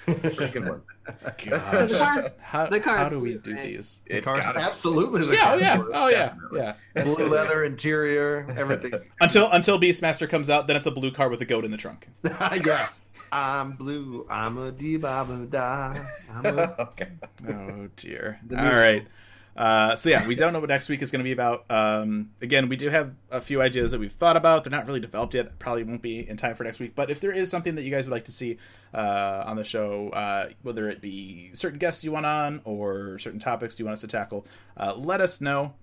It's 0.07 0.39
a 0.41 0.47
good 0.49 0.68
one. 0.69 0.81
The 1.06 1.93
car's, 1.97 2.30
how, 2.41 2.68
The 2.68 2.80
car 2.80 2.97
how 2.97 3.03
is 3.06 3.10
do 3.10 3.19
we 3.19 3.38
do 3.38 3.53
right? 3.56 3.65
these 3.65 4.01
It's 4.06 4.26
Cars, 4.26 4.43
absolutely. 4.45 5.26
the 5.26 5.34
yeah 5.35 5.51
oh 5.53 5.57
yeah 5.57 5.76
blue. 5.77 5.91
oh 5.93 6.07
yeah 6.07 6.18
Definitely. 6.27 6.60
yeah 6.95 7.03
Blue 7.03 7.27
leather 7.27 7.64
interior, 7.65 8.53
everything. 8.57 8.93
until 9.22 9.49
until 9.51 9.80
beastmaster 9.80 10.30
comes 10.30 10.49
out 10.49 10.68
then 10.68 10.76
it's 10.77 10.85
a 10.85 10.91
blue 10.91 11.11
car 11.11 11.30
with 11.30 11.41
a 11.41 11.45
goat 11.45 11.65
in 11.65 11.72
the 11.72 11.77
trunk 11.77 12.07
yeah. 12.65 12.88
I'm 13.30 13.73
blue. 13.73 14.26
I'm 14.30 14.57
a 14.57 14.72
dee 14.72 14.95
ba 14.95 15.26
ba 15.27 15.45
da. 15.49 15.95
I'm 16.34 16.57
a 16.57 16.76
okay. 16.80 17.10
Oh 17.49 17.89
dear. 17.97 18.39
All 18.51 18.56
right. 18.56 18.64
All 18.65 18.72
new- 18.72 18.77
right. 18.80 19.07
Uh, 19.57 19.95
so 19.95 20.09
yeah, 20.11 20.27
we 20.27 20.35
don't 20.35 20.53
know 20.53 20.59
what 20.59 20.69
next 20.69 20.88
week 20.88 21.01
is 21.01 21.09
going 21.09 21.19
to 21.19 21.23
be 21.23 21.31
about. 21.31 21.65
Um, 21.71 22.29
again, 22.43 22.69
we 22.69 22.75
do 22.75 22.89
have 22.89 23.13
a 23.31 23.41
few 23.41 23.59
ideas 23.61 23.91
that 23.91 23.99
we've 23.99 24.11
thought 24.11 24.38
about. 24.38 24.63
They're 24.63 24.71
not 24.71 24.85
really 24.85 24.99
developed 24.99 25.34
yet. 25.34 25.57
Probably 25.57 25.84
won't 25.84 26.03
be 26.03 26.29
in 26.29 26.38
time 26.38 26.55
for 26.55 26.63
next 26.63 26.79
week. 26.79 26.93
But 26.93 27.09
if 27.09 27.19
there 27.19 27.31
is 27.31 27.49
something 27.49 27.73
that 27.75 27.81
you 27.81 27.89
guys 27.89 28.05
would 28.05 28.11
like 28.13 28.25
to 28.25 28.31
see 28.31 28.59
uh, 28.93 29.43
on 29.47 29.57
the 29.57 29.63
show, 29.63 30.09
uh, 30.09 30.49
whether 30.61 30.88
it 30.89 31.01
be 31.01 31.49
certain 31.53 31.79
guests 31.79 32.03
you 32.03 32.11
want 32.11 32.27
on 32.27 32.61
or 32.65 33.17
certain 33.17 33.39
topics 33.39 33.79
you 33.79 33.85
want 33.85 33.93
us 33.93 34.01
to 34.01 34.07
tackle, 34.07 34.45
uh, 34.77 34.93
let 34.95 35.21
us 35.21 35.41
know. 35.41 35.73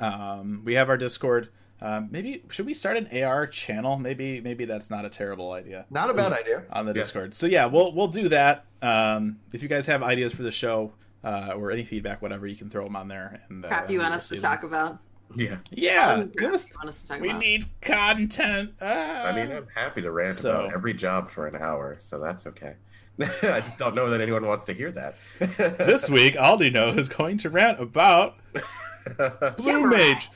Um, 0.00 0.62
we 0.64 0.74
have 0.74 0.88
our 0.88 0.96
Discord. 0.96 1.48
Um, 1.80 2.08
maybe 2.10 2.42
should 2.50 2.66
we 2.66 2.74
start 2.74 2.96
an 2.96 3.08
AR 3.22 3.46
channel? 3.46 3.98
Maybe 3.98 4.40
maybe 4.40 4.64
that's 4.64 4.90
not 4.90 5.04
a 5.04 5.08
terrible 5.08 5.52
idea 5.52 5.86
not 5.90 6.10
a 6.10 6.14
bad 6.14 6.32
idea. 6.32 6.64
on 6.72 6.86
the 6.86 6.90
Yeah. 6.90 7.02
Discord. 7.02 7.34
So 7.34 7.46
yeah, 7.46 7.66
we'll 7.66 7.92
we'll 7.92 8.08
do 8.08 8.28
that. 8.30 8.64
Um, 8.82 9.38
if 9.52 9.62
you 9.62 9.68
guys 9.68 9.86
have 9.86 10.02
ideas 10.02 10.32
for 10.34 10.42
the 10.42 10.50
show 10.50 10.92
uh, 11.24 11.52
or 11.56 11.70
any 11.70 11.84
feedback, 11.84 12.22
whatever, 12.22 12.46
you 12.46 12.56
can 12.56 12.70
throw 12.70 12.84
them 12.84 12.96
on 12.96 13.08
there. 13.08 13.40
And 13.48 13.64
uh, 13.64 13.68
crap 13.68 13.90
you 13.90 13.98
want 14.00 14.14
us 14.14 14.28
to 14.28 14.36
see 14.36 14.40
talk 14.40 14.62
about. 14.62 14.98
Yeah. 15.36 15.58
Yeah, 15.70 16.12
I'm 16.14 16.28
give 16.30 16.52
us. 16.54 16.66
to 16.66 17.06
talk 17.06 17.20
We 17.20 17.28
about. 17.30 17.40
need 17.40 17.64
content. 17.82 18.72
Ah. 18.80 19.24
I 19.26 19.32
mean, 19.32 19.52
I'm 19.52 19.66
happy 19.74 20.00
to 20.02 20.10
rant 20.10 20.34
So- 20.34 20.50
about 20.52 20.72
every 20.74 20.94
job 20.94 21.30
for 21.30 21.46
an 21.46 21.56
hour, 21.56 21.96
so 21.98 22.18
that's 22.18 22.46
okay. 22.46 22.74
I 23.42 23.60
just 23.60 23.76
don't 23.78 23.94
know 23.94 24.08
that 24.10 24.20
anyone 24.20 24.46
wants 24.46 24.64
to 24.66 24.72
hear 24.72 24.92
that. 24.92 25.16
this 25.38 26.08
week, 26.08 26.34
Aldi 26.34 26.72
know 26.72 26.88
is 26.90 27.08
going 27.08 27.38
to 27.38 27.50
rant 27.50 27.80
about 27.80 28.36
Blue 29.16 29.56
Samurai. 29.58 29.96
Mage. 29.96 30.30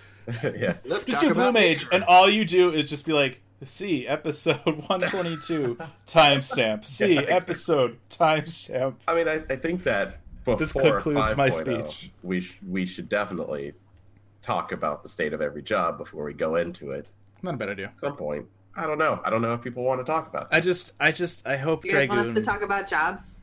yeah. 0.57 0.75
Let's 0.85 1.05
Just 1.07 1.21
talk 1.21 1.21
do 1.21 1.33
Blue 1.35 1.43
about 1.43 1.55
Mage, 1.55 1.87
and 1.93 2.03
all 2.05 2.29
you 2.29 2.45
do 2.45 2.71
is 2.73 2.91
just 2.91 3.07
be 3.07 3.13
like, 3.13 3.41
"See 3.63 4.07
episode 4.07 4.57
122 4.67 5.79
timestamp. 6.07 6.85
See 6.85 7.15
Yeah, 7.15 7.21
exactly. 7.21 7.35
episode 7.37 7.99
timestamp." 8.11 8.95
I 9.07 9.15
mean, 9.15 9.29
I, 9.29 9.43
I 9.49 9.57
think 9.57 9.85
that 9.85 10.19
before 10.45 10.57
This 10.57 10.73
concludes 10.73 11.37
my 11.37 11.51
5.0, 11.51 11.91
speech. 11.91 12.11
We 12.23 12.41
sh- 12.41 12.59
we 12.69 12.85
should 12.87 13.09
definitely 13.09 13.73
talk 14.41 14.73
about 14.73 15.03
the 15.03 15.09
state 15.09 15.33
of 15.33 15.41
every 15.41 15.63
job 15.63 15.99
before 15.99 16.25
we 16.25 16.33
go 16.35 16.57
into 16.57 16.91
it. 16.91 17.07
Not 17.43 17.55
a 17.55 17.57
bad 17.57 17.69
idea. 17.71 17.87
At 17.87 18.01
some 18.01 18.17
point, 18.17 18.47
I 18.77 18.87
don't 18.87 18.99
know. 18.99 19.21
I 19.25 19.31
don't 19.31 19.43
know 19.43 19.55
if 19.55 19.63
people 19.63 19.83
want 19.85 20.01
to 20.01 20.05
talk 20.05 20.29
about. 20.29 20.49
I 20.51 20.61
just, 20.61 20.93
I 20.99 21.13
just, 21.13 21.47
I 21.47 21.57
hope 21.57 21.85
You 21.85 21.93
guys 21.93 22.09
want 22.09 22.27
us 22.27 22.35
to 22.35 22.43
talk 22.43 22.63
about 22.63 22.87
jobs? 22.89 23.39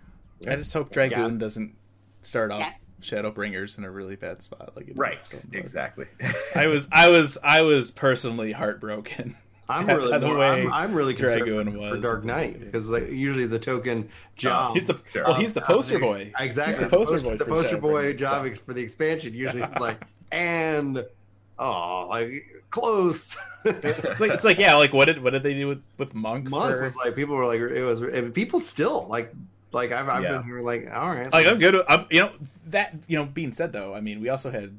I 0.48 0.56
just 0.56 0.74
hope 0.74 0.92
Dragoon 0.92 1.34
Yeah. 1.34 1.40
doesn't 1.40 1.76
start 2.22 2.52
off 2.52 2.60
Yes. 2.62 2.80
Shadowbringers 3.02 3.78
in 3.78 3.86
a 3.86 3.92
really 3.92 4.16
bad 4.18 4.42
spot. 4.42 4.74
Like 4.76 4.92
Right. 4.96 5.26
Exactly. 5.54 6.06
I 6.56 6.68
was, 6.68 6.88
I 6.92 7.10
was, 7.10 7.38
I 7.44 7.62
was 7.62 7.92
personally 7.92 8.52
heartbroken. 8.52 9.36
I'm 9.70 9.86
really, 9.86 10.18
the 10.18 10.26
more, 10.28 10.38
way, 10.38 10.64
I'm, 10.64 10.74
I'm 10.74 10.94
really 10.94 11.14
concerned 11.14 11.48
for 11.48 11.78
was 11.78 12.02
Dark 12.02 12.26
Knight 12.26 12.60
because 12.60 12.90
like, 12.90 13.10
usually 13.10 13.46
the 13.46 13.60
token 13.60 14.10
job. 14.36 14.74
He's 14.74 14.88
the, 14.88 15.00
well, 15.14 15.36
he's 15.36 15.54
the 15.54 15.64
uh, 15.64 15.68
poster 15.68 15.94
the- 15.94 16.00
boy. 16.06 16.34
Exactly. 16.40 16.74
He's 16.74 16.82
the 16.82 16.90
poster 16.90 17.14
poster- 17.14 17.30
boy. 17.30 17.38
The 17.38 17.46
for 17.46 17.52
poster 17.52 17.78
boy 17.78 18.14
job 18.14 18.48
so- 18.48 18.62
for 18.66 18.74
the 18.74 18.82
expansion 18.82 19.36
usually 19.36 19.62
is 19.62 19.80
like, 19.80 20.04
and 20.32 21.06
oh, 21.60 22.08
like 22.10 22.64
close. 22.72 23.38
It's 23.64 24.20
like, 24.20 24.32
it's 24.32 24.44
like, 24.44 24.58
yeah, 24.58 24.74
like 24.76 24.92
what 24.92 25.06
did, 25.06 25.22
what 25.22 25.32
did 25.34 25.44
they 25.44 25.54
do 25.54 25.68
with 25.68 25.84
with 25.98 26.16
Monk? 26.16 26.50
Monk 26.50 26.74
for- 26.76 26.82
was 26.82 26.96
like 26.96 27.16
people 27.16 27.36
were 27.36 27.46
like 27.46 27.60
it 27.60 27.84
was 27.84 28.02
and 28.02 28.34
people 28.34 28.60
still 28.60 29.06
like 29.08 29.32
like 29.72 29.92
I've, 29.92 30.10
I've 30.10 30.24
Yeah. 30.24 30.38
been 30.38 30.44
here 30.46 30.62
like 30.62 30.90
all 30.92 31.10
right 31.10 31.32
like 31.32 31.46
I'm 31.46 31.60
good. 31.60 31.84
I'm, 31.88 32.08
you 32.10 32.22
know 32.22 32.32
that. 32.68 32.96
You 33.08 33.20
know, 33.20 33.26
being 33.26 33.52
said 33.52 33.72
though, 33.72 33.94
I 33.94 34.02
mean, 34.02 34.20
we 34.20 34.30
also 34.30 34.50
had 34.50 34.76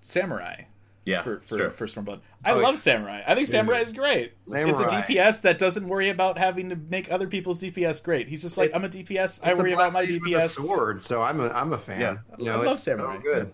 Samurai 0.00 0.62
yeah. 1.04 1.22
for 1.22 1.40
for, 1.40 1.56
sure. 1.58 1.70
for 1.70 1.86
Stormblood. 1.86 2.20
I 2.44 2.52
Oh, 2.52 2.58
love 2.58 2.72
yeah. 2.74 2.76
Samurai. 2.76 3.22
I 3.26 3.34
think 3.34 3.48
Yeah. 3.48 3.52
Samurai 3.52 3.78
is 3.80 3.92
great. 3.92 4.32
Samurai. 4.46 4.70
It's 4.70 4.80
a 4.80 4.84
DPS 4.86 5.40
that 5.42 5.58
doesn't 5.58 5.88
worry 5.88 6.08
about 6.08 6.38
having 6.38 6.70
to 6.70 6.76
make 6.76 7.10
other 7.12 7.26
people's 7.26 7.60
DPS 7.60 8.02
great. 8.02 8.28
He's 8.28 8.42
just 8.42 8.56
like, 8.56 8.70
It's- 8.70 8.78
I'm 8.80 8.84
a 8.84 8.88
DPS. 8.88 9.40
I 9.42 9.54
worry 9.54 9.72
about 9.72 9.92
my 9.92 10.00
black 10.04 10.10
mage 10.10 10.20
with 10.20 10.32
a 10.32 10.36
DPS. 10.38 10.48
sword, 10.50 11.02
so 11.02 11.22
I'm 11.22 11.40
a 11.40 11.48
I'm 11.50 11.72
a 11.72 11.78
fan. 11.78 12.00
Yeah. 12.00 12.16
You 12.38 12.44
know, 12.46 12.60
I 12.60 12.64
love 12.64 12.78
Samurai. 12.78 13.16
so 13.16 13.20
good. 13.22 13.52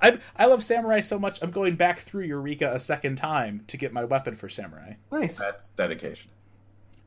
I 0.00 0.18
I 0.36 0.46
love 0.46 0.64
Samurai 0.64 1.00
so 1.00 1.18
much. 1.18 1.40
I'm 1.42 1.50
going 1.50 1.76
back 1.76 2.00
through 2.00 2.24
Eureka 2.24 2.72
a 2.74 2.80
second 2.80 3.16
time 3.16 3.62
to 3.68 3.76
get 3.76 3.92
my 3.92 4.04
weapon 4.04 4.34
for 4.34 4.48
Samurai. 4.48 4.94
Nice. 5.12 5.36
That's 5.38 5.70
dedication. 5.70 6.30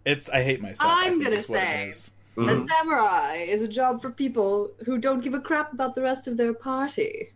It's 0.05 0.29
I 0.29 0.43
hate 0.43 0.61
myself. 0.61 0.91
I 0.93 1.07
I'm 1.07 1.21
gonna 1.21 1.35
is 1.35 1.49
what 1.49 1.57
it 1.59 1.61
say- 1.65 1.87
is. 1.89 2.11
Mhm. 2.37 2.65
A 2.65 2.67
samurai 2.67 3.35
is 3.47 3.61
a 3.61 3.67
job 3.67 4.01
for 4.01 4.09
people 4.09 4.71
who 4.85 4.97
don't 4.97 5.21
give 5.23 5.33
a 5.33 5.39
crap 5.39 5.71
about 5.71 5.95
the 5.95 6.01
rest 6.01 6.27
of 6.27 6.35
their 6.37 6.53
party. 6.53 7.29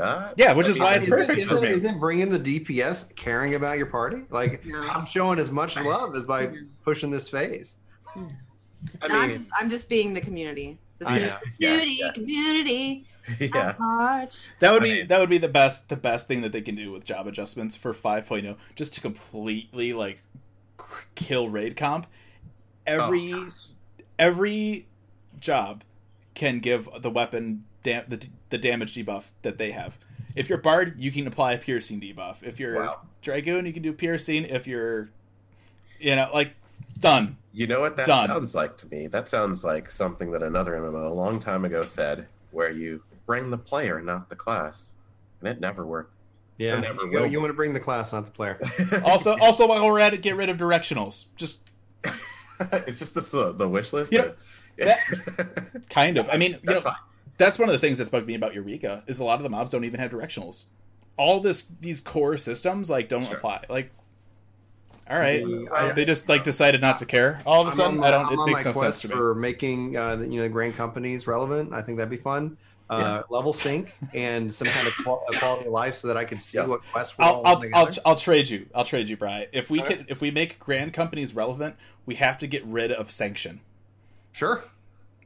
Ah, 0.00 0.32
Yeah, 0.36 0.52
which 0.52 0.68
is 0.68 0.78
why 0.78 0.94
it's 0.94 1.06
perfect 1.06 1.40
isn't, 1.40 1.62
me. 1.62 1.68
isn't 1.68 1.98
bringing 1.98 2.30
the 2.30 2.38
DPS 2.38 3.14
caring 3.16 3.54
about 3.54 3.78
your 3.78 3.86
party? 3.86 4.22
Like 4.30 4.64
No. 4.64 4.80
I'm 4.82 5.06
showing 5.06 5.38
as 5.38 5.50
much 5.50 5.76
love 5.80 6.14
as 6.16 6.22
by 6.24 6.50
pushing 6.84 7.10
this 7.10 7.28
phase. 7.28 7.76
I 8.14 8.18
No, 9.08 9.14
mean, 9.14 9.18
I'm 9.22 9.32
just 9.32 9.50
I'm 9.58 9.70
just 9.70 9.88
being 9.88 10.12
the 10.14 10.20
community. 10.20 10.78
The 10.98 11.04
community, 11.58 11.98
Yeah, 12.00 12.12
community, 12.12 13.06
yeah. 13.38 13.72
heart. 13.74 14.42
That 14.60 14.72
would 14.72 14.82
I 14.82 14.84
be 14.84 14.94
mean- 14.94 15.06
that 15.08 15.20
would 15.20 15.28
be 15.30 15.38
the 15.38 15.48
best 15.48 15.88
the 15.88 15.96
best 15.96 16.26
thing 16.28 16.40
that 16.42 16.52
they 16.52 16.60
can 16.62 16.74
do 16.74 16.92
with 16.92 17.04
job 17.04 17.26
adjustments 17.26 17.74
for 17.76 17.92
5.0 17.92 18.56
just 18.74 18.94
to 18.94 19.00
completely 19.00 19.92
like 19.92 20.20
kill 21.14 21.48
raid 21.48 21.76
comp. 21.76 22.06
Every 22.86 23.32
Oh, 23.34 23.48
every 24.18 24.86
job 25.40 25.82
can 26.34 26.60
give 26.60 26.88
the 27.00 27.10
weapon 27.10 27.64
dam- 27.86 28.04
the 28.08 28.26
the 28.50 28.58
damage 28.58 28.94
debuff 28.94 29.24
that 29.42 29.58
they 29.58 29.70
have. 29.72 29.96
If 30.34 30.48
you're 30.48 30.58
bard, 30.58 30.94
you 30.98 31.10
can 31.10 31.26
apply 31.26 31.52
a 31.52 31.58
piercing 31.58 32.00
debuff. 32.00 32.36
If 32.42 32.60
you're 32.60 32.76
Wow. 32.78 33.00
dragoon, 33.22 33.64
you 33.66 33.72
can 33.72 33.82
do 33.82 33.92
piercing. 33.92 34.44
If 34.44 34.66
you're 34.66 35.08
you 35.98 36.14
know 36.16 36.28
like 36.34 36.54
done. 37.00 37.36
You 37.52 37.66
know 37.66 37.80
what 37.80 37.96
that 37.96 38.06
Done. 38.06 38.28
sounds 38.28 38.54
like 38.54 38.76
to 38.78 38.86
me? 38.88 39.06
That 39.06 39.28
sounds 39.30 39.64
like 39.64 39.88
something 39.90 40.30
that 40.32 40.42
another 40.42 40.72
MMO 40.72 41.06
a 41.10 41.14
long 41.14 41.38
time 41.40 41.64
ago 41.64 41.82
said, 41.82 42.26
where 42.50 42.70
you 42.70 43.02
bring 43.24 43.48
the 43.50 43.56
player, 43.56 44.00
not 44.02 44.28
the 44.28 44.36
class, 44.36 44.90
and 45.40 45.48
it 45.48 45.58
never 45.58 45.86
worked. 45.86 46.12
Yeah, 46.58 46.76
It 46.76 46.80
never 46.82 47.04
you, 47.04 47.10
will. 47.10 47.26
you 47.26 47.40
want 47.40 47.48
to 47.50 47.54
bring 47.54 47.72
the 47.72 47.80
class, 47.80 48.12
not 48.12 48.26
the 48.26 48.30
player. 48.30 48.58
Also 49.04 49.36
also 49.38 49.66
while 49.68 49.86
we're 49.86 50.00
at 50.00 50.12
it, 50.12 50.20
get 50.20 50.36
rid 50.36 50.50
of 50.50 50.58
directionals. 50.58 51.24
Just 51.36 51.60
it's 52.60 52.98
just 52.98 53.14
this, 53.14 53.32
uh, 53.32 53.52
the 53.52 53.68
wish 53.68 53.92
list. 53.94 54.12
You 54.12 54.18
know, 54.18 54.34
kind 55.88 56.18
of. 56.18 56.28
I 56.30 56.36
mean, 56.36 56.52
you 56.52 56.58
know, 56.64 56.72
That's 56.74 56.84
fine. 56.84 56.94
That's 57.36 57.58
one 57.58 57.68
of 57.68 57.72
the 57.72 57.78
things 57.78 57.98
that's 57.98 58.10
bugged 58.10 58.26
me 58.26 58.34
about 58.34 58.54
Eureka 58.54 59.04
is 59.06 59.18
a 59.18 59.24
lot 59.24 59.34
of 59.38 59.42
the 59.42 59.50
mobs 59.50 59.70
don't 59.70 59.84
even 59.84 60.00
have 60.00 60.10
directionals. 60.10 60.64
All 61.16 61.40
this 61.40 61.64
these 61.80 62.00
core 62.00 62.36
systems 62.38 62.90
like 62.90 63.08
don't 63.08 63.24
Sure. 63.24 63.36
apply. 63.36 63.64
Like, 63.68 63.90
all 65.08 65.18
right, 65.18 65.46
Yeah, 65.46 65.66
I- 65.72 65.92
they 65.92 66.04
just 66.04 66.28
like 66.28 66.44
decided 66.44 66.80
not 66.80 66.98
to 66.98 67.06
care. 67.06 67.40
All 67.46 67.60
of 67.62 67.68
a 67.68 67.70
I'm 67.70 67.76
sudden, 67.76 67.98
on 67.98 68.04
I 68.04 68.10
don't. 68.10 68.26
I'm 68.26 68.32
It 68.40 68.46
makes 68.46 68.64
my 68.64 68.72
no 68.72 68.80
sense 68.80 69.00
to 69.02 69.08
me. 69.08 69.14
for 69.14 69.34
making 69.34 69.96
uh, 69.96 70.16
you 70.18 70.40
know 70.42 70.48
grand 70.48 70.76
companies 70.76 71.26
relevant. 71.26 71.72
I 71.72 71.82
think 71.82 71.98
that'd 71.98 72.10
be 72.10 72.16
fun. 72.16 72.56
Uh, 72.88 73.22
Level 73.30 73.52
sync 73.52 73.92
and 74.14 74.54
some 74.54 74.68
kind 74.68 74.86
of 74.86 74.94
quality 75.38 75.66
of 75.66 75.72
life, 75.72 75.96
so 75.96 76.06
that 76.08 76.16
I 76.16 76.24
can 76.24 76.38
see 76.38 76.58
Yeah. 76.58 76.66
what 76.66 76.82
quests 76.92 77.18
we're 77.18 77.24
I'll, 77.24 77.34
all 77.34 77.46
I'll, 77.46 77.62
I'll. 77.74 77.88
I'll 78.06 78.16
trade 78.16 78.48
you. 78.48 78.66
I'll 78.74 78.84
trade 78.84 79.08
you, 79.08 79.16
Bry. 79.16 79.48
If 79.52 79.70
we 79.70 79.80
All 79.80 79.86
can, 79.86 80.06
if 80.08 80.20
we 80.20 80.30
make 80.30 80.60
grand 80.60 80.92
companies 80.92 81.34
relevant, 81.34 81.74
we 82.04 82.14
have 82.16 82.38
to 82.38 82.46
get 82.46 82.64
rid 82.64 82.92
of 82.92 83.10
sanction. 83.10 83.60
Sure. 84.32 84.62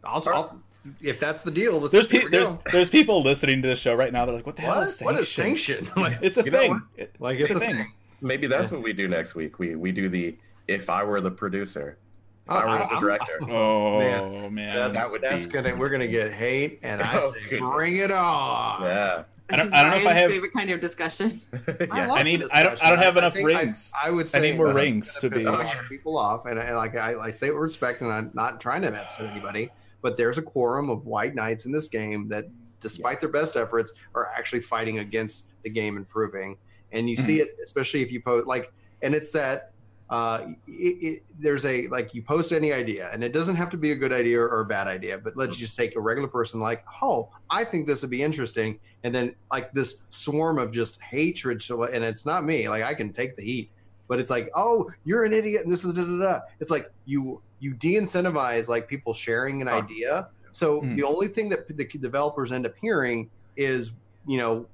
I'll, 0.03 0.27
I'll, 0.29 0.61
if 1.01 1.19
that's 1.21 1.43
the 1.43 1.51
deal, 1.51 1.79
let's 1.81 1.93
There's 1.93 2.07
pe- 2.07 2.29
there's 2.29 2.49
go. 2.53 2.63
there's 2.73 2.89
people 2.91 3.23
listening 3.23 3.63
to 3.63 3.69
this 3.69 3.79
show 3.81 3.95
right 3.95 4.13
now. 4.13 4.25
They're 4.27 4.35
like, 4.35 4.47
"What 4.47 4.57
the 4.57 4.63
hell 4.63 4.77
what? 4.77 4.85
is 4.85 4.97
sanction?" 4.97 5.07
What 5.15 5.21
is 5.21 5.33
sanction? 5.33 5.89
Like, 5.97 6.19
It's 6.23 6.37
a 6.37 6.43
thing. 6.43 6.83
It- 6.97 7.15
Like 7.19 7.39
it's, 7.41 7.51
it's, 7.51 7.57
a 7.57 7.61
thing. 7.61 7.77
thing. 7.77 7.93
Maybe 8.23 8.47
that's 8.47 8.71
what 8.71 8.83
we 8.83 8.93
do 8.93 9.09
next 9.09 9.35
week. 9.35 9.59
We 9.59 9.75
we 9.77 9.93
do 9.93 10.09
the 10.09 10.37
if 10.69 10.89
I 10.91 11.03
were 11.05 11.21
the 11.21 11.31
producer, 11.31 11.99
if 12.47 12.53
I, 12.53 12.61
I- 12.61 12.65
were 12.73 12.79
the 12.79 12.85
I'm- 12.93 13.01
director. 13.01 13.39
Oh 13.51 13.99
Man, 14.01 14.55
man, 14.55 14.75
That's, 14.77 14.95
that 14.97 15.11
would 15.11 15.23
that's 15.23 15.47
be- 15.47 15.53
gonna 15.53 15.75
we're 15.77 15.89
gonna 15.91 16.07
get 16.09 16.33
hate, 16.33 16.81
and 16.83 17.03
I 17.03 17.11
Oh, 17.23 17.33
say 17.33 17.39
goodness. 17.51 17.71
bring 17.75 17.97
it 17.97 18.11
on. 18.11 18.83
yeah, 18.83 19.23
I 19.51 19.57
don't- 19.57 19.65
This 19.65 19.67
is 19.67 19.73
I 19.73 19.83
don't 19.83 19.91
know 19.91 19.97
if 19.99 20.07
I 20.07 20.13
have- 20.13 20.31
favorite 20.31 20.53
kind 20.53 20.71
of 20.71 20.81
discussion. 20.81 21.41
yeah. 21.53 22.07
love 22.07 22.19
I 22.19 22.23
need- 22.23 22.41
the 22.43 22.49
I 22.55 22.63
don't- 22.63 22.83
I 22.83 22.91
don't 22.91 22.99
discussion. 22.99 22.99
have 22.99 23.17
enough 23.17 23.37
I- 23.37 23.43
rings. 23.43 23.93
I, 24.05 24.11
would 24.11 24.29
say 24.29 24.39
I 24.39 24.43
need 24.43 24.57
more 24.57 24.73
rings 24.73 25.19
gonna 25.21 25.35
be- 25.37 25.45
a 25.45 25.83
people 25.89 26.17
off, 26.19 26.47
and, 26.47 26.59
and 26.59 26.77
like 26.77 26.97
I, 26.97 27.15
I 27.19 27.31
say 27.33 27.49
it 27.49 27.55
with 27.55 27.63
respect, 27.63 28.01
and 28.03 28.13
I'm 28.13 28.31
not 28.35 28.61
trying 28.61 28.83
to 28.83 28.89
upset 28.95 29.27
anybody, 29.31 29.71
but 30.03 30.17
there's 30.17 30.39
a 30.39 30.43
quorum 30.43 30.91
of 30.91 31.07
white 31.07 31.35
knights 31.35 31.67
in 31.67 31.73
this 31.73 31.89
game 31.89 32.27
that, 32.29 32.47
despite 32.81 33.21
their 33.21 33.29
best 33.29 33.57
efforts, 33.57 33.93
are 34.15 34.29
actually 34.37 34.61
fighting 34.61 34.99
against 34.99 35.47
the 35.63 35.71
game 35.71 35.97
improving, 35.97 36.57
and 36.93 37.09
you 37.09 37.17
see 37.17 37.41
it 37.41 37.57
especially 37.63 38.03
if 38.03 38.11
you 38.11 38.21
post 38.21 38.47
like, 38.47 38.73
and 39.03 39.15
it's 39.15 39.33
that. 39.33 39.73
Uh, 40.09 40.49
it, 40.67 40.73
it, 41.05 41.23
there's 41.39 41.65
a 41.65 41.87
like 41.87 42.13
you 42.15 42.21
post 42.21 42.51
any 42.51 42.73
idea, 42.73 43.09
and 43.13 43.23
it 43.23 43.33
doesn't 43.33 43.55
have 43.55 43.71
to 43.71 43.77
be 43.77 43.93
a 43.93 43.95
good 43.95 44.13
idea 44.13 44.41
or, 44.41 44.49
or 44.49 44.61
a 44.63 44.65
bad 44.65 44.89
idea. 44.89 45.17
But 45.17 45.37
let's 45.37 45.57
just 45.57 45.77
take 45.77 45.95
a 45.95 46.01
regular 46.01 46.27
person 46.27 46.59
like, 46.59 46.85
oh, 47.01 47.29
I 47.49 47.63
think 47.63 47.87
this 47.87 48.03
would 48.03 48.11
be 48.11 48.21
interesting, 48.21 48.81
and 49.05 49.15
then 49.15 49.37
like 49.53 49.73
this 49.73 50.03
swarm 50.11 50.59
of 50.59 50.73
just 50.73 51.01
hatred, 51.01 51.61
to, 51.61 51.85
and 51.85 52.03
it's 52.03 52.27
not 52.27 52.45
me. 52.45 52.69
Like 52.69 52.83
I 52.83 52.93
can 52.93 53.13
take 53.13 53.37
the 53.37 53.45
heat, 53.45 53.71
but 54.09 54.19
it's 54.19 54.31
like, 54.31 54.51
oh, 54.57 54.91
you're 55.05 55.23
an 55.23 55.33
idiot, 55.33 55.63
and 55.63 55.71
this 55.71 55.85
is 55.85 55.95
da 55.95 56.03
da 56.03 56.19
da. 56.19 56.41
It's 56.59 56.73
like 56.73 56.91
you 57.05 57.41
you 57.61 57.75
de-incentivize 57.75 58.69
like 58.69 58.89
people 58.89 59.15
sharing 59.15 59.63
an 59.63 59.69
Oh. 59.69 59.73
idea. 59.73 60.29
So 60.53 60.81
Mhm. 60.81 60.97
the 60.97 61.05
only 61.05 61.29
thing 61.29 61.49
that 61.51 61.69
the 61.69 61.85
developers 61.85 62.51
end 62.53 62.67
up 62.67 62.75
hearing 62.81 63.31
is 63.57 63.93
you 64.27 64.39
know 64.39 64.67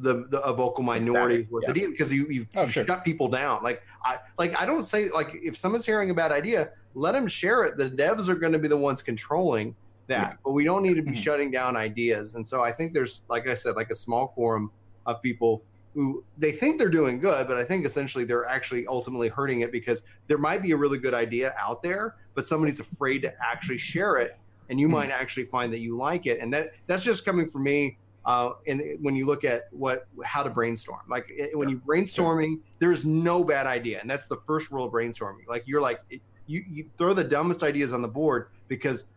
the, 0.00 0.26
the 0.30 0.40
a 0.42 0.52
vocal 0.52 0.84
minority 0.84 1.48
yeah. 1.66 1.72
because 1.72 2.12
you 2.12 2.26
you 2.28 2.46
Oh, 2.56 2.66
sure. 2.66 2.86
shut 2.86 3.04
people 3.04 3.28
down. 3.28 3.62
Like 3.62 3.82
I 4.04 4.18
like 4.38 4.58
I 4.60 4.64
don't 4.66 4.84
say 4.84 5.08
like 5.10 5.30
if 5.42 5.56
someone's 5.56 5.84
hearing 5.86 6.10
a 6.10 6.14
bad 6.14 6.30
idea, 6.32 6.70
let 6.94 7.12
them 7.12 7.26
share 7.26 7.64
it. 7.64 7.76
The 7.76 7.90
devs 7.90 8.28
are 8.28 8.34
going 8.36 8.52
to 8.52 8.58
be 8.58 8.68
the 8.68 8.76
ones 8.76 9.02
controlling 9.02 9.74
that, 10.06 10.30
Yeah. 10.32 10.36
but 10.44 10.52
we 10.52 10.64
don't 10.64 10.82
need 10.82 10.94
to 10.94 11.02
be 11.02 11.12
Mhm. 11.12 11.16
shutting 11.16 11.50
down 11.50 11.76
ideas. 11.76 12.34
And 12.34 12.46
so 12.46 12.62
I 12.62 12.70
think 12.72 12.92
there's 12.94 13.22
like 13.28 13.48
I 13.48 13.54
said, 13.54 13.74
like 13.76 13.90
a 13.90 13.94
small 13.94 14.28
quorum 14.28 14.70
of 15.06 15.20
people 15.22 15.62
who 15.94 16.22
they 16.36 16.52
think 16.52 16.78
they're 16.78 16.88
doing 16.90 17.18
good, 17.18 17.48
but 17.48 17.56
I 17.56 17.64
think 17.64 17.84
essentially 17.84 18.24
they're 18.24 18.46
actually 18.46 18.86
ultimately 18.86 19.28
hurting 19.28 19.62
it 19.62 19.72
because 19.72 20.04
there 20.28 20.38
might 20.38 20.62
be 20.62 20.70
a 20.72 20.76
really 20.76 20.98
good 20.98 21.14
idea 21.14 21.54
out 21.58 21.82
there, 21.82 22.14
but 22.38 22.44
somebody's 22.44 22.78
afraid 22.78 23.18
to 23.22 23.32
actually 23.44 23.78
share 23.78 24.14
it, 24.18 24.38
and 24.70 24.78
you 24.78 24.86
Hmm. 24.86 24.92
might 24.92 25.10
actually 25.10 25.46
find 25.46 25.72
that 25.72 25.80
you 25.80 25.96
like 25.96 26.24
it, 26.24 26.38
and 26.40 26.52
that 26.54 26.70
that's 26.86 27.02
just 27.02 27.24
coming 27.24 27.48
from 27.48 27.64
me. 27.64 27.98
Uh, 28.24 28.50
and 28.68 28.80
when 29.00 29.16
you 29.16 29.26
look 29.26 29.42
at 29.42 29.64
what 29.72 30.06
how 30.24 30.44
to 30.44 30.50
brainstorm, 30.50 31.00
like 31.08 31.26
it- 31.30 31.58
when 31.58 31.68
you 31.68 31.78
brainstorming, 31.78 32.60
there's 32.78 33.04
no 33.04 33.42
bad 33.42 33.66
idea, 33.66 33.98
and 34.00 34.08
that's 34.08 34.28
the 34.28 34.36
first 34.46 34.70
rule 34.70 34.84
of 34.84 34.92
brainstorming. 34.92 35.48
Like 35.48 35.64
you're 35.66 35.80
like 35.80 35.98
you 36.46 36.62
you 36.70 36.88
throw 36.96 37.12
the 37.12 37.24
dumbest 37.24 37.64
ideas 37.64 37.92
on 37.92 38.02
the 38.02 38.08
board 38.20 38.50
because 38.68 39.08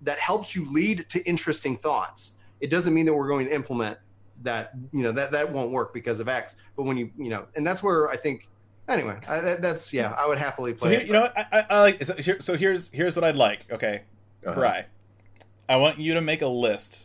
that 0.00 0.18
helps 0.18 0.56
you 0.56 0.64
lead 0.72 1.04
to 1.10 1.22
interesting 1.28 1.76
thoughts. 1.76 2.32
It 2.62 2.70
doesn't 2.70 2.94
mean 2.94 3.04
that 3.04 3.12
we're 3.12 3.28
going 3.28 3.44
to 3.46 3.54
implement 3.54 3.98
that 4.42 4.72
you 4.90 5.02
know 5.02 5.12
that 5.12 5.32
that 5.32 5.52
won't 5.52 5.70
work 5.70 5.92
because 5.92 6.18
of 6.18 6.28
X. 6.30 6.56
But 6.76 6.84
when 6.84 6.96
you 6.96 7.10
you 7.18 7.28
know, 7.28 7.44
and 7.56 7.66
that's 7.66 7.82
where 7.82 8.08
I 8.08 8.16
think. 8.16 8.48
Anyway, 8.90 9.16
I, 9.28 9.40
that, 9.40 9.62
that's 9.62 9.92
yeah. 9.92 10.10
I 10.18 10.26
would 10.26 10.36
happily 10.38 10.72
So 10.76 10.86
play. 10.86 10.90
here, 10.90 11.00
it, 11.00 11.06
you 11.06 11.12
know 11.12 11.20
what? 11.22 11.38
I, 11.38 11.46
I, 11.52 11.66
I 11.70 11.80
like. 11.80 12.04
So, 12.04 12.14
here, 12.16 12.40
so 12.40 12.56
here's 12.56 12.90
here's 12.90 13.14
what 13.16 13.24
I'd 13.24 13.36
like. 13.36 13.60
Okay, 13.70 14.02
Uh-huh. 14.44 14.54
Bry, 14.54 14.86
I 15.68 15.76
want 15.76 15.98
you 15.98 16.12
to 16.14 16.20
make 16.20 16.42
a 16.42 16.48
list 16.48 17.04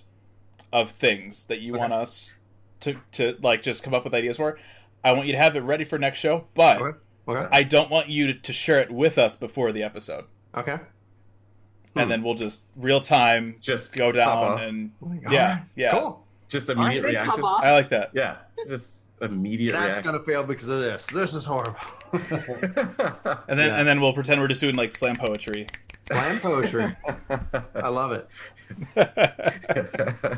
of 0.74 0.92
things 0.92 1.46
that 1.46 1.62
you 1.62 1.74
want 1.74 1.94
us 1.94 2.36
to 2.82 2.98
to 3.14 3.38
like 3.42 3.62
just 3.64 3.84
come 3.84 3.94
up 3.94 4.04
with 4.04 4.14
ideas 4.14 4.38
for. 4.38 4.58
I 5.04 5.12
want 5.14 5.28
you 5.28 5.34
to 5.34 5.38
have 5.38 5.56
it 5.56 5.60
ready 5.62 5.84
for 5.84 6.00
next 6.00 6.18
show, 6.20 6.48
but 6.56 6.82
Okay. 6.82 6.98
Okay. 7.28 7.48
I 7.52 7.64
don't 7.64 7.90
want 7.92 8.10
you 8.10 8.28
to, 8.28 8.34
to 8.34 8.52
share 8.54 8.80
it 8.80 8.92
with 8.92 9.18
us 9.20 9.36
before 9.36 9.72
the 9.72 9.82
episode, 9.84 10.26
Okay. 10.56 10.80
and 11.96 12.10
then 12.12 12.22
we'll 12.24 12.34
just 12.36 12.64
real 12.76 13.00
time 13.02 13.56
Just 13.62 13.94
go 13.94 14.12
down 14.12 14.60
and 14.62 14.92
All 15.02 15.16
yeah, 15.32 15.62
yeah. 15.76 15.92
Cool. 15.92 16.24
just 16.50 16.70
immediate 16.70 17.04
right, 17.04 17.12
reaction. 17.14 17.44
I 17.44 17.72
like 17.74 17.90
that. 17.90 18.12
Yeah, 18.14 18.38
just 18.68 19.05
immediate 19.22 19.72
That's 19.74 19.96
reaction. 19.98 20.04
gonna 20.12 20.24
fail 20.24 20.44
because 20.44 20.68
of 20.70 20.80
this. 20.80 21.06
This 21.08 21.34
is 21.34 21.46
horrible. 21.46 21.76
And 23.48 23.60
then 23.60 23.70
Yeah. 23.70 23.78
and 23.80 23.88
then 23.88 24.00
we'll 24.02 24.14
pretend 24.14 24.40
we're 24.42 24.48
just 24.48 24.62
doing 24.62 24.76
like 24.76 24.92
slam 24.92 25.16
poetry. 25.16 25.68
Slam 26.04 26.40
poetry. 26.40 26.86
I 27.76 27.88
love 27.90 28.12
it. 28.12 28.28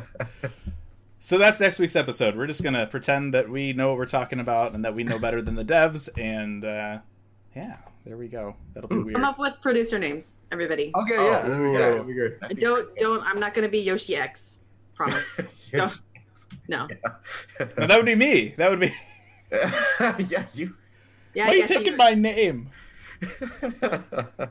So 1.20 1.36
that's 1.36 1.58
next 1.58 1.80
week's 1.80 1.96
episode. 1.96 2.36
We're 2.36 2.46
just 2.46 2.62
gonna 2.62 2.86
pretend 2.86 3.34
that 3.34 3.48
we 3.50 3.72
know 3.72 3.88
what 3.88 3.98
we're 3.98 4.06
talking 4.06 4.38
about 4.38 4.72
and 4.74 4.84
that 4.84 4.94
we 4.94 5.02
know 5.02 5.18
better 5.18 5.42
than 5.42 5.56
the 5.56 5.64
devs, 5.64 6.08
and 6.16 6.64
uh, 6.64 7.00
yeah, 7.56 7.78
there 8.06 8.16
we 8.16 8.28
go. 8.28 8.54
That'll 8.72 8.88
be 8.88 8.98
weird. 8.98 9.16
Come 9.16 9.24
up 9.24 9.36
with 9.38 9.54
producer 9.60 9.98
names, 9.98 10.42
everybody. 10.52 10.92
Okay. 10.94 11.16
Oh, 11.18 11.30
yeah. 11.30 11.42
There 11.42 11.60
we 11.60 11.66
go. 11.66 11.72
yeah. 11.78 11.90
That'd 11.90 12.06
be 12.06 12.14
good. 12.14 12.38
And 12.42 12.58
don't 12.58 12.96
don't. 12.98 13.22
I'm 13.24 13.40
not 13.40 13.52
gonna 13.52 13.68
be 13.68 13.80
Yoshi 13.80 14.14
X. 14.16 14.60
Promise. 14.94 15.40
Don't. 15.72 16.00
No. 16.68 16.86
No, 17.58 17.66
that 17.86 17.96
would 17.96 18.06
be 18.06 18.14
me. 18.14 18.54
That 18.56 18.70
would 18.70 18.80
be. 18.80 18.92
yeah, 20.28 20.44
you. 20.54 20.74
Yeah. 21.34 21.46
Why 21.46 21.52
are 21.52 21.54
you 21.54 21.60
guess 21.60 21.68
taking 21.68 21.96
my 21.96 22.10
name? 22.14 22.68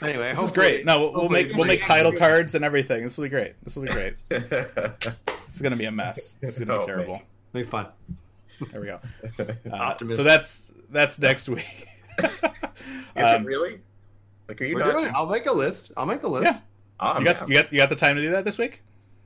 Anyway, 0.00 0.30
This 0.30 0.42
is 0.42 0.50
great. 0.50 0.84
No, 0.84 0.98
we'll, 0.98 1.12
we'll 1.12 1.28
make 1.28 1.52
we'll 1.54 1.66
make 1.66 1.80
title 1.82 2.12
cards 2.12 2.56
and 2.56 2.64
everything. 2.64 3.04
This 3.04 3.16
will 3.16 3.24
be 3.24 3.28
great. 3.28 3.54
This 3.62 3.76
will 3.76 3.84
be 3.84 3.90
great. 3.90 4.14
This 4.30 5.56
is 5.56 5.62
gonna 5.62 5.76
be 5.76 5.84
a 5.84 5.92
mess. 5.92 6.36
This 6.40 6.54
is 6.58 6.58
gonna 6.64 6.78
be 6.80 6.82
Oh, 6.82 6.86
terrible. 6.86 7.12
man. 7.14 7.22
Be 7.52 7.62
fun. 7.62 7.86
There 8.70 8.80
we 8.80 8.86
go. 8.86 9.00
Uh, 9.70 9.98
so 10.08 10.22
that's 10.22 10.70
that's 10.90 11.18
next 11.18 11.46
week. 11.48 11.86
Is 12.18 12.24
Um, 13.16 13.42
it 13.42 13.44
really? 13.44 13.80
Like, 14.48 14.60
are 14.62 14.64
you 14.64 14.78
doing. 14.82 15.12
I'll 15.14 15.26
make 15.26 15.44
a 15.46 15.52
list. 15.52 15.92
I'll 15.96 16.06
make 16.06 16.22
a 16.22 16.28
list. 16.28 16.44
Yeah. 17.00 17.14
Oh, 17.14 17.18
you 17.18 17.24
got 17.26 17.48
you 17.48 17.54
got 17.54 17.70
you 17.72 17.78
got 17.78 17.90
the 17.90 17.96
time 17.96 18.16
to 18.16 18.22
do 18.22 18.30
that 18.30 18.44
this 18.46 18.56
week? 18.56 18.80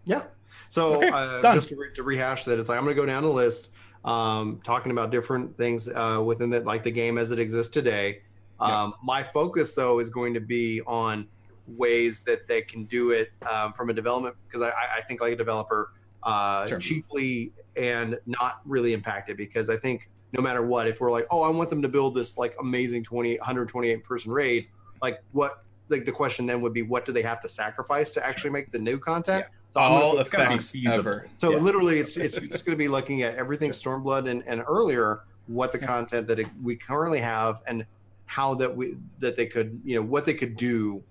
Yeah. 0.04 0.22
So 0.68 0.96
Okay, 0.96 1.08
uh, 1.08 1.54
just 1.54 1.68
to, 1.70 1.76
re- 1.76 1.92
to 1.94 2.02
rehash 2.02 2.44
that, 2.44 2.58
it's 2.58 2.68
like 2.68 2.78
I'm 2.78 2.84
going 2.84 2.96
to 2.96 3.00
go 3.00 3.06
down 3.06 3.22
the 3.22 3.30
list, 3.30 3.70
um, 4.04 4.60
talking 4.64 4.92
about 4.92 5.10
different 5.10 5.56
things 5.56 5.88
uh, 5.88 6.22
within 6.24 6.50
the 6.50 6.60
like 6.60 6.84
the 6.84 6.90
game 6.90 7.18
as 7.18 7.30
it 7.32 7.38
exists 7.38 7.72
today. 7.72 8.22
Um, 8.60 8.94
My 9.02 9.22
focus 9.22 9.74
though 9.74 9.98
is 10.00 10.08
going 10.10 10.34
to 10.34 10.40
be 10.40 10.80
on 10.86 11.26
ways 11.66 12.22
that 12.22 12.46
they 12.46 12.62
can 12.62 12.84
do 12.84 13.10
it 13.10 13.30
um, 13.50 13.72
from 13.72 13.90
a 13.90 13.92
development 13.92 14.36
because 14.46 14.62
I, 14.62 14.68
I- 14.70 14.96
I 14.98 15.02
think 15.02 15.20
like 15.20 15.32
a 15.32 15.36
developer 15.36 15.92
uh, 16.22 16.66
Sure. 16.66 16.78
cheaply 16.78 17.52
and 17.76 18.18
not 18.26 18.60
really 18.64 18.92
impacted 18.92 19.36
because 19.36 19.68
I 19.70 19.76
think 19.76 20.10
no 20.32 20.40
matter 20.42 20.62
what, 20.64 20.88
if 20.88 21.00
we're 21.00 21.10
like, 21.10 21.26
oh, 21.30 21.42
I 21.42 21.50
want 21.50 21.70
them 21.70 21.82
to 21.82 21.88
build 21.88 22.14
this 22.14 22.36
like 22.38 22.54
amazing 22.60 23.04
20, 23.04 23.36
128 23.38 24.02
person 24.04 24.32
raid, 24.32 24.66
like 25.02 25.22
what, 25.32 25.64
like 25.88 26.04
the 26.04 26.10
question 26.12 26.46
then 26.46 26.60
would 26.62 26.72
be, 26.72 26.82
what 26.82 27.04
do 27.04 27.12
they 27.12 27.22
have 27.22 27.40
to 27.42 27.48
sacrifice 27.48 28.10
to 28.12 28.26
actually 28.26 28.50
make 28.50 28.72
the 28.72 28.78
new 28.78 28.98
content? 28.98 29.46
So 29.74 29.80
I'm 29.80 29.90
gonna 29.92 30.04
All 30.04 30.16
focus 30.16 30.34
on- 30.34 30.40
effects 30.52 30.74
ever. 30.86 31.28
so 31.36 31.50
Yeah. 31.50 31.56
literally, 31.58 31.98
it's 31.98 32.16
it's 32.16 32.38
just 32.38 32.64
going 32.64 32.76
to 32.76 32.82
be 32.82 32.88
looking 32.88 33.22
at 33.22 33.34
everything 33.36 33.70
Stormblood 33.72 34.28
and, 34.30 34.42
and 34.46 34.62
earlier, 34.66 35.20
what 35.48 35.70
the 35.72 35.78
content 35.78 36.26
that 36.28 36.38
it, 36.38 36.46
we 36.62 36.76
currently 36.76 37.18
have, 37.20 37.60
and 37.66 37.84
how 38.24 38.54
that 38.54 38.74
we 38.74 38.96
that 39.18 39.36
they 39.36 39.46
could 39.46 39.78
you 39.84 39.94
know 39.96 40.02
what 40.02 40.24
they 40.24 40.34
could 40.34 40.56
do 40.56 41.02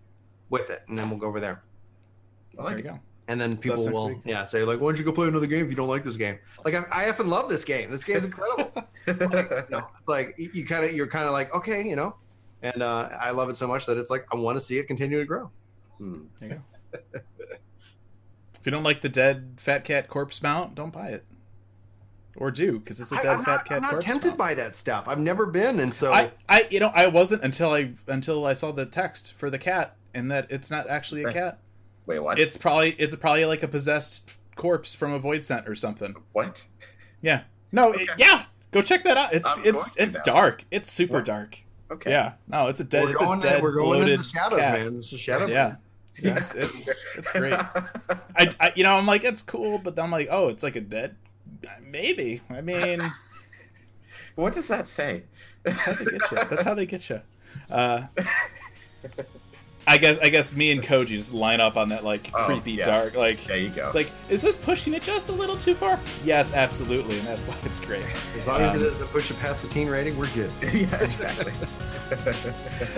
with 0.49 0.69
it, 0.71 0.81
and 0.87 0.97
then 0.97 1.09
we'll 1.09 1.19
go 1.19 1.27
over 1.27 1.39
there. 1.39 1.61
I 2.53 2.55
There 2.55 2.65
like 2.65 2.73
you 2.83 2.89
it. 2.89 2.93
go. 2.93 2.99
And 3.27 3.41
then 3.41 3.57
people 3.57 3.75
that's 3.77 3.87
next 3.87 3.99
will 3.99 4.09
week. 4.09 4.17
yeah 4.25 4.45
say 4.45 4.63
like, 4.63 4.79
why 4.79 4.87
don't 4.89 4.99
you 4.99 5.03
go 5.05 5.11
play 5.11 5.27
another 5.27 5.47
game 5.47 5.63
if 5.65 5.69
you 5.71 5.75
don't 5.75 5.87
like 5.87 6.03
this 6.03 6.15
game? 6.17 6.37
Like 6.63 6.73
I, 6.75 6.85
I 6.91 7.05
effing 7.11 7.27
love 7.27 7.49
this 7.49 7.65
game. 7.65 7.89
This 7.91 8.03
game's 8.03 8.23
incredible. 8.25 8.71
you 9.07 9.13
know, 9.69 9.87
it's 9.97 10.07
like 10.07 10.35
you, 10.37 10.49
you 10.53 10.65
kind 10.65 10.85
of 10.85 10.93
you're 10.93 11.07
kind 11.07 11.25
of 11.25 11.31
like 11.33 11.53
okay, 11.55 11.87
you 11.87 11.95
know, 11.95 12.15
and 12.63 12.81
uh, 12.83 13.09
I 13.19 13.31
love 13.31 13.49
it 13.49 13.57
so 13.57 13.67
much 13.67 13.85
that 13.87 13.97
it's 13.97 14.09
like 14.11 14.25
I 14.31 14.35
want 14.37 14.55
to 14.57 14.59
see 14.63 14.77
it 14.79 14.85
continue 14.87 15.19
to 15.19 15.25
grow. 15.25 15.49
Hmm. 15.99 16.23
There 16.39 16.49
you 16.49 16.55
go. 16.55 17.19
if 18.65 18.67
you 18.67 18.71
don't 18.71 18.81
like 18.81 19.01
the 19.01 19.09
dead 19.09 19.53
fat 19.57 19.83
cat 19.83 20.07
corpse 20.07 20.41
mount, 20.41 20.73
don't 20.73 20.91
buy 20.91 21.09
it. 21.09 21.23
Or 22.35 22.49
do 22.49 22.79
because 22.79 22.99
it's 22.99 23.11
a 23.11 23.15
dead 23.17 23.27
am 23.37 23.45
fat 23.45 23.51
not, 23.51 23.65
cat 23.65 23.75
I'm 23.77 23.81
not 23.83 23.91
corpse 23.91 24.05
tempted 24.07 24.27
mount. 24.29 24.37
by 24.39 24.53
that 24.55 24.75
stuff. 24.75 25.07
I've 25.07 25.19
never 25.19 25.45
been, 25.45 25.79
and 25.79 25.93
so 25.93 26.11
I, 26.11 26.31
I, 26.49 26.65
you 26.71 26.79
know, 26.79 26.91
I 26.95 27.05
wasn't 27.05 27.43
until 27.43 27.71
I 27.71 27.91
until 28.07 28.43
I 28.47 28.53
saw 28.53 28.71
the 28.71 28.87
text 28.87 29.33
for 29.33 29.51
the 29.51 29.59
cat, 29.59 29.95
and 30.15 30.31
that 30.31 30.47
it's 30.49 30.71
not 30.71 30.89
actually 30.89 31.23
a 31.25 31.31
cat. 31.31 31.59
Wait, 32.07 32.17
what? 32.17 32.39
It's 32.39 32.57
probably 32.57 32.93
it's 32.93 33.15
probably 33.15 33.45
like 33.45 33.61
a 33.61 33.67
possessed 33.67 34.37
corpse 34.55 34.95
from 34.95 35.13
a 35.13 35.19
voidsent 35.19 35.67
or 35.69 35.75
something. 35.75 36.15
what? 36.33 36.65
Yeah. 37.21 37.43
No. 37.71 37.91
It, 37.91 38.09
yeah. 38.17 38.45
Go 38.71 38.81
check 38.81 39.03
that 39.03 39.15
out. 39.15 39.31
It's 39.31 39.47
I'm 39.59 39.63
it's 39.63 39.95
it's 39.95 40.17
now. 40.17 40.23
dark. 40.23 40.65
It's 40.71 40.91
super 40.91 41.17
What? 41.17 41.25
dark. 41.25 41.59
Okay. 41.91 42.09
Yeah. 42.09 42.33
No, 42.47 42.67
it's 42.67 42.79
a 42.79 42.83
dead. 42.83 43.03
we're 43.03 43.11
it's 43.11 43.21
a 43.21 43.25
going, 43.25 43.39
dead 43.39 43.61
we're 43.61 43.71
going 43.73 43.85
bloated 43.85 44.09
into 44.09 44.23
the 44.23 44.29
shadows, 44.29 44.59
cat. 44.59 44.79
man. 44.79 44.97
It's 44.97 45.13
a 45.13 45.17
shadow. 45.19 45.45
Yeah. 45.45 45.75
It's, 46.19 46.53
it's 46.55 47.05
it's 47.15 47.31
great. 47.31 47.53
I, 48.35 48.49
I 48.59 48.73
you 48.75 48.83
know 48.83 48.95
I'm 48.97 49.05
like 49.05 49.23
it's 49.23 49.41
cool, 49.41 49.77
but 49.79 49.97
I'm 49.99 50.11
like 50.11 50.27
oh 50.31 50.47
it's 50.47 50.63
like 50.63 50.75
a 50.75 50.81
dead. 50.81 51.15
Maybe. 51.81 52.41
I 52.49 52.61
mean 52.61 53.01
what 54.35 54.53
does 54.53 54.67
that 54.67 54.87
say? 54.87 55.23
that's 55.63 55.81
how 55.81 55.93
they 55.93 56.05
get 56.05 56.31
you. 56.31 56.37
That's 56.49 56.63
how 56.63 56.73
they 56.73 56.85
get 56.85 57.09
you. 57.09 57.21
Uh, 57.69 58.03
I 59.87 59.97
guess 59.99 60.17
I 60.19 60.29
guess 60.29 60.51
me 60.53 60.71
and 60.71 60.81
Koji 60.81 61.07
just 61.09 61.33
line 61.33 61.61
up 61.61 61.77
on 61.77 61.89
that 61.89 62.03
like 62.03 62.29
Oh, 62.33 62.45
creepy 62.45 62.71
yeah. 62.73 62.85
dark 62.85 63.15
like. 63.15 63.43
There 63.45 63.57
you 63.57 63.69
go. 63.69 63.85
It's 63.85 63.95
like, 63.95 64.09
is 64.29 64.41
this 64.41 64.55
pushing 64.55 64.93
it 64.95 65.03
just 65.03 65.29
a 65.29 65.31
little 65.31 65.55
too 65.57 65.75
far? 65.75 65.99
Yes, 66.23 66.53
absolutely, 66.53 67.19
and 67.19 67.27
that's 67.27 67.43
why 67.45 67.55
it's 67.63 67.79
great. 67.79 68.03
As 68.35 68.47
long 68.47 68.61
as 68.61 68.71
Um, 68.71 68.81
it 68.81 68.83
doesn't 68.83 69.07
push 69.09 69.29
it 69.29 69.39
past 69.39 69.61
the 69.61 69.67
teen 69.67 69.87
rating, 69.87 70.17
we're 70.17 70.27
good. 70.33 70.51
yeah, 70.73 71.01
exactly. 71.01 71.53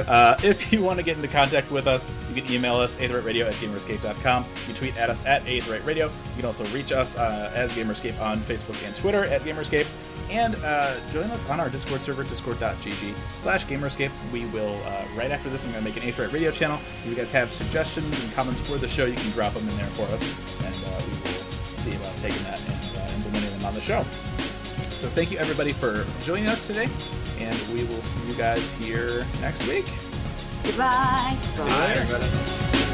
Uh, 0.07 0.37
if 0.43 0.71
you 0.73 0.83
want 0.83 0.97
to 0.99 1.03
get 1.03 1.15
into 1.15 1.29
contact 1.29 1.71
with 1.71 1.87
us, 1.87 2.05
you 2.33 2.41
can 2.41 2.51
email 2.51 2.75
us, 2.75 2.97
aetheryteradio 2.97 3.45
at 3.47 3.53
gamerescape.com. 3.55 4.45
You 4.67 4.73
tweet 4.73 4.97
at 4.97 5.09
us 5.09 5.25
at 5.25 5.43
aetheryteradio. 5.45 5.95
You 6.09 6.11
can 6.35 6.45
also 6.45 6.65
reach 6.67 6.91
us 6.91 7.15
uh, 7.17 7.49
as 7.55 7.71
Gamerescape 7.73 8.19
on 8.19 8.39
Facebook 8.39 8.75
and 8.85 8.93
Twitter 8.97 9.23
at 9.25 9.41
Gamerescape. 9.41 9.87
And 10.29 10.55
uh, 10.55 10.95
join 11.11 11.23
us 11.31 11.47
on 11.49 11.59
our 11.59 11.69
Discord 11.69 12.01
server, 12.01 12.23
discord.gg 12.23 13.15
slash 13.29 13.65
Gamerescape. 13.65 14.11
We 14.31 14.45
will, 14.47 14.77
uh, 14.85 15.05
right 15.15 15.31
after 15.31 15.49
this, 15.49 15.65
I'm 15.65 15.71
going 15.71 15.83
to 15.83 15.89
make 15.89 16.01
an 16.01 16.09
Aetheryte 16.09 16.33
Radio 16.33 16.51
channel. 16.51 16.79
If 17.03 17.09
you 17.09 17.15
guys 17.15 17.31
have 17.31 17.53
suggestions 17.53 18.21
and 18.21 18.33
comments 18.33 18.59
for 18.59 18.77
the 18.77 18.87
show, 18.87 19.05
you 19.05 19.15
can 19.15 19.31
drop 19.31 19.53
them 19.53 19.67
in 19.69 19.77
there 19.77 19.87
for 19.87 20.03
us. 20.13 20.23
And 20.65 20.75
uh, 20.85 21.01
we 21.05 21.13
will 21.23 21.39
see 21.39 21.95
about 21.95 22.17
taking 22.17 22.43
that 22.43 22.61
and 22.67 22.97
uh, 22.97 23.15
implementing 23.15 23.51
them 23.57 23.65
on 23.65 23.73
the 23.73 23.81
show. 23.81 24.03
So 24.89 25.07
thank 25.09 25.31
you, 25.31 25.37
everybody, 25.37 25.71
for 25.71 26.05
joining 26.21 26.47
us 26.47 26.67
today. 26.67 26.89
And 27.39 27.57
we 27.69 27.83
will 27.85 28.01
see 28.01 28.27
you 28.27 28.35
guys 28.35 28.73
here 28.73 29.25
next 29.41 29.65
week. 29.67 29.85
Goodbye. 30.63 31.37
See 31.41 31.63
you 31.63 31.69
later. 31.69 32.17
Bye. 32.17 32.93